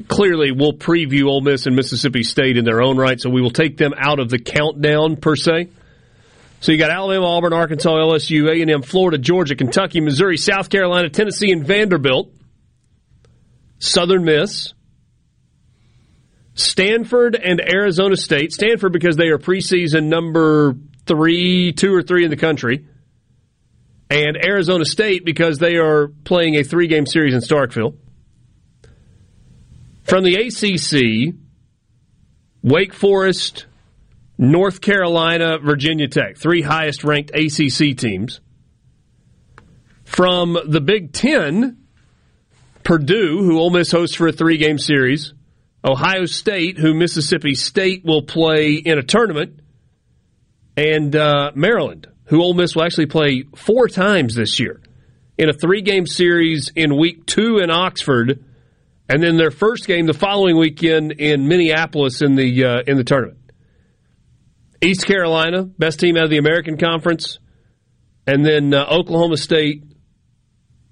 clearly 0.07 0.51
we'll 0.51 0.73
preview 0.73 1.25
Ole 1.25 1.41
Miss 1.41 1.65
and 1.65 1.75
Mississippi 1.75 2.23
State 2.23 2.57
in 2.57 2.65
their 2.65 2.81
own 2.81 2.97
right, 2.97 3.19
so 3.19 3.29
we 3.29 3.41
will 3.41 3.51
take 3.51 3.77
them 3.77 3.93
out 3.97 4.19
of 4.19 4.29
the 4.29 4.39
countdown 4.39 5.17
per 5.17 5.35
se. 5.35 5.69
So 6.61 6.71
you 6.71 6.77
got 6.77 6.91
Alabama, 6.91 7.25
Auburn, 7.25 7.53
Arkansas, 7.53 7.89
LSU, 7.89 8.49
A&M, 8.49 8.81
Florida, 8.81 9.17
Georgia, 9.17 9.55
Kentucky, 9.55 10.01
Missouri, 10.01 10.37
South 10.37 10.69
Carolina, 10.69 11.09
Tennessee, 11.09 11.51
and 11.51 11.65
Vanderbilt. 11.65 12.33
Southern 13.79 14.25
Miss, 14.25 14.73
Stanford, 16.53 17.35
and 17.35 17.61
Arizona 17.61 18.17
State. 18.17 18.51
Stanford 18.51 18.91
because 18.91 19.15
they 19.15 19.27
are 19.27 19.37
preseason 19.37 20.05
number 20.05 20.75
three, 21.05 21.71
two 21.71 21.93
or 21.93 22.03
three 22.03 22.25
in 22.25 22.29
the 22.29 22.37
country, 22.37 22.85
and 24.09 24.37
Arizona 24.45 24.83
State 24.83 25.23
because 25.23 25.59
they 25.59 25.77
are 25.77 26.09
playing 26.09 26.55
a 26.55 26.63
three-game 26.63 27.05
series 27.05 27.33
in 27.33 27.39
Starkville. 27.39 27.95
From 30.03 30.23
the 30.23 30.35
ACC, 30.35 31.35
Wake 32.63 32.93
Forest, 32.93 33.65
North 34.37 34.81
Carolina, 34.81 35.59
Virginia 35.59 36.07
Tech, 36.07 36.37
three 36.37 36.61
highest 36.61 37.03
ranked 37.03 37.31
ACC 37.31 37.97
teams. 37.97 38.39
From 40.05 40.57
the 40.65 40.81
Big 40.81 41.13
Ten, 41.13 41.77
Purdue, 42.83 43.43
who 43.43 43.59
Ole 43.59 43.69
Miss 43.69 43.91
hosts 43.91 44.15
for 44.15 44.27
a 44.27 44.31
three 44.31 44.57
game 44.57 44.77
series, 44.77 45.33
Ohio 45.83 46.25
State, 46.25 46.77
who 46.77 46.93
Mississippi 46.93 47.53
State 47.53 48.03
will 48.03 48.23
play 48.23 48.73
in 48.73 48.97
a 48.97 49.03
tournament, 49.03 49.59
and 50.75 51.15
uh, 51.15 51.51
Maryland, 51.53 52.07
who 52.25 52.41
Ole 52.41 52.53
Miss 52.53 52.75
will 52.75 52.83
actually 52.83 53.05
play 53.05 53.43
four 53.55 53.87
times 53.87 54.35
this 54.35 54.59
year 54.59 54.81
in 55.37 55.49
a 55.49 55.53
three 55.53 55.81
game 55.81 56.05
series 56.05 56.71
in 56.75 56.97
week 56.97 57.25
two 57.25 57.59
in 57.59 57.69
Oxford 57.69 58.43
and 59.09 59.21
then 59.21 59.37
their 59.37 59.51
first 59.51 59.87
game 59.87 60.05
the 60.05 60.13
following 60.13 60.57
weekend 60.57 61.13
in 61.13 61.47
Minneapolis 61.47 62.21
in 62.21 62.35
the 62.35 62.65
uh, 62.65 62.83
in 62.87 62.97
the 62.97 63.03
tournament. 63.03 63.39
East 64.81 65.05
Carolina, 65.05 65.63
best 65.63 65.99
team 65.99 66.15
out 66.15 66.23
of 66.23 66.29
the 66.29 66.37
American 66.37 66.77
Conference, 66.77 67.39
and 68.25 68.45
then 68.45 68.73
uh, 68.73 68.85
Oklahoma 68.85 69.35
State, 69.35 69.83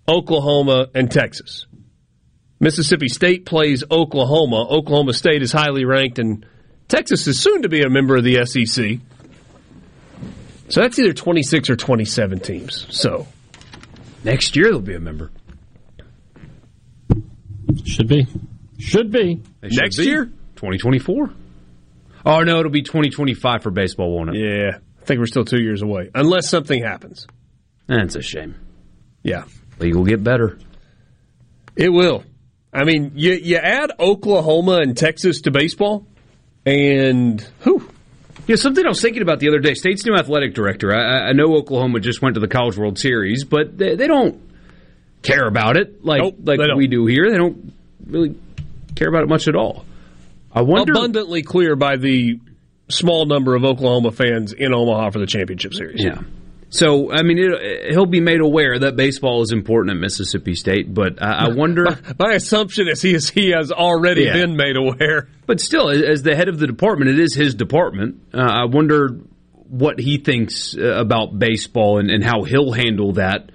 Oklahoma, 0.10 0.88
and 0.94 1.10
Texas. 1.10 1.68
Mississippi 2.60 3.08
State 3.08 3.46
plays 3.46 3.84
Oklahoma. 3.90 4.68
Oklahoma 4.70 5.14
State 5.14 5.42
is 5.44 5.52
highly 5.52 5.86
ranked, 5.86 6.20
and 6.20 6.46
Texas 6.90 7.28
is 7.28 7.40
soon 7.40 7.62
to 7.62 7.70
be 7.70 7.84
a 7.84 7.90
member 7.90 8.18
of 8.18 8.24
the 8.24 8.44
SEC. 8.46 9.00
So 10.70 10.82
that's 10.82 11.00
either 11.00 11.14
26 11.14 11.70
or 11.70 11.78
27 11.78 12.40
teams. 12.42 12.88
So 12.90 13.28
Next 14.28 14.58
year 14.58 14.72
they'll 14.72 14.82
be 14.82 14.96
a 14.96 15.00
member. 15.00 15.32
Should 17.86 18.08
be. 18.08 18.28
Should 18.80 19.12
be. 19.12 19.42
They 19.62 19.70
should 19.70 19.82
Next 19.82 19.98
be. 19.98 20.06
year? 20.06 20.26
2024. 20.56 21.30
Oh 22.26 22.42
no, 22.42 22.60
it'll 22.60 22.72
be 22.72 22.82
2025 22.82 23.64
for 23.64 23.72
baseball, 23.72 24.16
won't 24.16 24.32
it? 24.32 24.36
yeah, 24.38 24.78
I 25.02 25.06
think 25.06 25.20
we're 25.20 25.28
still 25.28 25.46
two 25.46 25.62
years 25.62 25.82
away, 25.82 26.10
unless 26.14 26.50
something 26.50 26.84
happens. 26.84 27.26
That's 27.88 28.16
a 28.16 28.22
shame. 28.22 28.56
Yeah. 29.24 29.46
League 29.80 29.96
will 29.96 30.04
get 30.06 30.24
better. 30.24 30.58
It 31.76 31.90
will. 31.90 32.24
I 32.74 32.84
mean, 32.84 33.14
you 33.16 33.34
you 33.34 33.58
add 33.58 33.92
Oklahoma 34.00 34.80
and 34.82 34.98
Texas 34.98 35.42
to 35.42 35.52
baseball, 35.52 36.06
and 36.66 37.42
whew, 37.64 37.88
Yeah, 38.48 38.56
something 38.58 38.84
I 38.86 38.90
was 38.90 39.02
thinking 39.02 39.22
about 39.22 39.40
the 39.40 39.48
other 39.48 39.60
day. 39.60 39.74
State's 39.74 40.06
new 40.06 40.16
athletic 40.16 40.54
director. 40.54 40.94
I, 40.94 41.02
I- 41.02 41.30
I 41.30 41.32
know 41.34 41.56
Oklahoma 41.56 42.00
just 42.00 42.22
went 42.22 42.34
to 42.36 42.40
the 42.42 42.48
College 42.48 42.78
World 42.78 42.98
Series, 43.00 43.44
but 43.46 43.78
they, 43.78 43.96
they 43.96 44.08
don't 44.08 44.42
care 45.22 45.48
about 45.48 45.78
it 45.78 46.04
like 46.06 46.22
Nope, 46.22 46.36
like 46.44 46.60
we 46.76 46.88
do 46.88 47.06
here. 47.06 47.30
They 47.32 47.38
don't 47.38 47.74
really 48.06 48.36
care 48.96 49.10
about 49.10 49.24
it 49.24 49.30
much 49.30 49.48
at 49.48 49.56
all. 49.56 49.86
I 50.54 50.62
wonder. 50.62 50.94
abundantly 50.94 51.44
clear 51.44 51.76
by 51.76 51.98
the 51.98 52.40
small 52.90 53.26
number 53.26 53.56
of 53.56 53.64
Oklahoma 53.66 54.12
fans 54.12 54.54
in 54.54 54.74
Omaha 54.74 55.12
for 55.12 55.20
the 55.20 55.28
championship 55.28 55.74
series. 55.74 56.04
Yeah. 56.04 56.22
So 56.70 57.12
I 57.14 57.24
mean, 57.24 57.38
it, 57.38 57.92
he'll 57.92 58.06
be 58.06 58.20
made 58.20 58.42
aware 58.42 58.78
that 58.80 58.96
baseball 58.98 59.42
is 59.42 59.52
important 59.54 59.96
at 59.96 60.02
Mississippi 60.02 60.54
State, 60.56 60.94
but 60.94 61.22
I, 61.22 61.46
I 61.46 61.50
wonder. 61.50 61.86
My 62.20 62.34
assumption 62.34 62.88
is 62.90 63.02
he 63.02 63.14
is 63.14 63.30
he 63.30 63.52
has 63.52 63.72
already 63.72 64.24
Yeah. 64.24 64.34
been 64.34 64.56
made 64.58 64.76
aware. 64.76 65.30
But 65.46 65.62
still, 65.62 65.90
as 65.90 66.24
the 66.24 66.36
head 66.36 66.50
of 66.50 66.60
the 66.60 66.68
department, 66.68 67.12
it 67.12 67.20
is 67.20 67.34
his 67.34 67.56
department. 67.56 68.22
Uh, 68.34 68.40
I 68.42 68.66
wonder 68.66 69.18
what 69.70 70.00
he 70.00 70.18
thinks 70.18 70.76
uh, 70.78 70.82
about 70.84 71.38
baseball 71.40 72.00
and, 72.00 72.10
and 72.10 72.22
how 72.24 72.44
he'll 72.44 72.72
handle 72.74 73.14
that, 73.14 73.50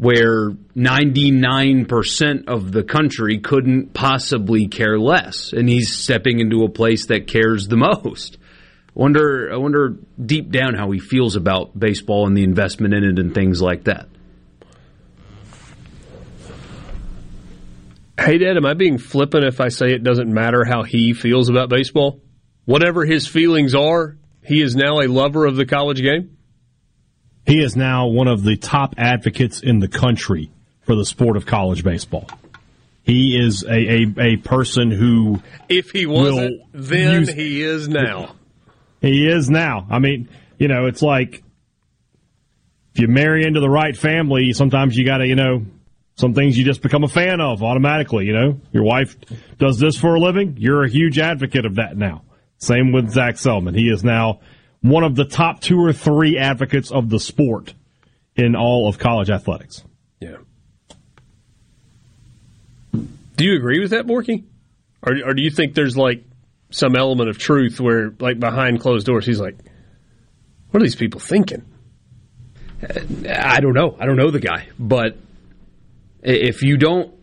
where 0.00 0.50
99% 0.50 2.48
of 2.48 2.72
the 2.72 2.82
country 2.82 3.38
couldn't 3.38 3.92
possibly 3.92 4.66
care 4.66 4.98
less. 4.98 5.52
And 5.52 5.68
he's 5.68 5.94
stepping 5.94 6.40
into 6.40 6.64
a 6.64 6.70
place 6.70 7.06
that 7.06 7.26
cares 7.26 7.68
the 7.68 7.76
most. 7.76 8.38
Wonder, 8.94 9.52
I 9.52 9.58
wonder 9.58 9.98
deep 10.18 10.50
down 10.50 10.72
how 10.72 10.90
he 10.90 11.00
feels 11.00 11.36
about 11.36 11.78
baseball 11.78 12.26
and 12.26 12.34
the 12.34 12.44
investment 12.44 12.94
in 12.94 13.04
it 13.04 13.18
and 13.18 13.34
things 13.34 13.60
like 13.60 13.84
that. 13.84 14.08
Hey, 18.18 18.38
Dad, 18.38 18.56
am 18.56 18.64
I 18.64 18.72
being 18.72 18.96
flippant 18.96 19.44
if 19.44 19.60
I 19.60 19.68
say 19.68 19.92
it 19.92 20.02
doesn't 20.02 20.32
matter 20.32 20.64
how 20.64 20.82
he 20.82 21.12
feels 21.12 21.50
about 21.50 21.68
baseball? 21.68 22.22
Whatever 22.64 23.04
his 23.04 23.26
feelings 23.26 23.74
are, 23.74 24.16
he 24.46 24.62
is 24.62 24.74
now 24.74 25.00
a 25.00 25.08
lover 25.08 25.44
of 25.44 25.56
the 25.56 25.66
college 25.66 26.00
game? 26.00 26.38
He 27.46 27.62
is 27.62 27.76
now 27.76 28.06
one 28.06 28.28
of 28.28 28.42
the 28.42 28.56
top 28.56 28.94
advocates 28.98 29.60
in 29.60 29.80
the 29.80 29.88
country 29.88 30.50
for 30.82 30.94
the 30.94 31.04
sport 31.04 31.36
of 31.36 31.46
college 31.46 31.82
baseball. 31.82 32.28
He 33.02 33.38
is 33.38 33.64
a, 33.64 33.72
a, 33.72 34.14
a 34.18 34.36
person 34.36 34.90
who. 34.90 35.42
If 35.68 35.90
he 35.90 36.06
wasn't, 36.06 36.62
then 36.72 37.20
use, 37.20 37.32
he 37.32 37.62
is 37.62 37.88
now. 37.88 38.34
He 39.00 39.26
is 39.26 39.48
now. 39.48 39.86
I 39.90 39.98
mean, 39.98 40.28
you 40.58 40.68
know, 40.68 40.86
it's 40.86 41.02
like 41.02 41.42
if 42.94 43.00
you 43.00 43.08
marry 43.08 43.44
into 43.44 43.60
the 43.60 43.70
right 43.70 43.96
family, 43.96 44.52
sometimes 44.52 44.96
you 44.96 45.04
got 45.04 45.18
to, 45.18 45.26
you 45.26 45.36
know, 45.36 45.64
some 46.16 46.34
things 46.34 46.58
you 46.58 46.64
just 46.64 46.82
become 46.82 47.02
a 47.02 47.08
fan 47.08 47.40
of 47.40 47.62
automatically. 47.62 48.26
You 48.26 48.34
know, 48.34 48.60
your 48.72 48.84
wife 48.84 49.16
does 49.58 49.78
this 49.78 49.96
for 49.96 50.14
a 50.14 50.20
living. 50.20 50.56
You're 50.58 50.84
a 50.84 50.88
huge 50.88 51.18
advocate 51.18 51.64
of 51.64 51.76
that 51.76 51.96
now. 51.96 52.22
Same 52.58 52.92
with 52.92 53.10
Zac 53.10 53.36
Selmon. 53.36 53.74
He 53.74 53.88
is 53.88 54.04
now 54.04 54.40
one 54.80 55.04
of 55.04 55.14
the 55.14 55.24
top 55.24 55.60
two 55.60 55.78
or 55.78 55.92
three 55.92 56.38
advocates 56.38 56.90
of 56.90 57.08
the 57.10 57.20
sport 57.20 57.74
in 58.36 58.56
all 58.56 58.88
of 58.88 58.98
college 58.98 59.30
athletics. 59.30 59.84
Yeah. 60.20 60.36
Do 62.92 63.44
you 63.44 63.56
agree 63.56 63.80
with 63.80 63.90
that, 63.90 64.06
Borky? 64.06 64.44
Or, 65.02 65.14
or 65.26 65.34
do 65.34 65.42
you 65.42 65.50
think 65.50 65.74
there's 65.74 65.96
like 65.96 66.24
some 66.70 66.94
element 66.96 67.30
of 67.30 67.38
truth 67.38 67.80
where, 67.80 68.12
like, 68.18 68.38
behind 68.38 68.80
closed 68.80 69.06
doors, 69.06 69.26
he's 69.26 69.40
like, 69.40 69.56
what 70.70 70.80
are 70.80 70.84
these 70.84 70.96
people 70.96 71.20
thinking? 71.20 71.64
I 73.28 73.60
don't 73.60 73.74
know. 73.74 73.96
I 73.98 74.06
don't 74.06 74.16
know 74.16 74.30
the 74.30 74.40
guy, 74.40 74.68
but 74.78 75.16
if 76.22 76.62
you 76.62 76.78
don't, 76.78 77.14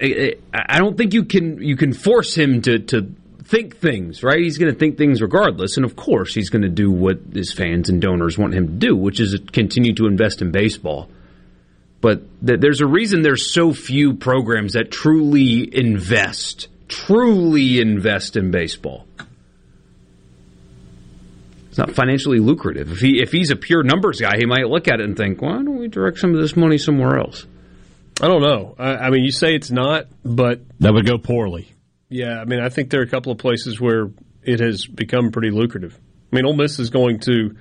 I 0.00 0.78
don't 0.78 0.96
think 0.96 1.12
you 1.12 1.24
can 1.24 1.62
you 1.62 1.76
can 1.76 1.92
force 1.92 2.34
him 2.34 2.62
to 2.62 2.78
to 2.78 3.14
think 3.50 3.78
things, 3.78 4.22
right? 4.22 4.38
He's 4.38 4.58
going 4.58 4.72
to 4.72 4.78
think 4.78 4.96
things 4.96 5.20
regardless, 5.20 5.76
and 5.76 5.84
of 5.84 5.96
course, 5.96 6.32
he's 6.32 6.50
going 6.50 6.62
to 6.62 6.68
do 6.68 6.90
what 6.90 7.18
his 7.34 7.52
fans 7.52 7.88
and 7.88 8.00
donors 8.00 8.38
want 8.38 8.54
him 8.54 8.66
to 8.68 8.72
do, 8.72 8.96
which 8.96 9.18
is 9.18 9.38
continue 9.52 9.92
to 9.96 10.06
invest 10.06 10.40
in 10.40 10.52
baseball. 10.52 11.10
But 12.00 12.22
th- 12.46 12.60
there's 12.60 12.80
a 12.80 12.86
reason 12.86 13.22
there's 13.22 13.50
so 13.50 13.72
few 13.72 14.14
programs 14.14 14.74
that 14.74 14.92
truly 14.92 15.68
invest, 15.76 16.68
truly 16.86 17.80
invest 17.80 18.36
in 18.36 18.52
baseball. 18.52 19.04
It's 21.68 21.78
not 21.78 21.90
financially 21.90 22.38
lucrative. 22.38 22.90
If 22.92 22.98
he 22.98 23.20
if 23.20 23.32
he's 23.32 23.50
a 23.50 23.56
pure 23.56 23.82
numbers 23.82 24.20
guy, 24.20 24.38
he 24.38 24.46
might 24.46 24.66
look 24.66 24.88
at 24.88 25.00
it 25.00 25.04
and 25.04 25.16
think, 25.16 25.42
"Why 25.42 25.54
don't 25.54 25.78
we 25.78 25.88
direct 25.88 26.18
some 26.18 26.34
of 26.34 26.40
this 26.40 26.56
money 26.56 26.78
somewhere 26.78 27.18
else?" 27.18 27.46
I 28.20 28.28
don't 28.28 28.42
know. 28.42 28.74
I, 28.78 28.96
I 28.96 29.10
mean, 29.10 29.24
you 29.24 29.30
say 29.32 29.54
it's 29.54 29.70
not, 29.70 30.06
but 30.24 30.60
that 30.80 30.92
would 30.92 31.06
go 31.06 31.16
poorly. 31.18 31.68
Yeah, 32.10 32.40
I 32.40 32.44
mean, 32.44 32.60
I 32.60 32.68
think 32.68 32.90
there 32.90 33.00
are 33.00 33.04
a 33.04 33.08
couple 33.08 33.30
of 33.30 33.38
places 33.38 33.80
where 33.80 34.10
it 34.42 34.58
has 34.58 34.84
become 34.84 35.30
pretty 35.30 35.50
lucrative. 35.50 35.98
I 36.32 36.36
mean, 36.36 36.44
Ole 36.44 36.56
Miss 36.56 36.78
is 36.78 36.90
going 36.90 37.20
to. 37.20 37.56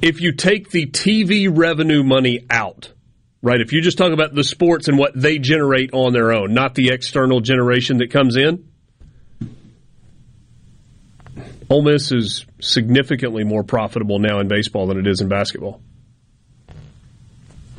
If 0.00 0.20
you 0.20 0.32
take 0.32 0.70
the 0.70 0.86
TV 0.86 1.48
revenue 1.52 2.02
money 2.02 2.46
out, 2.48 2.92
right? 3.42 3.60
If 3.60 3.72
you 3.72 3.82
just 3.82 3.98
talk 3.98 4.12
about 4.12 4.34
the 4.34 4.44
sports 4.44 4.88
and 4.88 4.96
what 4.96 5.12
they 5.14 5.38
generate 5.38 5.90
on 5.92 6.12
their 6.12 6.32
own, 6.32 6.54
not 6.54 6.74
the 6.74 6.90
external 6.90 7.40
generation 7.40 7.98
that 7.98 8.10
comes 8.10 8.36
in, 8.36 8.68
Ole 11.68 11.82
Miss 11.82 12.12
is 12.12 12.46
significantly 12.60 13.42
more 13.42 13.64
profitable 13.64 14.20
now 14.20 14.38
in 14.38 14.46
baseball 14.46 14.86
than 14.86 14.98
it 14.98 15.06
is 15.06 15.20
in 15.20 15.28
basketball. 15.28 15.80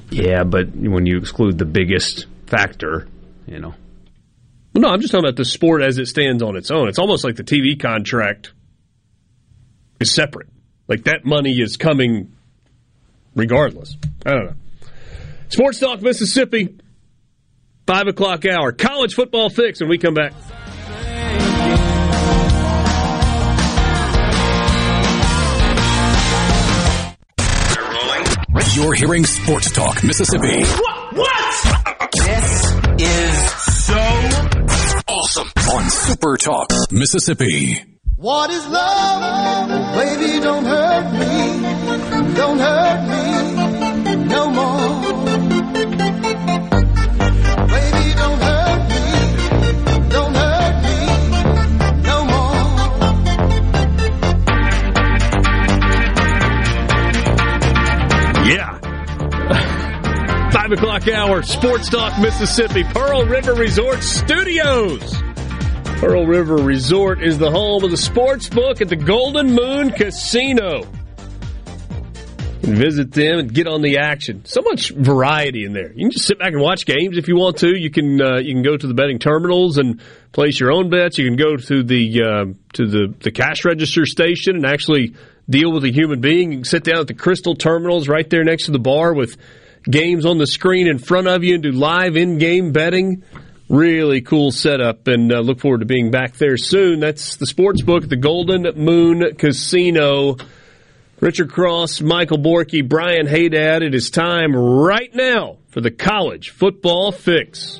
Yeah, 0.09 0.43
but 0.43 0.75
when 0.75 1.05
you 1.05 1.17
exclude 1.17 1.57
the 1.57 1.65
biggest 1.65 2.25
factor, 2.47 3.07
you 3.47 3.59
know. 3.59 3.73
Well, 4.75 4.81
no, 4.81 4.89
I'm 4.89 4.99
just 4.99 5.13
talking 5.13 5.23
about 5.23 5.37
the 5.37 5.45
sport 5.45 5.81
as 5.81 5.97
it 5.99 6.07
stands 6.07 6.43
on 6.43 6.57
its 6.57 6.69
own. 6.69 6.89
It's 6.89 6.99
almost 6.99 7.23
like 7.23 7.37
the 7.37 7.45
TV 7.45 7.79
contract 7.79 8.51
is 10.01 10.13
separate. 10.13 10.49
Like 10.89 11.05
that 11.05 11.23
money 11.23 11.53
is 11.61 11.77
coming 11.77 12.35
regardless. 13.35 13.95
I 14.25 14.31
don't 14.31 14.45
know. 14.47 14.55
Sports 15.47 15.79
Talk 15.79 16.01
Mississippi, 16.01 16.77
5 17.87 18.07
o'clock 18.07 18.45
hour. 18.45 18.73
College 18.73 19.13
football 19.13 19.49
fix 19.49 19.79
when 19.79 19.87
we 19.87 19.97
come 19.97 20.13
back. 20.13 20.33
You're 28.73 28.93
hearing 28.93 29.23
Sports 29.23 29.71
Talk 29.71 30.03
Mississippi. 30.03 30.65
What? 30.65 31.13
What? 31.15 32.11
This 32.11 32.75
is 32.99 33.51
so 33.85 34.54
awesome 35.37 35.51
on 35.73 35.89
Super 35.89 36.37
Talk 36.37 36.69
Mississippi. 36.91 37.83
What 38.15 38.49
is 38.49 38.67
love? 38.67 39.95
Baby, 39.95 40.39
don't 40.39 40.65
hurt 40.65 41.13
me. 41.13 42.33
Don't 42.35 42.59
hurt 42.59 43.01
me 43.09 44.25
no 44.25 44.49
more. 44.49 44.95
Five 60.51 60.71
o'clock 60.71 61.07
hour, 61.07 61.43
Sports 61.43 61.89
Talk 61.89 62.19
Mississippi, 62.19 62.83
Pearl 62.85 63.25
River 63.25 63.53
Resort 63.53 64.01
Studios. 64.01 65.24
Pearl 65.99 66.25
River 66.25 66.57
Resort 66.57 67.23
is 67.23 67.37
the 67.37 67.49
home 67.49 67.85
of 67.85 67.89
the 67.89 67.97
sports 67.97 68.49
book 68.49 68.81
at 68.81 68.89
the 68.89 68.97
Golden 68.97 69.53
Moon 69.53 69.91
Casino. 69.91 70.83
Visit 72.61 73.13
them 73.13 73.39
and 73.39 73.53
get 73.53 73.65
on 73.65 73.81
the 73.81 73.99
action. 73.99 74.43
So 74.43 74.61
much 74.61 74.89
variety 74.89 75.63
in 75.63 75.71
there. 75.71 75.93
You 75.93 76.03
can 76.03 76.11
just 76.11 76.25
sit 76.25 76.37
back 76.37 76.51
and 76.51 76.61
watch 76.61 76.85
games 76.85 77.17
if 77.17 77.29
you 77.29 77.37
want 77.37 77.57
to. 77.59 77.77
You 77.77 77.89
can 77.89 78.21
uh, 78.21 78.39
you 78.39 78.53
can 78.53 78.61
go 78.61 78.75
to 78.75 78.87
the 78.87 78.93
betting 78.93 79.19
terminals 79.19 79.77
and 79.77 80.01
place 80.33 80.59
your 80.59 80.71
own 80.71 80.89
bets. 80.89 81.17
You 81.17 81.25
can 81.25 81.37
go 81.37 81.55
to 81.55 81.83
the 81.83 82.21
uh, 82.21 82.45
to 82.73 82.87
the 82.87 83.13
the 83.19 83.31
cash 83.31 83.63
register 83.63 84.05
station 84.05 84.57
and 84.57 84.65
actually 84.65 85.15
deal 85.49 85.71
with 85.71 85.85
a 85.85 85.91
human 85.91 86.19
being. 86.19 86.51
You 86.51 86.57
can 86.57 86.65
sit 86.65 86.83
down 86.83 86.99
at 86.99 87.07
the 87.07 87.13
Crystal 87.13 87.55
terminals 87.55 88.09
right 88.09 88.29
there 88.29 88.43
next 88.43 88.65
to 88.65 88.71
the 88.71 88.79
bar 88.79 89.13
with 89.13 89.37
games 89.89 90.25
on 90.25 90.39
the 90.39 90.47
screen 90.47 90.87
in 90.87 90.97
front 90.97 91.27
of 91.27 91.43
you 91.43 91.53
and 91.53 91.63
do 91.63 91.71
live 91.71 92.17
in 92.17 92.37
game 92.37 92.73
betting. 92.73 93.23
Really 93.67 94.21
cool 94.21 94.51
setup, 94.51 95.07
and 95.07 95.31
uh, 95.31 95.39
look 95.39 95.59
forward 95.59 95.79
to 95.79 95.85
being 95.85 96.11
back 96.11 96.33
there 96.33 96.55
soon. 96.55 96.99
That's 96.99 97.37
the 97.37 97.47
sports 97.47 97.81
book 97.81 98.07
the 98.07 98.15
Golden 98.15 98.63
Moon 98.75 99.35
Casino. 99.37 100.37
Richard 101.19 101.49
Cross, 101.49 102.01
Michael 102.01 102.37
Borky, 102.37 102.87
Brian 102.87 103.25
Haydad. 103.25 103.81
It 103.81 103.95
is 103.95 104.11
time 104.11 104.55
right 104.55 105.09
now 105.15 105.57
for 105.69 105.81
the 105.81 105.89
college 105.89 106.51
football 106.51 107.11
fix. 107.11 107.79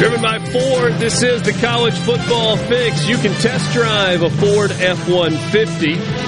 Driven 0.00 0.20
by 0.20 0.40
Ford, 0.50 0.94
this 0.94 1.22
is 1.22 1.42
the 1.42 1.52
college 1.60 1.96
football 1.98 2.56
fix. 2.56 3.06
You 3.06 3.16
can 3.18 3.32
test 3.40 3.72
drive 3.72 4.22
a 4.22 4.30
Ford 4.30 4.72
F 4.72 5.08
150. 5.08 6.21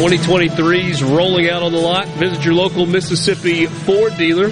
2023's 0.00 1.02
rolling 1.02 1.50
out 1.50 1.62
on 1.62 1.72
the 1.72 1.78
lot. 1.78 2.08
Visit 2.08 2.42
your 2.42 2.54
local 2.54 2.86
Mississippi 2.86 3.66
Ford 3.66 4.16
dealer. 4.16 4.48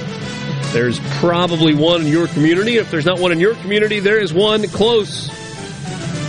There's 0.74 1.00
probably 1.20 1.74
one 1.74 2.02
in 2.02 2.08
your 2.08 2.26
community. 2.26 2.76
If 2.76 2.90
there's 2.90 3.06
not 3.06 3.18
one 3.18 3.32
in 3.32 3.40
your 3.40 3.54
community, 3.54 3.98
there 3.98 4.20
is 4.20 4.30
one 4.30 4.68
close. 4.68 5.28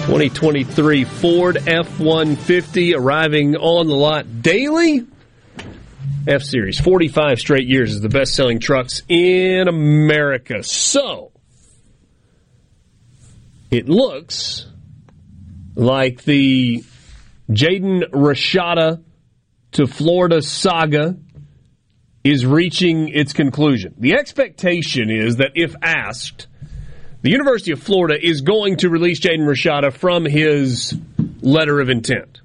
2023 0.06 1.04
Ford 1.04 1.58
F 1.68 2.00
150 2.00 2.96
arriving 2.96 3.58
on 3.58 3.88
the 3.88 3.94
lot 3.94 4.42
daily. 4.42 5.06
F 6.26 6.42
Series. 6.42 6.80
45 6.80 7.40
straight 7.40 7.68
years 7.68 7.92
is 7.92 8.00
the 8.00 8.08
best 8.08 8.34
selling 8.34 8.60
trucks 8.60 9.04
in 9.10 9.68
America. 9.68 10.64
So, 10.64 11.34
it 13.70 13.90
looks 13.90 14.66
like 15.76 16.24
the 16.24 16.86
Jaden 17.50 18.12
Rashada 18.12 19.04
to 19.74 19.88
Florida 19.88 20.42
saga 20.42 21.16
is 22.24 22.46
reaching 22.46 23.10
its 23.10 23.34
conclusion. 23.34 23.96
The 23.98 24.14
expectation 24.14 25.10
is 25.10 25.38
that 25.38 25.52
if 25.56 25.76
asked, 25.82 26.48
the 27.22 27.32
University 27.32 27.72
of 27.72 27.82
Florida 27.82 28.18
is 28.22 28.42
going 28.42 28.78
to 28.78 28.90
release 28.90 29.20
Jaden 29.20 29.46
Rashada 29.46 29.94
from 29.94 30.26
his 30.26 30.98
letter 31.42 31.80
of 31.80 31.90
intent. 31.90 32.42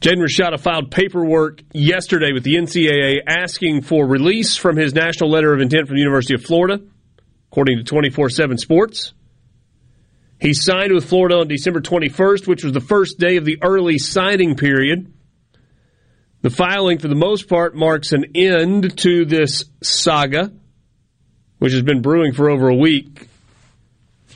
Jaden 0.00 0.22
Rashada 0.22 0.60
filed 0.60 0.92
paperwork 0.92 1.62
yesterday 1.72 2.32
with 2.32 2.44
the 2.44 2.54
NCAA 2.54 3.18
asking 3.26 3.82
for 3.82 4.06
release 4.06 4.56
from 4.56 4.76
his 4.76 4.94
national 4.94 5.30
letter 5.30 5.52
of 5.52 5.60
intent 5.60 5.88
from 5.88 5.96
the 5.96 6.02
University 6.02 6.34
of 6.34 6.44
Florida, 6.44 6.80
according 7.50 7.78
to 7.78 7.84
24 7.84 8.30
7 8.30 8.58
Sports. 8.58 9.12
He 10.40 10.54
signed 10.54 10.92
with 10.92 11.08
Florida 11.08 11.38
on 11.38 11.48
December 11.48 11.80
21st, 11.80 12.46
which 12.46 12.62
was 12.62 12.72
the 12.72 12.80
first 12.80 13.18
day 13.18 13.36
of 13.36 13.44
the 13.44 13.58
early 13.62 13.98
signing 13.98 14.56
period. 14.56 15.12
The 16.42 16.50
filing, 16.50 16.98
for 16.98 17.08
the 17.08 17.16
most 17.16 17.48
part, 17.48 17.74
marks 17.74 18.12
an 18.12 18.26
end 18.36 18.96
to 18.98 19.24
this 19.24 19.64
saga, 19.82 20.52
which 21.58 21.72
has 21.72 21.82
been 21.82 22.02
brewing 22.02 22.32
for 22.32 22.48
over 22.48 22.68
a 22.68 22.74
week 22.74 23.26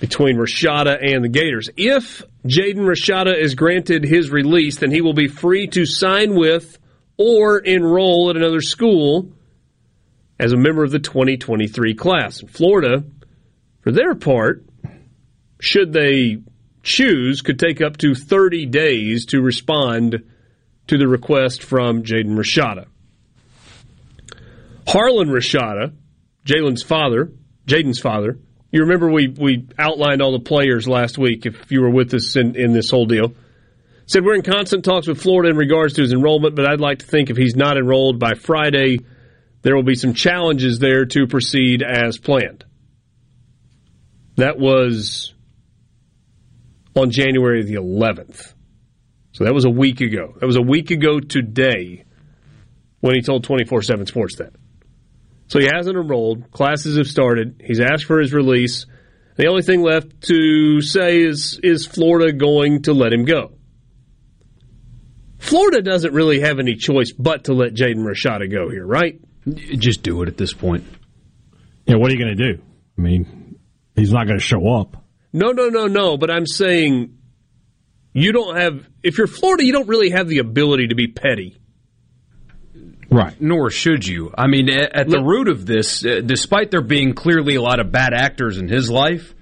between 0.00 0.36
Rashada 0.36 0.98
and 1.00 1.22
the 1.22 1.28
Gators. 1.28 1.70
If 1.76 2.22
Jaden 2.44 2.78
Rashada 2.78 3.38
is 3.40 3.54
granted 3.54 4.02
his 4.02 4.30
release, 4.30 4.78
then 4.78 4.90
he 4.90 5.00
will 5.00 5.14
be 5.14 5.28
free 5.28 5.68
to 5.68 5.86
sign 5.86 6.34
with 6.34 6.76
or 7.16 7.58
enroll 7.58 8.30
at 8.30 8.36
another 8.36 8.62
school 8.62 9.30
as 10.40 10.52
a 10.52 10.56
member 10.56 10.82
of 10.82 10.90
the 10.90 10.98
2023 10.98 11.94
class. 11.94 12.40
Florida, 12.48 13.04
for 13.82 13.92
their 13.92 14.16
part, 14.16 14.64
should 15.62 15.92
they 15.92 16.38
choose, 16.82 17.40
could 17.40 17.56
take 17.56 17.80
up 17.80 17.96
to 17.98 18.16
30 18.16 18.66
days 18.66 19.26
to 19.26 19.40
respond 19.40 20.24
to 20.88 20.98
the 20.98 21.06
request 21.06 21.62
from 21.62 22.02
Jaden 22.02 22.36
Rashada. 22.36 22.86
Harlan 24.88 25.28
Rashada, 25.28 25.94
Jalen's 26.44 26.82
father, 26.82 27.30
Jaden's 27.64 28.00
father, 28.00 28.40
you 28.72 28.80
remember 28.80 29.08
we, 29.08 29.28
we 29.28 29.68
outlined 29.78 30.20
all 30.20 30.32
the 30.32 30.44
players 30.44 30.88
last 30.88 31.16
week, 31.16 31.46
if 31.46 31.70
you 31.70 31.80
were 31.80 31.90
with 31.90 32.12
us 32.12 32.34
in, 32.34 32.56
in 32.56 32.72
this 32.72 32.90
whole 32.90 33.06
deal. 33.06 33.32
Said 34.06 34.24
we're 34.24 34.34
in 34.34 34.42
constant 34.42 34.84
talks 34.84 35.06
with 35.06 35.22
Florida 35.22 35.50
in 35.50 35.56
regards 35.56 35.94
to 35.94 36.02
his 36.02 36.12
enrollment, 36.12 36.56
but 36.56 36.68
I'd 36.68 36.80
like 36.80 36.98
to 36.98 37.06
think 37.06 37.30
if 37.30 37.36
he's 37.36 37.54
not 37.54 37.76
enrolled 37.76 38.18
by 38.18 38.34
Friday, 38.34 38.98
there 39.62 39.76
will 39.76 39.84
be 39.84 39.94
some 39.94 40.12
challenges 40.12 40.80
there 40.80 41.04
to 41.04 41.28
proceed 41.28 41.84
as 41.84 42.18
planned. 42.18 42.64
That 44.36 44.58
was 44.58 45.32
on 46.94 47.10
January 47.10 47.62
the 47.64 47.74
11th. 47.74 48.54
So 49.32 49.44
that 49.44 49.54
was 49.54 49.64
a 49.64 49.70
week 49.70 50.00
ago. 50.00 50.34
That 50.40 50.46
was 50.46 50.56
a 50.56 50.62
week 50.62 50.90
ago 50.90 51.20
today 51.20 52.04
when 53.00 53.14
he 53.14 53.22
told 53.22 53.44
24 53.44 53.82
7 53.82 54.06
Sports 54.06 54.36
that. 54.36 54.52
So 55.48 55.58
he 55.58 55.68
hasn't 55.72 55.96
enrolled. 55.96 56.50
Classes 56.50 56.96
have 56.96 57.06
started. 57.06 57.60
He's 57.64 57.80
asked 57.80 58.04
for 58.04 58.20
his 58.20 58.32
release. 58.32 58.86
The 59.36 59.46
only 59.48 59.62
thing 59.62 59.82
left 59.82 60.22
to 60.22 60.80
say 60.80 61.22
is 61.22 61.58
is 61.62 61.86
Florida 61.86 62.32
going 62.32 62.82
to 62.82 62.92
let 62.92 63.12
him 63.12 63.24
go? 63.24 63.52
Florida 65.38 65.82
doesn't 65.82 66.14
really 66.14 66.40
have 66.40 66.58
any 66.58 66.76
choice 66.76 67.12
but 67.12 67.44
to 67.44 67.52
let 67.52 67.74
Jaden 67.74 68.06
Rashada 68.06 68.50
go 68.50 68.70
here, 68.70 68.86
right? 68.86 69.20
Just 69.46 70.02
do 70.02 70.22
it 70.22 70.28
at 70.28 70.36
this 70.36 70.52
point. 70.52 70.84
Yeah, 71.86 71.96
what 71.96 72.10
are 72.10 72.14
you 72.14 72.24
going 72.24 72.36
to 72.36 72.54
do? 72.54 72.62
I 72.96 73.00
mean, 73.00 73.58
he's 73.96 74.12
not 74.12 74.26
going 74.26 74.38
to 74.38 74.44
show 74.44 74.68
up. 74.68 75.01
No, 75.32 75.52
no, 75.52 75.68
no, 75.68 75.86
no. 75.86 76.16
But 76.16 76.30
I'm 76.30 76.46
saying 76.46 77.18
you 78.12 78.32
don't 78.32 78.56
have. 78.56 78.86
If 79.02 79.18
you're 79.18 79.26
Florida, 79.26 79.64
you 79.64 79.72
don't 79.72 79.88
really 79.88 80.10
have 80.10 80.28
the 80.28 80.38
ability 80.38 80.88
to 80.88 80.94
be 80.94 81.08
petty. 81.08 81.58
Right. 83.10 83.38
Nor 83.40 83.70
should 83.70 84.06
you. 84.06 84.32
I 84.36 84.46
mean, 84.46 84.70
at, 84.70 84.96
at 84.96 85.08
the 85.08 85.22
root 85.22 85.48
of 85.48 85.66
this, 85.66 86.04
uh, 86.04 86.22
despite 86.24 86.70
there 86.70 86.80
being 86.80 87.12
clearly 87.12 87.56
a 87.56 87.62
lot 87.62 87.78
of 87.78 87.92
bad 87.92 88.14
actors 88.14 88.56
in 88.56 88.68
his 88.68 88.90
life, 88.90 89.34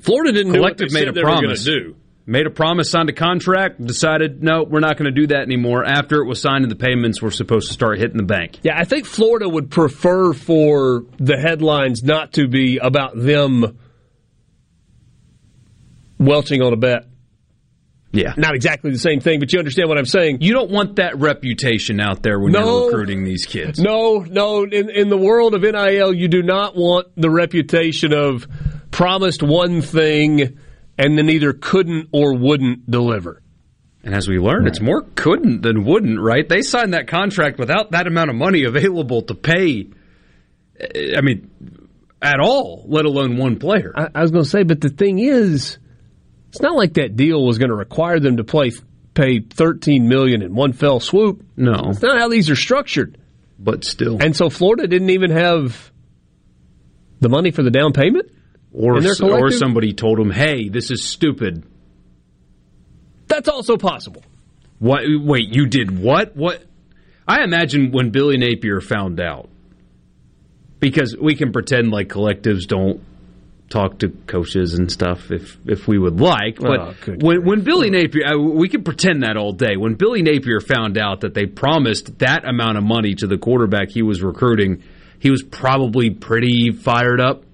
Florida 0.00 0.32
didn't 0.32 0.54
collective 0.54 0.88
do 0.88 0.94
what 0.94 1.04
they 1.04 1.10
made 1.12 1.18
a 1.18 1.22
promise. 1.22 1.64
do. 1.64 1.96
Made 2.24 2.46
a 2.46 2.50
promise, 2.50 2.90
signed 2.90 3.08
a 3.08 3.14
contract, 3.14 3.84
decided 3.84 4.42
no, 4.42 4.62
we're 4.62 4.80
not 4.80 4.98
going 4.98 5.12
to 5.12 5.18
do 5.18 5.28
that 5.28 5.40
anymore. 5.40 5.84
After 5.84 6.22
it 6.22 6.26
was 6.26 6.40
signed 6.40 6.62
and 6.62 6.70
the 6.70 6.76
payments 6.76 7.22
were 7.22 7.30
supposed 7.30 7.68
to 7.68 7.74
start 7.74 7.98
hitting 7.98 8.18
the 8.18 8.22
bank. 8.22 8.60
Yeah, 8.62 8.78
I 8.78 8.84
think 8.84 9.06
Florida 9.06 9.48
would 9.48 9.70
prefer 9.70 10.34
for 10.34 11.04
the 11.18 11.38
headlines 11.38 12.02
not 12.02 12.34
to 12.34 12.46
be 12.46 12.78
about 12.78 13.16
them 13.16 13.78
welching 16.18 16.62
on 16.62 16.72
a 16.72 16.76
bet. 16.76 17.06
Yeah. 18.10 18.32
Not 18.38 18.54
exactly 18.54 18.90
the 18.90 18.98
same 18.98 19.20
thing, 19.20 19.38
but 19.38 19.52
you 19.52 19.58
understand 19.58 19.88
what 19.88 19.98
I'm 19.98 20.06
saying. 20.06 20.38
You 20.40 20.54
don't 20.54 20.70
want 20.70 20.96
that 20.96 21.18
reputation 21.18 22.00
out 22.00 22.22
there 22.22 22.40
when 22.40 22.52
No. 22.52 22.64
you're 22.64 22.86
recruiting 22.86 23.24
these 23.24 23.44
kids. 23.44 23.78
No, 23.78 24.20
no. 24.20 24.64
In, 24.64 24.88
in 24.88 25.08
the 25.10 25.18
world 25.18 25.54
of 25.54 25.60
NIL, 25.60 26.14
you 26.14 26.28
do 26.28 26.42
not 26.42 26.74
want 26.74 27.08
the 27.16 27.28
reputation 27.30 28.14
of 28.14 28.46
promised 28.90 29.42
one 29.42 29.82
thing 29.82 30.58
and 30.96 31.18
then 31.18 31.28
either 31.28 31.52
couldn't 31.52 32.08
or 32.12 32.34
wouldn't 32.34 32.90
deliver. 32.90 33.42
And 34.02 34.14
as 34.14 34.26
we 34.26 34.38
learned, 34.38 34.68
it's 34.68 34.80
more 34.80 35.02
couldn't 35.14 35.60
than 35.60 35.84
wouldn't, 35.84 36.18
right? 36.18 36.48
They 36.48 36.62
signed 36.62 36.94
that 36.94 37.08
contract 37.08 37.58
without 37.58 37.90
that 37.90 38.06
amount 38.06 38.30
of 38.30 38.36
money 38.36 38.64
available 38.64 39.20
to 39.22 39.34
pay. 39.34 39.86
Eh, 40.80 41.12
I 41.14 41.20
mean, 41.20 41.50
at 42.22 42.40
all, 42.40 42.86
let 42.88 43.04
alone 43.04 43.36
one 43.36 43.58
player. 43.58 43.92
I, 43.94 44.08
I 44.14 44.22
was 44.22 44.30
going 44.30 44.44
to 44.44 44.50
say, 44.50 44.62
but 44.62 44.80
the 44.80 44.88
thing 44.88 45.18
is, 45.18 45.76
it's 46.48 46.60
not 46.60 46.76
like 46.76 46.94
that 46.94 47.16
deal 47.16 47.44
was 47.44 47.58
going 47.58 47.70
to 47.70 47.76
require 47.76 48.20
them 48.20 48.36
to 48.38 48.44
play 48.44 48.72
pay 49.14 49.40
13 49.40 50.06
million 50.08 50.42
in 50.42 50.54
one 50.54 50.72
fell 50.72 51.00
swoop. 51.00 51.44
No, 51.56 51.86
That's 51.88 52.02
not 52.02 52.18
how 52.18 52.28
these 52.28 52.50
are 52.50 52.56
structured. 52.56 53.18
but 53.58 53.84
still, 53.84 54.18
And 54.20 54.36
so 54.36 54.48
Florida 54.48 54.86
didn't 54.86 55.10
even 55.10 55.30
have 55.32 55.90
the 57.20 57.28
money 57.28 57.50
for 57.50 57.62
the 57.64 57.70
down 57.72 57.92
payment. 57.92 58.30
or 58.72 58.96
in 58.98 59.02
their 59.02 59.12
s- 59.12 59.20
or 59.20 59.50
somebody 59.50 59.92
told 59.92 60.18
them, 60.18 60.30
"Hey, 60.30 60.68
this 60.68 60.90
is 60.90 61.02
stupid." 61.02 61.64
That's 63.26 63.48
also 63.48 63.76
possible. 63.76 64.22
What? 64.78 65.02
Wait, 65.08 65.48
you 65.54 65.66
did 65.66 65.98
what? 65.98 66.36
What? 66.36 66.62
I 67.26 67.42
imagine 67.44 67.90
when 67.90 68.10
Billy 68.10 68.36
Napier 68.38 68.80
found 68.80 69.20
out, 69.20 69.48
because 70.80 71.16
we 71.16 71.34
can 71.34 71.50
pretend 71.52 71.90
like 71.90 72.08
collectives 72.08 72.66
don't 72.66 73.00
talk 73.68 73.98
to 73.98 74.08
coaches 74.26 74.74
and 74.74 74.90
stuff 74.90 75.30
if 75.30 75.58
if 75.66 75.86
we 75.86 75.98
would 75.98 76.20
like, 76.20 76.58
but 76.58 76.80
Oh, 76.80 76.94
when 77.20 77.44
when 77.44 77.60
Billy 77.62 77.90
Napier, 77.90 78.22
I, 78.26 78.36
we 78.36 78.68
could 78.68 78.84
pretend 78.84 79.22
that 79.24 79.36
all 79.36 79.52
day. 79.52 79.76
When 79.76 79.94
Billy 79.94 80.22
Napier 80.22 80.60
found 80.60 80.96
out 80.96 81.20
that 81.20 81.34
they 81.34 81.46
promised 81.46 82.18
that 82.20 82.46
amount 82.48 82.78
of 82.78 82.84
money 82.84 83.14
to 83.16 83.26
the 83.26 83.36
quarterback 83.38 83.90
he 83.90 84.02
was 84.02 84.22
recruiting, 84.22 84.82
he 85.18 85.30
was 85.30 85.42
probably 85.42 86.10
pretty 86.10 86.70
fired 86.70 87.20
up. 87.20 87.44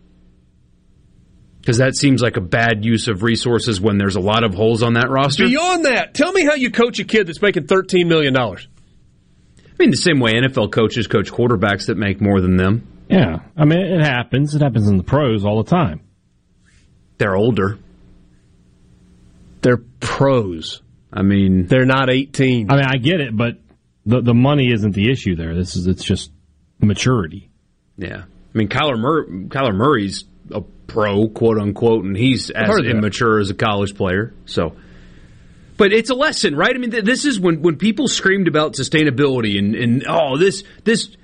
Because 1.60 1.78
that 1.78 1.96
seems 1.96 2.20
like 2.20 2.36
a 2.36 2.42
bad 2.42 2.84
use 2.84 3.08
of 3.08 3.22
resources 3.22 3.80
when 3.80 3.96
there's 3.96 4.16
a 4.16 4.20
lot 4.20 4.44
of 4.44 4.54
holes 4.54 4.82
on 4.82 4.94
that 4.94 5.08
roster. 5.08 5.46
Beyond 5.48 5.86
that, 5.86 6.12
tell 6.12 6.30
me 6.30 6.44
how 6.44 6.54
you 6.54 6.70
coach 6.70 6.98
a 6.98 7.04
kid 7.04 7.26
that's 7.26 7.40
making 7.40 7.64
$13 7.68 8.06
million. 8.06 8.36
I 8.36 8.56
mean, 9.78 9.90
the 9.90 9.96
same 9.96 10.20
way 10.20 10.34
NFL 10.34 10.72
coaches 10.72 11.06
coach 11.06 11.32
quarterbacks 11.32 11.86
that 11.86 11.96
make 11.96 12.20
more 12.20 12.42
than 12.42 12.56
them. 12.58 12.86
Yeah, 13.14 13.40
I 13.56 13.64
mean 13.64 13.78
it 13.80 14.00
happens. 14.00 14.54
It 14.54 14.62
happens 14.62 14.88
in 14.88 14.96
the 14.96 15.04
pros 15.04 15.44
all 15.44 15.62
the 15.62 15.70
time. 15.70 16.00
They're 17.18 17.36
older. 17.36 17.78
They're 19.62 19.80
pros. 20.00 20.82
I 21.12 21.22
mean, 21.22 21.66
They're 21.66 21.86
not 21.86 22.10
18. 22.10 22.70
I 22.70 22.74
mean, 22.76 22.84
I 22.84 22.96
get 22.96 23.20
it, 23.20 23.36
but 23.36 23.58
the 24.04 24.20
the 24.20 24.34
money 24.34 24.72
isn't 24.72 24.92
the 24.94 25.10
issue 25.10 25.36
there. 25.36 25.54
This 25.54 25.76
is 25.76 25.86
it's 25.86 26.04
just 26.04 26.30
maturity. 26.80 27.50
yeah. 27.96 28.24
I 28.54 28.58
mean, 28.58 28.68
Kyler, 28.68 28.96
Mur- 28.96 29.26
Kyler 29.48 29.74
Murray's 29.74 30.24
a 30.52 30.60
pro, 30.60 31.26
quote 31.28 31.58
unquote, 31.58 32.04
and 32.04 32.16
he's 32.16 32.50
as 32.50 32.68
heard 32.68 32.84
that. 32.84 32.90
immature 32.90 33.40
as 33.40 33.50
a 33.50 33.54
college 33.54 33.96
player. 33.96 34.32
So, 34.46 34.76
but 35.76 35.92
it's 35.92 36.10
a 36.10 36.14
lesson, 36.14 36.54
right? 36.54 36.72
I 36.72 36.78
mean, 36.78 36.92
th- 36.92 37.02
this 37.04 37.24
is 37.24 37.40
when 37.40 37.62
when 37.62 37.76
people 37.76 38.06
screamed 38.06 38.46
about 38.46 38.74
sustainability 38.74 39.58
and 39.58 39.74
and 39.74 40.04
oh, 40.08 40.36
this 40.38 40.62
this. 40.84 41.16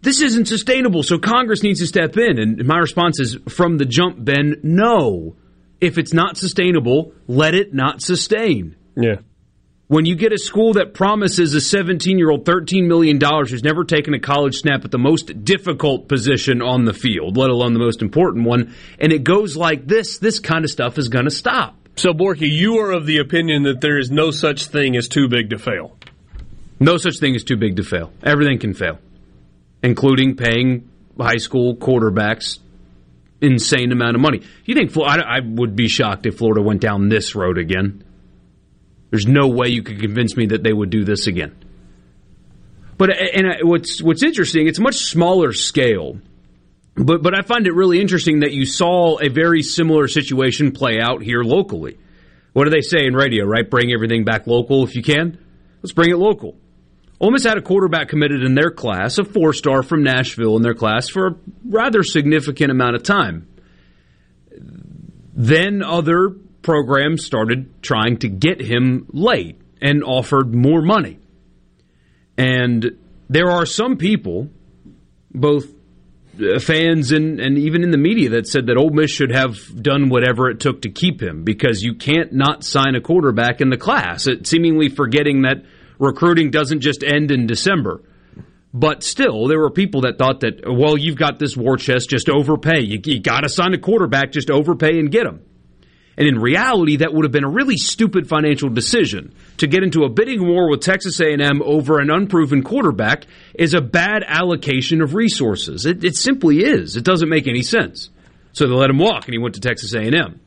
This 0.00 0.20
isn't 0.20 0.46
sustainable, 0.46 1.02
so 1.02 1.18
Congress 1.18 1.62
needs 1.62 1.80
to 1.80 1.86
step 1.86 2.16
in. 2.16 2.38
And 2.38 2.64
my 2.64 2.78
response 2.78 3.18
is 3.18 3.36
from 3.48 3.78
the 3.78 3.84
jump, 3.84 4.24
Ben, 4.24 4.60
no. 4.62 5.36
If 5.80 5.98
it's 5.98 6.12
not 6.12 6.36
sustainable, 6.36 7.12
let 7.26 7.54
it 7.54 7.74
not 7.74 8.02
sustain. 8.02 8.76
Yeah. 8.96 9.16
When 9.88 10.04
you 10.04 10.16
get 10.16 10.34
a 10.34 10.38
school 10.38 10.74
that 10.74 10.92
promises 10.92 11.54
a 11.54 11.62
17 11.62 12.18
year 12.18 12.30
old 12.30 12.44
$13 12.44 12.86
million 12.86 13.18
who's 13.18 13.62
never 13.62 13.84
taken 13.84 14.12
a 14.12 14.20
college 14.20 14.58
snap 14.58 14.84
at 14.84 14.90
the 14.90 14.98
most 14.98 15.44
difficult 15.44 16.08
position 16.08 16.60
on 16.60 16.84
the 16.84 16.92
field, 16.92 17.38
let 17.38 17.48
alone 17.48 17.72
the 17.72 17.78
most 17.78 18.02
important 18.02 18.44
one, 18.44 18.74
and 19.00 19.12
it 19.12 19.24
goes 19.24 19.56
like 19.56 19.86
this, 19.86 20.18
this 20.18 20.40
kind 20.40 20.64
of 20.64 20.70
stuff 20.70 20.98
is 20.98 21.08
going 21.08 21.24
to 21.24 21.30
stop. 21.30 21.74
So, 21.96 22.12
Borky, 22.12 22.50
you 22.50 22.78
are 22.80 22.92
of 22.92 23.06
the 23.06 23.18
opinion 23.18 23.62
that 23.62 23.80
there 23.80 23.98
is 23.98 24.10
no 24.10 24.30
such 24.30 24.66
thing 24.66 24.94
as 24.94 25.08
too 25.08 25.26
big 25.26 25.50
to 25.50 25.58
fail. 25.58 25.96
No 26.78 26.98
such 26.98 27.18
thing 27.18 27.34
as 27.34 27.42
too 27.42 27.56
big 27.56 27.76
to 27.76 27.82
fail. 27.82 28.12
Everything 28.22 28.58
can 28.58 28.74
fail, 28.74 28.98
including 29.82 30.36
paying 30.36 30.88
high 31.18 31.36
school 31.36 31.76
quarterbacks 31.76 32.58
insane 33.40 33.92
amount 33.92 34.16
of 34.16 34.20
money. 34.20 34.42
You 34.64 34.74
think 34.74 34.96
I, 34.96 35.40
would 35.42 35.76
be 35.76 35.88
shocked 35.88 36.26
if 36.26 36.38
Florida 36.38 36.62
went 36.62 36.80
down 36.80 37.08
this 37.08 37.34
road 37.34 37.58
again. 37.58 38.04
There's 39.10 39.26
no 39.26 39.48
way 39.48 39.68
you 39.68 39.82
could 39.82 40.00
convince 40.00 40.36
me 40.36 40.46
that 40.46 40.62
they 40.62 40.72
would 40.72 40.90
do 40.90 41.04
this 41.04 41.26
again. 41.26 41.56
But 42.98 43.10
and 43.10 43.46
uh, 43.46 43.54
what's 43.62 44.02
what's 44.02 44.22
interesting, 44.22 44.66
it's 44.66 44.78
a 44.78 44.82
much 44.82 44.96
smaller 44.96 45.52
scale. 45.52 46.18
But 46.96 47.22
but 47.22 47.32
I 47.34 47.42
find 47.42 47.66
it 47.66 47.74
really 47.74 48.00
interesting 48.00 48.40
that 48.40 48.52
you 48.52 48.66
saw 48.66 49.18
a 49.20 49.28
very 49.28 49.62
similar 49.62 50.08
situation 50.08 50.72
play 50.72 50.98
out 51.00 51.22
here 51.22 51.42
locally. 51.42 51.96
What 52.52 52.64
do 52.64 52.70
they 52.70 52.80
say 52.80 53.06
in 53.06 53.14
radio, 53.14 53.44
right? 53.44 53.68
Bring 53.68 53.92
everything 53.92 54.24
back 54.24 54.46
local 54.46 54.82
if 54.82 54.96
you 54.96 55.02
can. 55.02 55.38
Let's 55.80 55.92
bring 55.92 56.10
it 56.10 56.16
local. 56.16 56.56
Ole 57.20 57.32
Miss 57.32 57.44
had 57.44 57.58
a 57.58 57.62
quarterback 57.62 58.08
committed 58.08 58.44
in 58.44 58.54
their 58.54 58.70
class, 58.70 59.18
a 59.18 59.24
four 59.24 59.52
star 59.52 59.82
from 59.82 60.04
Nashville 60.04 60.56
in 60.56 60.62
their 60.62 60.74
class 60.74 61.08
for 61.08 61.26
a 61.26 61.36
rather 61.64 62.02
significant 62.02 62.70
amount 62.70 62.94
of 62.94 63.02
time. 63.02 63.48
Then 65.34 65.82
other 65.82 66.30
programs 66.62 67.24
started 67.24 67.82
trying 67.82 68.18
to 68.18 68.28
get 68.28 68.60
him 68.60 69.06
late 69.12 69.60
and 69.80 70.04
offered 70.04 70.54
more 70.54 70.82
money. 70.82 71.18
And 72.36 72.98
there 73.28 73.50
are 73.50 73.66
some 73.66 73.96
people, 73.96 74.48
both 75.32 75.66
uh, 76.40 76.60
fans 76.60 77.10
and, 77.10 77.40
and 77.40 77.58
even 77.58 77.82
in 77.82 77.90
the 77.90 77.98
media, 77.98 78.30
that 78.30 78.46
said 78.46 78.66
that 78.66 78.76
Ole 78.76 78.90
Miss 78.90 79.10
should 79.10 79.32
have 79.32 79.56
done 79.80 80.08
whatever 80.08 80.48
it 80.50 80.60
took 80.60 80.82
to 80.82 80.90
keep 80.90 81.20
him 81.20 81.42
because 81.42 81.82
you 81.82 81.94
can't 81.94 82.32
not 82.32 82.62
sign 82.62 82.94
a 82.94 83.00
quarterback 83.00 83.60
in 83.60 83.70
the 83.70 83.76
class. 83.76 84.28
It, 84.28 84.46
seemingly 84.46 84.88
forgetting 84.88 85.42
that 85.42 85.64
recruiting 85.98 86.50
doesn't 86.50 86.80
just 86.80 87.02
end 87.04 87.30
in 87.30 87.46
December. 87.46 88.02
But 88.72 89.02
still, 89.02 89.46
there 89.46 89.58
were 89.58 89.70
people 89.70 90.02
that 90.02 90.18
thought 90.18 90.40
that, 90.40 90.60
well, 90.66 90.96
you've 90.98 91.16
got 91.16 91.38
this 91.38 91.56
war 91.56 91.76
chest, 91.76 92.10
just 92.10 92.28
overpay. 92.28 92.80
You, 92.80 93.00
you 93.02 93.20
got 93.20 93.40
to 93.40 93.48
sign 93.48 93.72
a 93.72 93.78
quarterback, 93.78 94.30
just 94.30 94.50
overpay 94.50 94.98
and 94.98 95.10
get 95.10 95.26
him. 95.26 95.42
And 96.18 96.26
in 96.26 96.38
reality, 96.38 96.96
that 96.96 97.14
would 97.14 97.24
have 97.24 97.32
been 97.32 97.44
a 97.44 97.48
really 97.48 97.76
stupid 97.76 98.28
financial 98.28 98.68
decision. 98.68 99.32
To 99.58 99.68
get 99.68 99.84
into 99.84 100.02
a 100.02 100.08
bidding 100.08 100.46
war 100.46 100.68
with 100.68 100.80
Texas 100.80 101.20
A&M 101.20 101.62
over 101.62 102.00
an 102.00 102.10
unproven 102.10 102.64
quarterback 102.64 103.24
is 103.54 103.72
a 103.72 103.80
bad 103.80 104.24
allocation 104.26 105.00
of 105.00 105.14
resources. 105.14 105.86
It, 105.86 106.02
it 106.02 106.16
simply 106.16 106.64
is. 106.64 106.96
It 106.96 107.04
doesn't 107.04 107.28
make 107.28 107.46
any 107.46 107.62
sense. 107.62 108.10
So 108.52 108.66
they 108.66 108.74
let 108.74 108.90
him 108.90 108.98
walk, 108.98 109.26
and 109.26 109.32
he 109.32 109.38
went 109.38 109.54
to 109.54 109.60
Texas 109.60 109.94
A&M. 109.94 110.40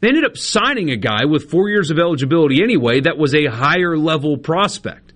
They 0.00 0.08
ended 0.08 0.24
up 0.24 0.36
signing 0.36 0.90
a 0.90 0.96
guy 0.96 1.26
with 1.26 1.50
four 1.50 1.68
years 1.68 1.90
of 1.90 1.98
eligibility 1.98 2.62
anyway 2.62 3.00
that 3.00 3.18
was 3.18 3.34
a 3.34 3.46
higher 3.46 3.96
level 3.96 4.38
prospect. 4.38 5.12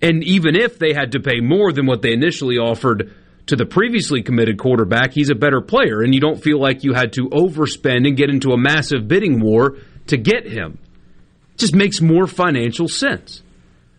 And 0.00 0.22
even 0.24 0.56
if 0.56 0.78
they 0.78 0.94
had 0.94 1.12
to 1.12 1.20
pay 1.20 1.40
more 1.40 1.72
than 1.72 1.86
what 1.86 2.02
they 2.02 2.12
initially 2.12 2.56
offered 2.56 3.12
to 3.46 3.56
the 3.56 3.66
previously 3.66 4.22
committed 4.22 4.58
quarterback, 4.58 5.12
he's 5.12 5.30
a 5.30 5.34
better 5.34 5.60
player, 5.60 6.02
and 6.02 6.14
you 6.14 6.20
don't 6.20 6.42
feel 6.42 6.60
like 6.60 6.84
you 6.84 6.94
had 6.94 7.12
to 7.14 7.28
overspend 7.30 8.06
and 8.06 8.16
get 8.16 8.30
into 8.30 8.52
a 8.52 8.58
massive 8.58 9.08
bidding 9.08 9.40
war 9.40 9.76
to 10.06 10.16
get 10.16 10.46
him. 10.46 10.78
It 11.54 11.58
just 11.58 11.74
makes 11.74 12.00
more 12.00 12.26
financial 12.26 12.88
sense. 12.88 13.42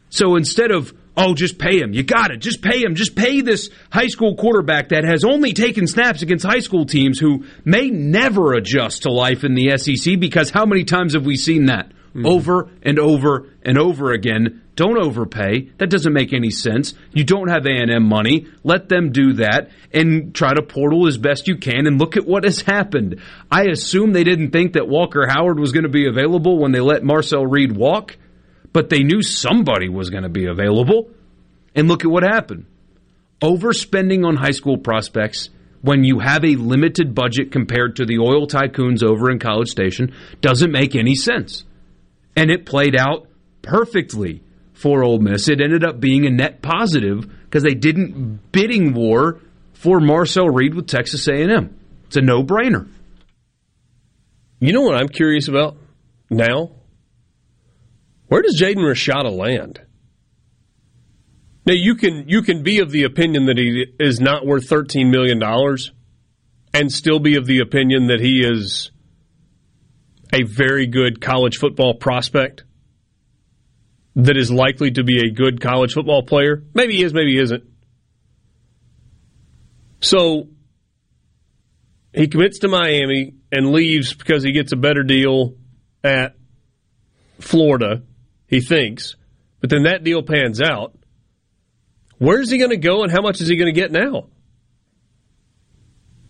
So 0.10 0.36
instead 0.36 0.72
of, 0.72 0.94
oh, 1.20 1.34
just 1.34 1.60
pay 1.60 1.80
him, 1.80 1.94
you 1.94 2.04
got 2.04 2.32
it, 2.32 2.38
just 2.38 2.62
pay 2.62 2.82
him, 2.82 2.96
just 2.96 3.16
pay 3.16 3.41
this 3.41 3.70
high 3.91 4.08
school 4.08 4.36
quarterback 4.36 4.90
that 4.90 5.04
has 5.04 5.24
only 5.24 5.54
taken 5.54 5.86
snaps 5.86 6.22
against 6.22 6.46
high 6.46 6.60
school 6.60 6.86
teams 6.86 7.20
who 7.20 7.46
may 7.66 7.90
never 7.90 8.54
adjust 8.54 9.04
to 9.04 9.12
life 9.12 9.44
in 9.44 9.54
the 9.54 9.78
SEC 9.78 10.20
because 10.20 10.50
how 10.50 10.66
many 10.66 10.84
times 10.84 11.14
have 11.14 11.26
we 11.26 11.36
seen 11.36 11.66
that? 11.66 11.90
Mm-hmm. 11.90 12.26
Over 12.26 12.72
and 12.82 12.98
over 12.98 13.50
and 13.62 13.78
over 13.78 14.14
again 14.14 14.64
don't 14.80 14.98
overpay. 14.98 15.72
That 15.78 15.90
doesn't 15.90 16.14
make 16.14 16.32
any 16.32 16.52
sense. 16.52 16.94
You 17.12 17.26
don't 17.26 17.50
have 17.50 17.66
A&M 17.66 18.02
money. 18.02 18.48
Let 18.64 18.88
them 18.88 19.12
do 19.12 19.34
that 19.34 19.72
and 19.94 20.34
try 20.34 20.54
to 20.54 20.62
portal 20.62 21.06
as 21.06 21.18
best 21.18 21.50
you 21.50 21.58
can 21.58 21.86
and 21.86 22.00
look 22.00 22.16
at 22.16 22.26
what 22.26 22.46
has 22.46 22.62
happened. 22.62 23.20
I 23.52 23.64
assume 23.64 24.14
they 24.14 24.24
didn't 24.24 24.52
think 24.52 24.74
that 24.74 24.88
Walker 24.88 25.28
Howard 25.28 25.60
was 25.60 25.74
going 25.74 25.84
to 25.84 25.90
be 25.90 26.08
available 26.08 26.58
when 26.58 26.72
they 26.72 26.80
let 26.80 27.04
Marcel 27.04 27.46
Reed 27.46 27.76
walk, 27.76 28.16
but 28.74 28.90
they 28.90 29.04
knew 29.04 29.22
somebody 29.22 29.90
was 29.90 30.10
going 30.10 30.24
to 30.24 30.30
be 30.30 30.46
available. 30.46 31.10
And 31.76 31.88
look 31.88 32.04
at 32.04 32.12
what 32.12 32.24
happened. 32.24 32.66
Overspending 33.41 34.26
on 34.26 34.36
high 34.36 34.52
school 34.52 34.78
prospects 34.78 35.50
when 35.82 36.04
you 36.04 36.20
have 36.20 36.44
a 36.44 36.56
limited 36.56 37.16
budget 37.16 37.52
compared 37.52 37.96
to 37.96 38.06
the 38.06 38.20
oil 38.20 38.48
tycoons 38.48 39.04
over 39.04 39.32
in 39.32 39.40
College 39.40 39.70
Station 39.70 40.14
doesn't 40.41 40.72
make 40.72 40.96
any 40.96 41.16
sense. 41.16 41.64
And 42.36 42.52
it 42.52 42.66
played 42.66 42.96
out 42.98 43.28
perfectly 43.62 44.41
for 44.74 45.04
Ole 45.04 45.20
Miss. 45.20 45.48
It 45.48 45.62
ended 45.62 45.84
up 45.84 46.00
being 46.00 46.26
a 46.26 46.30
net 46.30 46.62
positive 46.62 47.30
because 47.44 47.64
they 47.64 47.76
didn't 47.76 48.52
bidding 48.52 48.94
war 48.94 49.40
for 49.74 50.00
Marcel 50.00 50.50
Reed 50.50 50.74
with 50.74 50.88
Texas 50.88 51.28
A&M. 51.28 51.78
It's 52.08 52.18
a 52.18 52.22
no-brainer. 52.22 52.90
You 54.60 54.74
know 54.74 54.82
what 54.82 54.96
I'm 54.96 55.08
curious 55.08 55.48
about 55.48 55.78
now? 56.30 56.72
Where 58.30 58.41
does 58.41 58.60
Jaden 58.60 58.77
Rashada 58.77 59.35
land? 59.35 59.81
Now 61.65 61.73
you 61.73 61.95
can 61.95 62.26
you 62.27 62.41
can 62.41 62.64
be 62.64 62.80
of 62.80 62.89
the 62.89 63.03
opinion 63.03 63.47
that 63.47 63.57
he 63.57 63.85
is 63.99 64.19
not 64.19 64.45
worth 64.45 64.69
thirteen 64.69 65.11
million 65.11 65.39
dollars, 65.39 65.91
and 66.73 66.91
still 66.91 67.19
be 67.19 67.35
of 67.35 67.45
the 67.45 67.60
opinion 67.60 68.07
that 68.07 68.19
he 68.22 68.41
is 68.41 68.91
a 70.31 70.43
very 70.43 70.88
good 70.88 71.22
college 71.22 71.57
football 71.57 71.95
prospect 71.95 72.64
that 74.15 74.38
is 74.38 74.51
likely 74.51 74.91
to 74.91 75.03
be 75.03 75.19
a 75.26 75.31
good 75.31 75.60
college 75.60 75.93
football 75.93 76.23
player. 76.23 76.64
Maybe 76.73 76.97
he 76.97 77.03
is, 77.03 77.14
maybe 77.14 77.34
he 77.34 77.39
isn't. 77.39 77.64
So 80.01 80.49
he 82.14 82.27
commits 82.27 82.60
to 82.60 82.68
Miami 82.68 83.35
and 83.51 83.72
leaves 83.72 84.14
because 84.14 84.43
he 84.43 84.51
gets 84.51 84.72
a 84.72 84.76
better 84.76 85.03
deal 85.03 85.56
at 86.03 86.35
Florida, 87.39 88.03
he 88.50 88.62
thinks. 88.62 89.16
But 89.62 89.70
then 89.70 89.84
that 89.84 90.04
deal 90.04 90.24
pans 90.24 90.62
out. 90.62 90.96
Where's 92.18 92.50
he 92.50 92.58
going 92.58 92.72
to 92.72 92.78
go 92.78 93.04
and 93.04 93.12
how 93.12 93.22
much 93.22 93.40
is 93.40 93.48
he 93.48 93.56
going 93.56 93.74
to 93.74 93.80
get 93.80 93.92
now? 93.92 94.28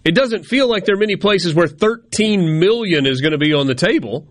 It 0.06 0.16
doesn't 0.16 0.44
feel 0.44 0.68
like 0.68 0.86
there 0.86 0.96
are 0.96 1.00
many 1.00 1.16
places 1.16 1.54
where 1.54 1.68
13 1.68 2.60
million 2.60 3.06
is 3.06 3.22
going 3.22 3.32
to 3.32 3.38
be 3.38 3.54
on 3.54 3.68
the 3.68 3.76
table. 3.76 4.28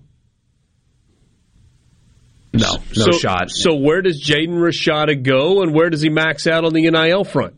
No, 2.53 2.75
no 2.97 3.05
so, 3.11 3.13
shot. 3.13 3.51
So 3.51 3.77
where 3.77 4.03
does 4.03 4.23
Jaden 4.23 4.59
Rashada 4.59 5.23
go, 5.23 5.63
and 5.63 5.75
where 5.75 5.91
does 5.91 6.01
he 6.01 6.09
max 6.09 6.47
out 6.47 6.65
on 6.65 6.73
the 6.73 6.91
NIL 6.91 7.25
front? 7.25 7.55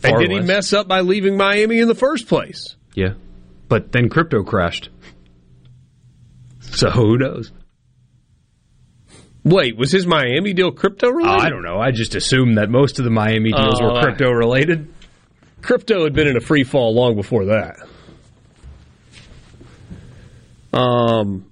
Far 0.00 0.10
and 0.10 0.20
did 0.20 0.30
less. 0.30 0.42
he 0.42 0.46
mess 0.46 0.72
up 0.72 0.88
by 0.88 1.00
leaving 1.00 1.36
Miami 1.36 1.78
in 1.78 1.88
the 1.88 1.94
first 1.94 2.26
place? 2.26 2.76
Yeah, 2.94 3.14
but 3.68 3.92
then 3.92 4.08
crypto 4.08 4.42
crashed. 4.42 4.90
So 6.60 6.90
who 6.90 7.16
knows? 7.16 7.52
Wait, 9.46 9.76
was 9.76 9.92
his 9.92 10.08
Miami 10.08 10.52
deal 10.54 10.72
crypto 10.72 11.08
related? 11.08 11.46
I 11.46 11.50
don't 11.50 11.62
know. 11.62 11.78
I 11.78 11.92
just 11.92 12.16
assumed 12.16 12.58
that 12.58 12.68
most 12.68 12.98
of 12.98 13.04
the 13.04 13.12
Miami 13.12 13.52
deals 13.52 13.80
uh, 13.80 13.84
were 13.84 14.00
crypto 14.00 14.28
related. 14.32 14.92
Crypto 15.62 16.02
had 16.02 16.14
been 16.14 16.26
in 16.26 16.36
a 16.36 16.40
free 16.40 16.64
fall 16.64 16.92
long 16.92 17.14
before 17.14 17.44
that. 17.46 17.76
Um, 20.72 21.48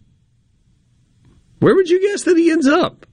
where 1.61 1.77
would 1.77 1.89
you 1.89 2.01
guess 2.01 2.25
that 2.25 2.37
he 2.37 2.51
ends 2.51 2.67
up? 2.67 3.07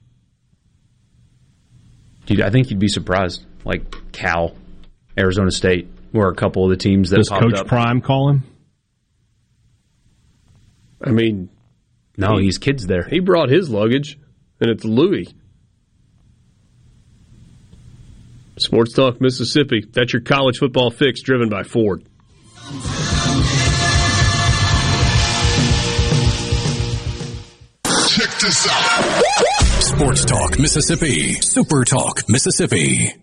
Dude, 2.26 2.40
I 2.42 2.50
think 2.50 2.70
you'd 2.70 2.80
be 2.80 2.88
surprised. 2.88 3.44
Like 3.64 3.94
Cal, 4.10 4.56
Arizona 5.16 5.52
State, 5.52 5.88
were 6.12 6.28
a 6.28 6.34
couple 6.34 6.64
of 6.64 6.70
the 6.70 6.76
teams 6.76 7.10
that 7.10 7.18
does 7.18 7.28
Coach 7.28 7.54
up. 7.54 7.68
Prime 7.68 8.00
call 8.00 8.30
him? 8.30 8.42
I 11.00 11.10
mean, 11.10 11.50
no, 12.16 12.38
he, 12.38 12.46
he's 12.46 12.58
kids 12.58 12.84
there. 12.88 13.04
He 13.04 13.20
brought 13.20 13.48
his 13.48 13.70
luggage, 13.70 14.18
and 14.62 14.70
it's 14.70 14.84
Louis. 14.84 15.26
Sports 18.58 18.92
Talk 18.92 19.20
Mississippi. 19.20 19.84
That's 19.92 20.12
your 20.12 20.22
college 20.22 20.58
football 20.58 20.90
fix, 20.90 21.20
driven 21.20 21.48
by 21.48 21.64
Ford. 21.64 22.04
Check 28.08 28.30
this 28.40 28.68
out. 28.70 29.22
Sports 29.80 30.24
Talk 30.24 30.58
Mississippi. 30.60 31.34
Super 31.34 31.84
Talk 31.84 32.28
Mississippi. 32.28 33.21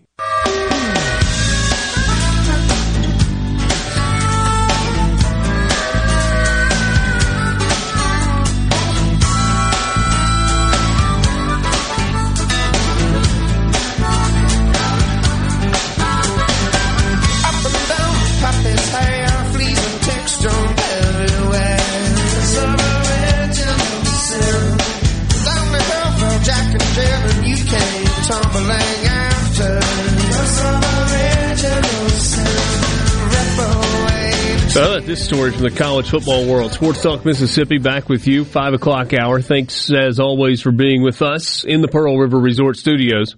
This 35.10 35.24
story 35.24 35.50
from 35.50 35.62
the 35.62 35.70
college 35.72 36.08
football 36.08 36.46
world. 36.46 36.72
Sports 36.72 37.02
Talk 37.02 37.24
Mississippi 37.24 37.78
back 37.78 38.08
with 38.08 38.28
you, 38.28 38.44
5 38.44 38.74
o'clock 38.74 39.12
hour. 39.12 39.42
Thanks, 39.42 39.90
as 39.90 40.20
always, 40.20 40.60
for 40.62 40.70
being 40.70 41.02
with 41.02 41.20
us 41.20 41.64
in 41.64 41.82
the 41.82 41.88
Pearl 41.88 42.16
River 42.16 42.38
Resort 42.38 42.76
Studios. 42.76 43.34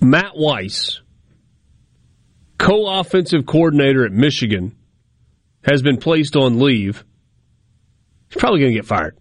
Matt 0.00 0.32
Weiss, 0.34 1.00
co 2.58 2.88
offensive 2.98 3.46
coordinator 3.46 4.04
at 4.04 4.10
Michigan, 4.10 4.74
has 5.62 5.80
been 5.80 5.98
placed 5.98 6.34
on 6.34 6.58
leave. 6.58 7.04
He's 8.30 8.40
probably 8.40 8.58
going 8.58 8.72
to 8.72 8.78
get 8.78 8.86
fired. 8.86 9.16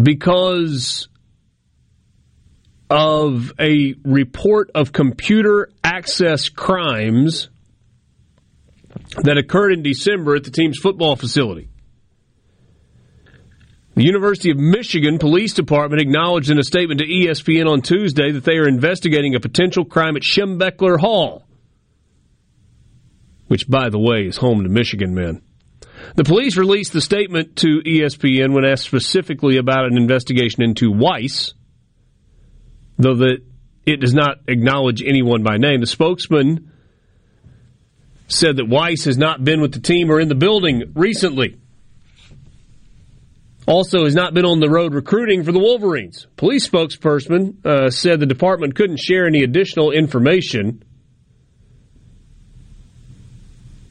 Because 0.00 1.08
of 2.90 3.52
a 3.58 3.94
report 4.04 4.70
of 4.74 4.92
computer 4.92 5.68
access 6.00 6.48
crimes 6.48 7.50
that 9.22 9.36
occurred 9.36 9.72
in 9.72 9.82
December 9.82 10.34
at 10.34 10.44
the 10.44 10.50
team's 10.50 10.78
football 10.78 11.14
facility. 11.14 11.68
The 13.96 14.04
University 14.04 14.50
of 14.50 14.56
Michigan 14.56 15.18
Police 15.18 15.52
Department 15.52 16.00
acknowledged 16.00 16.50
in 16.50 16.58
a 16.58 16.62
statement 16.62 17.00
to 17.00 17.06
ESPN 17.06 17.70
on 17.70 17.82
Tuesday 17.82 18.30
that 18.30 18.44
they 18.44 18.56
are 18.56 18.66
investigating 18.66 19.34
a 19.34 19.40
potential 19.40 19.84
crime 19.84 20.16
at 20.16 20.22
Schembechler 20.22 20.98
Hall, 20.98 21.44
which, 23.48 23.68
by 23.68 23.90
the 23.90 23.98
way, 23.98 24.22
is 24.22 24.38
home 24.38 24.62
to 24.62 24.70
Michigan 24.70 25.14
men. 25.14 25.42
The 26.16 26.24
police 26.24 26.56
released 26.56 26.94
the 26.94 27.02
statement 27.02 27.56
to 27.56 27.82
ESPN 27.84 28.54
when 28.54 28.64
asked 28.64 28.84
specifically 28.84 29.58
about 29.58 29.84
an 29.84 29.98
investigation 29.98 30.62
into 30.62 30.90
Weiss, 30.90 31.52
though 32.96 33.16
that 33.16 33.42
it 33.86 34.00
does 34.00 34.14
not 34.14 34.38
acknowledge 34.46 35.02
anyone 35.02 35.42
by 35.42 35.56
name. 35.56 35.80
The 35.80 35.86
spokesman 35.86 36.72
said 38.28 38.56
that 38.56 38.68
Weiss 38.68 39.04
has 39.04 39.18
not 39.18 39.42
been 39.44 39.60
with 39.60 39.72
the 39.72 39.80
team 39.80 40.10
or 40.10 40.20
in 40.20 40.28
the 40.28 40.34
building 40.34 40.92
recently. 40.94 41.58
Also, 43.66 44.04
has 44.04 44.14
not 44.14 44.34
been 44.34 44.44
on 44.44 44.60
the 44.60 44.70
road 44.70 44.94
recruiting 44.94 45.44
for 45.44 45.52
the 45.52 45.58
Wolverines. 45.58 46.26
Police 46.36 46.68
spokesperson 46.68 47.64
uh, 47.64 47.90
said 47.90 48.18
the 48.18 48.26
department 48.26 48.74
couldn't 48.74 48.98
share 48.98 49.26
any 49.26 49.42
additional 49.42 49.92
information. 49.92 50.82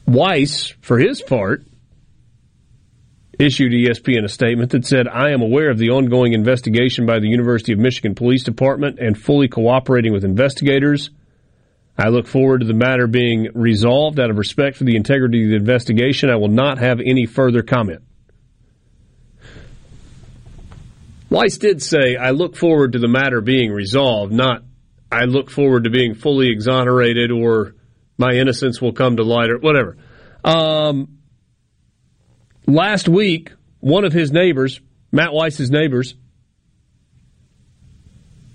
Weiss, 0.06 0.74
for 0.80 0.98
his 0.98 1.22
part, 1.22 1.64
issued 3.40 3.72
ESPN 3.72 4.24
a 4.24 4.28
statement 4.28 4.70
that 4.72 4.86
said, 4.86 5.08
I 5.08 5.30
am 5.30 5.40
aware 5.40 5.70
of 5.70 5.78
the 5.78 5.90
ongoing 5.90 6.34
investigation 6.34 7.06
by 7.06 7.18
the 7.18 7.28
University 7.28 7.72
of 7.72 7.78
Michigan 7.78 8.14
Police 8.14 8.44
Department 8.44 8.98
and 8.98 9.18
fully 9.18 9.48
cooperating 9.48 10.12
with 10.12 10.24
investigators. 10.24 11.10
I 11.96 12.08
look 12.08 12.26
forward 12.26 12.60
to 12.60 12.66
the 12.66 12.74
matter 12.74 13.06
being 13.06 13.48
resolved 13.54 14.20
out 14.20 14.30
of 14.30 14.38
respect 14.38 14.76
for 14.76 14.84
the 14.84 14.96
integrity 14.96 15.44
of 15.44 15.50
the 15.50 15.56
investigation. 15.56 16.30
I 16.30 16.36
will 16.36 16.48
not 16.48 16.78
have 16.78 17.00
any 17.00 17.26
further 17.26 17.62
comment. 17.62 18.02
Weiss 21.30 21.58
did 21.58 21.82
say, 21.82 22.16
I 22.16 22.30
look 22.30 22.56
forward 22.56 22.92
to 22.92 22.98
the 22.98 23.08
matter 23.08 23.40
being 23.40 23.70
resolved, 23.70 24.32
not 24.32 24.64
I 25.12 25.24
look 25.24 25.50
forward 25.50 25.84
to 25.84 25.90
being 25.90 26.14
fully 26.14 26.50
exonerated 26.50 27.30
or 27.30 27.74
my 28.18 28.32
innocence 28.32 28.80
will 28.80 28.92
come 28.92 29.16
to 29.16 29.22
light 29.22 29.50
or 29.50 29.58
whatever. 29.58 29.96
Um, 30.44 31.19
last 32.66 33.08
week, 33.08 33.52
one 33.80 34.04
of 34.04 34.12
his 34.12 34.32
neighbors, 34.32 34.80
Matt 35.12 35.32
Weiss's 35.32 35.70
neighbors, 35.70 36.14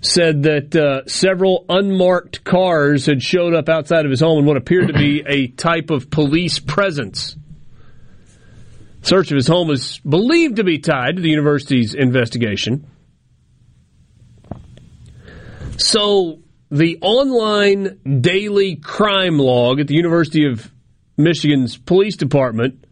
said 0.00 0.44
that 0.44 0.74
uh, 0.74 1.06
several 1.06 1.64
unmarked 1.68 2.44
cars 2.44 3.06
had 3.06 3.22
showed 3.22 3.54
up 3.54 3.68
outside 3.68 4.04
of 4.04 4.10
his 4.10 4.20
home 4.20 4.40
in 4.40 4.44
what 4.44 4.56
appeared 4.56 4.88
to 4.88 4.94
be 4.94 5.22
a 5.26 5.48
type 5.48 5.90
of 5.90 6.10
police 6.10 6.58
presence. 6.58 7.36
Search 9.02 9.30
of 9.30 9.36
his 9.36 9.46
home 9.46 9.70
is 9.70 9.98
believed 10.00 10.56
to 10.56 10.64
be 10.64 10.78
tied 10.78 11.16
to 11.16 11.22
the 11.22 11.28
university's 11.28 11.94
investigation. 11.94 12.86
So, 15.78 16.40
the 16.70 16.98
online 17.00 18.20
daily 18.20 18.76
crime 18.76 19.38
log 19.38 19.78
at 19.78 19.86
the 19.86 19.94
University 19.94 20.46
of 20.46 20.72
Michigan's 21.16 21.76
police 21.76 22.16
department 22.16 22.85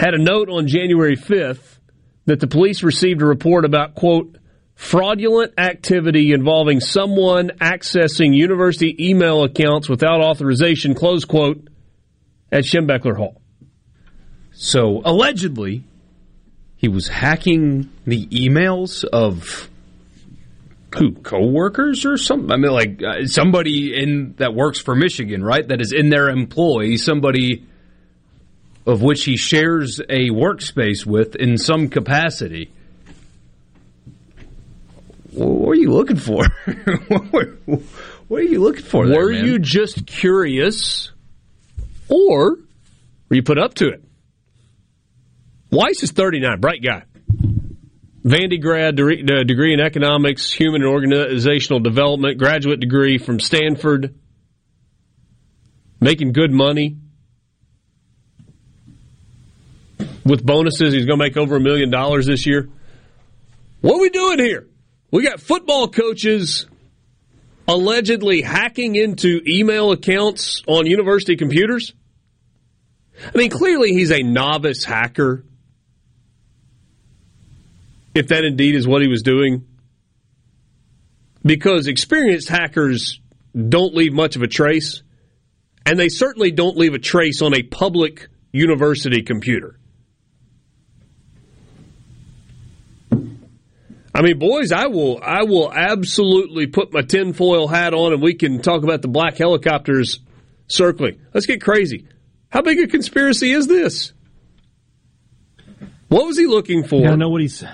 had 0.00 0.14
a 0.14 0.18
note 0.18 0.48
on 0.48 0.66
January 0.66 1.14
5th 1.14 1.78
that 2.24 2.40
the 2.40 2.46
police 2.46 2.82
received 2.82 3.20
a 3.20 3.26
report 3.26 3.66
about, 3.66 3.94
quote, 3.94 4.38
fraudulent 4.74 5.52
activity 5.58 6.32
involving 6.32 6.80
someone 6.80 7.50
accessing 7.60 8.34
university 8.34 8.96
email 8.98 9.44
accounts 9.44 9.90
without 9.90 10.22
authorization, 10.22 10.94
close 10.94 11.26
quote, 11.26 11.68
at 12.50 12.64
Schembechler 12.64 13.14
Hall. 13.14 13.42
So 14.52 15.02
allegedly, 15.04 15.84
he 16.76 16.88
was 16.88 17.06
hacking 17.06 17.90
the 18.06 18.26
emails 18.28 19.04
of 19.04 19.68
who 20.96 21.12
coworkers 21.12 22.06
or 22.06 22.16
something. 22.16 22.50
I 22.50 22.56
mean, 22.56 22.72
like 22.72 23.02
uh, 23.02 23.26
somebody 23.26 23.92
in 24.02 24.34
that 24.38 24.54
works 24.54 24.80
for 24.80 24.96
Michigan, 24.96 25.44
right? 25.44 25.68
That 25.68 25.82
is 25.82 25.92
in 25.92 26.08
their 26.08 26.30
employ, 26.30 26.96
somebody 26.96 27.66
of 28.86 29.02
which 29.02 29.24
he 29.24 29.36
shares 29.36 30.00
a 30.00 30.30
workspace 30.30 31.04
with 31.04 31.36
in 31.36 31.58
some 31.58 31.88
capacity. 31.88 32.72
What 35.32 35.70
are 35.70 35.74
you 35.74 35.92
looking 35.92 36.16
for? 36.16 36.44
what 37.08 38.36
are 38.40 38.42
you 38.42 38.60
looking 38.60 38.84
for? 38.84 39.06
There, 39.06 39.16
were 39.16 39.32
man? 39.32 39.44
you 39.44 39.58
just 39.58 40.06
curious, 40.06 41.12
or 42.08 42.56
were 43.28 43.36
you 43.36 43.42
put 43.42 43.58
up 43.58 43.74
to 43.74 43.88
it? 43.88 44.02
Weiss 45.70 46.02
is 46.02 46.10
39, 46.10 46.60
bright 46.60 46.82
guy. 46.82 47.04
Vandy 48.24 48.60
grad, 48.60 49.00
uh, 49.00 49.44
degree 49.44 49.72
in 49.72 49.80
economics, 49.80 50.52
human 50.52 50.82
and 50.82 50.90
organizational 50.90 51.80
development, 51.80 52.38
graduate 52.38 52.80
degree 52.80 53.16
from 53.16 53.40
Stanford, 53.40 54.14
making 56.00 56.32
good 56.32 56.50
money. 56.50 56.96
With 60.30 60.46
bonuses, 60.46 60.94
he's 60.94 61.06
going 61.06 61.18
to 61.18 61.24
make 61.24 61.36
over 61.36 61.56
a 61.56 61.60
million 61.60 61.90
dollars 61.90 62.24
this 62.24 62.46
year. 62.46 62.68
What 63.80 63.96
are 63.96 64.00
we 64.00 64.10
doing 64.10 64.38
here? 64.38 64.68
We 65.10 65.24
got 65.24 65.40
football 65.40 65.88
coaches 65.88 66.66
allegedly 67.66 68.40
hacking 68.40 68.94
into 68.94 69.40
email 69.44 69.90
accounts 69.90 70.62
on 70.68 70.86
university 70.86 71.34
computers. 71.34 71.94
I 73.26 73.36
mean, 73.36 73.50
clearly 73.50 73.92
he's 73.92 74.12
a 74.12 74.22
novice 74.22 74.84
hacker 74.84 75.44
if 78.14 78.28
that 78.28 78.44
indeed 78.44 78.76
is 78.76 78.86
what 78.86 79.02
he 79.02 79.08
was 79.08 79.22
doing. 79.22 79.66
Because 81.44 81.88
experienced 81.88 82.48
hackers 82.48 83.18
don't 83.52 83.96
leave 83.96 84.12
much 84.12 84.36
of 84.36 84.42
a 84.42 84.46
trace, 84.46 85.02
and 85.84 85.98
they 85.98 86.08
certainly 86.08 86.52
don't 86.52 86.76
leave 86.76 86.94
a 86.94 87.00
trace 87.00 87.42
on 87.42 87.52
a 87.52 87.64
public 87.64 88.28
university 88.52 89.22
computer. 89.22 89.79
I 94.14 94.22
mean, 94.22 94.38
boys, 94.38 94.72
I 94.72 94.86
will 94.88 95.20
I 95.22 95.44
will 95.44 95.72
absolutely 95.72 96.66
put 96.66 96.92
my 96.92 97.02
tinfoil 97.02 97.68
hat 97.68 97.94
on 97.94 98.12
and 98.12 98.22
we 98.22 98.34
can 98.34 98.60
talk 98.60 98.82
about 98.82 99.02
the 99.02 99.08
black 99.08 99.36
helicopters 99.36 100.20
circling. 100.66 101.20
Let's 101.32 101.46
get 101.46 101.62
crazy. 101.62 102.08
How 102.48 102.62
big 102.62 102.80
a 102.80 102.88
conspiracy 102.88 103.52
is 103.52 103.68
this? 103.68 104.12
What 106.08 106.26
was 106.26 106.36
he 106.36 106.46
looking 106.46 106.84
for? 106.84 107.06
I 107.06 107.14
know 107.14 107.28
what 107.28 107.40
he's 107.40 107.64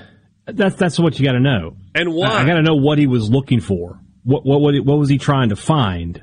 that's 0.46 0.76
that's 0.76 0.98
what 0.98 1.18
you 1.18 1.24
got 1.24 1.32
to 1.32 1.40
know. 1.40 1.76
And 1.94 2.12
why? 2.12 2.28
I, 2.28 2.42
I 2.42 2.46
got 2.46 2.54
to 2.54 2.62
know 2.62 2.76
what 2.76 2.98
he 2.98 3.06
was 3.06 3.30
looking 3.30 3.60
for. 3.60 3.98
What 4.22 4.44
what 4.44 4.60
what, 4.60 4.74
what 4.84 4.98
was 4.98 5.08
he 5.08 5.18
trying 5.18 5.48
to 5.48 5.56
find 5.56 6.22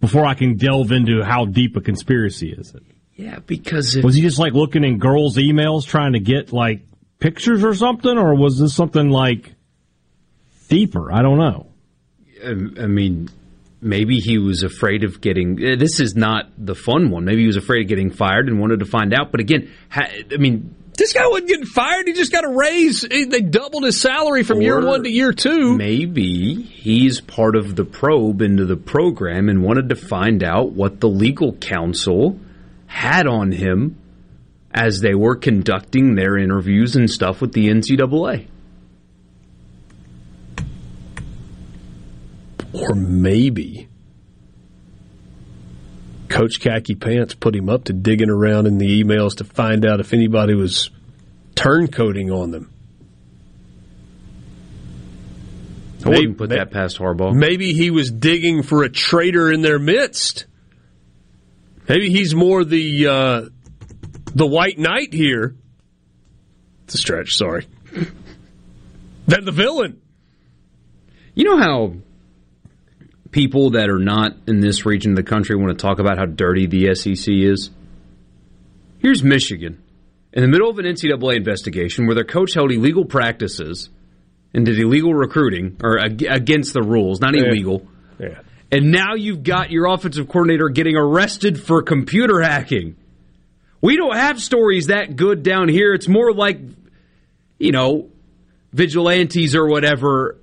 before 0.00 0.24
I 0.24 0.34
can 0.34 0.56
delve 0.56 0.92
into 0.92 1.22
how 1.22 1.46
deep 1.46 1.76
a 1.76 1.80
conspiracy 1.80 2.52
is 2.52 2.74
it? 2.74 2.82
Yeah, 3.14 3.40
because 3.40 3.96
was 3.96 4.14
he 4.14 4.20
just 4.20 4.38
like 4.38 4.52
looking 4.52 4.84
in 4.84 4.98
girls' 4.98 5.36
emails 5.36 5.86
trying 5.86 6.12
to 6.12 6.20
get 6.20 6.52
like 6.52 6.82
pictures 7.18 7.64
or 7.64 7.74
something, 7.74 8.16
or 8.18 8.34
was 8.34 8.58
this 8.58 8.74
something 8.74 9.10
like 9.10 9.54
deeper? 10.68 11.12
I 11.12 11.22
don't 11.22 11.38
know. 11.38 11.66
I 12.44 12.86
mean, 12.86 13.30
maybe 13.80 14.18
he 14.18 14.38
was 14.38 14.62
afraid 14.62 15.04
of 15.04 15.20
getting. 15.20 15.58
Uh, 15.58 15.76
this 15.76 16.00
is 16.00 16.14
not 16.14 16.50
the 16.58 16.74
fun 16.74 17.10
one. 17.10 17.24
Maybe 17.24 17.42
he 17.42 17.46
was 17.46 17.56
afraid 17.56 17.82
of 17.82 17.88
getting 17.88 18.10
fired 18.10 18.48
and 18.48 18.60
wanted 18.60 18.80
to 18.80 18.86
find 18.86 19.14
out. 19.14 19.30
But 19.30 19.40
again, 19.40 19.70
I 19.90 20.36
mean, 20.38 20.74
this 20.96 21.12
guy 21.12 21.26
wasn't 21.26 21.48
getting 21.48 21.66
fired. 21.66 22.06
He 22.06 22.12
just 22.12 22.32
got 22.32 22.44
a 22.44 22.48
raise. 22.48 23.02
They 23.02 23.40
doubled 23.40 23.84
his 23.84 24.00
salary 24.00 24.42
from 24.42 24.60
year 24.60 24.84
one 24.84 25.04
to 25.04 25.10
year 25.10 25.32
two. 25.32 25.76
Maybe 25.76 26.62
he's 26.62 27.20
part 27.20 27.56
of 27.56 27.76
the 27.76 27.84
probe 27.84 28.42
into 28.42 28.66
the 28.66 28.76
program 28.76 29.48
and 29.48 29.62
wanted 29.62 29.88
to 29.90 29.96
find 29.96 30.42
out 30.42 30.72
what 30.72 31.00
the 31.00 31.08
legal 31.08 31.52
counsel 31.54 32.38
had 32.86 33.26
on 33.26 33.52
him 33.52 33.96
as 34.76 35.00
they 35.00 35.14
were 35.14 35.34
conducting 35.34 36.14
their 36.14 36.36
interviews 36.36 36.94
and 36.94 37.10
stuff 37.10 37.40
with 37.40 37.52
the 37.52 37.68
NCAA. 37.68 38.46
Or 42.74 42.94
maybe 42.94 43.88
Coach 46.28 46.60
Khaki 46.60 46.94
Pants 46.94 47.34
put 47.34 47.56
him 47.56 47.70
up 47.70 47.84
to 47.84 47.94
digging 47.94 48.28
around 48.28 48.66
in 48.66 48.76
the 48.76 49.02
emails 49.02 49.36
to 49.38 49.44
find 49.44 49.86
out 49.86 50.00
if 50.00 50.12
anybody 50.12 50.54
was 50.54 50.90
turncoating 51.54 52.30
on 52.30 52.50
them. 52.50 52.70
I 56.04 56.10
wouldn't 56.10 56.38
put 56.38 56.50
that 56.50 56.70
past 56.70 56.98
Harbaugh. 56.98 57.34
Maybe 57.34 57.72
he 57.72 57.90
was 57.90 58.10
digging 58.10 58.62
for 58.62 58.84
a 58.84 58.90
traitor 58.90 59.50
in 59.50 59.62
their 59.62 59.78
midst. 59.78 60.44
Maybe 61.88 62.10
he's 62.10 62.34
more 62.34 62.62
the 62.62 63.06
uh, 63.06 63.42
the 64.36 64.46
white 64.46 64.78
knight 64.78 65.14
here. 65.14 65.56
It's 66.84 66.94
a 66.94 66.98
stretch, 66.98 67.34
sorry. 67.34 67.66
than 69.26 69.44
the 69.44 69.52
villain. 69.52 70.00
You 71.34 71.44
know 71.44 71.56
how 71.56 71.94
people 73.30 73.70
that 73.70 73.88
are 73.88 73.98
not 73.98 74.36
in 74.46 74.60
this 74.60 74.84
region 74.84 75.12
of 75.12 75.16
the 75.16 75.22
country 75.22 75.56
want 75.56 75.76
to 75.76 75.82
talk 75.82 75.98
about 75.98 76.18
how 76.18 76.26
dirty 76.26 76.66
the 76.66 76.94
SEC 76.94 77.26
is? 77.28 77.70
Here's 78.98 79.24
Michigan 79.24 79.82
in 80.34 80.42
the 80.42 80.48
middle 80.48 80.68
of 80.68 80.78
an 80.78 80.84
NCAA 80.84 81.36
investigation 81.36 82.04
where 82.04 82.14
their 82.14 82.24
coach 82.24 82.52
held 82.52 82.70
illegal 82.70 83.06
practices 83.06 83.88
and 84.52 84.66
did 84.66 84.78
illegal 84.78 85.14
recruiting 85.14 85.78
or 85.82 85.96
against 85.96 86.74
the 86.74 86.82
rules, 86.82 87.20
not 87.20 87.34
illegal. 87.34 87.86
Yeah. 88.18 88.40
And 88.70 88.90
now 88.90 89.14
you've 89.14 89.42
got 89.42 89.70
your 89.70 89.86
offensive 89.86 90.28
coordinator 90.28 90.68
getting 90.68 90.96
arrested 90.96 91.58
for 91.58 91.82
computer 91.82 92.42
hacking. 92.42 92.96
We 93.80 93.96
don't 93.96 94.16
have 94.16 94.40
stories 94.40 94.86
that 94.86 95.16
good 95.16 95.42
down 95.42 95.68
here. 95.68 95.92
It's 95.94 96.08
more 96.08 96.32
like, 96.32 96.58
you 97.58 97.72
know, 97.72 98.10
vigilantes 98.72 99.54
or 99.54 99.66
whatever, 99.66 100.38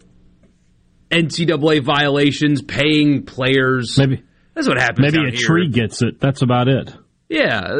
NCAA 1.11 1.84
violations, 1.84 2.61
paying 2.61 3.23
players. 3.23 3.97
Maybe 3.97 4.23
that's 4.53 4.68
what 4.68 4.77
happens. 4.77 5.11
Maybe 5.14 5.27
a 5.27 5.31
here. 5.31 5.47
tree 5.47 5.69
gets 5.69 6.01
it. 6.01 6.19
That's 6.19 6.41
about 6.41 6.68
it. 6.68 6.93
Yeah, 7.30 7.80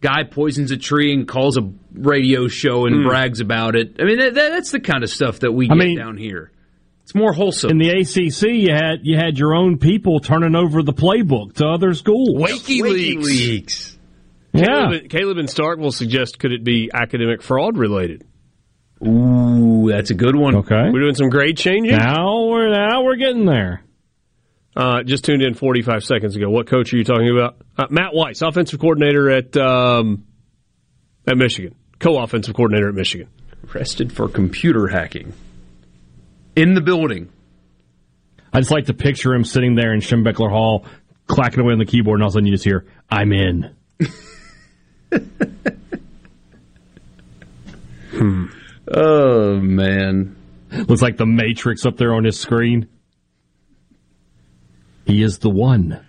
guy 0.00 0.24
poisons 0.24 0.70
a 0.70 0.76
tree 0.76 1.12
and 1.12 1.28
calls 1.28 1.58
a 1.58 1.72
radio 1.92 2.48
show 2.48 2.86
and 2.86 2.96
mm. 2.96 3.08
brags 3.08 3.40
about 3.40 3.76
it. 3.76 3.96
I 4.00 4.04
mean, 4.04 4.18
that, 4.18 4.34
that's 4.34 4.70
the 4.70 4.80
kind 4.80 5.02
of 5.02 5.10
stuff 5.10 5.40
that 5.40 5.52
we 5.52 5.68
get 5.68 5.74
I 5.74 5.76
mean, 5.76 5.98
down 5.98 6.16
here. 6.16 6.50
It's 7.02 7.14
more 7.14 7.32
wholesome. 7.32 7.70
In 7.70 7.78
the 7.78 7.90
ACC, 7.90 8.50
you 8.50 8.72
had 8.72 9.00
you 9.02 9.16
had 9.16 9.36
your 9.36 9.54
own 9.54 9.78
people 9.78 10.20
turning 10.20 10.54
over 10.54 10.82
the 10.82 10.92
playbook 10.92 11.54
to 11.54 11.66
other 11.66 11.92
schools. 11.94 12.40
WikiLeaks. 12.40 13.16
WikiLeaks. 13.16 13.96
Yeah. 14.52 14.64
Caleb, 14.64 15.08
Caleb 15.10 15.38
and 15.38 15.48
Starkville 15.48 15.92
suggest 15.92 16.38
could 16.38 16.52
it 16.52 16.64
be 16.64 16.90
academic 16.92 17.42
fraud 17.42 17.76
related? 17.76 18.26
Ooh, 19.06 19.88
that's 19.90 20.10
a 20.10 20.14
good 20.14 20.36
one. 20.36 20.56
Okay, 20.56 20.90
we're 20.92 21.00
doing 21.00 21.14
some 21.14 21.30
grade 21.30 21.56
changing. 21.56 21.96
Now 21.96 22.46
we're 22.46 22.70
now 22.70 23.02
we're 23.02 23.16
getting 23.16 23.46
there. 23.46 23.82
Uh, 24.76 25.02
just 25.02 25.24
tuned 25.24 25.42
in 25.42 25.54
45 25.54 26.04
seconds 26.04 26.36
ago. 26.36 26.48
What 26.48 26.66
coach 26.66 26.92
are 26.92 26.96
you 26.96 27.04
talking 27.04 27.30
about? 27.30 27.56
Uh, 27.76 27.86
Matt 27.90 28.14
Weiss, 28.14 28.42
offensive 28.42 28.78
coordinator 28.78 29.30
at 29.30 29.56
um, 29.56 30.26
at 31.26 31.36
Michigan, 31.36 31.74
co-offensive 31.98 32.54
coordinator 32.54 32.88
at 32.88 32.94
Michigan. 32.94 33.28
Arrested 33.74 34.12
for 34.12 34.28
computer 34.28 34.86
hacking 34.86 35.32
in 36.56 36.74
the 36.74 36.80
building. 36.80 37.30
I 38.52 38.58
just 38.60 38.70
like 38.70 38.86
to 38.86 38.94
picture 38.94 39.32
him 39.32 39.44
sitting 39.44 39.76
there 39.76 39.94
in 39.94 40.00
Schembechler 40.00 40.50
Hall, 40.50 40.84
clacking 41.26 41.60
away 41.60 41.72
on 41.72 41.78
the 41.78 41.86
keyboard, 41.86 42.16
and 42.16 42.24
all 42.24 42.28
of 42.28 42.32
a 42.32 42.34
sudden 42.34 42.46
you 42.46 42.52
just 42.52 42.64
hear, 42.64 42.86
"I'm 43.08 43.32
in." 43.32 43.74
hmm. 48.10 48.46
Oh 48.92 49.56
man, 49.60 50.36
looks 50.88 51.02
like 51.02 51.16
the 51.16 51.26
Matrix 51.26 51.86
up 51.86 51.96
there 51.96 52.14
on 52.14 52.24
his 52.24 52.38
screen. 52.38 52.88
He 55.06 55.22
is 55.22 55.38
the 55.38 55.50
one. 55.50 56.04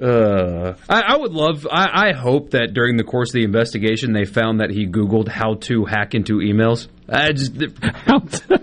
Uh, 0.00 0.74
I, 0.88 1.02
I, 1.02 1.16
would 1.16 1.32
love. 1.32 1.66
I, 1.70 2.08
I, 2.08 2.12
hope 2.12 2.50
that 2.50 2.72
during 2.72 2.96
the 2.96 3.04
course 3.04 3.28
of 3.28 3.34
the 3.34 3.44
investigation, 3.44 4.12
they 4.12 4.24
found 4.24 4.60
that 4.60 4.70
he 4.70 4.86
Googled 4.86 5.28
how 5.28 5.54
to 5.54 5.84
hack 5.84 6.14
into 6.14 6.38
emails. 6.38 6.88
I 7.08 7.32
just 7.32 7.54
how 7.82 8.20
to 8.20 8.62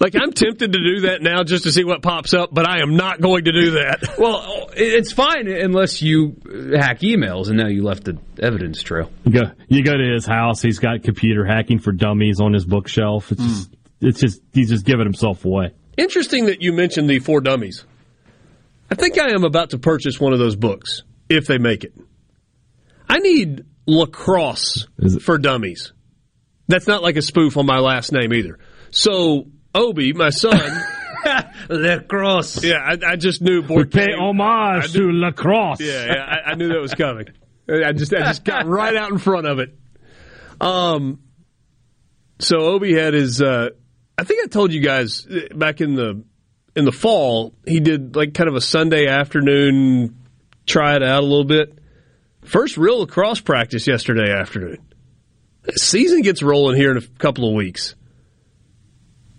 like 0.00 0.14
I'm 0.14 0.32
tempted 0.32 0.72
to 0.72 0.78
do 0.78 1.00
that 1.02 1.22
now 1.22 1.42
just 1.42 1.64
to 1.64 1.72
see 1.72 1.84
what 1.84 2.02
pops 2.02 2.34
up, 2.34 2.50
but 2.52 2.68
I 2.68 2.80
am 2.82 2.96
not 2.96 3.20
going 3.20 3.44
to 3.44 3.52
do 3.52 3.70
that. 3.72 4.14
well, 4.18 4.70
it's 4.74 5.12
fine 5.12 5.48
unless 5.48 6.02
you 6.02 6.36
hack 6.74 7.00
emails, 7.00 7.48
and 7.48 7.56
now 7.56 7.68
you 7.68 7.82
left 7.82 8.04
the 8.04 8.18
evidence 8.38 8.82
trail. 8.82 9.10
You 9.24 9.32
go, 9.32 9.50
you 9.68 9.82
go 9.82 9.96
to 9.96 10.12
his 10.14 10.26
house. 10.26 10.60
He's 10.60 10.78
got 10.78 11.02
computer 11.02 11.44
hacking 11.44 11.78
for 11.78 11.92
dummies 11.92 12.40
on 12.40 12.52
his 12.52 12.64
bookshelf. 12.64 13.32
It's 13.32 13.42
just, 13.42 13.70
mm. 13.70 13.76
it's 14.00 14.20
just, 14.20 14.42
he's 14.52 14.70
just 14.70 14.84
giving 14.84 15.04
himself 15.04 15.44
away. 15.44 15.72
Interesting 15.96 16.46
that 16.46 16.60
you 16.60 16.72
mentioned 16.72 17.08
the 17.08 17.18
For 17.20 17.40
Dummies. 17.40 17.84
I 18.90 18.94
think 18.94 19.18
I 19.18 19.30
am 19.34 19.44
about 19.44 19.70
to 19.70 19.78
purchase 19.78 20.20
one 20.20 20.32
of 20.32 20.38
those 20.38 20.56
books 20.56 21.02
if 21.28 21.46
they 21.46 21.58
make 21.58 21.84
it. 21.84 21.94
I 23.08 23.18
need 23.18 23.64
lacrosse 23.86 24.86
for 25.22 25.38
dummies. 25.38 25.92
That's 26.68 26.86
not 26.86 27.02
like 27.02 27.16
a 27.16 27.22
spoof 27.22 27.56
on 27.56 27.66
my 27.66 27.78
last 27.78 28.12
name 28.12 28.32
either. 28.32 28.58
So 28.90 29.46
Obi, 29.76 30.12
my 30.12 30.30
son, 30.30 30.58
lacrosse. 31.68 32.64
Yeah, 32.64 32.78
I, 32.78 33.12
I, 33.12 33.16
just 33.16 33.42
knew. 33.42 33.62
We 33.62 33.84
pay 33.84 34.12
homage 34.12 34.92
to 34.92 35.12
lacrosse. 35.12 35.80
Yeah, 35.80 36.06
yeah 36.06 36.24
I, 36.24 36.50
I, 36.50 36.54
knew 36.54 36.68
that 36.68 36.80
was 36.80 36.94
coming. 36.94 37.26
I 37.68 37.92
just, 37.92 38.14
I 38.14 38.20
just 38.20 38.44
got 38.44 38.66
right 38.66 38.96
out 38.96 39.10
in 39.10 39.18
front 39.18 39.46
of 39.46 39.58
it. 39.58 39.76
Um, 40.60 41.20
so 42.38 42.58
Obi 42.58 42.94
had 42.94 43.14
his 43.14 43.40
uh, 43.42 43.70
I 44.18 44.24
think 44.24 44.44
I 44.44 44.46
told 44.48 44.72
you 44.72 44.80
guys 44.80 45.26
uh, 45.26 45.54
back 45.54 45.80
in 45.80 45.94
the 45.94 46.24
in 46.74 46.84
the 46.84 46.92
fall 46.92 47.54
he 47.66 47.80
did 47.80 48.16
like 48.16 48.34
kind 48.34 48.48
of 48.48 48.54
a 48.54 48.60
Sunday 48.60 49.06
afternoon 49.06 50.16
try 50.66 50.96
it 50.96 51.02
out 51.02 51.22
a 51.22 51.26
little 51.26 51.44
bit. 51.44 51.78
First 52.42 52.76
real 52.76 53.00
lacrosse 53.00 53.40
practice 53.40 53.86
yesterday 53.86 54.32
afternoon. 54.32 54.78
season 55.74 56.22
gets 56.22 56.42
rolling 56.42 56.76
here 56.76 56.90
in 56.92 56.96
a 56.96 57.06
couple 57.18 57.48
of 57.48 57.54
weeks. 57.54 57.94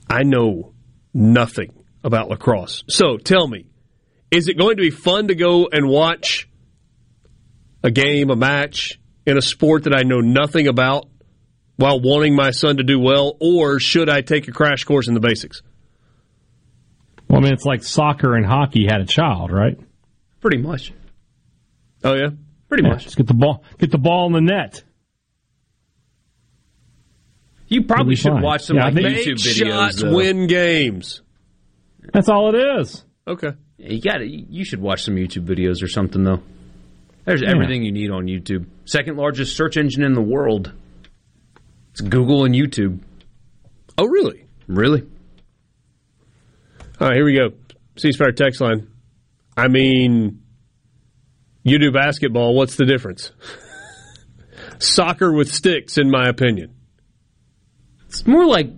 I 0.09 0.23
know 0.23 0.73
nothing 1.13 1.73
about 2.03 2.29
lacrosse. 2.29 2.83
So 2.87 3.17
tell 3.17 3.47
me, 3.47 3.67
is 4.31 4.47
it 4.47 4.57
going 4.57 4.77
to 4.77 4.81
be 4.81 4.91
fun 4.91 5.27
to 5.27 5.35
go 5.35 5.67
and 5.71 5.87
watch 5.87 6.49
a 7.83 7.91
game, 7.91 8.29
a 8.29 8.35
match 8.35 8.99
in 9.25 9.37
a 9.37 9.41
sport 9.41 9.83
that 9.83 9.93
I 9.93 10.03
know 10.03 10.19
nothing 10.19 10.67
about? 10.67 11.07
while 11.77 12.01
wanting 12.01 12.35
my 12.35 12.51
son 12.51 12.77
to 12.77 12.83
do 12.83 12.99
well, 12.99 13.37
or 13.39 13.79
should 13.79 14.09
I 14.09 14.21
take 14.21 14.47
a 14.47 14.51
crash 14.51 14.83
course 14.83 15.07
in 15.07 15.13
the 15.13 15.19
basics? 15.19 15.61
Well, 17.29 17.39
I 17.39 17.43
mean, 17.43 17.53
it's 17.53 17.65
like 17.65 17.83
soccer 17.83 18.35
and 18.35 18.45
hockey 18.45 18.85
had 18.89 18.99
a 18.99 19.05
child, 19.05 19.51
right? 19.51 19.79
Pretty 20.41 20.57
much. 20.57 20.91
Oh 22.03 22.13
yeah, 22.13 22.29
pretty 22.67 22.83
yeah, 22.83 22.89
much. 22.89 23.03
Just 23.03 23.17
get 23.17 23.27
the 23.27 23.33
ball, 23.33 23.63
get 23.77 23.91
the 23.91 23.97
ball 23.97 24.27
in 24.27 24.33
the 24.33 24.41
net. 24.41 24.83
You 27.67 27.83
probably 27.83 28.15
should 28.15 28.31
fine. 28.33 28.41
watch 28.41 28.63
some 28.63 28.77
yeah, 28.77 28.85
like 28.85 28.93
YouTube 28.93 29.35
videos. 29.35 29.67
Shots 29.67 30.01
though. 30.01 30.15
win 30.15 30.47
games. 30.47 31.21
That's 32.13 32.29
all 32.29 32.53
it 32.55 32.79
is. 32.79 33.03
Okay. 33.27 33.51
You 33.77 34.01
got 34.01 34.21
it. 34.21 34.29
You 34.29 34.63
should 34.63 34.81
watch 34.81 35.03
some 35.03 35.15
YouTube 35.15 35.45
videos 35.45 35.83
or 35.83 35.87
something 35.87 36.23
though. 36.23 36.41
There's 37.25 37.41
yeah. 37.41 37.51
everything 37.51 37.83
you 37.83 37.91
need 37.91 38.09
on 38.09 38.25
YouTube. 38.25 38.67
Second 38.85 39.17
largest 39.17 39.57
search 39.57 39.75
engine 39.75 40.03
in 40.03 40.13
the 40.13 40.21
world. 40.21 40.71
It's 41.91 41.99
Google 41.99 42.45
and 42.45 42.55
YouTube. 42.55 42.99
Oh, 43.97 44.05
really? 44.05 44.45
Really? 44.67 45.01
All 47.01 47.07
right, 47.07 47.15
here 47.15 47.25
we 47.25 47.35
go. 47.35 47.49
Ceasefire 47.95 48.35
text 48.35 48.61
line. 48.61 48.87
I 49.57 49.67
mean, 49.67 50.43
you 51.63 51.79
do 51.79 51.91
basketball. 51.91 52.55
What's 52.55 52.75
the 52.75 52.85
difference? 52.85 53.31
Soccer 54.79 55.33
with 55.33 55.51
sticks, 55.51 55.97
in 55.97 56.09
my 56.09 56.29
opinion. 56.29 56.76
It's 58.19 58.27
more 58.27 58.45
like 58.45 58.71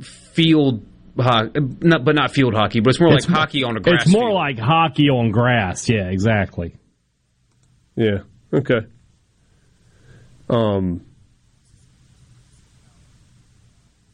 field 0.00 0.84
hockey, 1.18 1.60
not, 1.80 2.04
but 2.04 2.14
not 2.14 2.32
field 2.32 2.54
hockey, 2.54 2.80
but 2.80 2.90
it's 2.90 3.00
more 3.00 3.14
it's 3.14 3.28
like 3.28 3.38
hockey 3.38 3.64
on 3.64 3.76
a 3.76 3.80
grass. 3.80 4.02
It's 4.02 4.12
more 4.12 4.28
field. 4.28 4.34
like 4.34 4.58
hockey 4.58 5.08
on 5.10 5.30
grass. 5.30 5.88
Yeah, 5.88 6.08
exactly. 6.08 6.76
Yeah. 7.96 8.18
Okay. 8.52 8.80
Um, 10.48 11.04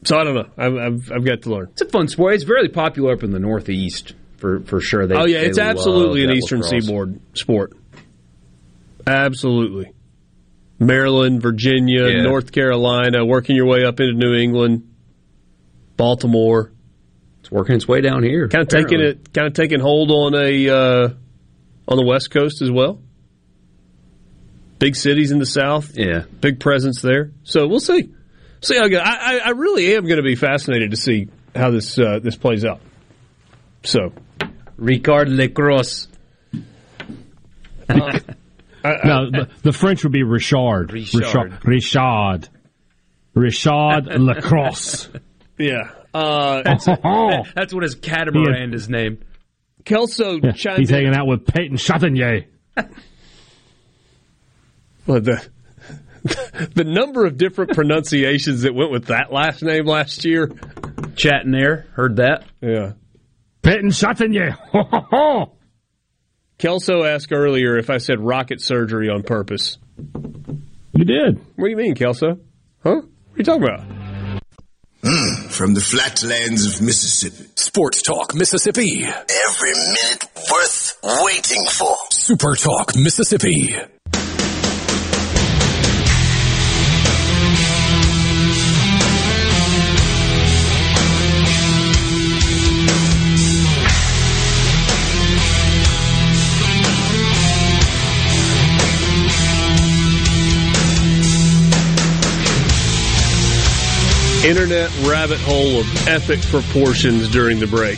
So 0.04 0.18
I 0.18 0.24
don't 0.24 0.34
know. 0.34 0.50
I've, 0.58 0.76
I've, 0.76 1.12
I've 1.12 1.24
got 1.24 1.42
to 1.42 1.50
learn. 1.50 1.68
It's 1.72 1.80
a 1.80 1.86
fun 1.86 2.08
sport. 2.08 2.34
It's 2.34 2.44
very 2.44 2.68
popular 2.68 3.14
up 3.14 3.22
in 3.22 3.30
the 3.30 3.38
Northeast 3.38 4.12
for 4.36 4.60
for 4.60 4.80
sure. 4.80 5.06
They, 5.06 5.16
oh 5.16 5.24
yeah, 5.24 5.38
it's 5.38 5.58
absolutely 5.58 6.24
an 6.24 6.30
Eastern 6.30 6.60
lacrosse. 6.60 6.84
Seaboard 6.84 7.20
sport. 7.32 7.72
Absolutely. 9.06 9.93
Maryland, 10.78 11.40
Virginia, 11.40 12.08
yeah. 12.08 12.22
North 12.22 12.52
Carolina, 12.52 13.24
working 13.24 13.56
your 13.56 13.66
way 13.66 13.84
up 13.84 14.00
into 14.00 14.14
New 14.14 14.34
England, 14.34 14.94
Baltimore. 15.96 16.72
It's 17.40 17.50
working 17.50 17.76
its 17.76 17.86
way 17.86 18.00
down 18.00 18.22
here. 18.22 18.48
Kind 18.48 18.62
of 18.62 18.68
taking 18.68 19.00
it, 19.00 19.32
kind 19.32 19.46
of 19.46 19.52
taking 19.52 19.80
hold 19.80 20.10
on 20.10 20.34
a 20.34 20.68
uh, 20.68 21.08
on 21.86 21.96
the 21.96 22.04
West 22.04 22.30
Coast 22.30 22.62
as 22.62 22.70
well. 22.70 23.00
Big 24.78 24.96
cities 24.96 25.30
in 25.30 25.38
the 25.38 25.46
South, 25.46 25.92
yeah, 25.94 26.24
big 26.40 26.58
presence 26.58 27.00
there. 27.00 27.32
So 27.44 27.66
we'll 27.66 27.80
see 27.80 28.10
see 28.64 28.76
how. 28.76 28.86
I, 28.86 29.40
I 29.44 29.50
really 29.50 29.94
am 29.94 30.04
going 30.04 30.16
to 30.16 30.22
be 30.22 30.36
fascinated 30.36 30.90
to 30.90 30.96
see 30.96 31.28
how 31.54 31.70
this 31.70 31.98
uh, 31.98 32.18
this 32.22 32.36
plays 32.36 32.64
out. 32.64 32.80
So, 33.82 34.12
Ricard 34.78 35.34
Lacrosse. 35.34 36.08
Uh, 38.84 38.96
no, 39.04 39.30
the, 39.30 39.48
the, 39.62 39.72
French 39.72 40.02
would 40.04 40.12
be 40.12 40.22
Richard. 40.22 40.92
Richard. 40.92 41.22
Richard. 41.22 41.58
Richard, 41.64 42.48
Richard 43.34 44.08
Lacrosse. 44.26 45.08
Yeah. 45.58 45.90
Uh, 46.12 46.62
that's, 46.62 46.84
that's 47.54 47.72
what 47.72 47.82
his 47.82 47.94
catamaran 47.94 48.74
is 48.74 48.88
named. 48.88 49.24
Kelso 49.84 50.38
Yeah, 50.42 50.52
chimed 50.52 50.78
he's 50.80 50.90
in- 50.90 50.96
hanging 50.96 51.14
out 51.16 51.26
with 51.26 51.46
Peyton 51.46 51.76
Chatagnier. 51.76 52.46
Well, 55.06 55.20
the 55.20 55.46
the 56.74 56.84
number 56.84 57.26
of 57.26 57.36
different 57.36 57.74
pronunciations 57.74 58.62
that 58.62 58.74
went 58.74 58.90
with 58.90 59.08
that 59.08 59.30
last 59.30 59.62
name 59.62 59.84
last 59.84 60.24
year. 60.24 60.50
Chatting 61.14 61.52
heard 61.92 62.16
that. 62.16 62.44
Yeah. 62.62 62.92
Peyton 63.60 63.90
Chatagnier. 63.90 64.56
Kelso 66.64 67.04
asked 67.04 67.30
earlier 67.30 67.76
if 67.76 67.90
I 67.90 67.98
said 67.98 68.20
rocket 68.20 68.58
surgery 68.58 69.10
on 69.10 69.22
purpose. 69.22 69.76
You 70.94 71.04
did. 71.04 71.38
What 71.56 71.66
do 71.66 71.70
you 71.70 71.76
mean, 71.76 71.94
Kelso? 71.94 72.38
Huh? 72.82 73.02
What 73.02 73.04
are 73.04 73.36
you 73.36 73.44
talking 73.44 73.64
about? 73.64 73.80
Mm, 75.02 75.50
from 75.50 75.74
the 75.74 75.82
flatlands 75.82 76.64
of 76.64 76.80
Mississippi. 76.80 77.50
Sports 77.56 78.00
Talk 78.00 78.34
Mississippi. 78.34 79.04
Every 79.04 79.72
minute 79.72 80.26
worth 80.50 80.98
waiting 81.22 81.66
for. 81.66 81.94
Super 82.08 82.56
Talk 82.56 82.96
Mississippi. 82.96 83.76
Internet 104.44 104.90
rabbit 105.06 105.38
hole 105.40 105.80
of 105.80 106.06
epic 106.08 106.38
proportions 106.42 107.30
during 107.30 107.60
the 107.60 107.66
break. 107.66 107.96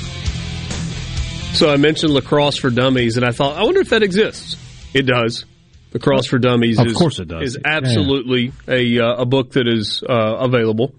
So 1.57 1.69
I 1.71 1.77
mentioned 1.77 2.13
lacrosse 2.13 2.57
for 2.57 2.71
dummies, 2.71 3.17
and 3.17 3.27
I 3.27 3.33
thought, 3.33 3.57
I 3.57 3.65
wonder 3.65 3.81
if 3.81 3.89
that 3.91 4.05
exists. 4.05 4.57
It 4.95 5.03
does. 5.07 5.45
Lacrosse 5.93 6.27
for 6.27 6.39
Dummies 6.39 6.79
Of 6.79 6.87
is, 6.89 6.93
course 6.97 7.19
it 7.19 7.27
does. 7.29 7.43
is 7.43 7.57
Yeah. 7.65 7.77
absolutely 7.77 8.53
a 8.69 8.99
uh, 9.01 9.23
a 9.23 9.27
book 9.27 9.53
that 9.53 9.67
is 9.67 10.03
uh, 10.09 10.13
available. 10.13 10.95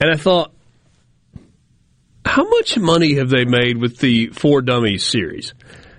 And 0.00 0.10
I 0.10 0.16
thought, 0.16 0.52
how 2.24 2.48
much 2.48 2.78
money 2.78 3.14
have 3.16 3.28
they 3.28 3.44
made 3.44 3.76
with 3.78 3.98
the 3.98 4.28
For 4.28 4.60
Dummies 4.62 5.04
series? 5.06 5.54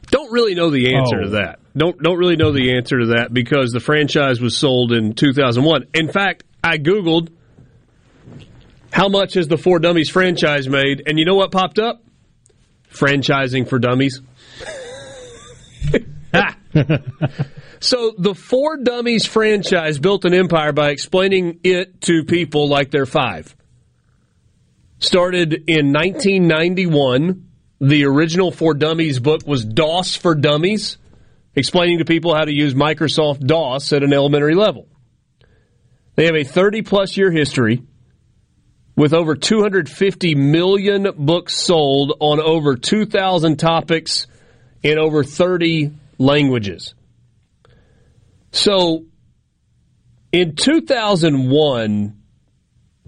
Don't 0.08 0.32
really 0.32 0.56
know 0.56 0.70
the 0.70 0.96
answer 0.96 1.20
Oh. 1.20 1.24
to 1.26 1.30
that. 1.32 1.60
Don't 1.78 2.02
don't 2.02 2.18
really 2.18 2.36
know 2.36 2.52
the 2.52 2.76
answer 2.76 3.00
to 3.00 3.06
that 3.18 3.34
because 3.34 3.72
the 3.72 3.80
franchise 3.80 4.42
was 4.42 4.58
sold 4.58 4.92
in 4.92 5.14
2001. 5.14 5.86
In 5.94 6.12
fact, 6.12 6.44
I 6.64 6.78
googled 6.78 7.30
how 8.94 9.10
much 9.10 9.34
has 9.34 9.48
the 9.48 9.58
For 9.58 9.80
Dummies 9.80 10.12
franchise 10.12 10.70
made, 10.70 11.02
and 11.08 11.18
you 11.18 11.26
know 11.26 11.34
what 11.34 11.52
popped 11.52 11.80
up? 11.80 12.04
Franchising 12.92 13.68
for 13.68 13.80
Dummies. 13.80 14.22
so 17.80 18.14
the 18.20 18.36
For 18.36 18.78
Dummies 18.78 19.26
franchise 19.26 19.98
built 19.98 20.26
an 20.26 20.36
empire 20.36 20.74
by 20.74 20.92
explaining 20.92 21.60
it 21.64 22.02
to 22.02 22.24
people 22.24 22.70
like 22.70 22.92
they're 22.92 23.08
five. 23.08 23.56
Started 25.00 25.54
in 25.68 25.92
1991. 25.92 27.50
The 27.82 28.06
original 28.06 28.52
For 28.52 28.76
Dummies 28.76 29.20
book 29.20 29.48
was 29.48 29.66
DOS 29.66 30.16
for 30.16 30.36
Dummies, 30.36 31.00
explaining 31.56 31.98
to 31.98 32.06
people 32.06 32.36
how 32.36 32.46
to 32.46 32.54
use 32.54 32.76
Microsoft 32.76 33.40
DOS 33.48 33.92
at 33.92 34.04
an 34.04 34.14
elementary 34.14 34.54
level. 34.54 34.88
They 36.14 36.26
have 36.26 36.36
a 36.36 36.44
30 36.44 36.84
plus 36.84 37.18
year 37.18 37.32
history 37.32 37.82
with 38.96 39.14
over 39.14 39.36
250 39.36 40.36
million 40.36 41.08
books 41.18 41.56
sold 41.56 42.14
on 42.20 42.40
over 42.40 42.76
2,000 42.76 43.58
topics 43.58 44.28
in 44.84 45.00
over 45.00 45.24
30 45.24 45.92
languages. 46.20 46.94
So 48.52 49.06
in 50.32 50.56
2001, 50.56 52.22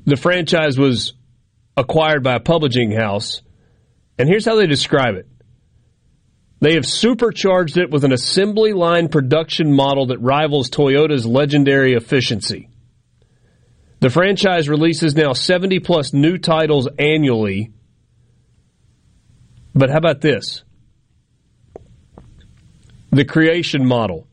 the 0.06 0.16
franchise 0.16 0.78
was 0.78 1.14
acquired 1.78 2.24
by 2.24 2.36
a 2.36 2.40
publishing 2.40 2.92
house, 2.92 3.42
and 4.18 4.28
here's 4.28 4.46
how 4.46 4.56
they 4.56 4.68
describe 4.68 5.16
it. 5.16 5.28
They 6.62 6.76
have 6.76 6.86
supercharged 6.86 7.78
it 7.78 7.92
with 7.92 8.06
an 8.06 8.14
assembly 8.14 8.74
line 8.74 9.10
production 9.10 9.72
model 9.74 10.08
that 10.08 10.20
rivals 10.20 10.70
Toyota's 10.70 11.26
legendary 11.26 11.94
efficiency. 11.94 12.70
The 14.00 14.10
franchise 14.10 14.70
releases 14.70 15.16
now 15.16 15.34
70 15.34 15.80
plus 15.80 16.14
new 16.14 16.38
titles 16.38 16.88
annually. 17.00 17.72
But 19.74 19.90
how 19.90 19.98
about 19.98 20.22
this? 20.22 20.64
The 23.12 23.26
creation 23.26 23.86
model. 23.86 24.28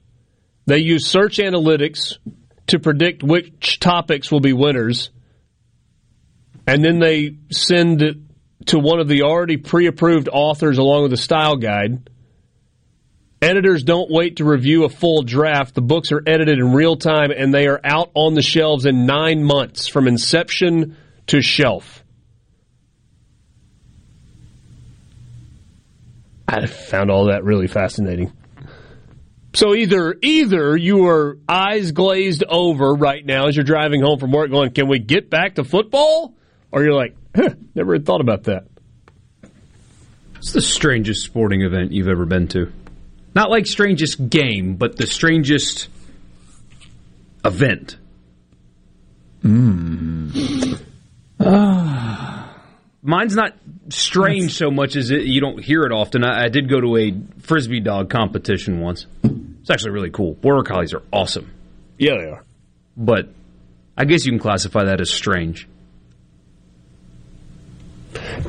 They 0.66 0.78
use 0.78 1.06
search 1.06 1.39
analytics 1.39 2.18
to 2.68 2.78
predict 2.78 3.22
which 3.22 3.80
topics 3.80 4.30
will 4.30 4.40
be 4.40 4.52
winners, 4.52 5.10
and 6.66 6.84
then 6.84 7.01
they 7.01 7.36
send 7.51 8.02
it 8.02 8.16
to 8.66 8.78
one 8.78 9.01
of 9.01 9.09
the 9.09 9.22
already 9.22 9.56
pre 9.56 9.86
approved 9.86 10.28
authors 10.32 10.78
along 10.78 11.05
with 11.05 11.12
a 11.12 11.16
style 11.16 11.56
guide. 11.56 12.09
Editors 13.43 13.82
don't 13.82 14.09
wait 14.09 14.36
to 14.36 14.44
review 14.44 14.85
a 14.85 14.89
full 14.89 15.23
draft. 15.23 15.74
The 15.74 15.82
books 15.82 16.12
are 16.12 16.23
edited 16.24 16.60
in 16.60 16.73
real 16.73 16.97
time 16.97 17.32
and 17.32 17.52
they 17.52 17.66
are 17.66 17.81
out 17.82 18.12
on 18.14 18.35
the 18.35 18.43
shelves 18.43 18.86
in 18.86 19.05
nine 19.05 19.43
months 19.43 19.89
from 19.89 20.06
inception 20.06 20.97
to 21.27 21.43
shelf. 21.43 22.05
I 26.47 26.66
found 26.66 27.10
all 27.10 27.27
that 27.27 27.43
really 27.43 27.66
fascinating. 27.66 28.32
So 29.55 29.74
either 29.74 30.14
either 30.23 30.77
you 30.77 31.06
are 31.09 31.36
eyes 31.48 31.90
glazed 31.90 32.44
over 32.48 32.94
right 32.94 33.27
now 33.27 33.48
as 33.48 33.56
you're 33.56 33.64
driving 33.64 34.02
home 34.02 34.20
from 34.20 34.31
work 34.31 34.51
going, 34.51 34.70
Can 34.73 34.86
we 34.86 35.01
get 35.01 35.31
back 35.31 35.56
to 35.56 35.64
football? 35.64 36.35
Or 36.70 36.85
you're 36.85 36.94
like, 36.94 37.16
huh, 37.35 37.51
never 37.74 37.94
had 37.94 38.06
thought 38.06 38.20
about 38.20 38.44
that. 38.44 38.66
It's 40.36 40.52
the 40.52 40.62
strangest 40.62 41.24
sporting 41.24 41.62
event 41.62 41.90
you've 41.90 42.09
ever 42.09 42.24
been 42.24 42.47
to? 42.48 42.73
Not 43.34 43.50
like 43.50 43.66
strangest 43.66 44.28
game, 44.28 44.76
but 44.76 44.96
the 44.96 45.06
strangest 45.06 45.88
event. 47.44 47.96
Mine's 53.04 53.34
not 53.34 53.54
strange 53.88 54.54
so 54.54 54.70
much 54.70 54.94
as 54.96 55.10
it, 55.10 55.22
you 55.22 55.40
don't 55.40 55.62
hear 55.62 55.82
it 55.84 55.92
often. 55.92 56.24
I, 56.24 56.44
I 56.44 56.48
did 56.48 56.68
go 56.68 56.80
to 56.80 56.96
a 56.96 57.12
frisbee 57.40 57.80
dog 57.80 58.10
competition 58.10 58.80
once. 58.80 59.06
It's 59.24 59.70
actually 59.70 59.90
really 59.92 60.10
cool. 60.10 60.34
Border 60.34 60.62
collies 60.62 60.92
are 60.94 61.02
awesome, 61.12 61.50
Yeah, 61.98 62.16
they 62.18 62.24
are. 62.30 62.44
but 62.96 63.28
I 63.96 64.04
guess 64.04 64.24
you 64.24 64.32
can 64.32 64.38
classify 64.38 64.84
that 64.84 65.00
as 65.00 65.10
strange. 65.10 65.68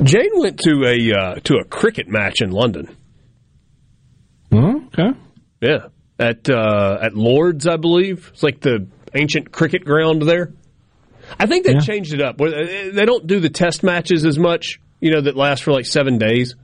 Jane 0.04 0.32
went 0.40 0.60
to 0.60 0.84
a 0.86 1.14
uh, 1.18 1.36
to 1.46 1.56
a 1.56 1.64
cricket 1.64 2.08
match 2.08 2.42
in 2.42 2.52
London. 2.52 2.96
Okay. 4.98 5.18
Yeah, 5.62 5.88
at 6.20 6.50
uh, 6.50 6.98
at 7.02 7.16
Lords, 7.16 7.68
I 7.68 7.78
believe. 7.78 8.30
It's 8.34 8.44
like 8.44 8.60
the 8.62 8.88
ancient 9.16 9.52
cricket 9.52 9.86
ground 9.86 10.22
there. 10.24 10.54
I 11.40 11.46
think 11.48 11.66
they 11.66 11.74
Yeah. 11.74 11.80
changed 11.80 12.14
it 12.14 12.22
up. 12.22 12.38
They 12.38 12.90
they 12.92 13.06
don't 13.06 13.26
do 13.26 13.40
the 13.40 13.50
test 13.50 13.82
matches 13.84 14.26
as 14.26 14.38
much. 14.38 14.80
You 15.00 15.12
know, 15.12 15.22
that 15.22 15.36
last 15.36 15.64
for 15.64 15.72
like 15.72 15.86
seven 15.86 16.18
days. 16.18 16.56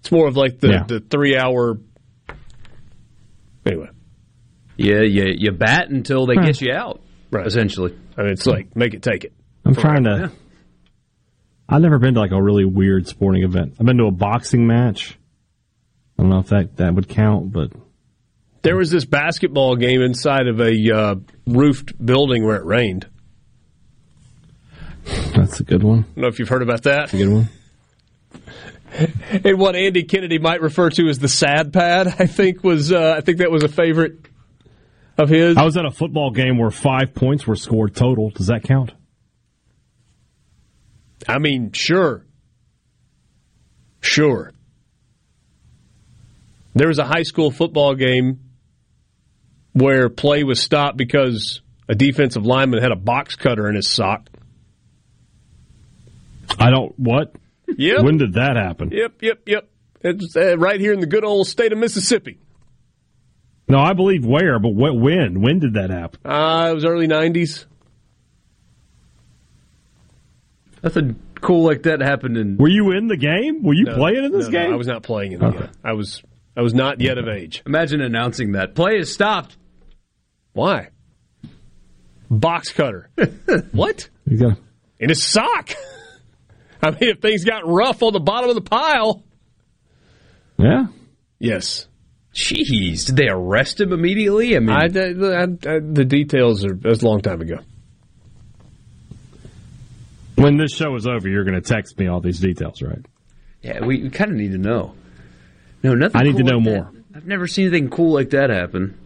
It's 0.00 0.10
more 0.12 0.26
of 0.26 0.36
like 0.36 0.58
the 0.58 0.68
Yeah. 0.68 0.84
the 0.86 1.00
three 1.00 1.36
hour. 1.36 1.78
Anyway, 3.64 3.88
Yeah, 4.76 5.02
you, 5.02 5.34
you 5.36 5.52
bat 5.52 5.88
until 5.90 6.26
they 6.26 6.34
Huh. 6.34 6.46
get 6.46 6.60
you 6.60 6.72
out, 6.72 7.00
Right. 7.30 7.46
essentially. 7.46 7.94
I 8.16 8.22
mean, 8.22 8.32
it's 8.32 8.46
like 8.46 8.74
make 8.74 8.94
it 8.94 9.02
take 9.02 9.24
it. 9.24 9.32
I'm 9.64 9.74
trying 9.76 10.04
to. 10.04 10.32
I've 11.68 11.80
never 11.80 11.98
been 12.00 12.14
to 12.14 12.20
like 12.20 12.32
a 12.32 12.42
really 12.42 12.64
weird 12.64 13.06
sporting 13.06 13.44
event. 13.44 13.74
I've 13.78 13.86
been 13.86 13.98
to 13.98 14.06
a 14.06 14.10
boxing 14.10 14.66
match. 14.66 15.16
I 16.18 16.22
don't 16.22 16.30
know 16.30 16.38
if 16.38 16.48
that, 16.48 16.76
that 16.76 16.94
would 16.94 17.08
count, 17.08 17.52
but 17.52 17.72
There 18.62 18.76
was 18.76 18.90
this 18.90 19.04
basketball 19.04 19.76
game 19.76 20.02
inside 20.02 20.46
of 20.46 20.60
a 20.60 20.90
uh, 20.96 21.14
roofed 21.46 22.04
building 22.04 22.44
where 22.44 22.56
it 22.56 22.64
rained. 22.64 23.06
that's 25.34 25.58
a 25.60 25.64
good 25.64 25.82
one. 25.82 26.00
I 26.00 26.02
don't 26.02 26.16
know 26.18 26.28
if 26.28 26.38
you've 26.38 26.48
heard 26.48 26.62
about 26.62 26.82
that. 26.84 27.12
A 27.12 27.16
good 27.16 27.28
one. 27.28 27.48
And 29.44 29.58
what 29.58 29.74
Andy 29.74 30.02
Kennedy 30.02 30.38
might 30.38 30.60
refer 30.60 30.90
to 30.90 31.08
as 31.08 31.18
the 31.18 31.26
sad 31.28 31.72
pad, 31.72 32.08
I 32.18 32.26
think 32.26 32.62
was 32.62 32.92
uh, 32.92 33.14
I 33.16 33.22
think 33.22 33.38
that 33.38 33.50
was 33.50 33.62
a 33.62 33.68
favorite 33.68 34.26
of 35.16 35.30
his. 35.30 35.56
I 35.56 35.64
was 35.64 35.78
at 35.78 35.86
a 35.86 35.90
football 35.90 36.30
game 36.30 36.58
where 36.58 36.70
five 36.70 37.14
points 37.14 37.46
were 37.46 37.56
scored 37.56 37.96
total. 37.96 38.28
Does 38.28 38.48
that 38.48 38.64
count? 38.64 38.92
I 41.26 41.38
mean, 41.38 41.72
sure. 41.72 42.26
Sure. 44.02 44.52
There 46.74 46.88
was 46.88 46.98
a 46.98 47.04
high 47.04 47.22
school 47.22 47.50
football 47.50 47.94
game 47.94 48.40
where 49.72 50.08
play 50.08 50.44
was 50.44 50.60
stopped 50.60 50.96
because 50.96 51.60
a 51.88 51.94
defensive 51.94 52.46
lineman 52.46 52.82
had 52.82 52.92
a 52.92 52.96
box 52.96 53.36
cutter 53.36 53.68
in 53.68 53.74
his 53.74 53.88
sock. 53.88 54.28
I 56.58 56.70
don't. 56.70 56.98
What? 56.98 57.34
Yep. 57.76 58.02
When 58.02 58.18
did 58.18 58.34
that 58.34 58.56
happen? 58.56 58.90
Yep, 58.90 59.22
yep, 59.22 59.40
yep. 59.46 59.68
It's 60.02 60.36
uh, 60.36 60.58
right 60.58 60.78
here 60.80 60.92
in 60.92 61.00
the 61.00 61.06
good 61.06 61.24
old 61.24 61.46
state 61.46 61.72
of 61.72 61.78
Mississippi. 61.78 62.38
No, 63.68 63.78
I 63.78 63.92
believe 63.94 64.26
where, 64.26 64.58
but 64.58 64.70
what, 64.74 64.94
when? 64.98 65.40
When 65.40 65.58
did 65.58 65.74
that 65.74 65.90
happen? 65.90 66.20
Uh, 66.30 66.68
it 66.70 66.74
was 66.74 66.84
early 66.84 67.06
90s. 67.08 67.64
Nothing 70.82 71.16
cool 71.40 71.64
like 71.64 71.84
that 71.84 72.00
happened 72.00 72.36
in. 72.36 72.56
Were 72.58 72.68
you 72.68 72.90
in 72.92 73.06
the 73.06 73.16
game? 73.16 73.62
Were 73.62 73.74
you 73.74 73.84
No, 73.84 73.94
playing 73.96 74.24
in 74.24 74.32
this 74.32 74.48
no, 74.48 74.50
no, 74.50 74.64
game? 74.64 74.72
I 74.72 74.76
was 74.76 74.86
not 74.88 75.02
playing 75.02 75.32
in 75.32 75.38
the 75.40 75.46
Okay. 75.46 75.58
game. 75.60 75.68
I 75.84 75.92
was 75.92 76.22
I 76.56 76.60
was 76.62 76.74
not 76.74 77.00
yet 77.00 77.18
of 77.18 77.28
age. 77.28 77.62
Imagine 77.66 78.00
announcing 78.02 78.52
that 78.52 78.74
play 78.74 78.98
is 78.98 79.12
stopped. 79.12 79.56
Why? 80.52 80.88
Box 82.30 82.72
cutter. 82.72 83.08
what? 83.72 84.08
You 84.26 84.36
got 84.38 84.58
In 84.98 85.08
his 85.08 85.22
sock. 85.24 85.70
I 86.82 86.90
mean, 86.90 86.98
if 87.10 87.20
things 87.20 87.44
got 87.44 87.66
rough 87.66 88.02
on 88.02 88.12
the 88.12 88.20
bottom 88.20 88.50
of 88.50 88.56
the 88.56 88.60
pile. 88.62 89.22
yeah. 90.58 90.86
Yes. 91.38 91.86
Jeez, 92.34 93.06
did 93.06 93.16
they 93.16 93.28
arrest 93.28 93.80
him 93.80 93.92
immediately? 93.92 94.56
I 94.56 94.60
mean, 94.60 94.70
I, 94.70 94.84
I- 94.84 95.42
I- 95.74 95.80
the 95.80 96.04
details 96.06 96.64
are 96.64 96.74
that's 96.74 97.02
a 97.02 97.06
long 97.06 97.20
time 97.20 97.40
ago. 97.40 97.56
When 100.36 100.56
this 100.56 100.72
show 100.74 100.94
is 100.96 101.06
over, 101.06 101.28
you're 101.28 101.44
going 101.44 101.60
to 101.60 101.66
text 101.66 101.98
me 101.98 102.08
all 102.08 102.20
these 102.20 102.40
details, 102.40 102.82
right? 102.82 103.04
yeah, 103.62 103.84
we, 103.84 104.02
we 104.02 104.10
kind 104.10 104.30
of 104.30 104.36
need 104.36 104.52
to 104.52 104.58
know. 104.58 104.94
No, 105.82 105.94
nothing. 105.94 106.20
I 106.20 106.24
need 106.24 106.36
to 106.36 106.44
know 106.44 106.56
like 106.56 106.64
more. 106.64 106.90
that. 106.92 107.16
I've 107.16 107.26
never 107.26 107.46
seen 107.46 107.66
anything 107.66 107.90
cool 107.90 108.12
like 108.12 108.30
that 108.30 108.50
happen. 108.50 108.98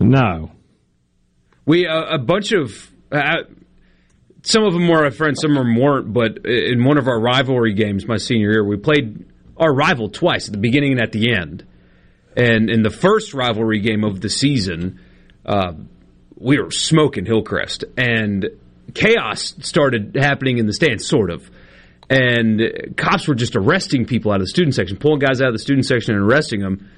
No. 0.00 0.52
We 1.64 1.86
uh, 1.86 2.14
a 2.14 2.18
bunch 2.18 2.52
of 2.52 2.90
uh, 3.10 3.42
some 4.42 4.64
of 4.64 4.72
them 4.72 4.88
were 4.88 5.04
our 5.04 5.10
friends, 5.10 5.40
some 5.40 5.52
of 5.52 5.58
them 5.58 5.76
weren't. 5.76 6.12
But 6.12 6.46
in 6.46 6.84
one 6.84 6.98
of 6.98 7.08
our 7.08 7.20
rivalry 7.20 7.74
games, 7.74 8.06
my 8.06 8.16
senior 8.16 8.52
year, 8.52 8.64
we 8.64 8.76
played 8.76 9.24
our 9.56 9.74
rival 9.74 10.08
twice 10.08 10.46
at 10.46 10.52
the 10.52 10.60
beginning 10.60 10.92
and 10.92 11.00
at 11.00 11.12
the 11.12 11.32
end. 11.32 11.66
And 12.36 12.70
in 12.70 12.82
the 12.82 12.90
first 12.90 13.34
rivalry 13.34 13.80
game 13.80 14.04
of 14.04 14.20
the 14.20 14.28
season, 14.28 15.00
uh, 15.44 15.72
we 16.36 16.60
were 16.60 16.70
smoking 16.70 17.24
Hillcrest, 17.24 17.84
and 17.96 18.46
chaos 18.94 19.54
started 19.62 20.16
happening 20.20 20.58
in 20.58 20.66
the 20.66 20.74
stands, 20.74 21.06
sort 21.06 21.30
of. 21.30 21.50
And 22.08 22.94
cops 22.96 23.26
were 23.26 23.34
just 23.34 23.56
arresting 23.56 24.06
people 24.06 24.30
out 24.30 24.36
of 24.36 24.42
the 24.42 24.48
student 24.48 24.74
section, 24.74 24.96
pulling 24.96 25.18
guys 25.18 25.40
out 25.40 25.48
of 25.48 25.54
the 25.54 25.58
student 25.58 25.86
section 25.86 26.14
and 26.14 26.24
arresting 26.24 26.60
them. 26.60 26.88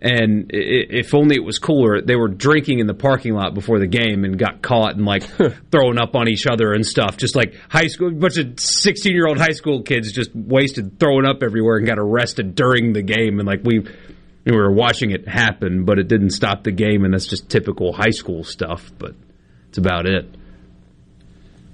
And 0.00 0.50
if 0.50 1.12
only 1.12 1.34
it 1.34 1.44
was 1.44 1.58
cooler, 1.58 2.00
they 2.00 2.14
were 2.14 2.28
drinking 2.28 2.78
in 2.78 2.86
the 2.86 2.94
parking 2.94 3.34
lot 3.34 3.54
before 3.54 3.80
the 3.80 3.88
game 3.88 4.24
and 4.24 4.38
got 4.38 4.62
caught 4.62 4.94
and 4.94 5.04
like 5.04 5.24
throwing 5.72 5.98
up 5.98 6.14
on 6.14 6.28
each 6.28 6.46
other 6.46 6.72
and 6.72 6.86
stuff. 6.86 7.16
Just 7.16 7.34
like 7.34 7.56
high 7.68 7.88
school, 7.88 8.08
a 8.08 8.12
bunch 8.12 8.36
of 8.36 8.60
sixteen 8.60 9.14
year 9.14 9.26
old 9.26 9.38
high 9.38 9.54
school 9.54 9.82
kids 9.82 10.12
just 10.12 10.30
wasted, 10.34 11.00
throwing 11.00 11.26
up 11.26 11.42
everywhere 11.42 11.78
and 11.78 11.86
got 11.86 11.98
arrested 11.98 12.54
during 12.54 12.92
the 12.92 13.02
game. 13.02 13.40
And 13.40 13.48
like 13.48 13.64
we, 13.64 13.80
we 14.44 14.56
were 14.56 14.70
watching 14.70 15.10
it 15.10 15.26
happen, 15.26 15.84
but 15.84 15.98
it 15.98 16.06
didn't 16.06 16.30
stop 16.30 16.62
the 16.62 16.72
game. 16.72 17.04
And 17.04 17.12
that's 17.12 17.26
just 17.26 17.48
typical 17.48 17.92
high 17.92 18.10
school 18.10 18.44
stuff. 18.44 18.92
But 18.98 19.16
it's 19.70 19.78
about 19.78 20.06
it. 20.06 20.32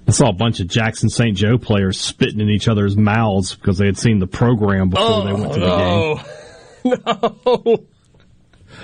I 0.07 0.11
saw 0.11 0.29
a 0.29 0.33
bunch 0.33 0.59
of 0.59 0.67
Jackson 0.67 1.09
St. 1.09 1.35
Joe 1.35 1.57
players 1.57 1.99
spitting 1.99 2.39
in 2.39 2.49
each 2.49 2.67
other's 2.67 2.95
mouths 2.95 3.55
because 3.55 3.77
they 3.79 3.87
had 3.87 3.97
seen 3.97 4.19
the 4.19 4.27
program 4.27 4.89
before 4.89 5.23
they 5.25 5.33
went 5.33 5.53
to 5.53 5.59
the 5.59 6.23
game. 6.85 7.01
no. 7.75 7.85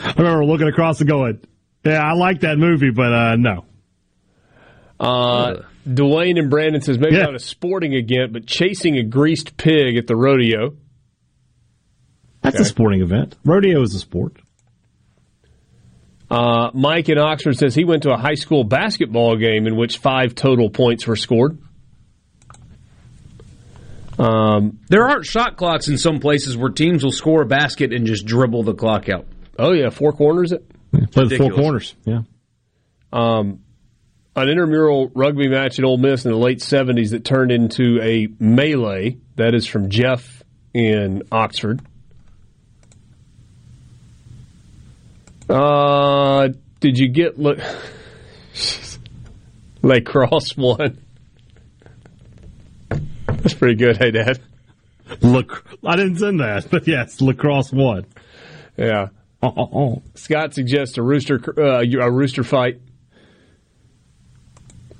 I 0.03 0.13
remember 0.17 0.45
looking 0.45 0.67
across 0.67 0.99
and 0.99 1.09
going, 1.09 1.39
"Yeah, 1.85 1.99
I 2.03 2.13
like 2.13 2.39
that 2.41 2.57
movie, 2.57 2.89
but 2.91 3.13
uh, 3.13 3.35
no." 3.35 3.65
Uh, 4.99 5.61
Dwayne 5.87 6.39
and 6.39 6.49
Brandon 6.49 6.81
says 6.81 6.97
maybe 6.99 7.15
Yeah. 7.17 7.23
not 7.23 7.35
a 7.35 7.39
sporting 7.39 7.93
event, 7.93 8.33
but 8.33 8.45
chasing 8.45 8.97
a 8.97 9.03
greased 9.03 9.57
pig 9.57 9.97
at 9.97 10.07
the 10.07 10.15
rodeo. 10.15 10.75
That's 12.41 12.59
a 12.59 12.65
sporting 12.65 13.01
event. 13.01 13.35
Rodeo 13.45 13.81
is 13.81 13.93
a 13.93 13.99
sport. 13.99 14.37
Uh, 16.31 16.71
Mike 16.73 17.09
in 17.09 17.17
Oxford 17.17 17.57
says 17.57 17.75
he 17.75 17.83
went 17.83 18.03
to 18.03 18.11
a 18.11 18.17
high 18.17 18.35
school 18.35 18.63
basketball 18.63 19.35
game 19.35 19.67
in 19.67 19.75
which 19.75 19.97
five 19.97 20.33
total 20.33 20.69
points 20.69 21.05
were 21.05 21.17
scored. 21.17 21.57
Um, 24.17 24.79
There 24.87 25.07
aren't 25.07 25.25
shot 25.25 25.57
clocks 25.57 25.87
in 25.87 25.97
some 25.97 26.19
places 26.19 26.55
where 26.55 26.69
teams 26.69 27.03
will 27.03 27.11
score 27.11 27.41
a 27.41 27.45
basket 27.45 27.91
and 27.93 28.05
just 28.05 28.25
dribble 28.25 28.63
the 28.63 28.73
clock 28.73 29.09
out. 29.09 29.25
oh 29.57 29.73
yeah, 29.73 29.89
four 29.89 30.11
corners. 30.13 30.51
It. 30.51 30.67
Play 30.91 30.99
the 31.01 31.07
four 31.11 31.23
Ridiculous. 31.23 31.55
corners. 31.59 31.95
Yeah. 32.05 32.21
Um, 33.13 33.59
an 34.35 34.47
intramural 34.49 35.11
rugby 35.13 35.47
match 35.49 35.79
at 35.79 35.85
Ole 35.85 35.97
Miss 35.97 36.23
in 36.25 36.31
the 36.31 36.37
late 36.37 36.59
'70s 36.59 37.11
that 37.11 37.25
turned 37.25 37.51
into 37.51 37.99
a 38.01 38.27
melee. 38.39 39.17
That 39.35 39.53
is 39.55 39.65
from 39.65 39.89
Jeff 39.89 40.43
in 40.73 41.23
Oxford. 41.31 41.81
Uh, 45.51 46.49
did 46.79 46.97
you 46.97 47.09
get 47.09 47.37
look? 47.37 47.59
Lacrosse 49.83 50.55
one. 50.55 50.99
That's 53.27 53.55
pretty 53.55 53.75
good. 53.75 53.97
Hey, 53.97 54.11
Dad. 54.11 54.39
Look, 55.21 55.65
I 55.85 55.95
didn't 55.95 56.17
send 56.17 56.39
that, 56.39 56.69
but 56.69 56.87
yes, 56.87 57.19
lacrosse 57.19 57.71
won. 57.71 58.05
Yeah. 58.77 59.07
Oh, 59.43 59.53
oh, 59.57 59.69
oh. 59.73 60.03
Scott 60.15 60.53
suggests 60.53 60.97
a 60.97 61.01
rooster 61.01 61.41
uh, 61.57 61.83
a 61.83 62.11
rooster 62.11 62.43
fight. 62.43 62.79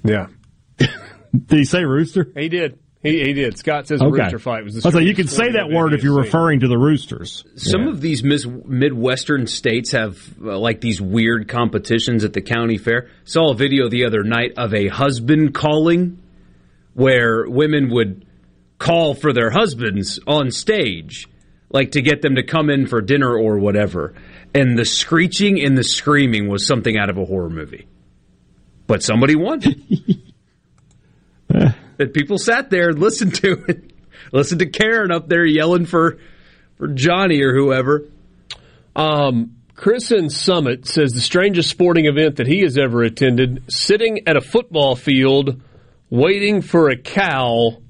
Yeah, 0.04 0.28
Did 0.78 1.60
he 1.60 1.64
say 1.64 1.86
rooster? 1.86 2.28
he 2.36 2.50
did. 2.50 2.80
He, 3.04 3.24
he 3.24 3.34
did. 3.34 3.58
Scott 3.58 3.88
says 3.88 4.00
a 4.00 4.06
Okay. 4.06 4.22
rooster 4.24 4.38
fight 4.38 4.64
was 4.64 4.76
the. 4.76 4.82
I 4.84 4.88
was 4.90 4.96
like, 4.96 5.06
you 5.06 5.16
can 5.16 5.28
say 5.28 5.54
that 5.54 5.70
word 5.72 5.94
if 5.94 6.04
you're 6.04 6.14
seen. 6.18 6.24
referring 6.24 6.60
to 6.60 6.68
the 6.68 6.78
roosters. 6.78 7.44
Some 7.56 7.88
of 7.88 8.00
these 8.00 8.24
mis- 8.24 8.46
Midwestern 8.46 9.48
states 9.48 9.92
have 9.94 10.20
uh, 10.40 10.58
like 10.60 10.82
these 10.82 11.02
weird 11.02 11.48
competitions 11.48 12.24
at 12.24 12.34
the 12.34 12.42
county 12.42 12.78
fair. 12.78 13.10
Saw 13.24 13.52
a 13.52 13.56
video 13.56 13.90
the 13.90 14.06
other 14.06 14.24
night 14.24 14.54
of 14.58 14.74
a 14.76 14.88
husband 14.88 15.56
calling 15.56 16.20
where 16.94 17.50
women 17.50 17.90
would 17.92 18.26
call 18.78 19.16
for 19.16 19.34
their 19.34 19.50
husbands 19.50 20.20
on 20.28 20.52
stage, 20.52 21.28
like 21.72 21.92
to 21.94 22.02
get 22.04 22.22
them 22.22 22.36
to 22.36 22.44
come 22.44 22.70
in 22.70 22.86
for 22.86 23.02
dinner 23.02 23.36
or 23.36 23.58
whatever. 23.58 24.14
And 24.54 24.78
the 24.78 24.86
screeching 24.86 25.60
and 25.64 25.76
the 25.76 25.84
screaming 25.84 26.50
was 26.50 26.68
something 26.68 26.98
out 26.98 27.10
of 27.10 27.18
a 27.18 27.26
horror 27.26 27.50
movie. 27.50 27.88
But 28.86 29.02
somebody 29.02 29.36
won. 29.36 29.62
that 32.02 32.14
people 32.14 32.40
sat 32.40 32.70
there 32.72 32.90
and 32.90 33.00
listened 33.00 33.36
to 33.36 33.64
it. 33.68 33.88
Listened 34.34 34.60
to 34.60 34.68
Karen 34.68 35.12
up 35.12 35.28
there 35.28 35.46
yelling 35.46 35.86
for 35.86 36.18
for 36.78 36.88
Johnny 36.88 37.42
or 37.42 37.54
whoever. 37.54 38.08
Um, 38.96 39.58
Chris 39.76 40.12
in 40.12 40.30
Summit 40.30 40.88
says 40.88 41.12
the 41.12 41.20
strangest 41.20 41.70
sporting 41.70 42.06
event 42.06 42.38
that 42.38 42.48
he 42.48 42.62
has 42.62 42.78
ever 42.78 43.02
attended: 43.04 43.64
sitting 43.68 44.28
at 44.28 44.38
a 44.38 44.42
football 44.42 44.96
field, 44.96 45.62
waiting 46.10 46.62
for 46.62 46.90
a 46.90 46.98
cow 46.98 47.82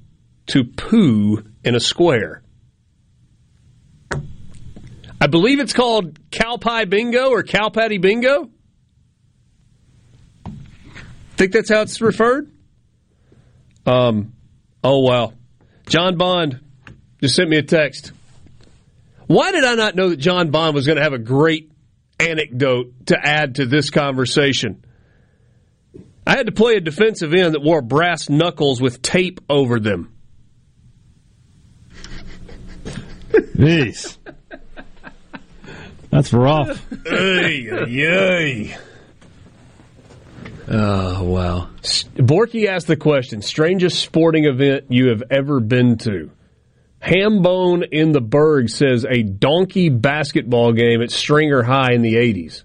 to 0.47 0.63
poo 0.63 1.43
in 1.63 1.75
a 1.75 1.79
square. 1.79 2.41
I 5.19 5.27
believe 5.27 5.59
it's 5.59 5.73
called 5.73 6.17
cow 6.31 6.57
pie 6.57 6.85
bingo 6.85 7.29
or 7.29 7.43
cow 7.43 7.69
patty 7.69 7.97
bingo. 7.97 8.49
Think 11.35 11.51
that's 11.51 11.69
how 11.69 11.81
it's 11.81 12.01
referred. 12.01 12.49
Um. 13.85 14.33
Oh 14.83 14.99
wow, 14.99 15.33
John 15.87 16.17
Bond 16.17 16.59
just 17.19 17.35
sent 17.35 17.49
me 17.49 17.57
a 17.57 17.63
text. 17.63 18.11
Why 19.27 19.51
did 19.51 19.63
I 19.63 19.75
not 19.75 19.95
know 19.95 20.09
that 20.09 20.17
John 20.17 20.51
Bond 20.51 20.75
was 20.75 20.85
going 20.85 20.97
to 20.97 21.03
have 21.03 21.13
a 21.13 21.19
great 21.19 21.71
anecdote 22.19 23.07
to 23.07 23.17
add 23.17 23.55
to 23.55 23.65
this 23.65 23.89
conversation? 23.89 24.83
I 26.25 26.31
had 26.31 26.47
to 26.47 26.51
play 26.51 26.75
a 26.75 26.81
defensive 26.81 27.33
end 27.33 27.53
that 27.53 27.61
wore 27.61 27.81
brass 27.81 28.29
knuckles 28.29 28.81
with 28.81 29.01
tape 29.01 29.41
over 29.49 29.79
them. 29.79 30.13
Jeez. 33.31 34.17
That's 36.09 36.33
rough. 36.33 36.85
Ay, 37.09 37.69
ay, 37.71 38.07
ay. 38.07 38.77
Oh 40.73 41.23
wow! 41.23 41.69
Borky 41.81 42.67
asked 42.67 42.87
the 42.87 42.95
question: 42.95 43.41
strangest 43.41 43.99
sporting 43.99 44.45
event 44.45 44.85
you 44.89 45.09
have 45.09 45.23
ever 45.29 45.59
been 45.59 45.97
to? 45.99 46.31
Hambone 47.01 47.87
in 47.91 48.13
the 48.13 48.21
Berg 48.21 48.69
says 48.69 49.05
a 49.09 49.21
donkey 49.23 49.89
basketball 49.89 50.71
game 50.71 51.01
at 51.01 51.11
Stringer 51.11 51.61
High 51.61 51.91
in 51.93 52.01
the 52.01 52.15
'80s. 52.15 52.63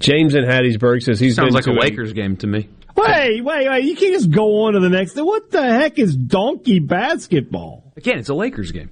James 0.00 0.34
in 0.34 0.44
Hattiesburg 0.44 1.02
says 1.02 1.18
he's 1.18 1.34
Sounds 1.34 1.48
been 1.48 1.54
like 1.54 1.66
a 1.66 1.72
to 1.72 1.80
Lakers 1.80 2.12
game 2.12 2.36
to 2.38 2.46
me. 2.46 2.68
Wait, 2.94 3.42
wait, 3.42 3.68
wait. 3.68 3.84
You 3.84 3.96
can't 3.96 4.12
just 4.12 4.30
go 4.30 4.64
on 4.64 4.74
to 4.74 4.80
the 4.80 4.88
next. 4.90 5.14
What 5.16 5.50
the 5.50 5.62
heck 5.62 5.98
is 5.98 6.14
donkey 6.14 6.78
basketball? 6.78 7.92
Again, 7.96 8.18
it's 8.18 8.28
a 8.28 8.34
Lakers 8.34 8.72
game. 8.72 8.90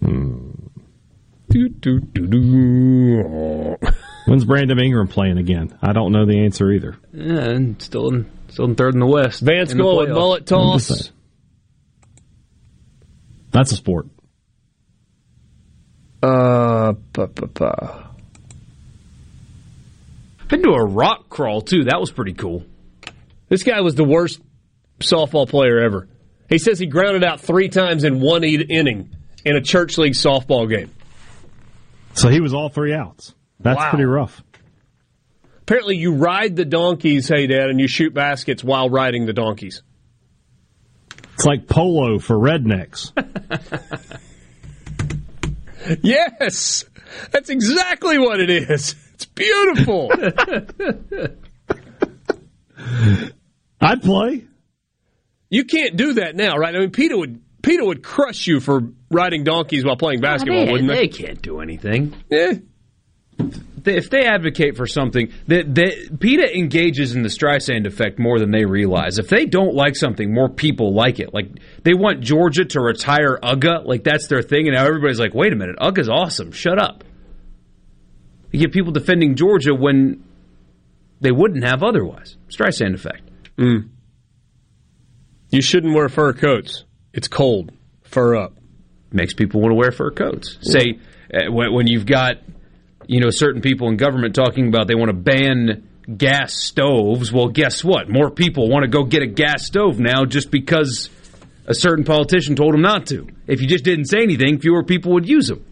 Hmm. 0.00 0.33
Do, 1.54 1.68
do, 1.68 2.00
do, 2.00 2.26
do. 2.26 3.76
When's 4.26 4.44
Brandon 4.44 4.76
Ingram 4.80 5.06
playing 5.06 5.38
again? 5.38 5.78
I 5.80 5.92
don't 5.92 6.10
know 6.10 6.26
the 6.26 6.44
answer 6.44 6.72
either. 6.72 6.96
Yeah, 7.12 7.44
and 7.50 7.80
still 7.80 8.08
in 8.08 8.28
still 8.48 8.64
in 8.64 8.74
third 8.74 8.94
in 8.94 8.98
the 8.98 9.06
West. 9.06 9.40
Vance 9.40 9.70
in 9.70 9.78
going 9.78 9.96
with 9.98 10.08
playoffs. 10.08 10.14
mullet 10.14 10.46
toss. 10.46 11.12
That's 13.52 13.70
a 13.70 13.76
sport. 13.76 14.06
Uh, 16.20 16.94
pa, 17.12 17.26
pa, 17.26 17.46
pa. 17.46 18.10
Been 20.48 20.62
to 20.64 20.70
a 20.70 20.84
rock 20.84 21.28
crawl 21.28 21.60
too. 21.60 21.84
That 21.84 22.00
was 22.00 22.10
pretty 22.10 22.32
cool. 22.32 22.64
This 23.48 23.62
guy 23.62 23.80
was 23.80 23.94
the 23.94 24.02
worst 24.02 24.40
softball 24.98 25.48
player 25.48 25.78
ever. 25.78 26.08
He 26.48 26.58
says 26.58 26.80
he 26.80 26.86
grounded 26.86 27.22
out 27.22 27.40
three 27.40 27.68
times 27.68 28.02
in 28.02 28.20
one 28.20 28.42
e- 28.42 28.56
inning 28.56 29.10
in 29.44 29.54
a 29.54 29.60
church 29.60 29.98
league 29.98 30.14
softball 30.14 30.68
game. 30.68 30.90
So 32.14 32.28
he 32.28 32.40
was 32.40 32.54
all 32.54 32.68
three 32.68 32.94
outs. 32.94 33.34
That's 33.60 33.78
Wow. 33.78 33.90
pretty 33.90 34.04
rough. 34.04 34.42
Apparently, 35.62 35.96
you 35.96 36.14
ride 36.14 36.56
the 36.56 36.64
donkeys, 36.64 37.28
hey 37.28 37.46
Dad, 37.46 37.70
and 37.70 37.80
you 37.80 37.88
shoot 37.88 38.12
baskets 38.14 38.62
while 38.62 38.88
riding 38.90 39.26
the 39.26 39.32
donkeys. 39.32 39.82
It's 41.34 41.44
like 41.44 41.66
polo 41.66 42.18
for 42.18 42.36
rednecks. 42.36 43.12
Yes, 46.02 46.86
that's 47.30 47.50
exactly 47.50 48.16
what 48.16 48.40
it 48.40 48.48
is. 48.48 48.94
It's 49.12 49.26
beautiful. 49.26 50.10
I'd 53.80 54.02
play. 54.02 54.44
you 55.50 55.64
can't 55.64 55.94
do 55.96 56.14
that 56.14 56.36
now, 56.36 56.56
right? 56.56 56.74
I 56.74 56.78
mean, 56.78 56.90
PETA 56.90 57.16
would 57.18 57.42
PETA 57.64 57.84
would 57.84 58.02
crush 58.02 58.46
you 58.46 58.60
for 58.60 58.82
riding 59.10 59.42
donkeys 59.42 59.84
while 59.84 59.96
playing 59.96 60.20
basketball, 60.20 60.66
they, 60.66 60.72
wouldn't 60.72 60.88
they 60.88 61.06
they? 61.06 61.08
can't 61.08 61.40
do 61.40 61.60
anything. 61.60 62.14
Yeah. 62.30 62.54
If 63.86 64.10
they 64.10 64.24
advocate 64.26 64.76
for 64.76 64.86
something, 64.86 65.32
that 65.48 66.16
PETA 66.20 66.56
engages 66.56 67.14
in 67.14 67.22
the 67.22 67.28
Streisand 67.28 67.86
effect 67.86 68.18
more 68.18 68.38
than 68.38 68.50
they 68.50 68.64
realize. 68.64 69.18
If 69.18 69.28
they 69.28 69.46
don't 69.46 69.74
like 69.74 69.96
something, 69.96 70.32
more 70.32 70.48
people 70.48 70.94
like 70.94 71.20
it. 71.20 71.34
Like 71.34 71.48
they 71.82 71.94
want 71.94 72.20
Georgia 72.20 72.64
to 72.64 72.80
retire 72.80 73.38
UGA, 73.42 73.84
like 73.86 74.04
that's 74.04 74.28
their 74.28 74.42
thing, 74.42 74.68
and 74.68 74.76
now 74.76 74.86
everybody's 74.86 75.18
like, 75.18 75.34
"Wait 75.34 75.52
a 75.52 75.56
minute, 75.56 75.76
UGA's 75.80 76.08
awesome. 76.08 76.52
Shut 76.52 76.78
up." 76.78 77.02
You 78.52 78.60
get 78.60 78.72
people 78.72 78.92
defending 78.92 79.34
Georgia 79.34 79.74
when 79.74 80.22
they 81.20 81.32
wouldn't 81.32 81.64
have 81.64 81.82
otherwise. 81.82 82.36
Streisand 82.48 82.94
effect. 82.94 83.22
Mm. 83.58 83.88
You 85.50 85.60
shouldn't 85.60 85.94
wear 85.94 86.08
fur 86.08 86.32
coats. 86.32 86.84
It's 87.14 87.28
cold. 87.28 87.72
Fur 88.02 88.36
up. 88.36 88.54
makes 89.12 89.32
people 89.32 89.60
want 89.60 89.70
to 89.70 89.76
wear 89.76 89.92
fur 89.92 90.10
coats. 90.10 90.58
Say 90.60 90.98
uh, 91.32 91.50
when, 91.50 91.72
when 91.72 91.86
you've 91.86 92.06
got 92.06 92.36
you 93.06 93.20
know 93.20 93.30
certain 93.30 93.62
people 93.62 93.88
in 93.88 93.96
government 93.96 94.34
talking 94.34 94.68
about 94.68 94.88
they 94.88 94.94
want 94.94 95.10
to 95.10 95.16
ban 95.16 95.88
gas 96.16 96.54
stoves. 96.54 97.32
Well, 97.32 97.48
guess 97.48 97.82
what? 97.82 98.10
More 98.10 98.30
people 98.30 98.68
want 98.68 98.82
to 98.82 98.88
go 98.88 99.04
get 99.04 99.22
a 99.22 99.26
gas 99.26 99.64
stove 99.64 100.00
now 100.00 100.24
just 100.24 100.50
because 100.50 101.08
a 101.66 101.74
certain 101.74 102.04
politician 102.04 102.56
told 102.56 102.74
them 102.74 102.82
not 102.82 103.06
to. 103.06 103.28
If 103.46 103.60
you 103.62 103.68
just 103.68 103.84
didn't 103.84 104.06
say 104.06 104.18
anything, 104.22 104.58
fewer 104.58 104.82
people 104.82 105.12
would 105.12 105.28
use 105.28 105.46
them. 105.46 105.64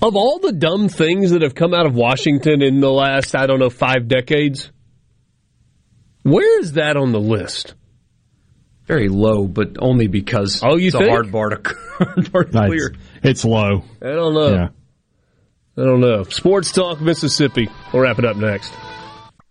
Of 0.00 0.16
all 0.16 0.38
the 0.38 0.52
dumb 0.52 0.88
things 0.88 1.30
that 1.30 1.42
have 1.42 1.54
come 1.54 1.74
out 1.74 1.86
of 1.86 1.94
Washington 1.94 2.62
in 2.62 2.80
the 2.80 2.90
last, 2.90 3.34
I 3.34 3.46
don't 3.46 3.58
know, 3.58 3.70
five 3.70 4.08
decades, 4.08 4.70
where 6.22 6.60
is 6.60 6.72
that 6.72 6.96
on 6.96 7.12
the 7.12 7.20
list? 7.20 7.74
Very 8.92 9.08
low, 9.08 9.46
but 9.46 9.76
only 9.78 10.06
because 10.06 10.62
Oh, 10.62 10.76
you 10.76 10.88
it's 10.88 10.96
think? 10.96 11.08
a 11.08 11.10
hard 11.10 11.32
bar 11.32 11.48
to, 11.50 11.74
hard 11.98 12.30
bar 12.32 12.44
to 12.44 12.48
It's, 12.48 12.66
clear. 12.66 12.94
it's 13.22 13.44
low. 13.44 13.84
I 14.02 14.06
don't 14.06 14.34
know. 14.34 14.50
Yeah. 14.54 14.68
I 15.78 15.84
don't 15.86 16.00
know. 16.00 16.24
Sports 16.24 16.72
Talk 16.72 17.00
Mississippi. 17.00 17.68
We'll 17.92 18.02
wrap 18.02 18.18
it 18.18 18.24
up 18.26 18.36
next. 18.36 18.72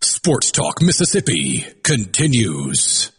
Sports 0.01 0.51
Talk 0.51 0.81
Mississippi 0.81 1.65
continues. 1.83 3.10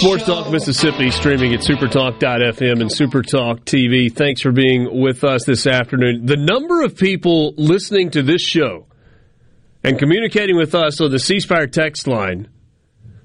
Sports. 0.00 0.24
Talk 0.24 0.50
Mississippi 0.50 1.10
streaming 1.10 1.52
at 1.52 1.60
supertalk.fm 1.60 2.80
and 2.80 2.88
supertalk 2.88 3.60
TV. 3.66 4.10
Thanks 4.10 4.40
for 4.40 4.50
being 4.50 4.98
with 4.98 5.24
us 5.24 5.44
this 5.44 5.66
afternoon. 5.66 6.24
The 6.24 6.38
number 6.38 6.82
of 6.82 6.96
people 6.96 7.52
listening 7.58 8.10
to 8.12 8.22
this 8.22 8.40
show 8.40 8.86
and 9.84 9.98
communicating 9.98 10.56
with 10.56 10.74
us 10.74 11.02
on 11.02 11.10
the 11.10 11.18
ceasefire 11.18 11.70
text 11.70 12.06
line 12.06 12.48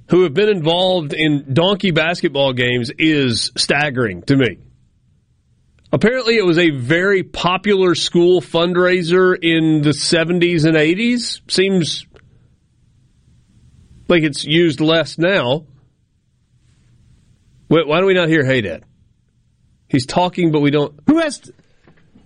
who 0.09 0.23
have 0.23 0.33
been 0.33 0.49
involved 0.49 1.13
in 1.13 1.53
donkey 1.53 1.91
basketball 1.91 2.51
games 2.51 2.91
is 2.97 3.53
staggering 3.55 4.23
to 4.23 4.35
me. 4.35 4.57
Apparently, 5.93 6.35
it 6.35 6.45
was 6.45 6.57
a 6.57 6.71
very 6.71 7.23
popular 7.23 7.95
school 7.95 8.41
fundraiser 8.41 9.33
in 9.41 9.81
the 9.81 9.91
70s 9.91 10.65
and 10.65 10.75
80s. 10.75 11.39
Seems 11.49 12.05
like 14.09 14.23
it's 14.23 14.43
used 14.43 14.81
less 14.81 15.17
now. 15.17 15.67
Wait, 17.69 17.87
why 17.87 17.99
do 17.99 18.05
we 18.05 18.13
not 18.13 18.29
hear 18.29 18.45
Hey 18.45 18.61
Dad? 18.61 18.83
He's 19.87 20.05
talking, 20.05 20.51
but 20.51 20.61
we 20.61 20.71
don't. 20.71 20.99
Who 21.07 21.19
has? 21.19 21.39
t- 21.39 21.51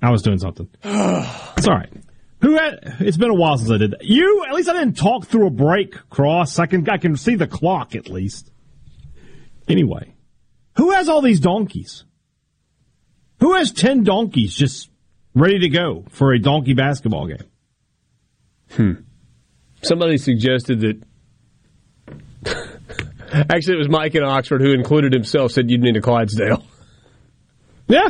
I 0.02 0.11
was 0.11 0.22
doing 0.22 0.40
something. 0.40 0.70
it's 0.84 1.68
all 1.68 1.76
right. 1.76 1.91
Who 2.41 2.56
had? 2.56 2.98
It's 2.99 3.18
been 3.18 3.30
a 3.30 3.36
while 3.36 3.57
since 3.57 3.70
I 3.70 3.78
did 3.78 3.91
that. 3.91 4.03
You 4.03 4.45
at 4.48 4.53
least 4.53 4.70
I 4.70 4.74
didn't 4.74 4.98
talk 4.98 5.28
through 5.28 5.48
a 5.48 5.52
break. 5.52 5.94
Cross. 6.10 6.60
I 6.60 6.66
can 6.66 6.90
I 6.90 6.98
can 6.98 7.16
see 7.18 7.36
the 7.36 7.48
clock 7.48 7.95
at 7.95 8.10
least. 8.10 8.52
Anyway, 9.68 10.16
who 10.78 10.91
has 10.91 11.10
all 11.10 11.22
these 11.22 11.40
donkeys? 11.40 12.06
Who 13.40 13.53
has 13.53 13.72
ten 13.72 14.03
donkeys 14.03 14.56
just 14.56 14.90
ready 15.36 15.60
to 15.60 15.70
go 15.70 16.06
for 16.10 16.34
a 16.34 16.40
donkey 16.40 16.74
basketball 16.74 17.28
game? 17.28 17.44
Hmm. 18.72 18.91
Somebody 19.82 20.18
suggested 20.18 20.82
that. 20.82 21.03
Actually, 23.32 23.76
it 23.76 23.80
was 23.80 23.90
Mike 23.90 24.16
in 24.16 24.24
Oxford 24.24 24.62
who 24.62 24.72
included 24.74 25.14
himself. 25.14 25.52
Said 25.52 25.70
you'd 25.70 25.82
need 25.82 25.96
a 25.98 26.02
Clydesdale. 26.02 26.64
Yeah. 27.88 28.10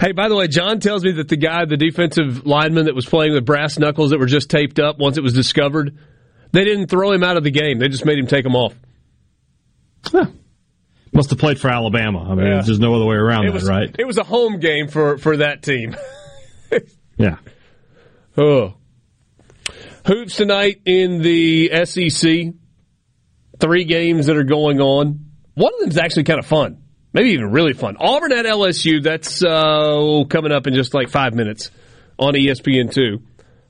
Hey, 0.00 0.12
by 0.12 0.28
the 0.28 0.36
way, 0.36 0.46
John 0.48 0.80
tells 0.80 1.02
me 1.04 1.12
that 1.12 1.28
the 1.28 1.36
guy, 1.36 1.64
the 1.64 1.76
defensive 1.78 2.44
lineman 2.46 2.84
that 2.84 2.94
was 2.94 3.06
playing 3.06 3.32
with 3.32 3.46
brass 3.46 3.78
knuckles 3.78 4.10
that 4.10 4.18
were 4.18 4.26
just 4.26 4.50
taped 4.50 4.78
up 4.78 4.98
once 4.98 5.16
it 5.16 5.22
was 5.22 5.32
discovered, 5.32 5.96
they 6.52 6.64
didn't 6.64 6.88
throw 6.88 7.12
him 7.12 7.22
out 7.22 7.36
of 7.38 7.44
the 7.44 7.50
game. 7.50 7.78
They 7.78 7.88
just 7.88 8.04
made 8.04 8.18
him 8.18 8.26
take 8.26 8.44
them 8.44 8.54
off. 8.56 8.74
Must 11.12 11.30
have 11.30 11.38
played 11.38 11.58
for 11.58 11.70
Alabama. 11.70 12.26
I 12.30 12.34
mean, 12.34 12.46
Yeah. 12.46 12.60
there's 12.60 12.78
no 12.78 12.94
other 12.94 13.06
way 13.06 13.16
around 13.16 13.44
It 13.44 13.48
that, 13.48 13.54
was 13.54 13.68
right? 13.68 13.94
It 13.98 14.06
was 14.06 14.18
a 14.18 14.22
home 14.24 14.60
game 14.60 14.88
for 14.88 15.16
for 15.18 15.38
that 15.38 15.62
team. 15.62 15.96
Yeah. 17.18 17.36
Oh. 18.36 18.74
Hoops 20.06 20.36
tonight 20.36 20.82
in 20.84 21.20
the 21.20 21.84
SEC. 21.84 22.54
Three 23.58 23.84
games 23.84 24.26
that 24.26 24.36
are 24.36 24.44
going 24.44 24.80
on. 24.80 25.26
One 25.54 25.72
of 25.74 25.80
them 25.80 25.88
is 25.88 25.98
actually 25.98 26.24
kind 26.24 26.38
of 26.38 26.46
fun. 26.46 26.80
Maybe 27.12 27.30
even 27.30 27.50
really 27.50 27.72
fun. 27.72 27.96
Auburn 27.98 28.30
at 28.30 28.44
LSU. 28.44 29.02
That's 29.02 29.42
uh, 29.42 30.24
coming 30.28 30.52
up 30.52 30.68
in 30.68 30.74
just 30.74 30.94
like 30.94 31.08
five 31.08 31.34
minutes 31.34 31.72
on 32.20 32.36
E 32.36 32.46
ESPN2. 32.46 33.20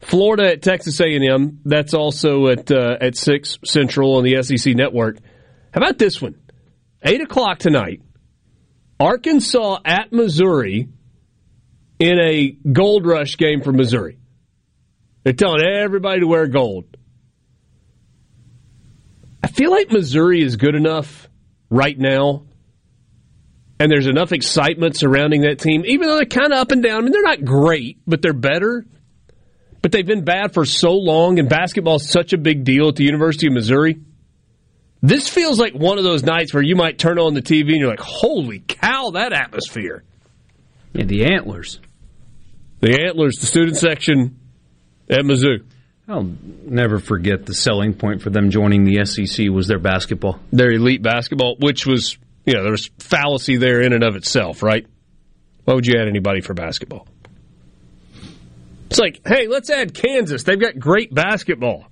Florida 0.00 0.52
at 0.52 0.62
Texas 0.62 1.00
A&M. 1.00 1.60
That's 1.64 1.94
also 1.94 2.48
at 2.48 2.70
uh, 2.70 2.98
at 3.00 3.16
six 3.16 3.58
Central 3.64 4.16
on 4.16 4.24
the 4.24 4.42
SEC 4.42 4.74
network. 4.74 5.16
How 5.72 5.80
about 5.80 5.96
this 5.96 6.20
one? 6.20 6.34
Eight 7.02 7.22
o'clock 7.22 7.60
tonight. 7.60 8.02
Arkansas 9.00 9.78
at 9.86 10.12
Missouri 10.12 10.88
in 11.98 12.18
a 12.18 12.50
gold 12.72 13.06
rush 13.06 13.38
game 13.38 13.62
for 13.62 13.72
Missouri. 13.72 14.18
They're 15.26 15.32
telling 15.32 15.66
everybody 15.66 16.20
to 16.20 16.28
wear 16.28 16.46
gold. 16.46 16.84
I 19.42 19.48
feel 19.48 19.72
like 19.72 19.90
Missouri 19.90 20.40
is 20.40 20.54
good 20.54 20.76
enough 20.76 21.28
right 21.68 21.98
now, 21.98 22.44
and 23.80 23.90
there's 23.90 24.06
enough 24.06 24.30
excitement 24.30 24.96
surrounding 24.96 25.40
that 25.40 25.58
team, 25.58 25.82
even 25.84 26.06
though 26.06 26.14
they're 26.14 26.26
kind 26.26 26.52
of 26.52 26.60
up 26.60 26.70
and 26.70 26.80
down. 26.80 26.98
I 26.98 27.00
mean, 27.00 27.10
they're 27.10 27.22
not 27.22 27.44
great, 27.44 27.98
but 28.06 28.22
they're 28.22 28.32
better. 28.32 28.86
But 29.82 29.90
they've 29.90 30.06
been 30.06 30.22
bad 30.22 30.54
for 30.54 30.64
so 30.64 30.92
long, 30.92 31.40
and 31.40 31.48
basketball 31.48 31.96
is 31.96 32.08
such 32.08 32.32
a 32.32 32.38
big 32.38 32.62
deal 32.62 32.86
at 32.90 32.94
the 32.94 33.02
University 33.02 33.48
of 33.48 33.52
Missouri. 33.52 33.98
This 35.02 35.28
feels 35.28 35.58
like 35.58 35.74
one 35.74 35.98
of 35.98 36.04
those 36.04 36.22
nights 36.22 36.54
where 36.54 36.62
you 36.62 36.76
might 36.76 37.00
turn 37.00 37.18
on 37.18 37.34
the 37.34 37.42
TV 37.42 37.70
and 37.70 37.80
you're 37.80 37.90
like, 37.90 37.98
"Holy 37.98 38.60
cow, 38.60 39.10
that 39.14 39.32
atmosphere!" 39.32 40.04
Yeah, 40.92 41.04
the 41.04 41.24
Antlers. 41.24 41.80
The 42.78 43.02
Antlers, 43.02 43.38
the 43.40 43.46
student 43.46 43.76
section 43.76 44.38
at 45.08 45.20
Mizzou. 45.20 45.64
I'll 46.08 46.30
never 46.64 47.00
forget 47.00 47.46
the 47.46 47.54
selling 47.54 47.92
point 47.94 48.22
for 48.22 48.30
them 48.30 48.50
joining 48.50 48.84
the 48.84 49.04
SEC 49.04 49.48
was 49.50 49.66
their 49.66 49.80
basketball. 49.80 50.38
Their 50.52 50.70
elite 50.70 51.02
basketball, 51.02 51.56
which 51.58 51.84
was, 51.84 52.16
you 52.44 52.54
know, 52.54 52.62
there's 52.62 52.90
fallacy 53.00 53.56
there 53.56 53.80
in 53.80 53.92
and 53.92 54.04
of 54.04 54.14
itself, 54.14 54.62
right? 54.62 54.86
Why 55.64 55.74
would 55.74 55.86
you 55.86 55.98
add 56.00 56.06
anybody 56.06 56.42
for 56.42 56.54
basketball? 56.54 57.08
It's 58.88 59.00
like, 59.00 59.20
hey, 59.26 59.48
let's 59.48 59.68
add 59.68 59.94
Kansas. 59.94 60.44
They've 60.44 60.60
got 60.60 60.78
great 60.78 61.12
basketball. 61.12 61.86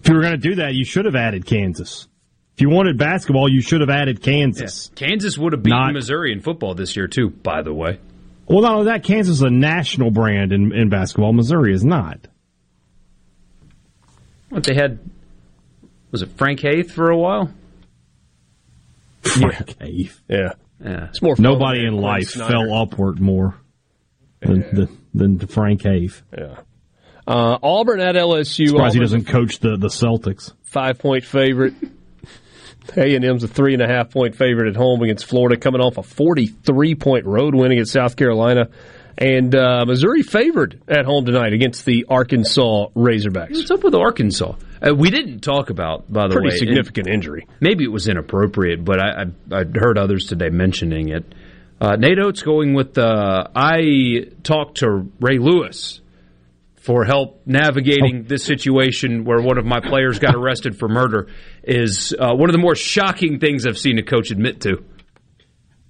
If 0.00 0.08
you 0.08 0.16
were 0.16 0.22
going 0.22 0.32
to 0.32 0.48
do 0.48 0.56
that, 0.56 0.74
you 0.74 0.84
should 0.84 1.04
have 1.04 1.14
added 1.14 1.46
Kansas. 1.46 2.08
If 2.56 2.60
you 2.60 2.68
wanted 2.68 2.98
basketball, 2.98 3.48
you 3.48 3.60
should 3.62 3.80
have 3.80 3.90
added 3.90 4.20
Kansas. 4.22 4.90
Yeah. 4.90 5.06
Kansas 5.08 5.38
would 5.38 5.52
have 5.52 5.62
beaten 5.62 5.78
Not- 5.78 5.92
Missouri 5.94 6.32
in 6.32 6.40
football 6.40 6.74
this 6.74 6.96
year 6.96 7.06
too. 7.06 7.30
By 7.30 7.62
the 7.62 7.72
way, 7.72 8.00
Well, 8.46 8.60
not 8.62 8.72
only 8.74 8.84
that, 8.86 9.02
Kansas 9.04 9.36
is 9.36 9.42
a 9.42 9.50
national 9.50 10.10
brand 10.10 10.52
in, 10.52 10.72
in 10.72 10.88
basketball. 10.88 11.32
Missouri 11.32 11.72
is 11.72 11.84
not. 11.84 12.18
what 14.50 14.64
they 14.64 14.74
had 14.74 14.98
was 16.10 16.22
it 16.22 16.30
Frank 16.36 16.60
Haith 16.60 16.92
for 16.92 17.10
a 17.10 17.16
while? 17.16 17.50
Frank 19.22 19.76
Haith. 19.80 20.20
Yeah. 20.28 20.52
Yeah, 20.84 21.06
It's 21.08 21.22
more 21.22 21.36
Nobody 21.38 21.86
in 21.86 21.94
life 21.96 22.30
Snyder. 22.30 22.50
fell 22.52 22.74
upward 22.74 23.20
more 23.20 23.54
than, 24.40 24.66
than, 24.74 24.98
than 25.38 25.46
Frank 25.46 25.82
Haith. 25.84 26.22
Yeah. 26.36 26.56
Uh, 27.24 27.56
Auburn 27.62 28.00
at 28.00 28.16
LSU. 28.16 28.68
Surprised 28.70 28.94
he 28.94 28.98
Auburn's 28.98 29.12
a 29.12 29.18
doesn't 29.18 29.24
coach 29.26 29.60
the, 29.60 29.76
the 29.76 29.86
Celtics. 29.86 30.52
five 30.64 30.98
point 30.98 31.24
favorite. 31.24 31.74
A 32.96 33.14
and 33.14 33.24
M's 33.24 33.44
a 33.44 33.48
three 33.48 33.74
and 33.74 33.82
a 33.82 33.88
half 33.88 34.10
point 34.10 34.36
favorite 34.36 34.68
at 34.68 34.76
home 34.76 35.02
against 35.02 35.26
Florida, 35.26 35.56
coming 35.56 35.80
off 35.80 35.98
a 35.98 36.02
forty 36.02 36.46
three 36.46 36.94
point 36.94 37.26
road 37.26 37.54
win 37.54 37.72
against 37.72 37.92
South 37.92 38.16
Carolina, 38.16 38.68
and 39.16 39.54
uh, 39.54 39.84
Missouri 39.86 40.22
favored 40.22 40.82
at 40.88 41.04
home 41.04 41.24
tonight 41.24 41.52
against 41.52 41.84
the 41.84 42.06
Arkansas 42.08 42.88
Razorbacks. 42.94 43.52
What's 43.52 43.70
up 43.70 43.84
with 43.84 43.94
Arkansas? 43.94 44.56
Uh, 44.84 44.94
we 44.94 45.10
didn't 45.10 45.40
talk 45.40 45.70
about, 45.70 46.12
by 46.12 46.28
the 46.28 46.34
way. 46.34 46.40
Pretty 46.40 46.54
way, 46.54 46.58
significant 46.58 47.06
injury. 47.06 47.46
maybe 47.60 47.84
it 47.84 47.92
was 47.92 48.08
inappropriate, 48.08 48.84
but 48.84 48.98
I, 49.00 49.22
I, 49.22 49.60
I 49.60 49.64
heard 49.74 49.96
others 49.96 50.26
today 50.26 50.48
mentioning 50.50 51.08
it. 51.10 51.24
Uh, 51.80 51.96
Nate 51.96 52.18
Oats 52.18 52.42
going 52.42 52.74
with, 52.74 52.98
uh, 52.98 53.48
I 53.56 54.26
talked 54.42 54.78
to 54.78 55.08
Ray 55.20 55.38
Lewis 55.38 56.00
for 56.82 57.04
help 57.04 57.42
navigating 57.46 58.24
this 58.24 58.44
situation 58.44 59.24
where 59.24 59.40
one 59.40 59.56
of 59.56 59.64
my 59.64 59.80
players 59.80 60.18
got 60.18 60.34
arrested 60.34 60.76
for 60.76 60.88
murder 60.88 61.28
is 61.62 62.12
uh, 62.18 62.34
one 62.34 62.48
of 62.48 62.52
the 62.52 62.58
more 62.58 62.74
shocking 62.74 63.38
things 63.38 63.66
I've 63.66 63.78
seen 63.78 63.98
a 63.98 64.02
coach 64.02 64.30
admit 64.32 64.60
to. 64.62 64.84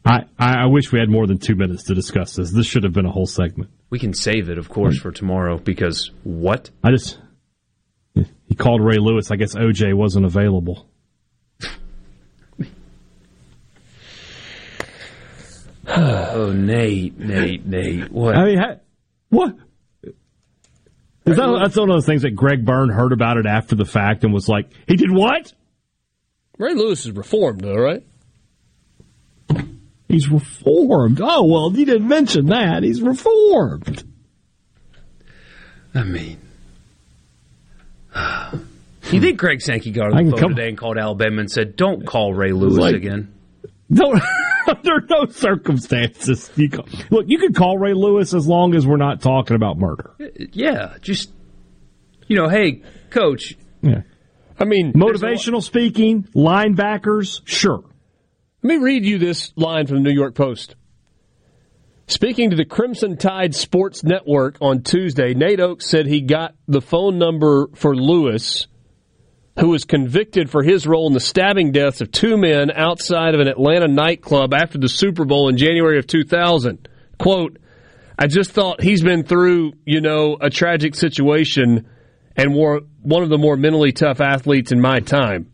I, 0.04 0.24
I 0.38 0.64
I 0.64 0.66
wish 0.66 0.92
we 0.92 0.98
had 0.98 1.08
more 1.08 1.26
than 1.26 1.38
two 1.38 1.54
minutes 1.54 1.84
to 1.84 1.94
discuss 1.94 2.34
this. 2.34 2.52
This 2.52 2.66
should 2.66 2.82
have 2.84 2.92
been 2.92 3.06
a 3.06 3.10
whole 3.10 3.26
segment. 3.26 3.70
We 3.88 3.98
can 3.98 4.12
save 4.12 4.50
it, 4.50 4.58
of 4.58 4.68
course, 4.68 4.98
for 4.98 5.12
tomorrow 5.12 5.58
because 5.58 6.10
what? 6.24 6.70
I 6.82 6.90
just 6.90 7.18
he 8.14 8.54
called 8.54 8.82
Ray 8.82 8.98
Lewis. 8.98 9.30
I 9.30 9.36
guess 9.36 9.54
OJ 9.54 9.94
wasn't 9.94 10.26
available. 10.26 10.88
Oh, 15.84 16.52
Nate, 16.52 17.18
Nate, 17.18 17.66
Nate. 17.66 18.10
What? 18.12 18.36
I 18.36 18.44
mean, 18.44 18.58
ha- 18.58 18.76
what? 19.30 19.56
Is 21.24 21.36
that, 21.36 21.58
that's 21.62 21.76
one 21.76 21.88
of 21.88 21.94
those 21.94 22.06
things 22.06 22.22
that 22.22 22.34
Greg 22.34 22.64
Byrne 22.64 22.88
heard 22.90 23.12
about 23.12 23.36
it 23.36 23.46
after 23.46 23.76
the 23.76 23.84
fact 23.84 24.24
and 24.24 24.32
was 24.34 24.48
like, 24.48 24.68
he 24.88 24.96
did 24.96 25.10
what? 25.10 25.52
Ray 26.58 26.74
Lewis 26.74 27.06
is 27.06 27.12
reformed, 27.12 27.60
though, 27.60 27.76
right? 27.76 28.04
He's 30.08 30.28
reformed. 30.30 31.20
Oh 31.22 31.46
well, 31.46 31.70
he 31.70 31.84
didn't 31.86 32.06
mention 32.08 32.46
that. 32.46 32.82
He's 32.82 33.00
reformed. 33.00 34.04
I 35.94 36.02
mean, 36.04 36.38
you 39.10 39.20
think 39.20 39.38
Greg 39.38 39.62
Sankey 39.62 39.90
got 39.90 40.12
on 40.12 40.24
the 40.24 40.30
phone 40.32 40.40
come- 40.40 40.54
today 40.54 40.68
and 40.68 40.76
called 40.76 40.98
Alabama 40.98 41.40
and 41.40 41.50
said, 41.50 41.76
"Don't 41.76 42.04
call 42.06 42.34
Ray 42.34 42.52
Lewis 42.52 42.76
like- 42.76 42.94
again." 42.94 43.32
No, 43.88 44.14
under 44.76 45.00
no 45.08 45.26
circumstances. 45.26 46.50
You 46.56 46.70
call, 46.70 46.86
look, 47.10 47.26
you 47.28 47.38
can 47.38 47.52
call 47.52 47.78
Ray 47.78 47.94
Lewis 47.94 48.34
as 48.34 48.46
long 48.46 48.74
as 48.74 48.86
we're 48.86 48.96
not 48.96 49.20
talking 49.20 49.56
about 49.56 49.78
murder. 49.78 50.12
Uh, 50.20 50.26
yeah, 50.52 50.96
just 51.00 51.32
you 52.26 52.36
know, 52.36 52.48
hey, 52.48 52.82
coach, 53.10 53.56
Yeah. 53.82 54.02
I 54.58 54.64
mean, 54.64 54.92
Motivational 54.92 55.62
speaking, 55.62 56.22
linebackers, 56.34 57.40
sure. 57.44 57.82
Let 58.62 58.76
me 58.78 58.82
read 58.82 59.04
you 59.04 59.18
this 59.18 59.52
line 59.56 59.86
from 59.86 59.96
the 59.96 60.02
New 60.02 60.14
York 60.14 60.34
Post. 60.36 60.76
Speaking 62.06 62.50
to 62.50 62.56
the 62.56 62.64
Crimson 62.64 63.16
Tide 63.16 63.54
Sports 63.54 64.04
Network 64.04 64.56
on 64.60 64.82
Tuesday, 64.82 65.34
Nate 65.34 65.60
Oats 65.60 65.88
said 65.88 66.06
he 66.06 66.20
got 66.20 66.54
the 66.68 66.80
phone 66.80 67.18
number 67.18 67.68
for 67.74 67.96
Lewis, 67.96 68.66
who 69.58 69.68
was 69.68 69.84
convicted 69.84 70.50
for 70.50 70.62
his 70.62 70.86
role 70.86 71.06
in 71.06 71.12
the 71.12 71.20
stabbing 71.20 71.72
deaths 71.72 72.00
of 72.00 72.10
two 72.10 72.36
men 72.36 72.70
outside 72.70 73.34
of 73.34 73.40
an 73.40 73.48
Atlanta 73.48 73.88
nightclub 73.88 74.54
after 74.54 74.78
the 74.78 74.88
Super 74.88 75.24
Bowl 75.24 75.48
in 75.48 75.56
January 75.56 75.98
of 75.98 76.06
2000. 76.06 76.88
Quote, 77.18 77.58
I 78.18 78.26
just 78.26 78.52
thought 78.52 78.80
he's 78.80 79.02
been 79.02 79.24
through, 79.24 79.72
you 79.84 80.00
know, 80.00 80.36
a 80.40 80.48
tragic 80.48 80.94
situation 80.94 81.88
and 82.36 82.54
were 82.54 82.80
one 83.02 83.22
of 83.22 83.28
the 83.28 83.38
more 83.38 83.56
mentally 83.56 83.92
tough 83.92 84.20
athletes 84.20 84.72
in 84.72 84.80
my 84.80 85.00
time. 85.00 85.52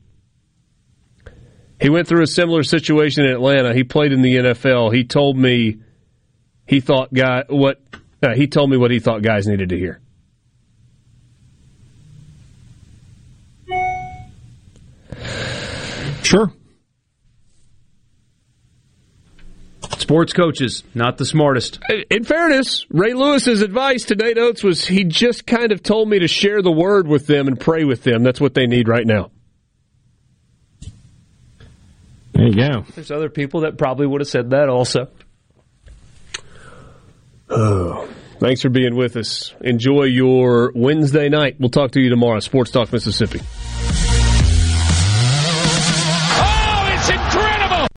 He 1.81 1.89
went 1.89 2.09
through 2.09 2.23
a 2.23 2.27
similar 2.27 2.63
situation 2.63 3.25
in 3.25 3.33
Atlanta. 3.33 3.75
He 3.75 3.85
played 3.85 4.13
in 4.13 4.23
the 4.23 4.37
NFL. 4.37 4.95
He 4.95 5.05
told 5.05 5.37
me 5.37 5.79
he 6.67 6.81
thought 6.81 7.13
guy 7.13 7.45
what 7.49 7.81
uh, 8.23 8.35
he 8.35 8.49
told 8.49 8.71
me 8.71 8.77
what 8.77 8.91
he 8.91 8.99
thought 8.99 9.23
guys 9.23 9.47
needed 9.47 9.69
to 9.69 9.79
hear. 9.79 10.01
Sure. 16.29 16.53
sports 19.97 20.35
coaches 20.35 20.85
not 20.95 21.17
the 21.17 21.25
smartest. 21.25 21.79
Uh, 21.91 21.97
in 22.11 22.23
fairness, 22.23 22.85
Ray 22.91 23.15
Lewis's 23.15 23.63
advice 23.63 24.05
to 24.07 24.15
Nate 24.15 24.37
Oats 24.37 24.63
was 24.63 24.87
he 24.87 25.05
just 25.05 25.47
kind 25.47 25.73
of 25.73 25.83
told 25.83 26.09
me 26.09 26.19
to 26.19 26.29
share 26.29 26.61
the 26.61 26.71
word 26.71 27.09
with 27.09 27.27
them 27.27 27.47
and 27.47 27.59
pray 27.59 27.85
with 27.85 28.05
them. 28.05 28.23
That's 28.23 28.41
what 28.41 28.53
they 28.53 28.67
need 28.67 28.89
right 28.89 29.07
now. 29.07 29.31
There 32.33 32.47
you 32.47 32.55
go. 32.55 32.85
There's 32.95 33.11
other 33.11 33.31
people 33.31 33.63
that 33.63 33.79
probably 33.79 34.07
would 34.07 34.21
have 34.21 34.29
said 34.29 34.51
that 34.51 34.69
also. 34.69 35.09
Oh, 37.49 38.07
thanks 38.39 38.61
for 38.61 38.69
being 38.69 38.97
with 38.97 39.17
us. 39.17 39.55
Enjoy 39.63 40.05
your 40.05 40.73
Wednesday 40.75 41.31
night. 41.31 41.57
We'll 41.59 41.71
talk 41.71 41.93
to 41.93 42.01
you 42.01 42.11
tomorrow. 42.11 42.41
Sports 42.41 42.71
Talk 42.71 42.93
Mississippi. 42.93 43.41